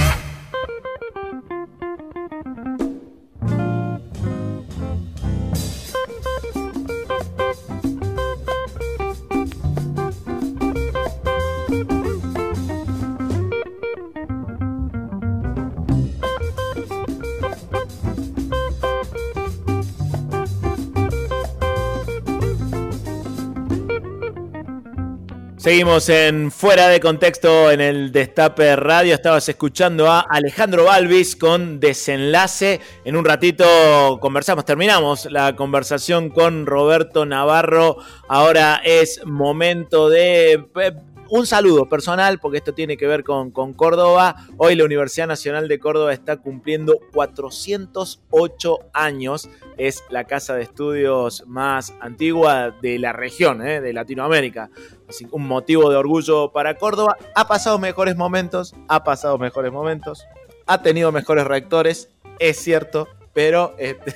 Seguimos 25.61 26.09
en 26.09 26.49
Fuera 26.49 26.87
de 26.87 26.99
Contexto 26.99 27.69
en 27.69 27.81
el 27.81 28.11
Destape 28.11 28.75
Radio. 28.75 29.13
Estabas 29.13 29.47
escuchando 29.47 30.09
a 30.09 30.21
Alejandro 30.21 30.85
Balvis 30.85 31.35
con 31.35 31.79
Desenlace. 31.79 32.79
En 33.05 33.15
un 33.15 33.23
ratito 33.23 34.17
conversamos, 34.19 34.65
terminamos 34.65 35.25
la 35.31 35.55
conversación 35.55 36.31
con 36.31 36.65
Roberto 36.65 37.27
Navarro. 37.27 37.97
Ahora 38.27 38.81
es 38.83 39.23
momento 39.23 40.09
de 40.09 40.53
eh, 40.53 40.93
un 41.31 41.45
saludo 41.47 41.85
personal, 41.85 42.39
porque 42.39 42.57
esto 42.57 42.73
tiene 42.73 42.97
que 42.97 43.07
ver 43.07 43.23
con, 43.23 43.51
con 43.51 43.71
Córdoba. 43.71 44.35
Hoy 44.57 44.75
la 44.75 44.83
Universidad 44.83 45.27
Nacional 45.27 45.69
de 45.69 45.79
Córdoba 45.79 46.11
está 46.11 46.35
cumpliendo 46.35 46.99
408 47.13 48.79
años. 48.91 49.49
Es 49.77 50.03
la 50.09 50.25
casa 50.25 50.55
de 50.55 50.63
estudios 50.63 51.45
más 51.47 51.93
antigua 52.01 52.75
de 52.81 52.99
la 52.99 53.13
región, 53.13 53.65
eh, 53.65 53.79
de 53.79 53.93
Latinoamérica. 53.93 54.71
Así 55.07 55.25
un 55.31 55.47
motivo 55.47 55.89
de 55.89 55.95
orgullo 55.95 56.51
para 56.51 56.75
Córdoba. 56.75 57.15
Ha 57.33 57.47
pasado 57.47 57.79
mejores 57.79 58.17
momentos, 58.17 58.75
ha 58.89 59.05
pasado 59.05 59.37
mejores 59.37 59.71
momentos, 59.71 60.25
ha 60.67 60.81
tenido 60.81 61.13
mejores 61.13 61.47
rectores, 61.47 62.09
es 62.39 62.57
cierto, 62.57 63.07
pero 63.33 63.73
este, 63.77 64.15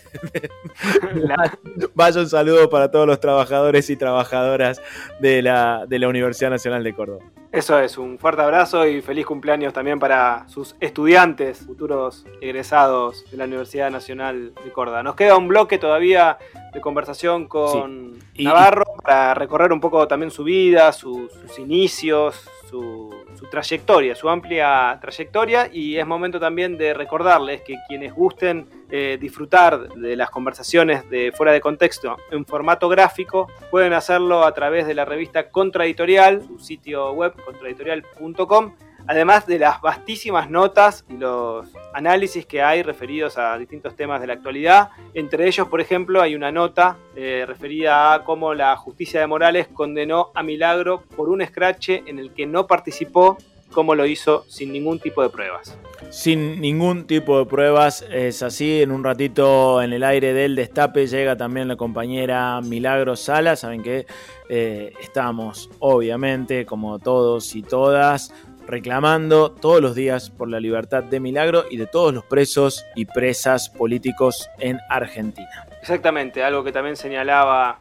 vaya 1.93 2.19
un 2.21 2.29
saludo 2.29 2.69
para 2.69 2.91
todos 2.91 3.07
los 3.07 3.19
trabajadores 3.19 3.89
y 3.89 3.95
trabajadoras 3.95 4.81
de 5.19 5.41
la, 5.41 5.85
de 5.87 5.99
la 5.99 6.07
Universidad 6.07 6.49
Nacional 6.49 6.83
de 6.83 6.93
Córdoba. 6.93 7.23
Eso 7.51 7.79
es, 7.79 7.97
un 7.97 8.19
fuerte 8.19 8.41
abrazo 8.41 8.85
y 8.85 9.01
feliz 9.01 9.25
cumpleaños 9.25 9.71
también 9.71 9.97
para 9.97 10.45
sus 10.49 10.75
estudiantes, 10.81 11.59
futuros 11.59 12.25
egresados 12.41 13.23
de 13.31 13.37
la 13.37 13.45
Universidad 13.45 13.89
Nacional 13.89 14.51
de 14.61 14.71
Córdoba. 14.73 15.03
Nos 15.03 15.15
queda 15.15 15.37
un 15.37 15.47
bloque 15.47 15.77
todavía 15.77 16.37
de 16.73 16.81
conversación 16.81 17.47
con 17.47 18.15
Sí. 18.15 18.41
Y- 18.41 18.43
Navarro 18.43 18.83
para 19.01 19.33
recorrer 19.35 19.71
un 19.71 19.79
poco 19.79 20.05
también 20.05 20.31
su 20.31 20.43
vida, 20.43 20.91
su- 20.91 21.29
sus 21.29 21.57
inicios, 21.57 22.45
su, 22.69 23.04
su 23.35 23.47
trayectoria, 23.47 24.15
su 24.15 24.29
amplia 24.29 24.97
trayectoria 25.01 25.69
y 25.71 25.97
es 25.97 26.05
momento 26.05 26.39
también 26.39 26.77
de 26.77 26.93
recordarles 26.93 27.61
que 27.61 27.75
quienes 27.87 28.13
gusten 28.13 28.67
eh, 28.89 29.17
disfrutar 29.19 29.89
de 29.89 30.15
las 30.15 30.29
conversaciones 30.29 31.09
de 31.09 31.31
fuera 31.35 31.51
de 31.51 31.61
contexto 31.61 32.17
en 32.31 32.45
formato 32.45 32.87
gráfico 32.89 33.47
pueden 33.71 33.93
hacerlo 33.93 34.45
a 34.45 34.53
través 34.53 34.87
de 34.87 34.93
la 34.93 35.05
revista 35.05 35.49
Contraeditorial, 35.49 36.43
su 36.45 36.59
sitio 36.59 37.11
web 37.11 37.33
contraeditorial.com 37.43 38.73
además 39.07 39.45
de 39.47 39.59
las 39.59 39.81
vastísimas 39.81 40.49
notas 40.49 41.05
y 41.09 41.17
los 41.17 41.67
análisis 41.93 42.45
que 42.45 42.61
hay 42.61 42.83
referidos 42.83 43.37
a 43.37 43.57
distintos 43.57 43.95
temas 43.95 44.21
de 44.21 44.27
la 44.27 44.33
actualidad. 44.33 44.89
Entre 45.13 45.47
ellos, 45.47 45.67
por 45.67 45.81
ejemplo, 45.81 46.21
hay 46.21 46.35
una 46.35 46.51
nota 46.51 46.97
eh, 47.15 47.45
referida 47.47 48.13
a 48.13 48.23
cómo 48.23 48.53
la 48.53 48.75
justicia 48.77 49.19
de 49.19 49.27
Morales 49.27 49.67
condenó 49.67 50.31
a 50.33 50.43
Milagro 50.43 51.03
por 51.15 51.29
un 51.29 51.41
escrache 51.41 52.03
en 52.07 52.19
el 52.19 52.33
que 52.33 52.45
no 52.45 52.67
participó, 52.67 53.37
cómo 53.71 53.93
lo 53.93 54.05
hizo 54.05 54.45
sin 54.47 54.71
ningún 54.71 54.99
tipo 54.99 55.21
de 55.21 55.29
pruebas. 55.29 55.77
Sin 56.09 56.61
ningún 56.61 57.07
tipo 57.07 57.39
de 57.39 57.45
pruebas, 57.45 58.05
es 58.11 58.41
así. 58.41 58.81
En 58.81 58.91
un 58.91 59.03
ratito 59.03 59.81
en 59.81 59.91
el 59.91 60.03
aire 60.03 60.33
del 60.33 60.55
destape 60.55 61.07
llega 61.07 61.35
también 61.35 61.67
la 61.67 61.75
compañera 61.75 62.61
Milagro 62.61 63.15
Sala. 63.15 63.55
Saben 63.55 63.83
que 63.83 64.05
eh, 64.49 64.93
estamos, 65.01 65.69
obviamente, 65.79 66.65
como 66.65 66.99
todos 66.99 67.55
y 67.55 67.63
todas, 67.63 68.33
reclamando 68.67 69.51
todos 69.51 69.81
los 69.81 69.95
días 69.95 70.29
por 70.29 70.49
la 70.49 70.59
libertad 70.59 71.03
de 71.03 71.19
Milagro 71.19 71.65
y 71.69 71.77
de 71.77 71.87
todos 71.87 72.13
los 72.13 72.23
presos 72.25 72.85
y 72.95 73.05
presas 73.05 73.69
políticos 73.69 74.49
en 74.59 74.79
Argentina. 74.89 75.67
Exactamente, 75.81 76.43
algo 76.43 76.63
que 76.63 76.71
también 76.71 76.95
señalaba 76.95 77.79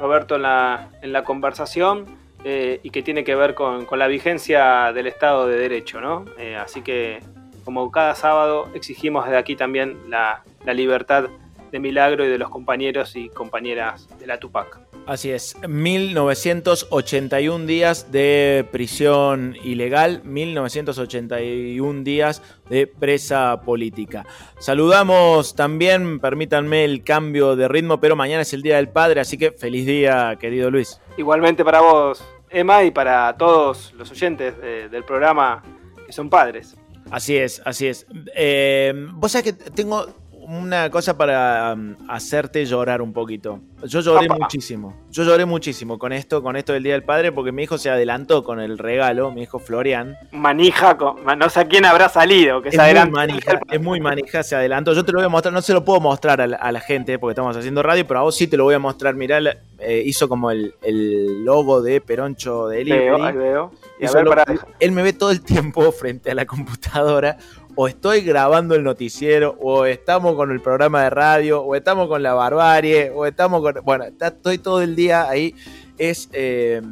Roberto 0.00 0.36
en 0.36 0.42
la, 0.42 0.90
en 1.02 1.12
la 1.12 1.24
conversación 1.24 2.06
eh, 2.44 2.80
y 2.82 2.90
que 2.90 3.02
tiene 3.02 3.24
que 3.24 3.34
ver 3.34 3.54
con, 3.54 3.86
la 3.92 4.06
vigencia 4.06 4.92
del 4.92 5.06
Estado 5.06 5.46
de 5.46 5.56
Derecho, 5.56 6.00
¿no? 6.00 6.24
Eh, 6.38 6.56
así 6.56 6.82
que, 6.82 7.20
como 7.64 7.90
cada 7.90 8.14
sábado, 8.14 8.68
exigimos 8.74 9.24
desde 9.24 9.38
aquí 9.38 9.54
también 9.54 9.98
la 10.08 10.42
libertad 10.66 11.28
de 11.72 11.80
Milagro 11.80 12.24
y 12.24 12.28
de 12.28 12.38
los 12.38 12.50
compañeros 12.50 13.16
y 13.16 13.28
compañeras 13.30 14.08
de 14.18 14.26
la 14.26 14.38
Tupac. 14.38 14.78
Así 15.04 15.30
es, 15.32 15.56
1981 15.68 17.66
días 17.66 18.12
de 18.12 18.64
prisión 18.70 19.56
ilegal, 19.64 20.22
1981 20.24 22.04
días 22.04 22.40
de 22.70 22.86
presa 22.86 23.60
política. 23.62 24.24
Saludamos 24.60 25.56
también, 25.56 26.20
permítanme 26.20 26.84
el 26.84 27.02
cambio 27.02 27.56
de 27.56 27.66
ritmo, 27.66 27.98
pero 27.98 28.14
mañana 28.14 28.42
es 28.42 28.52
el 28.52 28.62
Día 28.62 28.76
del 28.76 28.88
Padre, 28.90 29.20
así 29.20 29.36
que 29.36 29.50
feliz 29.50 29.86
día, 29.86 30.36
querido 30.40 30.70
Luis. 30.70 31.00
Igualmente 31.16 31.64
para 31.64 31.80
vos, 31.80 32.24
Emma, 32.48 32.84
y 32.84 32.92
para 32.92 33.36
todos 33.36 33.92
los 33.94 34.08
oyentes 34.10 34.56
de- 34.60 34.88
del 34.88 35.02
programa 35.04 35.64
que 36.06 36.12
son 36.12 36.30
padres. 36.30 36.76
Así 37.10 37.36
es, 37.36 37.60
así 37.64 37.88
es. 37.88 38.06
Eh, 38.36 38.94
Vos 39.14 39.32
sabés 39.32 39.52
que 39.52 39.70
tengo 39.72 40.06
una 40.46 40.90
cosa 40.90 41.16
para 41.16 41.74
um, 41.74 41.94
hacerte 42.08 42.64
llorar 42.64 43.00
un 43.02 43.12
poquito. 43.12 43.60
Yo 43.84 44.00
lloré 44.00 44.26
Opa. 44.26 44.36
muchísimo. 44.40 44.94
Yo 45.10 45.24
lloré 45.24 45.44
muchísimo 45.44 45.98
con 45.98 46.12
esto, 46.12 46.42
con 46.42 46.56
esto 46.56 46.72
del 46.72 46.82
Día 46.82 46.92
del 46.92 47.02
Padre, 47.02 47.32
porque 47.32 47.52
mi 47.52 47.62
hijo 47.64 47.78
se 47.78 47.90
adelantó 47.90 48.44
con 48.44 48.60
el 48.60 48.78
regalo, 48.78 49.30
mi 49.32 49.42
hijo 49.42 49.58
Florian. 49.58 50.16
Manija, 50.30 50.96
con- 50.96 51.16
no 51.38 51.48
sé 51.50 51.60
a 51.60 51.64
quién 51.66 51.84
habrá 51.84 52.08
salido, 52.08 52.62
que 52.62 52.68
Es 52.68 52.74
se 52.76 52.94
muy 53.04 53.10
manija, 53.10 53.60
es 53.70 53.80
muy 53.80 54.00
manija, 54.00 54.42
se 54.42 54.54
adelantó. 54.54 54.92
Yo 54.94 55.04
te 55.04 55.12
lo 55.12 55.18
voy 55.18 55.26
a 55.26 55.28
mostrar, 55.28 55.52
no 55.52 55.62
se 55.62 55.72
lo 55.72 55.84
puedo 55.84 56.00
mostrar 56.00 56.40
a 56.40 56.46
la, 56.46 56.56
a 56.56 56.70
la 56.72 56.80
gente 56.80 57.18
porque 57.18 57.32
estamos 57.32 57.56
haciendo 57.56 57.82
radio, 57.82 58.06
pero 58.06 58.20
a 58.20 58.22
vos 58.22 58.36
sí 58.36 58.46
te 58.46 58.56
lo 58.56 58.64
voy 58.64 58.74
a 58.74 58.78
mostrar. 58.78 59.14
Mirá, 59.14 59.40
eh, 59.78 60.02
hizo 60.06 60.28
como 60.28 60.50
el, 60.50 60.74
el 60.82 61.44
logo 61.44 61.82
de 61.82 62.00
Peroncho 62.00 62.68
de 62.68 62.84
Veo, 62.84 63.18
veo. 63.34 63.72
Y 64.00 64.06
a 64.06 64.12
ver, 64.12 64.26
él 64.80 64.92
me 64.92 65.02
ve 65.02 65.12
todo 65.12 65.30
el 65.30 65.42
tiempo 65.42 65.90
frente 65.92 66.30
a 66.30 66.34
la 66.34 66.46
computadora. 66.46 67.36
O 67.74 67.88
estoy 67.88 68.20
grabando 68.20 68.74
el 68.74 68.82
noticiero, 68.84 69.56
o 69.60 69.86
estamos 69.86 70.34
con 70.36 70.50
el 70.50 70.60
programa 70.60 71.02
de 71.04 71.10
radio, 71.10 71.62
o 71.62 71.74
estamos 71.74 72.08
con 72.08 72.22
la 72.22 72.34
barbarie, 72.34 73.10
o 73.10 73.24
estamos 73.26 73.62
con. 73.62 73.82
Bueno, 73.84 74.04
estoy 74.04 74.58
todo 74.58 74.82
el 74.82 74.94
día 74.94 75.28
ahí. 75.28 75.54
Es. 75.98 76.28
eh, 76.32 76.82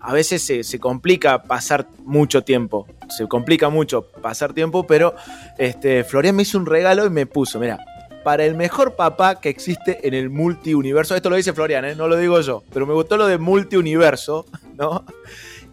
a 0.00 0.12
veces 0.12 0.42
se, 0.42 0.64
se 0.64 0.78
complica 0.78 1.42
pasar 1.42 1.86
mucho 2.04 2.42
tiempo. 2.42 2.86
Se 3.08 3.26
complica 3.28 3.68
mucho 3.68 4.02
pasar 4.22 4.52
tiempo, 4.52 4.86
pero 4.86 5.14
este, 5.58 6.04
Florian 6.04 6.34
me 6.34 6.42
hizo 6.42 6.58
un 6.58 6.66
regalo 6.66 7.04
y 7.04 7.10
me 7.10 7.26
puso, 7.26 7.58
mira, 7.58 7.78
para 8.24 8.44
el 8.44 8.54
mejor 8.54 8.96
papá 8.96 9.40
que 9.40 9.48
existe 9.48 10.06
en 10.06 10.14
el 10.14 10.30
multiuniverso. 10.30 11.14
Esto 11.14 11.30
lo 11.30 11.36
dice 11.36 11.52
Florian, 11.52 11.84
¿eh? 11.84 11.94
no 11.94 12.08
lo 12.08 12.16
digo 12.16 12.40
yo, 12.40 12.62
pero 12.72 12.86
me 12.86 12.94
gustó 12.94 13.16
lo 13.16 13.26
de 13.26 13.38
multiuniverso, 13.38 14.46
¿no? 14.76 15.04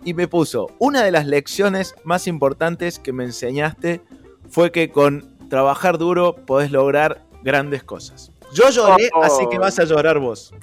Y 0.04 0.14
me 0.14 0.28
puso, 0.28 0.72
una 0.80 1.04
de 1.04 1.12
las 1.12 1.26
lecciones 1.26 1.96
más 2.04 2.28
importantes 2.28 3.00
que 3.00 3.14
me 3.14 3.24
enseñaste 3.26 4.02
fue 4.50 4.72
que 4.72 4.90
con 4.92 5.38
trabajar 5.50 5.98
duro 5.98 6.36
podés 6.36 6.72
lograr 6.72 7.22
grandes 7.44 7.84
cosas. 7.84 8.32
Yo 8.54 8.70
lloré, 8.70 9.10
Oh. 9.14 9.24
así 9.24 9.46
que 9.50 9.58
vas 9.58 9.78
a 9.80 9.84
llorar 9.84 10.20
vos. 10.20 10.54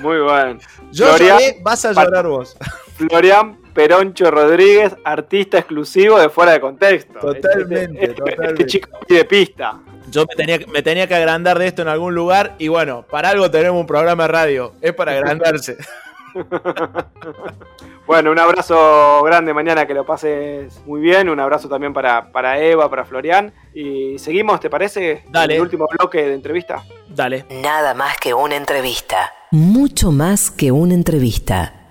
Muy 0.00 0.16
bien. 0.18 0.58
Yo 0.92 1.08
Florian, 1.08 1.38
lloré, 1.38 1.58
vas 1.62 1.84
a 1.84 1.92
llorar 1.92 2.26
vos. 2.26 2.56
Florian 2.96 3.58
Peroncho 3.74 4.30
Rodríguez, 4.30 4.94
artista 5.04 5.58
exclusivo 5.58 6.18
de 6.18 6.28
Fuera 6.30 6.52
de 6.52 6.60
Contexto. 6.60 7.18
Totalmente, 7.20 7.84
Este, 7.84 8.04
este- 8.04 8.14
totalmente. 8.14 8.62
este 8.62 8.66
chico 8.66 8.88
pide 9.06 9.24
pista. 9.24 9.78
Yo 10.10 10.24
me 10.28 10.34
tenía, 10.36 10.58
que- 10.58 10.66
me 10.68 10.82
tenía 10.82 11.06
que 11.06 11.14
agrandar 11.14 11.58
de 11.58 11.66
esto 11.66 11.82
en 11.82 11.88
algún 11.88 12.14
lugar 12.14 12.54
y 12.58 12.68
bueno, 12.68 13.04
para 13.10 13.30
algo 13.30 13.50
tenemos 13.50 13.80
un 13.80 13.86
programa 13.86 14.24
de 14.24 14.28
radio, 14.28 14.72
es 14.80 14.92
para 14.94 15.12
agrandarse. 15.12 15.76
Bueno, 18.06 18.32
un 18.32 18.38
abrazo 18.38 19.22
grande 19.22 19.54
mañana, 19.54 19.86
que 19.86 19.94
lo 19.94 20.04
pases 20.04 20.82
muy 20.84 21.00
bien. 21.00 21.30
Un 21.30 21.40
abrazo 21.40 21.70
también 21.70 21.94
para, 21.94 22.30
para 22.32 22.60
Eva, 22.60 22.90
para 22.90 23.04
Florian. 23.06 23.52
Y 23.72 24.18
seguimos, 24.18 24.60
¿te 24.60 24.68
parece? 24.68 25.24
Dale. 25.30 25.56
El 25.56 25.62
último 25.62 25.86
bloque 25.98 26.22
de 26.22 26.34
entrevista. 26.34 26.84
Dale. 27.08 27.46
Nada 27.62 27.94
más 27.94 28.18
que 28.18 28.34
una 28.34 28.56
entrevista. 28.56 29.32
Mucho 29.52 30.12
más 30.12 30.50
que 30.50 30.70
una 30.70 30.92
entrevista. 30.92 31.86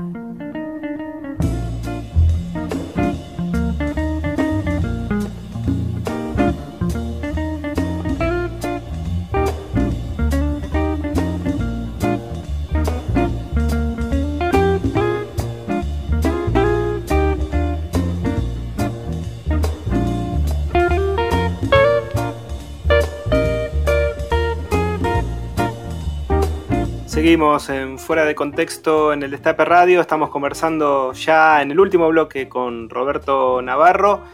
Seguimos 27.23 27.69
en 27.69 27.99
Fuera 27.99 28.25
de 28.25 28.35
Contexto 28.35 29.13
en 29.13 29.23
el 29.23 29.31
Destape 29.31 29.63
Radio. 29.63 30.01
Estamos 30.01 30.29
conversando 30.29 31.13
ya 31.13 31.61
en 31.61 31.71
el 31.71 31.79
último 31.79 32.09
bloque 32.09 32.49
con 32.49 32.89
Roberto 32.89 33.61
Navarro. 33.61 34.25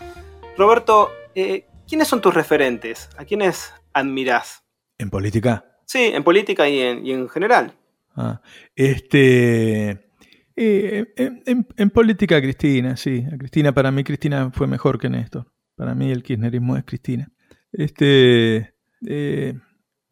Roberto, 0.57 1.09
eh, 1.35 1.67
¿quiénes 1.87 2.07
son 2.07 2.19
tus 2.19 2.33
referentes? 2.33 3.07
¿A 3.19 3.25
quiénes 3.25 3.71
admirás? 3.93 4.63
En 4.97 5.11
política. 5.11 5.77
Sí, 5.85 5.99
en 6.11 6.23
política 6.23 6.67
y 6.67 6.79
en, 6.79 7.05
y 7.05 7.11
en 7.11 7.29
general. 7.29 7.73
Ah, 8.15 8.41
este. 8.75 9.89
eh, 10.55 11.05
en, 11.15 11.43
en- 11.45 11.67
en 11.77 11.89
política, 11.91 12.41
Cristina, 12.41 12.97
sí. 12.97 13.23
A 13.31 13.37
Cristina, 13.37 13.71
para 13.71 13.91
mí, 13.91 14.03
Cristina 14.03 14.49
fue 14.51 14.65
mejor 14.65 14.97
que 14.97 15.09
Néstor. 15.11 15.45
Para 15.75 15.93
mí, 15.93 16.11
el 16.11 16.23
kirchnerismo 16.23 16.75
es 16.75 16.85
Cristina. 16.85 17.29
Este. 17.71 18.73
eh, 19.05 19.53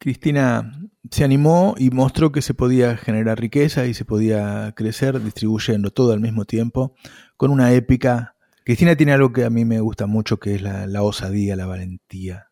Cristina 0.00 0.70
se 1.10 1.24
animó 1.24 1.74
y 1.78 1.90
mostró 1.90 2.32
que 2.32 2.42
se 2.42 2.54
podía 2.54 2.96
generar 2.96 3.40
riqueza 3.40 3.86
y 3.86 3.94
se 3.94 4.04
podía 4.04 4.72
crecer 4.76 5.22
distribuyendo 5.22 5.90
todo 5.90 6.12
al 6.12 6.20
mismo 6.20 6.44
tiempo 6.44 6.94
con 7.36 7.50
una 7.50 7.72
épica. 7.72 8.34
Cristina 8.64 8.96
tiene 8.96 9.12
algo 9.12 9.32
que 9.32 9.44
a 9.44 9.50
mí 9.50 9.64
me 9.64 9.80
gusta 9.80 10.06
mucho, 10.06 10.38
que 10.38 10.54
es 10.56 10.62
la, 10.62 11.02
osadía, 11.02 11.56
la 11.56 11.66
valentía. 11.66 12.48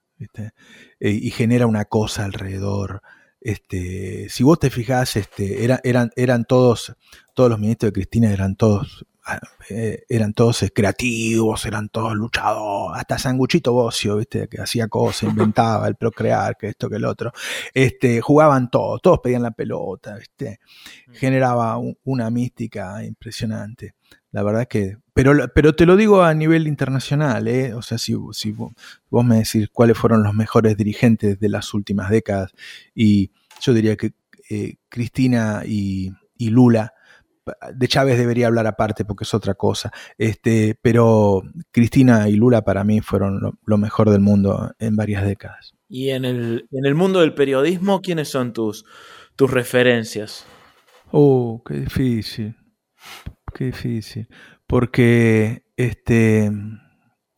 Eh, 1.00 1.10
y 1.10 1.30
genera 1.30 1.66
una 1.66 1.84
cosa 1.84 2.24
alrededor. 2.24 3.02
Este, 3.40 4.28
si 4.30 4.42
vos 4.42 4.58
te 4.58 4.70
fijás, 4.70 5.16
este, 5.16 5.62
era- 5.64 5.80
eran, 5.84 6.10
eran 6.16 6.44
todos, 6.44 6.96
todos 7.34 7.50
los 7.50 7.58
ministros 7.58 7.90
de 7.90 7.92
Cristina 7.92 8.32
eran 8.32 8.56
todos, 8.56 9.04
eran 10.08 10.32
todos 10.32 10.62
eh, 10.62 10.70
creativos, 10.74 11.66
eran 11.66 11.88
todos 11.88 12.14
luchadores, 12.14 12.98
hasta 13.00 13.18
Sanguchito 13.18 13.72
Bocio, 13.72 14.16
viste, 14.16 14.48
que 14.48 14.60
hacía 14.60 14.88
cosas, 14.88 15.30
inventaba 15.30 15.88
el 15.88 15.96
procrear, 15.96 16.56
que 16.56 16.68
esto, 16.68 16.88
que 16.88 16.96
el 16.96 17.04
otro. 17.04 17.32
Este, 17.74 18.20
jugaban 18.20 18.70
todos, 18.70 19.00
todos 19.02 19.20
pedían 19.22 19.42
la 19.42 19.50
pelota, 19.50 20.16
viste. 20.16 20.60
Generaba 21.12 21.76
un- 21.78 21.96
una 22.04 22.30
mística 22.30 23.04
impresionante. 23.04 23.94
La 24.32 24.42
verdad 24.42 24.62
es 24.62 24.68
que, 24.68 24.98
pero, 25.14 25.32
pero 25.54 25.74
te 25.74 25.86
lo 25.86 25.96
digo 25.96 26.22
a 26.22 26.34
nivel 26.34 26.66
internacional, 26.66 27.48
¿eh? 27.48 27.72
o 27.74 27.80
sea, 27.82 27.96
si, 27.98 28.14
si 28.32 28.52
vos, 28.52 28.72
vos 29.08 29.24
me 29.24 29.36
decís 29.36 29.68
cuáles 29.72 29.96
fueron 29.96 30.22
los 30.22 30.34
mejores 30.34 30.76
dirigentes 30.76 31.40
de 31.40 31.48
las 31.48 31.72
últimas 31.72 32.10
décadas, 32.10 32.52
y 32.94 33.30
yo 33.62 33.72
diría 33.72 33.96
que 33.96 34.12
eh, 34.50 34.76
Cristina 34.90 35.62
y, 35.64 36.12
y 36.36 36.50
Lula, 36.50 36.92
de 37.74 37.88
Chávez 37.88 38.18
debería 38.18 38.46
hablar 38.48 38.66
aparte 38.66 39.04
porque 39.04 39.24
es 39.24 39.34
otra 39.34 39.54
cosa, 39.54 39.92
este, 40.18 40.78
pero 40.82 41.42
Cristina 41.70 42.28
y 42.28 42.36
Lula 42.36 42.62
para 42.62 42.84
mí 42.84 43.00
fueron 43.00 43.40
lo, 43.40 43.54
lo 43.64 43.78
mejor 43.78 44.10
del 44.10 44.20
mundo 44.20 44.72
en 44.78 44.96
varias 44.96 45.24
décadas. 45.24 45.74
Y 45.88 46.10
en 46.10 46.24
el, 46.24 46.68
en 46.72 46.86
el 46.86 46.94
mundo 46.94 47.20
del 47.20 47.34
periodismo, 47.34 48.00
¿quiénes 48.00 48.28
son 48.28 48.52
tus, 48.52 48.84
tus 49.36 49.50
referencias? 49.50 50.44
Oh, 51.12 51.62
qué 51.64 51.74
difícil. 51.74 52.56
Qué 53.54 53.66
difícil. 53.66 54.28
Porque 54.66 55.64
este 55.76 56.50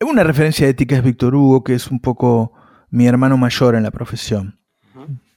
una 0.01 0.23
referencia 0.23 0.67
ética 0.67 0.95
es 0.95 1.03
Víctor 1.03 1.35
Hugo, 1.35 1.63
que 1.63 1.73
es 1.73 1.91
un 1.91 1.99
poco 1.99 2.53
mi 2.89 3.07
hermano 3.07 3.37
mayor 3.37 3.75
en 3.75 3.83
la 3.83 3.91
profesión. 3.91 4.59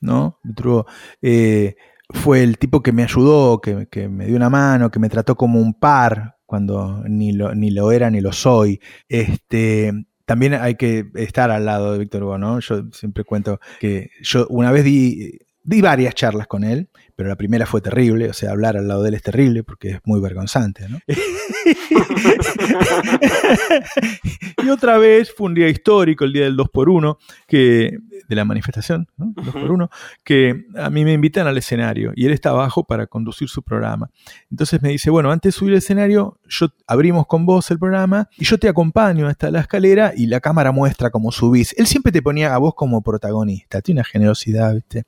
¿No? 0.00 0.40
Víctor 0.42 0.66
Hugo 0.66 0.86
eh, 1.20 1.76
fue 2.12 2.42
el 2.42 2.58
tipo 2.58 2.82
que 2.82 2.92
me 2.92 3.02
ayudó, 3.02 3.60
que, 3.60 3.86
que 3.90 4.08
me 4.08 4.26
dio 4.26 4.36
una 4.36 4.50
mano, 4.50 4.90
que 4.90 4.98
me 4.98 5.08
trató 5.08 5.36
como 5.36 5.60
un 5.60 5.74
par 5.74 6.36
cuando 6.46 7.02
ni 7.08 7.32
lo, 7.32 7.54
ni 7.54 7.70
lo 7.70 7.92
era 7.92 8.10
ni 8.10 8.20
lo 8.20 8.32
soy. 8.32 8.80
Este, 9.08 9.92
también 10.26 10.54
hay 10.54 10.76
que 10.76 11.10
estar 11.14 11.50
al 11.50 11.64
lado 11.64 11.92
de 11.92 11.98
Víctor 11.98 12.24
Hugo, 12.24 12.38
¿no? 12.38 12.60
Yo 12.60 12.84
siempre 12.92 13.24
cuento 13.24 13.60
que 13.80 14.10
yo 14.22 14.46
una 14.48 14.70
vez 14.70 14.84
di, 14.84 15.38
di 15.64 15.80
varias 15.80 16.14
charlas 16.14 16.46
con 16.46 16.64
él, 16.64 16.88
pero 17.16 17.28
la 17.28 17.36
primera 17.36 17.66
fue 17.66 17.80
terrible, 17.80 18.28
o 18.28 18.32
sea, 18.32 18.50
hablar 18.50 18.76
al 18.76 18.88
lado 18.88 19.02
de 19.02 19.10
él 19.10 19.14
es 19.14 19.22
terrible 19.22 19.64
porque 19.64 19.90
es 19.90 20.00
muy 20.04 20.20
vergonzante, 20.20 20.88
¿no? 20.88 20.98
y 24.64 24.68
otra 24.68 24.98
vez 24.98 25.32
fue 25.34 25.46
un 25.46 25.54
día 25.54 25.68
histórico, 25.68 26.24
el 26.24 26.32
día 26.32 26.44
del 26.44 26.56
2x1, 26.56 27.16
que, 27.46 27.98
de 28.28 28.36
la 28.36 28.44
manifestación, 28.44 29.08
¿no? 29.16 29.32
2x1, 29.34 29.90
que 30.24 30.66
a 30.76 30.90
mí 30.90 31.04
me 31.04 31.12
invitan 31.12 31.46
al 31.46 31.58
escenario 31.58 32.12
y 32.14 32.26
él 32.26 32.32
está 32.32 32.50
abajo 32.50 32.84
para 32.84 33.06
conducir 33.06 33.48
su 33.48 33.62
programa. 33.62 34.10
Entonces 34.50 34.82
me 34.82 34.90
dice, 34.90 35.10
bueno, 35.10 35.30
antes 35.30 35.54
de 35.54 35.58
subir 35.58 35.72
al 35.72 35.78
escenario, 35.78 36.38
yo 36.48 36.68
abrimos 36.86 37.26
con 37.26 37.46
vos 37.46 37.70
el 37.70 37.78
programa 37.78 38.28
y 38.36 38.44
yo 38.44 38.58
te 38.58 38.68
acompaño 38.68 39.26
hasta 39.26 39.50
la 39.50 39.60
escalera 39.60 40.12
y 40.16 40.26
la 40.26 40.40
cámara 40.40 40.72
muestra 40.72 41.10
cómo 41.10 41.32
subís. 41.32 41.74
Él 41.78 41.86
siempre 41.86 42.12
te 42.12 42.22
ponía 42.22 42.54
a 42.54 42.58
vos 42.58 42.74
como 42.74 43.02
protagonista, 43.02 43.80
tiene 43.80 44.00
una 44.00 44.04
generosidad, 44.04 44.74
¿viste? 44.74 45.04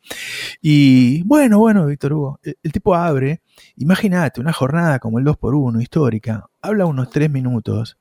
Y 0.61 1.23
bueno, 1.25 1.59
bueno, 1.59 1.87
Víctor 1.87 2.13
Hugo, 2.13 2.41
el, 2.43 2.57
el 2.63 2.73
tipo 2.73 2.95
abre, 2.95 3.43
imagínate, 3.77 4.41
una 4.41 4.53
jornada 4.53 4.99
como 4.99 5.19
el 5.19 5.25
2x1, 5.25 5.81
histórica, 5.83 6.47
habla 6.65 6.87
unos 6.87 7.11
tres 7.11 7.31
minutos, 7.31 7.99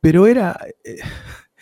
pero 0.00 0.26
era... 0.26 0.58
eh, 0.84 0.96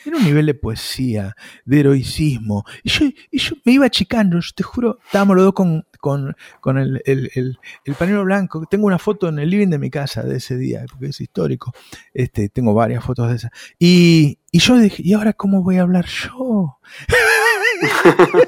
era 0.06 0.18
un 0.18 0.24
nivel 0.24 0.44
de 0.44 0.52
poesía, 0.52 1.34
de 1.64 1.80
heroicismo. 1.80 2.62
Y 2.82 2.90
yo, 2.90 3.06
y 3.30 3.38
yo 3.38 3.56
me 3.64 3.72
iba 3.72 3.86
achicando, 3.86 4.38
yo 4.38 4.50
te 4.54 4.62
juro, 4.62 4.98
estábamos 5.02 5.34
los 5.36 5.46
dos 5.46 5.54
con, 5.54 5.86
con, 5.98 6.36
con 6.60 6.76
el, 6.76 7.00
el, 7.06 7.30
el- 7.34 7.58
el 7.86 7.94
pañuelo 7.94 8.22
blanco. 8.24 8.66
Tengo 8.70 8.86
una 8.86 8.98
foto 8.98 9.30
en 9.30 9.38
el 9.38 9.48
living 9.48 9.68
de 9.68 9.78
mi 9.78 9.88
casa 9.88 10.22
de 10.22 10.36
ese 10.36 10.58
día, 10.58 10.84
porque 10.90 11.06
es 11.06 11.18
histórico. 11.22 11.72
Este, 12.12 12.50
tengo 12.50 12.74
varias 12.74 13.02
fotos 13.02 13.30
de 13.30 13.36
esas. 13.36 13.50
Y, 13.78 14.40
y 14.52 14.58
yo 14.58 14.76
dije, 14.76 15.02
¿y 15.02 15.14
ahora 15.14 15.32
cómo 15.32 15.62
voy 15.62 15.78
a 15.78 15.82
hablar 15.82 16.04
yo? 16.04 16.76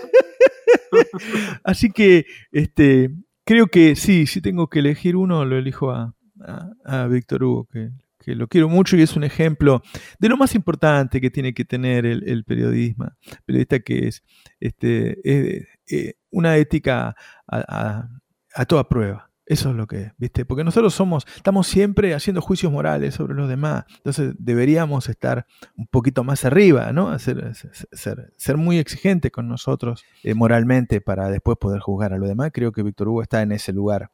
Así 1.64 1.90
que 1.90 2.26
este, 2.52 3.10
creo 3.44 3.68
que 3.68 3.96
sí, 3.96 4.26
si 4.26 4.40
tengo 4.40 4.68
que 4.68 4.80
elegir 4.80 5.16
uno, 5.16 5.44
lo 5.44 5.56
elijo 5.56 5.90
a, 5.90 6.14
a, 6.44 6.70
a 6.84 7.06
Víctor 7.06 7.42
Hugo, 7.44 7.64
que, 7.72 7.90
que 8.18 8.34
lo 8.34 8.48
quiero 8.48 8.68
mucho 8.68 8.96
y 8.96 9.02
es 9.02 9.16
un 9.16 9.24
ejemplo 9.24 9.82
de 10.18 10.28
lo 10.28 10.36
más 10.36 10.54
importante 10.54 11.20
que 11.20 11.30
tiene 11.30 11.54
que 11.54 11.64
tener 11.64 12.06
el, 12.06 12.44
periodismo, 12.44 13.10
periodista 13.44 13.80
que 13.80 14.08
es 14.08 14.22
este, 14.60 15.18
eh, 15.24 15.66
eh, 15.90 16.14
una 16.30 16.56
ética 16.56 17.14
a, 17.46 18.08
a- 18.54 18.64
toda 18.64 18.88
prueba. 18.88 19.30
Eso 19.48 19.70
es 19.70 19.76
lo 19.76 19.86
que 19.86 20.00
es, 20.02 20.12
¿viste? 20.18 20.44
Porque 20.44 20.64
nosotros 20.64 20.92
somos, 20.92 21.24
estamos 21.36 21.68
siempre 21.68 22.14
haciendo 22.14 22.40
juicios 22.40 22.72
morales 22.72 23.14
sobre 23.14 23.34
los 23.34 23.48
demás. 23.48 23.84
Entonces 23.98 24.34
deberíamos 24.40 25.08
estar 25.08 25.46
un 25.76 25.86
poquito 25.86 26.24
más 26.24 26.44
arriba, 26.44 26.90
¿no? 26.92 27.16
Ser, 27.20 27.54
ser, 27.54 28.32
ser- 28.36 28.56
muy 28.56 28.78
exigente 28.78 29.30
con 29.30 29.46
nosotros 29.46 30.04
eh, 30.24 30.34
moralmente 30.34 31.00
para 31.00 31.30
después 31.30 31.58
poder 31.58 31.78
juzgar 31.80 32.12
a 32.12 32.18
los 32.18 32.26
demás. 32.28 32.50
Creo 32.52 32.72
que 32.72 32.82
Víctor 32.82 33.06
Hugo 33.06 33.22
está 33.22 33.40
en 33.42 33.52
ese 33.52 33.72
lugar. 33.72 34.10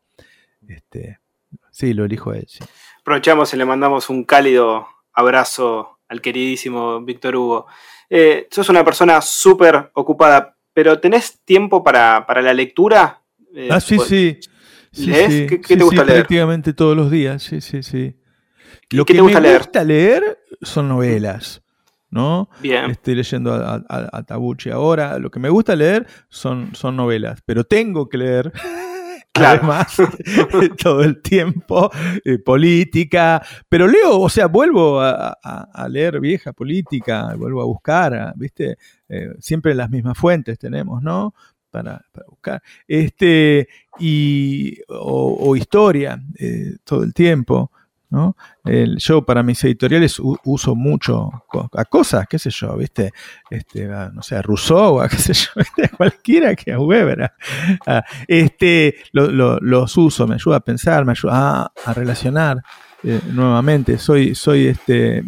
Este, 0.68 1.18
sí, 1.70 1.92
lo 1.94 2.04
elijo 2.04 2.30
a 2.30 2.36
él. 2.38 2.46
sí. 2.48 2.64
Aprovechamos 3.00 3.52
y 3.52 3.56
le 3.56 3.64
mandamos 3.64 4.08
un 4.10 4.24
cálido 4.24 4.86
abrazo 5.12 5.98
al 6.08 6.20
queridísimo 6.20 7.00
Víctor 7.00 7.36
Hugo. 7.36 7.66
Eh, 8.08 8.46
sos 8.50 8.68
una 8.68 8.84
persona 8.84 9.20
súper 9.20 9.90
ocupada, 9.94 10.56
pero 10.72 11.00
¿tenés 11.00 11.40
tiempo 11.44 11.82
para, 11.82 12.26
para 12.26 12.42
la 12.42 12.52
lectura? 12.54 13.22
Eh, 13.54 13.68
Ah, 13.70 13.80
sí, 13.80 13.98
sí. 13.98 14.38
Sí, 14.92 15.06
¿Lees? 15.10 15.32
sí, 15.32 15.46
¿Qué- 15.48 15.60
qué 15.60 15.76
te 15.76 15.84
gusta 15.84 16.02
sí, 16.02 16.06
leer? 16.06 16.18
Prácticamente 16.20 16.72
todos 16.74 16.94
los 16.94 17.10
días, 17.10 17.42
sí, 17.42 17.60
sí, 17.62 17.82
sí. 17.82 18.14
Lo 18.90 19.04
qué 19.06 19.14
que 19.14 19.18
te 19.18 19.22
gusta 19.22 19.40
me 19.40 19.48
leer? 19.48 19.58
gusta 19.62 19.84
leer 19.84 20.38
son 20.60 20.88
novelas, 20.88 21.62
¿no? 22.10 22.50
Bien. 22.60 22.90
Estoy 22.90 23.14
leyendo 23.14 23.54
a, 23.54 23.82
a- 23.88 24.24
ahora. 24.74 25.18
Lo 25.18 25.30
que 25.30 25.40
me 25.40 25.48
gusta 25.48 25.74
leer 25.74 26.06
son, 26.28 26.74
son 26.74 26.96
novelas, 26.96 27.40
pero 27.46 27.64
tengo 27.64 28.08
que 28.08 28.18
leer. 28.18 28.52
Además, 29.34 29.96
todo 30.82 31.02
el 31.02 31.22
tiempo, 31.22 31.90
eh, 32.24 32.38
política, 32.38 33.42
pero 33.68 33.86
leo, 33.88 34.20
o 34.20 34.28
sea, 34.28 34.46
vuelvo 34.46 35.00
a, 35.00 35.38
leer 35.88 36.20
vieja 36.20 36.52
política, 36.52 37.34
vuelvo 37.36 37.62
a 37.62 37.64
buscar, 37.64 38.34
¿viste? 38.36 38.76
Eh, 39.08 39.30
siempre 39.40 39.74
las 39.74 39.88
mismas 39.90 40.18
fuentes 40.18 40.58
tenemos, 40.58 41.02
¿no? 41.02 41.34
Para, 41.70 42.04
para 42.12 42.26
buscar. 42.28 42.62
Este, 42.86 43.68
y, 43.98 44.78
o, 44.88 45.36
o 45.40 45.56
historia, 45.56 46.22
eh, 46.38 46.76
todo 46.84 47.02
el 47.02 47.14
tiempo. 47.14 47.70
¿No? 48.12 48.36
El- 48.64 48.98
yo 48.98 49.24
para 49.24 49.42
mis 49.42 49.64
editoriales 49.64 50.20
u- 50.20 50.36
uso 50.44 50.74
mucho 50.76 51.30
a 51.72 51.84
cosas, 51.86 52.26
qué 52.28 52.38
sé 52.38 52.50
yo, 52.50 52.76
¿viste? 52.76 53.10
Este, 53.50 53.90
a, 53.90 54.10
no 54.10 54.20
sé, 54.22 54.36
a 54.36 54.42
Rousseau, 54.42 55.00
a 55.00 55.08
qué 55.08 55.16
sé 55.16 55.32
yo, 55.32 55.46
¿viste? 55.56 55.86
a 55.86 55.96
cualquiera 55.96 56.54
que 56.54 56.72
a 56.72 56.78
Weber. 56.78 57.22
a- 57.22 57.34
a- 57.86 58.04
este, 58.28 58.96
lo- 59.12 59.30
lo- 59.30 59.58
los 59.60 59.96
uso, 59.96 60.26
me 60.28 60.34
ayuda 60.34 60.56
a 60.56 60.60
pensar, 60.60 61.06
me 61.06 61.12
ayuda 61.12 61.32
a, 61.62 61.72
a 61.86 61.94
relacionar 61.94 62.58
eh, 63.02 63.18
nuevamente. 63.32 63.96
Soy, 63.96 64.34
soy 64.34 64.66
este, 64.66 65.24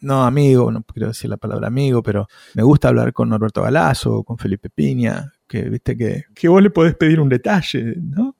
no 0.00 0.24
amigo, 0.24 0.72
no 0.72 0.82
quiero 0.82 1.08
decir 1.08 1.28
la 1.28 1.36
palabra 1.36 1.68
amigo, 1.68 2.02
pero 2.02 2.26
me 2.54 2.62
gusta 2.62 2.88
hablar 2.88 3.12
con 3.12 3.28
Norberto 3.28 3.62
Galazo, 3.62 4.24
con 4.24 4.38
Felipe 4.38 4.70
Piña, 4.70 5.30
que 5.46 5.64
viste 5.68 5.96
que, 5.98 6.24
que 6.34 6.48
vos 6.48 6.62
le 6.62 6.70
podés 6.70 6.94
pedir 6.96 7.20
un 7.20 7.28
detalle, 7.28 7.94
¿no? 7.98 8.36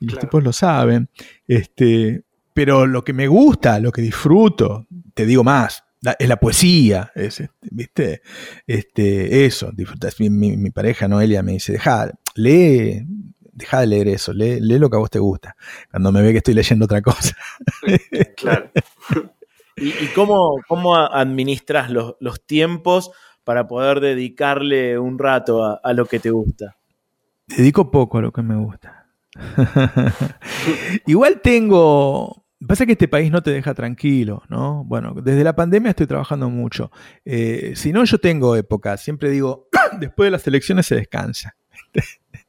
Y 0.00 0.06
los 0.06 0.18
tipos 0.18 0.42
lo 0.42 0.50
saben. 0.52 1.10
Este, 1.46 2.24
pero 2.54 2.86
lo 2.86 3.04
que 3.04 3.12
me 3.12 3.26
gusta, 3.28 3.78
lo 3.80 3.92
que 3.92 4.00
disfruto, 4.00 4.86
te 5.12 5.26
digo 5.26 5.44
más, 5.44 5.82
la- 6.00 6.16
es 6.18 6.28
la 6.28 6.36
poesía, 6.38 7.10
es, 7.14 7.40
este, 7.40 7.50
¿viste? 7.70 8.22
Este, 8.66 9.44
eso, 9.44 9.70
disfrutas. 9.74 10.18
Mi, 10.20 10.30
mi- 10.30 10.56
mi 10.56 10.70
pareja 10.70 11.08
Noelia 11.08 11.42
me 11.42 11.52
dice, 11.52 11.72
deja, 11.72 12.10
lee, 12.36 13.04
deja 13.52 13.80
de 13.80 13.86
leer 13.88 14.08
eso, 14.08 14.32
lee, 14.32 14.60
lee 14.60 14.78
lo 14.78 14.88
que 14.90 14.96
a 14.96 15.00
vos 15.00 15.10
te 15.10 15.18
gusta, 15.18 15.56
cuando 15.90 16.12
me 16.12 16.22
ve 16.22 16.32
que 16.32 16.38
estoy 16.38 16.54
leyendo 16.54 16.84
otra 16.86 17.02
cosa. 17.02 17.36
Claro. 18.36 18.70
¿Y, 19.76 19.88
y 19.88 20.06
cómo, 20.14 20.56
cómo 20.68 20.94
administras 20.96 21.90
los, 21.90 22.14
los 22.20 22.44
tiempos 22.46 23.10
para 23.42 23.66
poder 23.66 24.00
dedicarle 24.00 24.98
un 24.98 25.18
rato 25.18 25.64
a, 25.64 25.80
a 25.82 25.92
lo 25.92 26.06
que 26.06 26.20
te 26.20 26.30
gusta? 26.30 26.76
Dedico 27.46 27.90
poco 27.90 28.18
a 28.18 28.22
lo 28.22 28.32
que 28.32 28.42
me 28.42 28.56
gusta. 28.56 29.06
Igual 31.06 31.40
tengo. 31.42 32.43
Pasa 32.66 32.86
que 32.86 32.92
este 32.92 33.08
país 33.08 33.30
no 33.30 33.42
te 33.42 33.50
deja 33.50 33.74
tranquilo, 33.74 34.42
¿no? 34.48 34.84
Bueno, 34.84 35.14
desde 35.14 35.44
la 35.44 35.54
pandemia 35.54 35.90
estoy 35.90 36.06
trabajando 36.06 36.48
mucho. 36.48 36.90
Eh, 37.24 37.72
si 37.76 37.92
no, 37.92 38.04
yo 38.04 38.18
tengo 38.18 38.56
épocas. 38.56 39.02
Siempre 39.02 39.30
digo, 39.30 39.68
después 40.00 40.26
de 40.28 40.30
las 40.30 40.46
elecciones 40.46 40.86
se 40.86 40.96
descansa. 40.96 41.56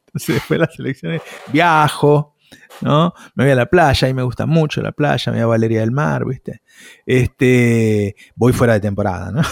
Entonces, 0.06 0.36
después 0.36 0.60
de 0.60 0.66
las 0.66 0.78
elecciones 0.78 1.22
viajo, 1.52 2.36
¿no? 2.80 3.14
Me 3.34 3.44
voy 3.44 3.52
a 3.52 3.56
la 3.56 3.66
playa 3.66 4.08
y 4.08 4.14
me 4.14 4.22
gusta 4.22 4.46
mucho 4.46 4.80
la 4.82 4.92
playa, 4.92 5.32
me 5.32 5.38
voy 5.38 5.44
a 5.44 5.46
Valeria 5.46 5.80
del 5.80 5.90
Mar, 5.90 6.24
¿viste? 6.24 6.62
Este, 7.04 8.16
voy 8.34 8.52
fuera 8.52 8.74
de 8.74 8.80
temporada, 8.80 9.30
¿no? 9.30 9.42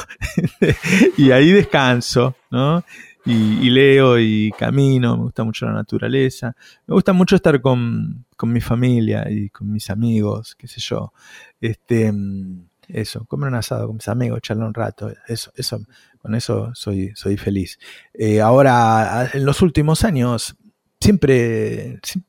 y 1.17 1.31
ahí 1.31 1.53
descanso, 1.53 2.37
¿no? 2.51 2.85
Y, 3.27 3.33
y 3.67 3.71
leo 3.71 4.19
y 4.19 4.53
camino, 4.59 5.17
me 5.17 5.23
gusta 5.25 5.45
mucho 5.45 5.65
la 5.67 5.73
naturaleza, 5.73 6.55
me 6.87 6.95
gusta 6.95 7.13
mucho 7.15 7.37
estar 7.37 7.61
con, 7.63 8.27
con 8.37 8.53
mi 8.53 8.61
familia 8.61 9.27
y 9.31 9.49
con 9.49 9.71
mis 9.73 9.89
amigos, 9.89 10.55
qué 10.57 10.69
sé 10.69 10.81
yo. 10.81 11.13
Este, 11.61 12.13
mm, 12.13 12.67
eso, 12.89 13.25
comer 13.25 13.49
un 13.49 13.55
asado 13.55 13.87
con 13.87 13.97
mis 13.97 14.09
amigos, 14.09 14.41
charlar 14.43 14.69
un 14.69 14.75
rato, 14.75 15.11
eso, 15.27 15.51
eso, 15.57 15.81
con 16.19 16.35
eso 16.35 16.71
soy, 16.75 17.13
soy 17.15 17.39
feliz. 17.39 17.79
Eh, 18.13 18.43
ahora, 18.43 19.31
en 19.33 19.47
los 19.47 19.63
últimos 19.63 20.05
años, 20.05 20.55
siempre, 21.01 22.01
siem- 22.03 22.25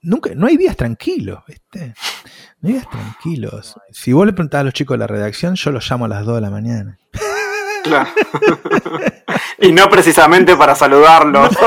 nunca, 0.00 0.30
no 0.34 0.46
hay 0.46 0.56
días 0.56 0.74
tranquilos, 0.76 1.40
¿viste? 1.46 1.92
No 2.62 2.68
hay 2.68 2.72
días 2.76 2.88
tranquilos. 2.90 3.74
Si 3.92 4.14
vos 4.14 4.24
le 4.24 4.32
preguntás 4.32 4.62
a 4.62 4.64
los 4.64 4.72
chicos 4.72 4.94
de 4.94 4.98
la 5.00 5.06
redacción, 5.06 5.54
yo 5.56 5.70
los 5.70 5.90
llamo 5.90 6.06
a 6.06 6.08
las 6.08 6.24
2 6.24 6.36
de 6.36 6.40
la 6.40 6.50
mañana. 6.50 6.98
Claro. 7.84 8.08
y 9.58 9.72
no 9.72 9.88
precisamente 9.88 10.56
para 10.56 10.74
saludarlos. 10.74 11.50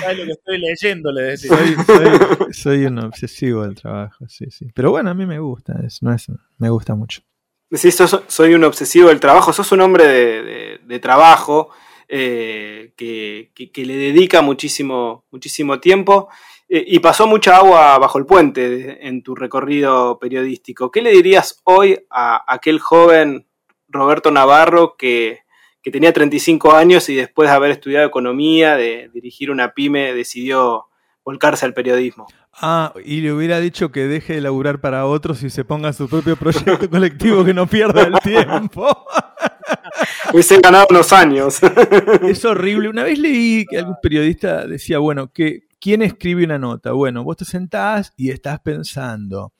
¿Sabes 0.00 0.18
lo 0.18 0.24
que 0.24 0.32
estoy 0.32 0.58
leyendo? 0.58 1.12
Le 1.12 1.22
decís. 1.22 1.48
soy, 1.48 1.74
soy- 1.86 2.52
soy 2.52 2.84
un 2.86 2.98
obsesivo 2.98 3.62
del 3.64 3.74
trabajo, 3.74 4.26
sí, 4.28 4.46
sí. 4.50 4.66
Pero 4.74 4.90
bueno, 4.90 5.10
a 5.10 5.14
mí 5.14 5.26
me 5.26 5.38
gusta, 5.38 5.74
es, 5.86 6.02
no 6.02 6.12
es, 6.12 6.26
me 6.58 6.70
gusta 6.70 6.94
mucho. 6.94 7.22
Decís, 7.70 7.94
sos- 7.96 8.22
soy 8.28 8.54
un 8.54 8.64
obsesivo 8.64 9.08
del 9.08 9.20
trabajo, 9.20 9.52
sos 9.52 9.70
un 9.72 9.80
hombre 9.80 10.06
de, 10.06 10.42
de- 10.42 10.78
de 10.84 10.98
trabajo 11.00 11.70
eh, 12.08 12.92
que, 12.96 13.50
que- 13.54 13.70
que 13.70 13.84
le 13.84 13.96
dedica 13.96 14.40
muchísimo, 14.42 15.26
muchísimo 15.30 15.78
tiempo 15.80 16.28
eh, 16.68 16.82
y 16.86 16.98
pasó 17.00 17.26
mucha 17.26 17.56
agua 17.56 17.98
bajo 17.98 18.18
el 18.18 18.24
puente 18.26 19.06
en 19.06 19.22
tu 19.22 19.34
recorrido 19.34 20.18
periodístico. 20.18 20.90
¿Qué 20.90 21.02
le 21.02 21.10
dirías 21.12 21.60
hoy 21.64 21.98
a 22.10 22.42
aquel 22.52 22.78
joven 22.78 23.46
Roberto 23.88 24.30
Navarro 24.30 24.96
que, 24.96 25.40
que 25.82 25.90
tenía 25.90 26.12
35 26.12 26.72
años 26.72 27.08
y 27.08 27.14
después 27.14 27.48
de 27.48 27.56
haber 27.56 27.70
estudiado 27.70 28.06
economía, 28.06 28.76
de 28.76 29.10
dirigir 29.12 29.50
una 29.50 29.72
pyme, 29.74 30.14
decidió 30.14 30.86
volcarse 31.24 31.66
al 31.66 31.74
periodismo? 31.74 32.26
Ah, 32.60 32.92
y 33.04 33.20
le 33.20 33.32
hubiera 33.32 33.60
dicho 33.60 33.92
que 33.92 34.08
deje 34.08 34.34
de 34.34 34.40
laburar 34.40 34.80
para 34.80 35.06
otros 35.06 35.42
y 35.42 35.50
se 35.50 35.64
ponga 35.64 35.92
su 35.92 36.08
propio 36.08 36.36
proyecto 36.36 36.88
colectivo 36.90 37.44
que 37.44 37.54
no 37.54 37.66
pierda 37.66 38.02
el 38.02 38.14
tiempo. 38.20 39.06
Hubiese 40.32 40.58
ganado 40.60 40.86
unos 40.90 41.12
años. 41.12 41.60
Es 42.22 42.44
horrible. 42.44 42.88
Una 42.88 43.04
vez 43.04 43.18
leí 43.18 43.64
que 43.66 43.78
algún 43.78 43.96
periodista 44.02 44.66
decía, 44.66 44.98
bueno, 44.98 45.32
que 45.32 45.68
¿quién 45.80 46.02
escribe 46.02 46.44
una 46.44 46.58
nota? 46.58 46.92
Bueno, 46.92 47.22
vos 47.24 47.36
te 47.36 47.44
sentás 47.44 48.12
y 48.16 48.30
estás 48.30 48.60
pensando 48.60 49.52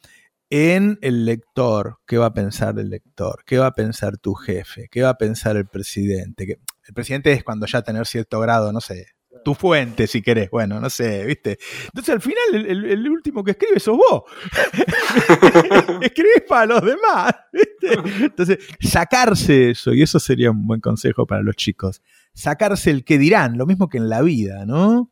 en 0.50 0.98
el 1.02 1.24
lector. 1.24 1.98
¿Qué 2.06 2.18
va 2.18 2.26
a 2.26 2.34
pensar 2.34 2.78
el 2.78 2.90
lector? 2.90 3.42
¿Qué 3.46 3.58
va 3.58 3.66
a 3.66 3.74
pensar 3.74 4.18
tu 4.18 4.34
jefe? 4.34 4.88
¿Qué 4.90 5.02
va 5.02 5.10
a 5.10 5.18
pensar 5.18 5.56
el 5.56 5.66
presidente? 5.66 6.58
El 6.86 6.94
presidente 6.94 7.32
es 7.32 7.44
cuando 7.44 7.66
ya 7.66 7.82
tener 7.82 8.06
cierto 8.06 8.40
grado, 8.40 8.72
no 8.72 8.80
sé, 8.80 9.08
tu 9.44 9.54
fuente 9.54 10.06
si 10.08 10.20
querés, 10.20 10.50
bueno, 10.50 10.80
no 10.80 10.90
sé, 10.90 11.24
¿viste? 11.24 11.58
Entonces 11.84 12.14
al 12.14 12.20
final 12.20 12.42
el, 12.54 12.66
el- 12.66 12.84
el 12.86 13.08
último 13.08 13.44
que 13.44 13.52
escribe 13.52 13.78
sos 13.78 13.96
vos. 13.96 14.22
Escribís 16.00 16.42
para 16.48 16.66
los 16.66 16.82
demás, 16.82 17.32
¿viste? 17.52 18.24
Entonces, 18.24 18.58
sacarse 18.80 19.70
eso, 19.70 19.92
y 19.94 20.02
eso 20.02 20.18
sería 20.18 20.50
un 20.50 20.66
buen 20.66 20.80
consejo 20.80 21.26
para 21.26 21.42
los 21.42 21.56
chicos, 21.56 22.02
sacarse 22.34 22.90
el 22.90 23.04
que 23.04 23.18
dirán, 23.18 23.56
lo 23.58 23.66
mismo 23.66 23.88
que 23.88 23.98
en 23.98 24.08
la 24.08 24.22
vida, 24.22 24.64
¿no? 24.66 25.10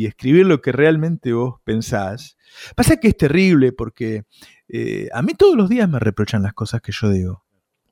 Y 0.00 0.06
escribir 0.06 0.46
lo 0.46 0.62
que 0.62 0.72
realmente 0.72 1.34
vos 1.34 1.60
pensás. 1.62 2.38
Pasa 2.74 2.96
que 2.96 3.08
es 3.08 3.16
terrible 3.18 3.70
porque 3.72 4.22
eh, 4.66 5.08
a 5.12 5.20
mí 5.20 5.34
todos 5.34 5.56
los 5.56 5.68
días 5.68 5.90
me 5.90 5.98
reprochan 5.98 6.42
las 6.42 6.54
cosas 6.54 6.80
que 6.80 6.90
yo 6.90 7.10
digo. 7.10 7.44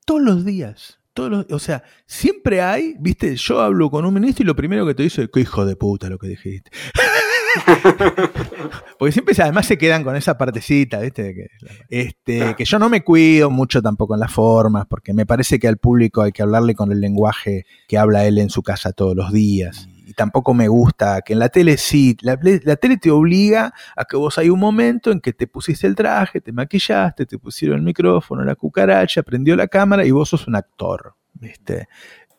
Todos 0.06 0.22
los 0.22 0.46
días. 0.46 1.00
Todos 1.12 1.30
los- 1.30 1.46
o 1.50 1.58
sea, 1.58 1.82
siempre 2.06 2.62
hay, 2.62 2.94
viste, 2.98 3.36
yo 3.36 3.60
hablo 3.60 3.90
con 3.90 4.06
un 4.06 4.14
ministro 4.14 4.42
y 4.42 4.46
lo 4.46 4.56
primero 4.56 4.86
que 4.86 4.94
te 4.94 5.02
dice 5.02 5.24
es, 5.24 5.28
qué 5.30 5.40
hijo 5.40 5.66
de 5.66 5.76
puta 5.76 6.08
lo 6.08 6.16
que 6.16 6.28
dijiste. 6.28 6.70
Porque 8.98 9.12
siempre 9.12 9.34
además 9.38 9.66
se 9.66 9.78
quedan 9.78 10.02
con 10.04 10.16
esa 10.16 10.38
partecita, 10.38 11.00
¿viste? 11.00 11.34
Que, 11.34 11.46
este, 11.90 12.54
que 12.56 12.64
yo 12.64 12.78
no 12.78 12.88
me 12.88 13.04
cuido 13.04 13.50
mucho 13.50 13.82
tampoco 13.82 14.14
en 14.14 14.20
las 14.20 14.32
formas, 14.32 14.86
porque 14.88 15.12
me 15.12 15.26
parece 15.26 15.58
que 15.58 15.68
al 15.68 15.76
público 15.76 16.22
hay 16.22 16.32
que 16.32 16.42
hablarle 16.42 16.74
con 16.74 16.90
el 16.90 17.00
lenguaje 17.00 17.64
que 17.86 17.98
habla 17.98 18.24
él 18.26 18.38
en 18.38 18.50
su 18.50 18.62
casa 18.62 18.92
todos 18.92 19.14
los 19.14 19.32
días. 19.32 19.88
Y 20.08 20.14
tampoco 20.14 20.54
me 20.54 20.68
gusta 20.68 21.20
que 21.20 21.34
en 21.34 21.38
la 21.38 21.50
tele 21.50 21.76
sí, 21.76 22.16
la, 22.22 22.38
tele 22.38 22.96
te 22.96 23.10
obliga 23.10 23.74
a 23.94 24.06
que 24.06 24.16
vos 24.16 24.38
hay 24.38 24.48
un 24.48 24.58
momento 24.58 25.10
en 25.10 25.20
que 25.20 25.34
te 25.34 25.46
pusiste 25.46 25.86
el 25.86 25.94
traje, 25.94 26.40
te 26.40 26.50
maquillaste, 26.50 27.26
te 27.26 27.38
pusieron 27.38 27.76
el 27.76 27.82
micrófono, 27.82 28.42
la 28.42 28.54
cucaracha, 28.54 29.22
prendió 29.22 29.54
la 29.54 29.68
cámara 29.68 30.06
y 30.06 30.10
vos 30.10 30.30
sos 30.30 30.46
un 30.46 30.56
actor, 30.56 31.14
¿viste? 31.34 31.88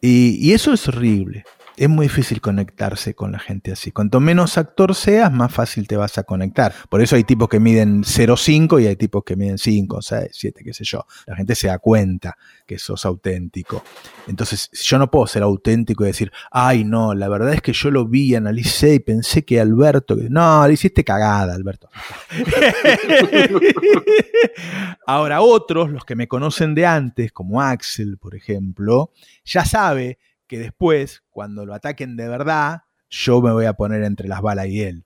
Y 0.01 0.51
eso 0.51 0.73
es 0.73 0.87
horrible. 0.87 1.43
Es 1.79 1.87
muy 1.87 2.07
difícil 2.07 2.41
conectarse 2.41 3.13
con 3.13 3.31
la 3.31 3.39
gente 3.39 3.71
así. 3.71 3.93
Cuanto 3.93 4.19
menos 4.19 4.57
actor 4.57 4.93
seas, 4.93 5.31
más 5.31 5.53
fácil 5.53 5.87
te 5.87 5.95
vas 5.95 6.17
a 6.17 6.23
conectar. 6.23 6.73
Por 6.89 7.01
eso 7.01 7.15
hay 7.15 7.23
tipos 7.23 7.47
que 7.47 7.61
miden 7.61 8.03
0,5 8.03 8.83
y 8.83 8.87
hay 8.87 8.97
tipos 8.97 9.23
que 9.23 9.37
miden 9.37 9.57
5, 9.57 10.01
6, 10.01 10.29
7, 10.29 10.61
qué 10.65 10.73
sé 10.73 10.83
yo. 10.83 11.05
La 11.25 11.37
gente 11.37 11.55
se 11.55 11.67
da 11.67 11.79
cuenta 11.79 12.37
que 12.67 12.77
sos 12.77 13.05
auténtico. 13.05 13.81
Entonces, 14.27 14.69
yo 14.73 14.99
no 14.99 15.09
puedo 15.09 15.25
ser 15.25 15.41
auténtico 15.41 16.03
y 16.03 16.07
decir, 16.07 16.33
ay, 16.51 16.83
no, 16.83 17.13
la 17.13 17.29
verdad 17.29 17.53
es 17.53 17.61
que 17.61 17.71
yo 17.71 17.91
lo 17.91 18.05
vi, 18.05 18.35
analicé 18.35 18.95
y 18.95 18.99
pensé 18.99 19.45
que 19.45 19.61
Alberto. 19.61 20.17
No, 20.29 20.67
le 20.67 20.73
hiciste 20.73 21.05
cagada, 21.05 21.53
Alberto. 21.53 21.89
Ahora, 25.07 25.39
otros, 25.39 25.91
los 25.91 26.03
que 26.03 26.17
me 26.17 26.27
conocen 26.27 26.75
de 26.75 26.85
antes, 26.85 27.31
como 27.31 27.61
Axel, 27.61 28.17
por 28.17 28.35
ejemplo, 28.35 29.13
ya 29.45 29.63
sabe 29.63 30.19
que 30.49 30.57
después, 30.57 31.23
cuando 31.29 31.65
lo 31.65 31.75
ataquen 31.75 32.17
de 32.17 32.27
verdad, 32.27 32.81
yo 33.09 33.39
me 33.41 33.53
voy 33.53 33.65
a 33.65 33.73
poner 33.73 34.03
entre 34.03 34.27
las 34.27 34.41
balas 34.41 34.67
y 34.67 34.81
él. 34.81 35.05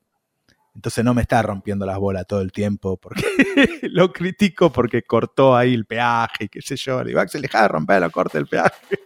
Entonces 0.74 1.06
no 1.06 1.14
me 1.14 1.22
está 1.22 1.42
rompiendo 1.44 1.86
las 1.86 2.00
bolas 2.00 2.26
todo 2.26 2.42
el 2.42 2.52
tiempo 2.52 2.98
porque 2.98 3.22
lo 3.84 4.12
critico 4.12 4.72
porque 4.72 5.04
cortó 5.04 5.56
ahí 5.56 5.76
el 5.76 5.86
peaje 5.86 6.48
qué 6.50 6.62
sé 6.62 6.78
yo. 6.78 7.04
Le 7.04 7.10
digo, 7.10 7.20
Axel, 7.20 7.44
de 7.44 7.68
romper, 7.68 8.02
lo 8.02 8.10
corte 8.10 8.40
el 8.40 8.48
peaje. 8.48 8.74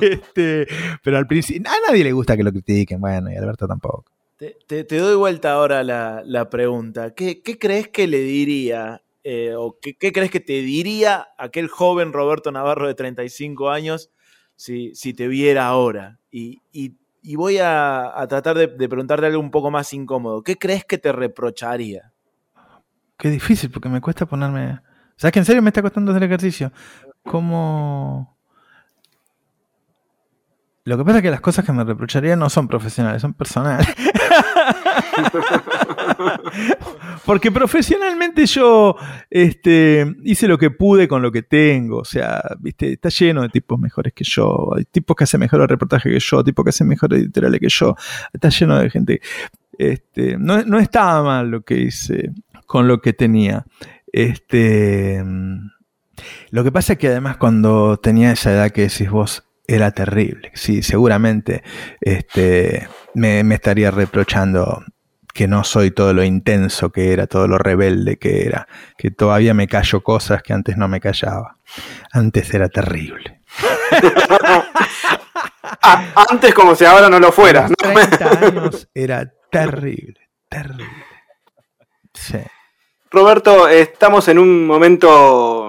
Este, 0.00 0.66
pero 1.02 1.18
al 1.18 1.26
principio, 1.26 1.70
a 1.70 1.90
nadie 1.90 2.02
le 2.02 2.12
gusta 2.12 2.36
que 2.36 2.42
lo 2.42 2.50
critiquen, 2.50 2.98
bueno, 2.98 3.30
y 3.30 3.36
Alberto 3.36 3.66
tampoco. 3.66 4.04
Te, 4.38 4.84
doy 4.84 5.16
vuelta 5.16 5.52
ahora 5.52 5.82
la, 5.82 6.22
la 6.24 6.48
pregunta. 6.48 7.14
¿Qué, 7.14 7.42
crees 7.42 7.88
que 7.88 8.06
le 8.06 8.20
diría 8.20 9.02
eh, 9.22 9.52
o 9.56 9.78
qué 9.80 10.12
crees 10.12 10.30
que 10.30 10.40
te 10.40 10.62
diría 10.62 11.28
aquel 11.36 11.68
joven 11.68 12.12
Roberto 12.12 12.52
Navarro 12.52 12.86
de 12.86 12.94
35 12.94 13.70
años 13.70 14.10
si, 14.56 14.94
si 14.94 15.14
te 15.14 15.28
viera 15.28 15.66
ahora? 15.66 16.18
Y, 16.30 16.62
y- 16.72 16.96
voy 17.36 17.58
a, 17.58 18.20
a 18.20 18.26
tratar 18.28 18.56
de, 18.56 18.68
preguntarte 18.68 19.26
algo 19.26 19.40
un 19.40 19.50
poco 19.50 19.70
más 19.70 19.92
incómodo. 19.94 20.42
¿Qué 20.42 20.56
crees 20.56 20.84
que 20.84 20.98
te 20.98 21.10
reprocharía? 21.12 22.12
Qué 23.18 23.30
difícil, 23.30 23.70
porque 23.70 23.88
me 23.88 24.00
cuesta 24.00 24.26
ponerme. 24.26 24.80
¿Sabes 25.16 25.32
que 25.32 25.38
en 25.38 25.44
serio 25.44 25.62
me 25.62 25.70
está 25.70 25.82
costando 25.82 26.10
hacer 26.12 26.24
ejercicio? 26.24 26.72
¿Cómo.? 27.24 28.33
Lo 30.86 30.98
que 30.98 31.04
pasa 31.04 31.18
es 31.18 31.22
que 31.22 31.30
las 31.30 31.40
cosas 31.40 31.64
que 31.64 31.72
me 31.72 31.82
reprocharía 31.82 32.36
no 32.36 32.50
son 32.50 32.68
profesionales, 32.68 33.22
son 33.22 33.32
personales. 33.32 33.88
Porque 37.24 37.50
profesionalmente 37.50 38.44
yo 38.44 38.94
este, 39.30 40.14
hice 40.24 40.46
lo 40.46 40.58
que 40.58 40.70
pude 40.70 41.08
con 41.08 41.22
lo 41.22 41.32
que 41.32 41.42
tengo. 41.42 42.00
O 42.00 42.04
sea, 42.04 42.42
viste, 42.60 42.92
está 42.92 43.08
lleno 43.08 43.40
de 43.40 43.48
tipos 43.48 43.80
mejores 43.80 44.12
que 44.12 44.24
yo. 44.24 44.74
Hay 44.76 44.84
tipos 44.84 45.16
que 45.16 45.24
hacen 45.24 45.40
mejores 45.40 45.68
reportajes 45.68 46.12
que 46.12 46.20
yo, 46.20 46.44
tipos 46.44 46.62
que 46.62 46.68
hacen 46.68 46.86
mejores 46.86 47.22
editoriales 47.22 47.60
que 47.60 47.70
yo. 47.70 47.96
Está 48.30 48.50
lleno 48.50 48.78
de 48.78 48.90
gente. 48.90 49.22
Este, 49.78 50.36
no, 50.36 50.64
no 50.64 50.78
estaba 50.78 51.22
mal 51.22 51.50
lo 51.50 51.62
que 51.62 51.78
hice 51.78 52.30
con 52.66 52.88
lo 52.88 53.00
que 53.00 53.14
tenía. 53.14 53.64
Este, 54.12 55.24
mm, 55.24 55.70
lo 56.50 56.62
que 56.62 56.72
pasa 56.72 56.92
es 56.92 56.98
que 56.98 57.08
además 57.08 57.38
cuando 57.38 57.96
tenía 57.96 58.32
esa 58.32 58.52
edad 58.52 58.70
que 58.70 58.82
decís 58.82 59.10
vos, 59.10 59.44
era 59.66 59.90
terrible. 59.92 60.50
Sí, 60.54 60.82
seguramente 60.82 61.62
este, 62.00 62.88
me, 63.14 63.44
me 63.44 63.54
estaría 63.56 63.90
reprochando 63.90 64.84
que 65.34 65.48
no 65.48 65.64
soy 65.64 65.90
todo 65.90 66.14
lo 66.14 66.22
intenso 66.22 66.90
que 66.90 67.12
era, 67.12 67.26
todo 67.26 67.48
lo 67.48 67.58
rebelde 67.58 68.18
que 68.18 68.46
era, 68.46 68.68
que 68.96 69.10
todavía 69.10 69.52
me 69.52 69.66
callo 69.66 70.02
cosas 70.02 70.42
que 70.42 70.52
antes 70.52 70.76
no 70.76 70.86
me 70.86 71.00
callaba. 71.00 71.58
Antes 72.12 72.54
era 72.54 72.68
terrible. 72.68 73.42
Ah, 75.86 76.26
antes 76.30 76.54
como 76.54 76.74
si 76.74 76.84
ahora 76.84 77.08
no 77.08 77.18
lo 77.18 77.32
fuera. 77.32 77.68
Los 77.68 77.76
30 77.76 78.46
años 78.46 78.88
era 78.94 79.30
terrible, 79.50 80.28
terrible. 80.48 81.04
Sí. 82.12 82.38
Roberto, 83.10 83.68
estamos 83.68 84.28
en 84.28 84.38
un 84.38 84.66
momento 84.66 85.63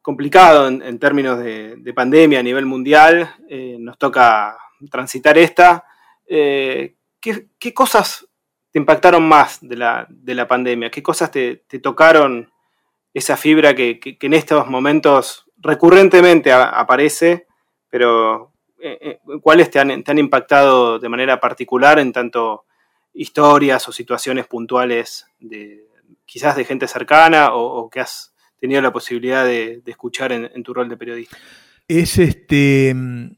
complicado 0.00 0.68
en, 0.68 0.98
términos 0.98 1.38
de, 1.38 1.76
de 1.76 1.94
pandemia 1.94 2.40
a 2.40 2.42
nivel 2.42 2.66
mundial. 2.66 3.34
Eh, 3.48 3.76
nos 3.78 3.98
toca 3.98 4.56
transitar 4.90 5.38
esta. 5.38 5.84
Eh, 6.26 6.96
¿qué, 7.20 7.74
cosas 7.74 8.26
te 8.70 8.78
impactaron 8.78 9.22
más 9.28 9.58
de 9.60 9.76
la, 9.76 10.06
de 10.08 10.34
la 10.34 10.48
pandemia? 10.48 10.90
¿Qué 10.90 11.02
cosas 11.02 11.30
te, 11.30 11.64
tocaron 11.82 12.50
esa 13.12 13.36
fibra 13.36 13.74
que, 13.74 14.00
que- 14.00 14.16
en 14.20 14.34
estos 14.34 14.66
momentos 14.68 15.50
recurrentemente 15.58 16.52
aparece? 16.52 17.46
Pero 17.88 18.52
eh, 18.78 19.20
¿cuáles 19.42 19.70
te 19.70 19.78
han, 19.78 20.18
impactado 20.18 20.98
de 20.98 21.08
manera 21.08 21.38
particular 21.40 21.98
en 21.98 22.12
tanto 22.12 22.64
historias 23.12 23.86
o 23.88 23.92
situaciones 23.92 24.46
puntuales 24.46 25.26
de 25.38 25.86
quizás 26.24 26.56
de 26.56 26.64
gente 26.64 26.88
cercana 26.88 27.50
o 27.52 27.90
que 27.90 28.00
has 28.00 28.31
tenido 28.62 28.80
la 28.80 28.92
posibilidad 28.92 29.44
de, 29.44 29.82
escuchar 29.86 30.30
en, 30.30 30.62
tu 30.62 30.72
rol 30.72 30.88
de 30.88 30.96
periodista? 30.96 31.36
Es 31.88 32.16
este. 32.16 32.94
mm, 32.94 33.32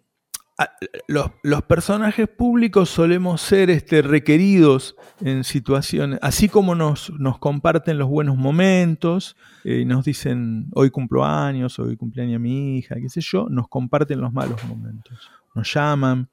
a- 0.58 0.70
Los, 1.08 1.62
personajes 1.62 2.28
públicos 2.28 2.90
solemos 2.90 3.40
ser 3.40 3.70
este, 3.70 4.02
requeridos 4.02 4.96
en 5.22 5.42
situaciones, 5.42 6.18
así 6.20 6.50
como 6.50 6.74
nos, 6.74 7.10
nos 7.18 7.38
comparten 7.38 7.96
los 7.98 8.08
buenos 8.08 8.36
momentos, 8.36 9.34
eh, 9.64 9.78
y 9.80 9.84
nos 9.86 10.04
dicen 10.04 10.66
hoy 10.74 10.90
cumplo 10.90 11.24
años, 11.24 11.78
hoy 11.78 11.96
cumpleaños 11.96 12.38
mi 12.38 12.76
hija, 12.76 12.96
qué 12.96 13.08
sé 13.08 13.22
yo, 13.22 13.48
nos 13.48 13.66
comparten 13.68 14.20
los 14.20 14.32
malos 14.32 14.62
momentos. 14.64 15.30
Nos 15.54 15.72
llaman, 15.72 16.28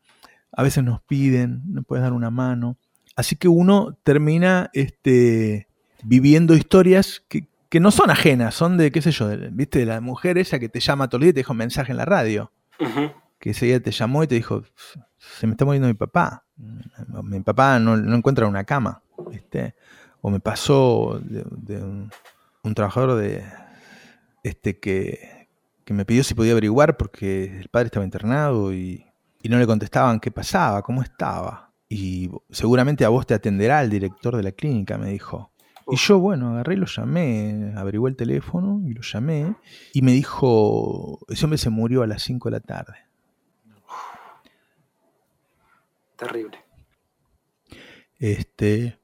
a 0.52 0.64
veces 0.64 0.84
nos 0.84 1.02
piden, 1.04 1.62
nos 1.66 1.86
puedes 1.86 2.04
dar 2.04 2.12
una 2.12 2.30
mano. 2.30 2.78
Así 3.16 3.38
que 3.38 3.48
uno 3.48 3.98
termina 4.04 4.70
este, 4.74 5.68
viviendo 6.04 6.56
historias 6.56 7.24
que, 7.30 7.48
que 7.72 7.80
no 7.80 7.90
son 7.90 8.12
ajenas, 8.12 8.54
son 8.54 8.78
de, 8.78 8.92
qué 8.92 9.02
sé 9.02 9.12
yo, 9.12 9.28
de- 9.30 9.50
viste, 9.50 9.80
de 9.80 9.86
la 9.88 10.00
mujer 10.02 10.38
esa 10.38 10.60
que 10.60 10.70
te 10.70 10.80
llama 10.80 11.08
todo 11.10 11.18
el 11.18 11.22
día 11.24 11.30
y 11.30 11.34
te 11.34 11.40
deja 11.40 11.54
un 11.54 11.58
mensaje 11.58 11.92
en 11.92 11.98
la 11.98 12.06
radio 12.06 12.52
que 13.40 13.52
ese 13.52 13.66
día 13.66 13.82
te 13.82 13.92
llamó 13.92 14.24
y 14.24 14.28
te 14.28 14.36
dijo, 14.36 14.62
se 15.18 15.48
me 15.48 15.54
está 15.54 15.66
muriendo 15.66 15.88
mi 15.88 15.94
papá. 15.96 16.44
Mi 17.24 17.40
papá 17.40 17.80
no, 17.80 17.96
no 17.98 18.16
encuentra 18.16 18.46
una 18.48 18.64
cama. 18.66 19.02
¿viste? 19.32 19.74
O 20.22 20.30
me 20.30 20.40
pasó 20.40 21.20
de, 21.24 21.44
de 21.50 21.78
un, 21.82 22.12
un 22.64 22.74
trabajador 22.76 23.16
de 23.20 23.44
este 24.44 24.80
que, 24.80 25.48
que 25.86 25.94
me 25.94 26.06
pidió 26.06 26.24
si 26.24 26.34
podía 26.34 26.52
averiguar 26.54 26.98
porque 26.98 27.58
el 27.60 27.70
padre 27.70 27.88
estaba 27.88 28.04
internado 28.06 28.74
y, 28.74 29.06
y 29.42 29.50
no 29.50 29.58
le 29.60 29.66
contestaban 29.68 30.20
qué 30.20 30.30
pasaba, 30.32 30.82
cómo 30.82 31.02
estaba. 31.04 31.72
Y 31.88 32.30
seguramente 32.50 33.06
a 33.06 33.10
vos 33.10 33.26
te 33.28 33.34
atenderá 33.34 33.82
el 33.82 33.90
director 33.90 34.36
de 34.36 34.44
la 34.44 34.52
clínica, 34.52 34.98
me 34.98 35.10
dijo. 35.12 35.51
Y 35.90 35.96
yo, 35.98 36.20
bueno, 36.20 36.52
agarré 36.52 36.76
y 36.76 36.78
lo 36.78 36.86
llamé, 36.86 37.74
averigué 37.76 38.10
el 38.10 38.16
teléfono 38.16 38.82
y 38.88 38.94
lo 38.94 39.02
llamé. 39.02 39.56
Y 39.94 40.02
me 40.02 40.12
dijo, 40.12 41.20
ese 41.30 41.46
hombre 41.46 41.58
se 41.58 41.70
murió 41.70 42.04
a 42.04 42.08
las 42.08 42.22
5 42.24 42.50
de 42.50 42.52
la 42.52 42.60
tarde. 42.60 42.96
Terrible. 46.16 46.58
Este, 48.20 49.00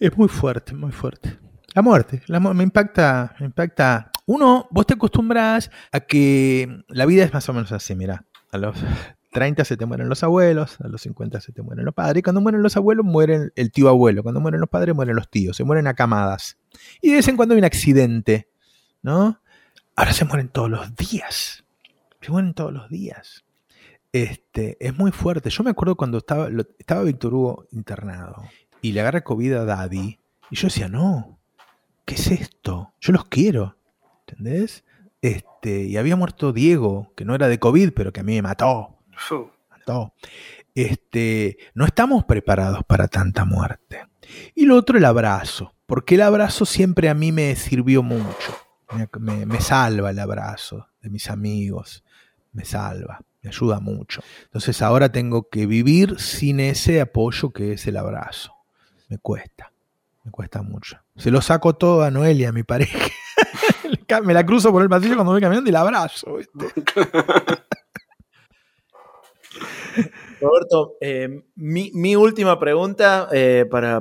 es 0.00 0.16
muy 0.16 0.28
fuerte, 0.28 0.74
muy 0.74 0.92
fuerte. 0.92 1.38
La 1.74 1.82
muerte, 1.82 2.22
la 2.26 2.40
mu- 2.40 2.54
me 2.54 2.62
impacta, 2.64 3.34
me 3.40 3.46
impacta. 3.46 4.10
Uno, 4.26 4.66
vos 4.70 4.86
te 4.86 4.94
acostumbras 4.94 5.70
a 5.92 6.00
que 6.00 6.82
la 6.88 7.04
vida 7.04 7.24
es 7.24 7.34
más 7.34 7.48
o 7.48 7.52
menos 7.52 7.72
así, 7.72 7.94
mira. 7.94 8.24
A 8.52 8.58
los 8.58 8.76
30 9.34 9.64
se 9.64 9.76
te 9.76 9.84
mueren 9.84 10.08
los 10.08 10.22
abuelos, 10.22 10.80
a 10.80 10.86
los 10.86 11.02
50 11.02 11.40
se 11.40 11.52
te 11.52 11.60
mueren 11.60 11.84
los 11.84 11.92
padres. 11.92 12.20
Y 12.20 12.22
cuando 12.22 12.40
mueren 12.40 12.62
los 12.62 12.76
abuelos, 12.76 13.04
mueren 13.04 13.52
el 13.56 13.72
tío 13.72 13.88
abuelo. 13.88 14.22
Cuando 14.22 14.40
mueren 14.40 14.60
los 14.60 14.70
padres, 14.70 14.94
mueren 14.94 15.16
los 15.16 15.28
tíos. 15.28 15.56
Se 15.56 15.64
mueren 15.64 15.88
a 15.88 15.94
camadas. 15.94 16.56
Y 17.02 17.10
de 17.10 17.16
vez 17.16 17.26
en 17.26 17.36
cuando 17.36 17.54
hay 17.54 17.58
un 17.58 17.64
accidente, 17.64 18.48
¿no? 19.02 19.40
Ahora 19.96 20.12
se 20.12 20.24
mueren 20.24 20.48
todos 20.48 20.70
los 20.70 20.94
días. 20.94 21.64
Se 22.20 22.30
mueren 22.30 22.54
todos 22.54 22.72
los 22.72 22.88
días. 22.88 23.44
Este, 24.12 24.76
es 24.78 24.96
muy 24.96 25.10
fuerte. 25.10 25.50
Yo 25.50 25.64
me 25.64 25.70
acuerdo 25.70 25.96
cuando 25.96 26.18
estaba, 26.18 26.48
estaba 26.78 27.02
Víctor 27.02 27.34
Hugo 27.34 27.66
internado 27.72 28.36
y 28.82 28.92
le 28.92 29.00
agarra 29.00 29.24
COVID 29.24 29.52
a 29.54 29.64
Daddy. 29.64 30.20
Y 30.48 30.56
yo 30.56 30.68
decía, 30.68 30.88
no, 30.88 31.40
¿qué 32.04 32.14
es 32.14 32.30
esto? 32.30 32.94
Yo 33.00 33.12
los 33.12 33.24
quiero. 33.24 33.76
¿Entendés? 34.28 34.84
Este, 35.20 35.86
y 35.86 35.96
había 35.96 36.14
muerto 36.14 36.52
Diego, 36.52 37.12
que 37.16 37.24
no 37.24 37.34
era 37.34 37.48
de 37.48 37.58
COVID, 37.58 37.90
pero 37.96 38.12
que 38.12 38.20
a 38.20 38.22
mí 38.22 38.34
me 38.34 38.42
mató. 38.42 38.93
Mató. 39.70 40.14
Este, 40.74 41.58
no 41.74 41.84
estamos 41.84 42.24
preparados 42.24 42.82
para 42.86 43.08
tanta 43.08 43.44
muerte. 43.44 44.02
Y 44.54 44.64
lo 44.66 44.76
otro, 44.76 44.98
el 44.98 45.04
abrazo. 45.04 45.72
Porque 45.86 46.14
el 46.16 46.22
abrazo 46.22 46.64
siempre 46.64 47.08
a 47.08 47.14
mí 47.14 47.30
me 47.32 47.54
sirvió 47.56 48.02
mucho. 48.02 48.56
Me, 48.96 49.08
me- 49.20 49.46
me 49.46 49.60
salva 49.60 50.10
el 50.10 50.18
abrazo 50.18 50.88
de 51.02 51.10
mis 51.10 51.28
amigos. 51.30 52.02
Me 52.52 52.64
salva, 52.64 53.20
me 53.42 53.50
ayuda 53.50 53.80
mucho. 53.80 54.22
Entonces 54.44 54.80
ahora 54.82 55.10
tengo 55.12 55.48
que 55.48 55.66
vivir 55.66 56.18
sin 56.20 56.60
ese 56.60 57.00
apoyo 57.00 57.50
que 57.52 57.72
es 57.72 57.86
el 57.86 57.96
abrazo. 57.96 58.54
Me 59.08 59.18
cuesta, 59.18 59.72
me 60.24 60.30
cuesta 60.30 60.62
mucho. 60.62 60.98
Se 61.16 61.30
lo 61.30 61.42
saco 61.42 61.74
todo 61.74 62.02
a 62.04 62.10
Noelia, 62.10 62.52
mi 62.52 62.62
pareja. 62.62 62.98
me 64.24 64.32
la 64.34 64.46
cruzo 64.46 64.70
por 64.72 64.82
el 64.82 64.88
pasillo 64.88 65.14
cuando 65.16 65.32
voy 65.32 65.40
caminando 65.40 65.68
y 65.68 65.72
la 65.72 65.80
abrazo. 65.80 66.36
¿viste? 66.36 66.82
Roberto, 70.40 70.96
eh, 71.00 71.44
mi, 71.56 72.16
última 72.16 72.58
pregunta 72.58 73.28
eh, 73.32 73.66
para, 73.70 74.00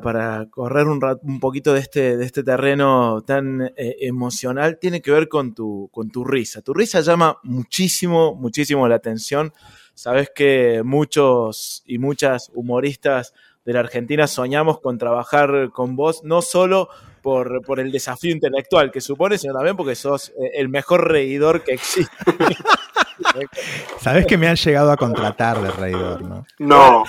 correr 0.49 0.87
un, 0.87 1.39
poquito 1.39 1.73
de 1.73 1.79
este, 1.79 2.23
este 2.23 2.43
terreno 2.43 3.23
tan 3.25 3.61
eh, 3.61 3.97
emocional 4.01 4.77
tiene 4.79 5.01
que 5.01 5.11
ver 5.11 5.27
con 5.27 5.53
tu, 5.53 5.89
risa. 6.25 6.61
Tu 6.61 6.73
risa 6.73 7.01
llama 7.01 7.37
muchísimo, 7.43 8.35
muchísimo 8.35 8.87
la 8.87 8.95
atención. 8.95 9.53
Sabes 9.93 10.31
que 10.33 10.81
muchos 10.83 11.83
y 11.85 11.99
muchas 11.99 12.51
humoristas 12.53 13.33
de 13.63 13.73
la 13.73 13.79
Argentina 13.79 14.27
soñamos 14.27 14.79
con 14.79 14.97
trabajar 14.97 15.69
con 15.71 15.95
vos, 15.95 16.23
no 16.23 16.41
solo 16.41 16.89
por, 17.21 17.61
el 17.77 17.91
desafío 17.91 18.31
intelectual 18.31 18.91
que 18.91 18.99
supone, 18.99 19.37
sino 19.37 19.53
también 19.53 19.77
porque 19.77 19.95
sos 19.95 20.33
el 20.53 20.67
mejor 20.67 21.09
reidor 21.09 21.63
que 21.63 21.73
existe. 21.73 22.11
Sabes 23.99 24.25
que 24.25 24.37
me 24.37 24.47
han 24.47 24.55
llegado 24.55 24.91
a 24.91 24.97
contratar 24.97 25.61
de 25.61 25.71
reidor, 25.71 26.21
¿no? 26.21 26.45
No. 26.59 27.03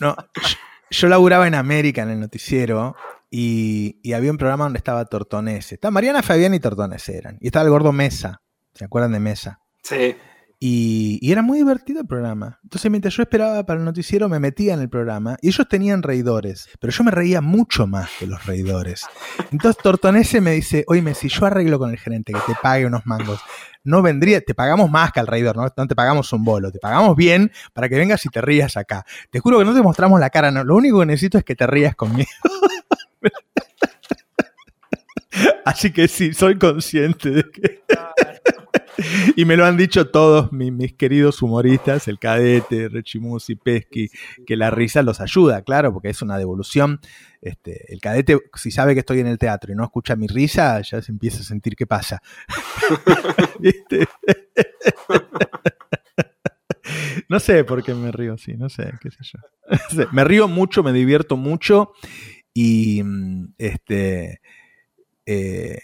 No, 0.00 0.16
yo- 0.34 0.56
yo 0.90 1.08
laburaba 1.08 1.46
en 1.46 1.54
América 1.54 2.02
en 2.02 2.10
el 2.10 2.20
noticiero 2.20 2.96
y, 3.30 3.98
y 4.02 4.12
había 4.12 4.30
un 4.30 4.38
programa 4.38 4.64
donde 4.64 4.78
estaba 4.78 5.04
Tortonese. 5.04 5.76
Estaba 5.76 5.92
Mariana 5.92 6.22
Fabián 6.22 6.54
y 6.54 6.60
Tortonese 6.60 7.16
eran. 7.16 7.38
Y 7.40 7.46
estaba 7.46 7.64
el 7.64 7.70
gordo 7.70 7.92
Mesa. 7.92 8.40
¿Se 8.74 8.84
acuerdan 8.84 9.12
de 9.12 9.20
Mesa? 9.20 9.60
Sí. 9.82 10.16
Y, 10.62 11.18
era 11.32 11.40
muy 11.40 11.56
divertido 11.56 12.02
el 12.02 12.06
programa. 12.06 12.60
Entonces, 12.62 12.90
mientras 12.90 13.14
yo 13.14 13.22
esperaba 13.22 13.64
para 13.64 13.78
el 13.78 13.84
noticiero, 13.86 14.28
me 14.28 14.38
metía 14.38 14.74
en 14.74 14.80
el 14.80 14.90
programa 14.90 15.38
y 15.40 15.48
ellos 15.48 15.66
tenían 15.66 16.02
reidores, 16.02 16.68
pero 16.78 16.92
yo 16.92 17.02
me 17.02 17.10
reía 17.10 17.40
mucho 17.40 17.86
más 17.86 18.10
que 18.18 18.26
los 18.26 18.44
reidores. 18.44 19.06
Entonces, 19.50 19.82
Tortonese 19.82 20.42
me 20.42 20.52
dice: 20.52 20.84
Oye, 20.86 21.14
si 21.14 21.30
yo 21.30 21.46
arreglo 21.46 21.78
con 21.78 21.90
el 21.90 21.98
gerente 21.98 22.34
que 22.34 22.40
te 22.46 22.54
pague 22.62 22.84
unos 22.84 23.06
mangos, 23.06 23.40
no 23.84 24.02
vendría, 24.02 24.42
te 24.42 24.54
pagamos 24.54 24.90
más 24.90 25.12
que 25.12 25.20
al 25.20 25.26
reidor, 25.26 25.56
¿no? 25.56 25.66
No 25.74 25.86
te 25.86 25.94
pagamos 25.94 26.30
un 26.34 26.44
bolo, 26.44 26.70
te 26.70 26.78
pagamos 26.78 27.16
bien 27.16 27.50
para 27.72 27.88
que 27.88 27.96
vengas 27.96 28.26
y 28.26 28.28
te 28.28 28.42
rías 28.42 28.76
acá. 28.76 29.06
Te 29.30 29.40
juro 29.40 29.60
que 29.60 29.64
no 29.64 29.72
te 29.72 29.80
mostramos 29.80 30.20
la 30.20 30.28
cara, 30.28 30.50
no. 30.50 30.62
Lo 30.62 30.76
único 30.76 31.00
que 31.00 31.06
necesito 31.06 31.38
es 31.38 31.44
que 31.44 31.56
te 31.56 31.66
rías 31.66 31.96
conmigo. 31.96 32.28
Así 35.64 35.90
que 35.90 36.06
sí, 36.06 36.34
soy 36.34 36.58
consciente 36.58 37.30
de 37.30 37.50
que. 37.50 37.82
y 39.36 39.44
me 39.44 39.56
lo 39.56 39.64
han 39.66 39.76
dicho 39.76 40.08
todos 40.10 40.52
mi- 40.52 40.70
mis, 40.70 40.94
queridos 40.94 41.42
humoristas, 41.42 42.08
el 42.08 42.18
cadete, 42.18 42.88
Rechimusi, 42.88 43.54
Pesky, 43.56 44.08
que 44.46 44.56
la 44.56 44.70
risa 44.70 45.02
los 45.02 45.20
ayuda, 45.20 45.62
claro, 45.62 45.92
porque 45.92 46.08
es 46.10 46.22
una 46.22 46.38
devolución. 46.38 47.00
Este, 47.42 47.92
el 47.92 48.00
cadete, 48.00 48.38
si 48.54 48.70
sabe 48.70 48.94
que 48.94 49.00
estoy 49.00 49.20
en 49.20 49.26
el 49.26 49.38
teatro 49.38 49.72
y 49.72 49.76
no 49.76 49.84
escucha 49.84 50.14
mi 50.16 50.26
risa, 50.26 50.80
ya 50.82 51.00
se 51.00 51.10
empieza 51.12 51.40
a 51.40 51.44
sentir 51.44 51.74
qué 51.76 51.86
pasa. 51.86 52.20
No 57.28 57.38
sé 57.38 57.64
por 57.64 57.84
qué 57.84 57.94
me 57.94 58.10
río 58.10 58.34
así, 58.34 58.54
no 58.54 58.68
sé, 58.68 58.92
qué 59.00 59.10
sé 59.10 59.18
yo. 59.22 59.38
Me 60.12 60.24
río 60.24 60.48
mucho, 60.48 60.82
me 60.82 60.92
divierto 60.92 61.36
mucho 61.36 61.92
y 62.52 63.02
mm, 63.04 63.54
este 63.58 64.40
eh, 65.26 65.78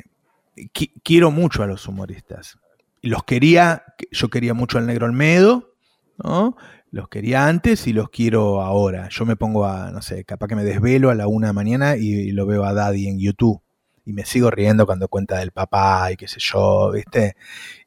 qui- 0.75 0.93
quiero 1.05 1.31
mucho 1.31 1.63
a 1.63 1.67
los 1.69 1.87
humoristas. 1.87 2.59
Los 3.03 3.25
quería, 3.25 3.85
yo 4.11 4.29
quería 4.29 4.55
mucho 4.55 4.79
al 4.79 4.87
Negro 4.87 5.07
Olmedo, 5.07 5.75
¿no? 6.23 6.57
Los 6.91 7.09
quería 7.09 7.47
antes 7.47 7.87
y 7.87 7.93
los 7.93 8.09
quiero 8.11 8.63
ahora. 8.63 9.09
Yo 9.11 9.27
me 9.27 9.37
pongo 9.37 9.67
a, 9.67 9.91
no 9.91 10.03
sé, 10.03 10.25
capaz 10.25 10.49
que 10.49 10.57
me 10.57 10.65
desvelo 10.65 11.11
a 11.11 11.15
la 11.15 11.29
una 11.29 11.49
de 11.49 11.51
la 11.51 11.55
mañana 11.55 11.97
y, 11.97 12.13
y 12.13 12.31
lo 12.33 12.47
veo 12.47 12.65
a 12.65 12.73
Daddy 12.73 13.09
en 13.09 13.19
YouTube. 13.19 13.61
Y 14.05 14.13
me 14.13 14.25
sigo 14.25 14.51
riendo 14.51 14.87
cuando 14.87 15.09
cuenta 15.09 15.39
del 15.39 15.51
papá 15.51 16.13
y 16.13 16.17
qué 16.17 16.29
sé 16.29 16.39
yo, 16.39 16.93
¿viste? 16.93 17.37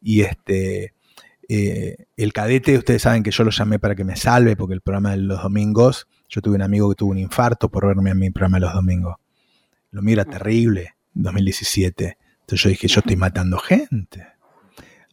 Y 0.02 0.22
este, 0.22 0.94
eh, 1.52 2.06
el 2.16 2.32
cadete, 2.32 2.78
ustedes 2.78 3.02
saben 3.02 3.24
que 3.24 3.32
yo 3.32 3.44
lo 3.44 3.50
llamé 3.50 3.80
para 3.80 3.96
que 3.96 4.04
me 4.04 4.16
salve, 4.16 4.56
porque 4.56 4.76
el 4.76 4.82
programa 4.82 5.12
de 5.12 5.18
los 5.18 5.42
domingos, 5.42 6.08
yo 6.30 6.42
tuve 6.42 6.56
un 6.56 6.62
amigo 6.62 6.88
que 6.90 6.96
tuvo 6.96 7.10
un 7.10 7.18
infarto 7.18 7.70
por 7.70 7.88
verme 7.88 8.12
a 8.12 8.14
mi 8.14 8.30
programa 8.30 8.58
de 8.58 8.62
los 8.62 8.74
domingos. 8.76 9.16
Lo 9.90 10.04
mío 10.04 10.14
era 10.14 10.26
terrible, 10.26 10.94
2017. 11.16 12.18
Entonces 12.42 12.64
yo 12.64 12.70
dije, 12.70 12.88
yo 12.88 13.00
estoy 13.00 13.16
matando 13.16 13.58
gente. 13.58 14.28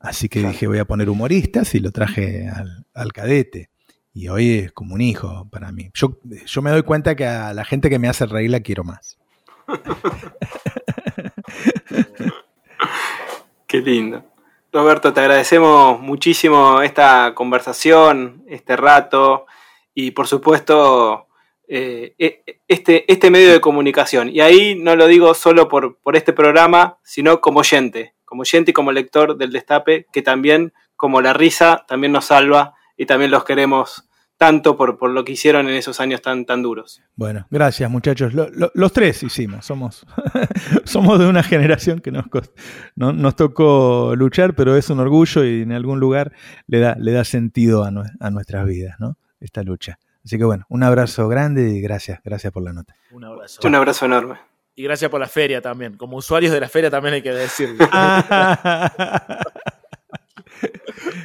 Así 0.06 0.28
que 0.28 0.40
dije, 0.40 0.68
voy 0.68 0.78
a 0.78 0.84
poner 0.84 1.10
humoristas 1.10 1.74
y 1.74 1.80
lo 1.80 1.90
traje 1.90 2.48
al, 2.48 2.86
al 2.94 3.12
cadete. 3.12 3.70
Y 4.14 4.28
hoy 4.28 4.60
es 4.60 4.72
como 4.72 4.94
un 4.94 5.00
hijo 5.00 5.48
para 5.50 5.72
mí. 5.72 5.90
Yo, 5.94 6.18
yo 6.46 6.62
me 6.62 6.70
doy 6.70 6.82
cuenta 6.82 7.16
que 7.16 7.26
a 7.26 7.52
la 7.52 7.64
gente 7.64 7.90
que 7.90 7.98
me 7.98 8.08
hace 8.08 8.24
reír 8.24 8.50
la 8.50 8.60
quiero 8.60 8.84
más. 8.84 9.18
Qué 13.66 13.80
lindo. 13.80 14.24
Roberto, 14.72 15.12
te 15.12 15.20
agradecemos 15.20 16.00
muchísimo 16.00 16.82
esta 16.82 17.34
conversación, 17.34 18.44
este 18.48 18.76
rato 18.76 19.46
y 19.92 20.12
por 20.12 20.28
supuesto 20.28 21.26
eh, 21.66 22.14
e- 22.18 22.44
este, 22.68 23.10
este 23.12 23.30
medio 23.30 23.52
de 23.52 23.60
comunicación. 23.60 24.28
Y 24.28 24.40
ahí 24.40 24.76
no 24.76 24.94
lo 24.96 25.08
digo 25.08 25.34
solo 25.34 25.68
por, 25.68 25.98
por 25.98 26.16
este 26.16 26.32
programa, 26.32 26.98
sino 27.02 27.40
como 27.40 27.60
oyente, 27.60 28.15
como 28.26 28.42
oyente 28.42 28.72
y 28.72 28.74
como 28.74 28.92
lector 28.92 29.38
del 29.38 29.50
Destape, 29.52 30.06
que 30.12 30.20
también, 30.20 30.74
como 30.96 31.22
la 31.22 31.32
risa, 31.32 31.86
también 31.88 32.12
nos 32.12 32.26
salva 32.26 32.74
y 32.98 33.06
también 33.06 33.30
los 33.30 33.44
queremos 33.44 34.02
tanto 34.38 34.76
por, 34.76 34.98
por 34.98 35.08
lo 35.08 35.24
que 35.24 35.32
hicieron 35.32 35.66
en 35.66 35.72
esos 35.74 35.98
años 35.98 36.20
tan, 36.20 36.44
tan 36.44 36.62
duros. 36.62 37.00
Bueno, 37.14 37.46
gracias 37.50 37.90
muchachos. 37.90 38.34
Lo- 38.34 38.50
lo- 38.50 38.70
los 38.74 38.92
tres 38.92 39.22
hicimos. 39.22 39.64
Somos, 39.64 40.06
somos 40.84 41.18
de 41.18 41.26
una 41.26 41.42
generación 41.42 42.00
que 42.00 42.12
nos, 42.12 42.26
cost- 42.26 42.52
no- 42.96 43.14
nos 43.14 43.34
tocó 43.34 44.12
luchar, 44.14 44.54
pero 44.54 44.76
es 44.76 44.90
un 44.90 45.00
orgullo 45.00 45.42
y 45.42 45.62
en 45.62 45.72
algún 45.72 46.00
lugar 46.00 46.32
le 46.66 46.80
da, 46.80 46.96
le 47.00 47.12
da 47.12 47.24
sentido 47.24 47.82
a, 47.84 47.90
nue- 47.90 48.10
a 48.20 48.30
nuestras 48.30 48.66
vidas, 48.66 48.96
¿no? 49.00 49.16
Esta 49.40 49.62
lucha. 49.62 49.98
Así 50.22 50.36
que 50.36 50.44
bueno, 50.44 50.66
un 50.68 50.82
abrazo 50.82 51.28
grande 51.28 51.70
y 51.70 51.80
gracias, 51.80 52.20
gracias 52.24 52.52
por 52.52 52.62
la 52.62 52.72
nota. 52.74 52.94
Un 53.12 53.24
abrazo. 53.24 53.60
Un 53.64 53.74
abrazo 53.74 54.04
enorme. 54.04 54.34
Y 54.78 54.84
gracias 54.84 55.10
por 55.10 55.18
la 55.18 55.26
feria 55.26 55.62
también. 55.62 55.96
Como 55.96 56.18
usuarios 56.18 56.52
de 56.52 56.60
la 56.60 56.68
feria 56.68 56.90
también 56.90 57.14
hay 57.14 57.22
que 57.22 57.32
decirlo. 57.32 57.88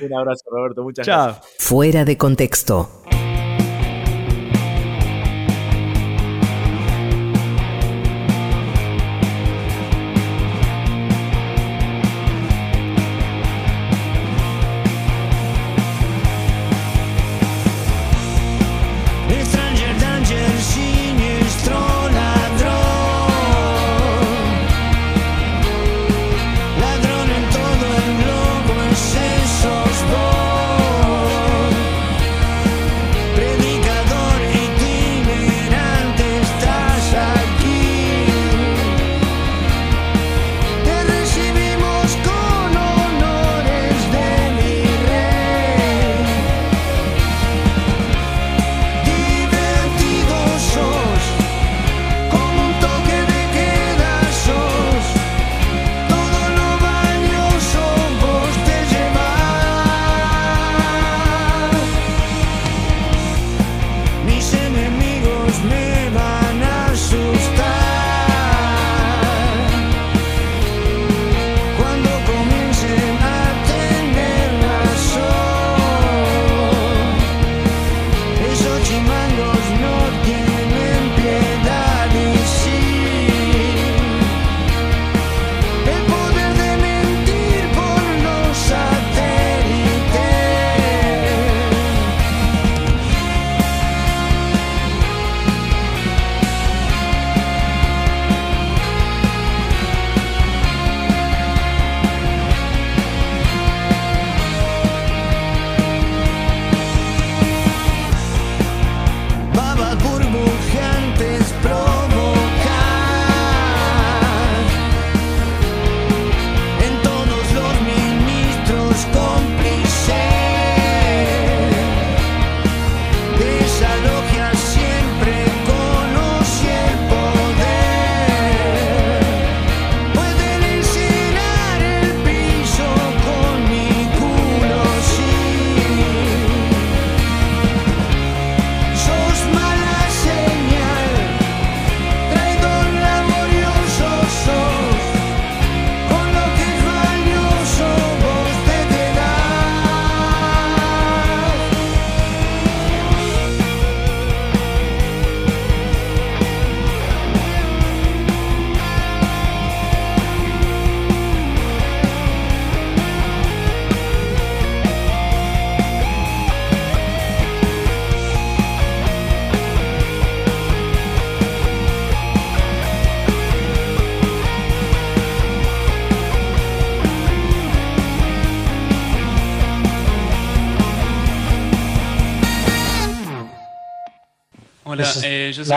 Un 0.02 0.14
abrazo, 0.18 0.45
Roberto. 0.49 0.84
Muchas 0.84 1.06
Chao. 1.06 1.26
gracias. 1.34 1.56
Fuera 1.60 2.06
de 2.06 2.18
contexto. 2.18 3.03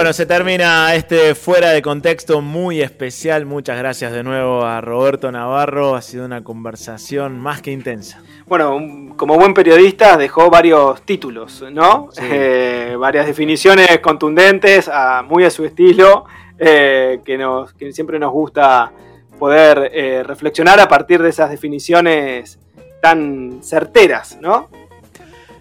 Bueno, 0.00 0.14
se 0.14 0.24
termina 0.24 0.94
este 0.94 1.34
fuera 1.34 1.72
de 1.72 1.82
contexto 1.82 2.40
muy 2.40 2.80
especial. 2.80 3.44
Muchas 3.44 3.76
gracias 3.76 4.12
de 4.12 4.22
nuevo 4.22 4.64
a 4.64 4.80
Roberto 4.80 5.30
Navarro. 5.30 5.94
Ha 5.94 6.00
sido 6.00 6.24
una 6.24 6.42
conversación 6.42 7.38
más 7.38 7.60
que 7.60 7.70
intensa. 7.70 8.22
Bueno, 8.46 9.12
como 9.16 9.36
buen 9.36 9.52
periodista 9.52 10.16
dejó 10.16 10.48
varios 10.48 11.02
títulos, 11.02 11.62
¿no? 11.70 12.08
Sí. 12.12 12.22
Eh, 12.24 12.96
varias 12.98 13.26
definiciones 13.26 13.98
contundentes, 13.98 14.88
a- 14.88 15.20
muy 15.22 15.44
a 15.44 15.50
su 15.50 15.66
estilo, 15.66 16.24
eh, 16.58 17.20
que, 17.22 17.36
nos, 17.36 17.74
que 17.74 17.92
siempre 17.92 18.18
nos 18.18 18.32
gusta 18.32 18.90
poder 19.38 19.90
eh, 19.92 20.22
reflexionar 20.22 20.80
a 20.80 20.88
partir 20.88 21.20
de 21.22 21.28
esas 21.28 21.50
definiciones 21.50 22.58
tan 23.02 23.58
certeras, 23.62 24.38
¿no? 24.40 24.70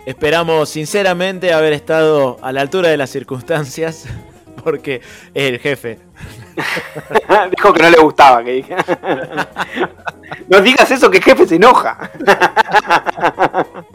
Esperamos 0.06 0.70
sinceramente 0.70 1.52
haber 1.54 1.74
estado 1.74 2.38
a 2.42 2.54
la 2.54 2.62
altura 2.62 2.88
de 2.90 2.96
las 2.98 3.10
circunstancias, 3.12 4.06
porque 4.62 5.02
el 5.34 5.60
jefe. 5.60 6.00
Dijo 7.56 7.74
que 7.74 7.84
no 7.84 7.90
le 7.90 8.00
gustaba 8.00 8.44
que 8.44 8.52
dije. 8.52 8.76
no 10.48 10.60
digas 10.62 10.92
eso 10.92 11.10
que 11.10 11.18
el 11.18 11.24
jefe 11.24 11.48
se 11.48 11.56
enoja. 11.56 12.12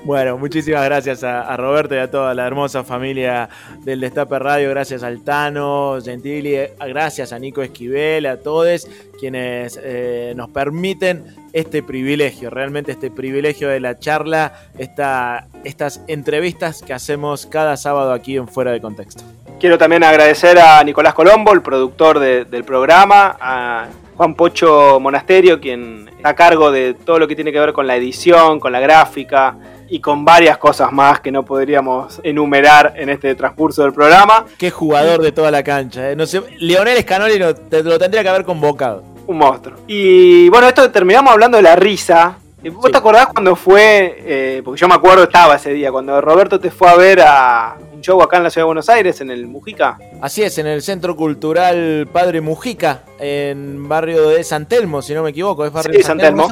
Bueno, 0.04 0.36
muchísimas 0.36 0.84
gracias 0.84 1.24
a, 1.24 1.40
a 1.40 1.56
Roberto 1.56 1.94
y 1.94 1.98
a 1.98 2.10
toda 2.10 2.34
la 2.34 2.46
hermosa 2.46 2.84
familia 2.84 3.48
del 3.80 4.00
Destape 4.00 4.38
Radio. 4.38 4.68
Gracias 4.68 5.02
al 5.02 5.24
Tano, 5.24 5.96
Gentili, 6.04 6.56
eh, 6.56 6.74
gracias 6.88 7.32
a 7.32 7.38
Nico 7.38 7.62
Esquivel, 7.62 8.26
a 8.26 8.38
todos 8.38 8.86
quienes 9.24 9.80
eh, 9.82 10.34
nos 10.36 10.50
permiten 10.50 11.24
este 11.54 11.82
privilegio, 11.82 12.50
realmente 12.50 12.92
este 12.92 13.10
privilegio 13.10 13.70
de 13.70 13.80
la 13.80 13.98
charla, 13.98 14.52
esta, 14.76 15.46
estas 15.64 16.02
entrevistas 16.08 16.82
que 16.82 16.92
hacemos 16.92 17.46
cada 17.46 17.78
sábado 17.78 18.12
aquí 18.12 18.36
en 18.36 18.46
Fuera 18.46 18.70
de 18.72 18.82
Contexto. 18.82 19.24
Quiero 19.58 19.78
también 19.78 20.04
agradecer 20.04 20.58
a 20.58 20.84
Nicolás 20.84 21.14
Colombo, 21.14 21.54
el 21.54 21.62
productor 21.62 22.18
de- 22.18 22.44
del 22.44 22.64
programa, 22.64 23.34
a 23.40 23.86
Juan 24.14 24.34
Pocho 24.34 25.00
Monasterio, 25.00 25.58
quien 25.58 26.10
está 26.14 26.28
a 26.28 26.34
cargo 26.34 26.70
de 26.70 26.92
todo 26.92 27.18
lo 27.18 27.26
que 27.26 27.34
tiene 27.34 27.50
que 27.50 27.60
ver 27.60 27.72
con 27.72 27.86
la 27.86 27.96
edición, 27.96 28.60
con 28.60 28.72
la 28.72 28.80
gráfica 28.80 29.56
y 29.88 30.00
con 30.00 30.22
varias 30.24 30.58
cosas 30.58 30.92
más 30.92 31.20
que 31.20 31.30
no 31.32 31.44
podríamos 31.46 32.20
enumerar 32.24 32.92
en 32.96 33.08
este 33.08 33.34
transcurso 33.34 33.84
del 33.84 33.92
programa. 33.94 34.44
Qué 34.58 34.70
jugador 34.70 35.22
de 35.22 35.32
toda 35.32 35.50
la 35.50 35.62
cancha. 35.62 36.10
eh. 36.10 36.16
No 36.16 36.26
sé, 36.26 36.42
Leonel 36.58 36.98
Scanoli 37.00 37.38
no- 37.38 37.54
te- 37.54 37.82
lo 37.82 37.98
tendría 37.98 38.22
que 38.22 38.28
haber 38.28 38.44
convocado. 38.44 39.13
Un 39.26 39.38
monstruo. 39.38 39.78
Y 39.86 40.48
bueno, 40.50 40.68
esto 40.68 40.90
terminamos 40.90 41.32
hablando 41.32 41.56
de 41.56 41.62
la 41.62 41.76
risa. 41.76 42.38
Eh, 42.62 42.70
¿Vos 42.70 42.90
te 42.90 42.96
acordás 42.96 43.26
cuando 43.26 43.56
fue, 43.56 44.16
eh, 44.20 44.62
porque 44.64 44.80
yo 44.80 44.88
me 44.88 44.94
acuerdo 44.94 45.24
estaba 45.24 45.56
ese 45.56 45.72
día, 45.72 45.90
cuando 45.92 46.18
Roberto 46.20 46.58
te 46.58 46.70
fue 46.70 46.88
a 46.88 46.96
ver 46.96 47.20
a 47.20 47.76
un 47.92 48.00
show 48.00 48.20
acá 48.22 48.38
en 48.38 48.44
la 48.44 48.50
ciudad 48.50 48.62
de 48.62 48.66
Buenos 48.66 48.88
Aires, 48.88 49.20
en 49.20 49.30
el 49.30 49.46
Mujica? 49.46 49.98
Así 50.22 50.42
es, 50.42 50.56
en 50.58 50.66
el 50.66 50.80
Centro 50.82 51.14
Cultural 51.14 52.08
Padre 52.12 52.40
Mujica, 52.40 53.02
en 53.18 53.86
barrio 53.88 54.28
de 54.30 54.42
San 54.44 54.66
Telmo, 54.66 55.02
si 55.02 55.12
no 55.14 55.22
me 55.22 55.30
equivoco. 55.30 55.64
¿Es 55.66 55.72
barrio 55.72 55.92
Sí, 55.92 55.98
de 55.98 56.04
San 56.04 56.18
Telmo. 56.18 56.48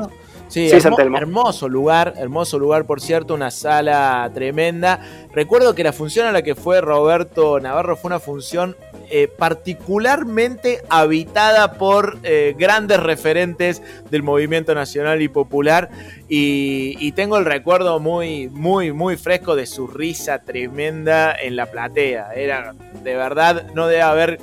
Sí, 0.49 0.69
Sí, 0.69 0.77
hermo- 0.77 0.81
San 0.83 0.97
Telmo. 0.97 1.17
hermoso 1.17 1.67
lugar, 1.67 2.13
hermoso 2.19 2.59
lugar, 2.59 2.85
por 2.85 3.01
cierto, 3.01 3.33
una 3.33 3.51
sala 3.51 4.31
tremenda. 4.35 5.01
Recuerdo 5.33 5.75
que 5.75 5.83
la 5.83 5.95
función 5.95 6.27
a 6.27 6.33
la 6.33 6.43
que 6.43 6.55
fue 6.55 6.83
Roberto 6.83 7.59
Navarro 7.59 7.97
fue 7.97 8.11
una 8.11 8.21
función 8.21 8.77
eh, 9.11 9.29
particularmente 9.29 10.83
habitada 10.89 11.75
por 11.75 12.19
eh, 12.23 12.55
grandes 12.59 13.01
referentes 13.01 13.83
del 14.11 14.23
movimiento 14.23 14.75
nacional 14.75 15.23
y 15.23 15.29
popular 15.29 15.91
y, 16.29 16.97
y 16.99 17.13
tengo 17.13 17.39
el 17.39 17.45
recuerdo 17.45 18.01
muy, 18.01 18.49
muy, 18.49 18.93
muy 18.93 19.17
fresco 19.17 19.57
de 19.57 19.67
su 19.67 19.87
risa 19.87 20.43
tremenda 20.43 21.35
en 21.35 21.57
la 21.57 21.67
platea. 21.67 22.33
Era, 22.35 22.75
de 23.03 23.15
verdad, 23.17 23.67
no 23.75 23.87
debe 23.87 24.03
haber 24.03 24.39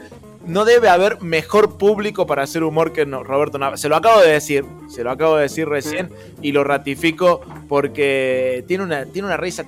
no 0.49 0.65
debe 0.65 0.89
haber 0.89 1.21
mejor 1.21 1.77
público 1.77 2.25
para 2.27 2.43
hacer 2.43 2.63
humor 2.63 2.91
que 2.91 3.05
no- 3.05 3.23
Roberto 3.23 3.57
Navarro. 3.57 3.77
Se 3.77 3.87
lo 3.89 3.95
acabo 3.95 4.19
de 4.21 4.31
decir, 4.31 4.65
se 4.89 5.03
lo 5.03 5.11
acabo 5.11 5.35
de 5.35 5.43
decir 5.43 5.67
recién 5.69 6.09
y 6.41 6.51
lo 6.51 6.63
ratifico 6.63 7.41
porque 7.69 8.63
tiene 8.67 8.83
una, 8.83 9.05
tiene 9.05 9.27
una 9.27 9.37
risa 9.37 9.63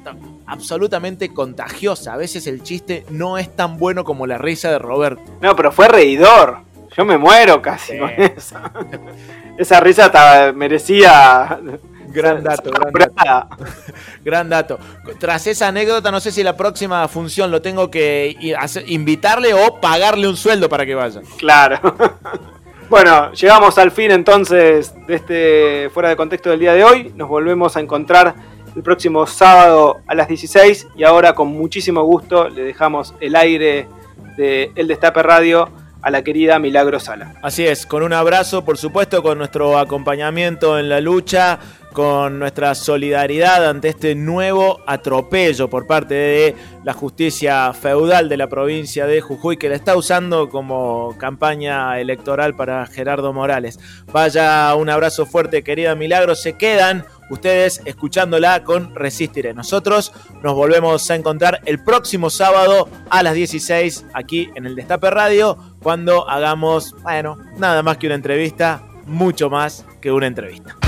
absolutamente 0.48 1.34
contagiosa. 1.34 2.14
A 2.14 2.18
veces 2.18 2.48
el 2.48 2.64
chiste 2.64 3.06
no 3.10 3.38
es 3.38 3.56
tan 3.56 3.78
bueno 3.78 4.04
como 4.04 4.28
la 4.28 4.38
risa 4.38 4.72
de 4.72 4.80
Roberto. 4.80 5.22
No, 5.42 5.56
pero 5.56 5.72
fue 5.72 5.88
reidor. 5.88 6.58
Yo 6.98 7.06
me 7.06 7.18
muero 7.18 7.62
casi 7.62 7.98
con 7.98 8.10
eso. 8.10 8.58
Esa 9.58 9.80
risa 9.80 10.52
merecía. 10.54 11.60
Gran 12.12 12.44
dato, 12.44 12.72
gran 12.72 13.14
dato. 13.16 13.58
Gran 14.24 14.50
dato. 14.50 14.80
Tras 15.20 15.48
esa 15.48 15.68
anécdota, 15.68 16.12
no 16.12 16.20
sé 16.20 16.32
si 16.32 16.44
la 16.44 16.56
próxima 16.56 17.08
función 17.08 17.50
lo 17.52 17.62
tengo 17.62 17.90
que 17.90 18.38
invitarle 18.88 19.54
o 19.54 19.80
pagarle 19.82 20.28
un 20.28 20.38
sueldo 20.38 20.70
para 20.70 20.86
que 20.86 20.96
vaya. 20.96 21.22
Claro. 21.38 21.80
Bueno, 22.92 23.32
llegamos 23.32 23.78
al 23.78 23.90
fin 23.90 24.12
entonces 24.12 24.94
de 25.08 25.16
este 25.16 25.90
fuera 25.94 26.10
de 26.10 26.18
contexto 26.18 26.50
del 26.50 26.60
día 26.60 26.74
de 26.74 26.84
hoy. 26.84 27.14
Nos 27.16 27.30
volvemos 27.30 27.78
a 27.78 27.80
encontrar 27.80 28.36
el 28.76 28.84
próximo 28.84 29.26
sábado 29.28 30.02
a 30.08 30.14
las 30.14 30.28
16 30.28 30.90
y 30.98 31.06
ahora 31.06 31.34
con 31.34 31.48
muchísimo 31.48 32.04
gusto 32.04 32.50
le 32.50 32.64
dejamos 32.64 33.14
el 33.22 33.38
aire 33.38 33.88
de 34.36 34.74
El 34.76 34.90
Destape 34.90 35.24
Radio 35.24 35.70
a 36.02 36.12
la 36.12 36.24
querida 36.24 36.60
Milagro 36.60 37.00
Sala. 37.00 37.36
Así 37.42 37.66
es, 37.66 37.86
con 37.86 38.04
un 38.04 38.14
abrazo, 38.14 38.66
por 38.66 38.78
supuesto, 38.78 39.22
con 39.22 39.38
nuestro 39.38 39.78
acompañamiento 39.78 40.80
en 40.80 40.90
la 40.90 41.00
lucha, 41.00 41.60
con 41.94 42.40
nuestra 42.40 42.74
solidaridad 42.76 43.68
ante 43.68 43.90
este 43.90 44.16
nuevo 44.16 44.80
atropello 44.88 45.70
por 45.70 45.88
parte 45.88 46.14
de 46.14 46.56
la 46.84 46.94
justicia 46.94 47.74
feudal 47.74 48.30
de 48.30 48.38
la 48.38 48.48
provincia 48.48 49.06
de 49.06 49.22
Jujuy, 49.22 49.58
que 49.58 49.70
la 49.70 49.76
está 49.76 49.96
usando 49.96 50.50
como 50.50 51.16
campaña 51.18 52.00
electoral 52.00 52.56
para 52.56 52.86
Gerardo 52.86 53.34
Morales. 53.34 53.80
Vaya 54.12 54.74
un 54.76 54.90
abrazo 54.90 55.26
fuerte, 55.26 55.64
querida 55.64 55.96
Milagro. 55.96 56.36
Se 56.36 56.54
quedan 56.54 57.06
ustedes 57.30 57.82
escuchándola 57.86 58.64
con 58.64 58.96
Resistiré. 58.96 59.54
Nosotros 59.54 60.12
nos 60.44 60.54
volvemos 60.54 61.10
a 61.10 61.16
encontrar 61.16 61.62
el 61.66 61.84
próximo 61.84 62.30
sábado 62.30 62.90
a 63.10 63.24
las 63.24 63.34
16 63.34 64.06
aquí 64.14 64.50
en 64.56 64.66
el 64.66 64.76
Destape 64.76 65.10
Radio 65.10 65.58
cuando 65.82 66.30
hagamos, 66.30 66.96
bueno, 67.02 67.38
nada 67.58 67.84
más 67.84 67.98
que 67.98 68.08
una 68.08 68.16
entrevista, 68.16 68.84
mucho 69.06 69.50
más 69.50 69.86
que 70.00 70.12
una 70.12 70.28
entrevista. 70.28 70.81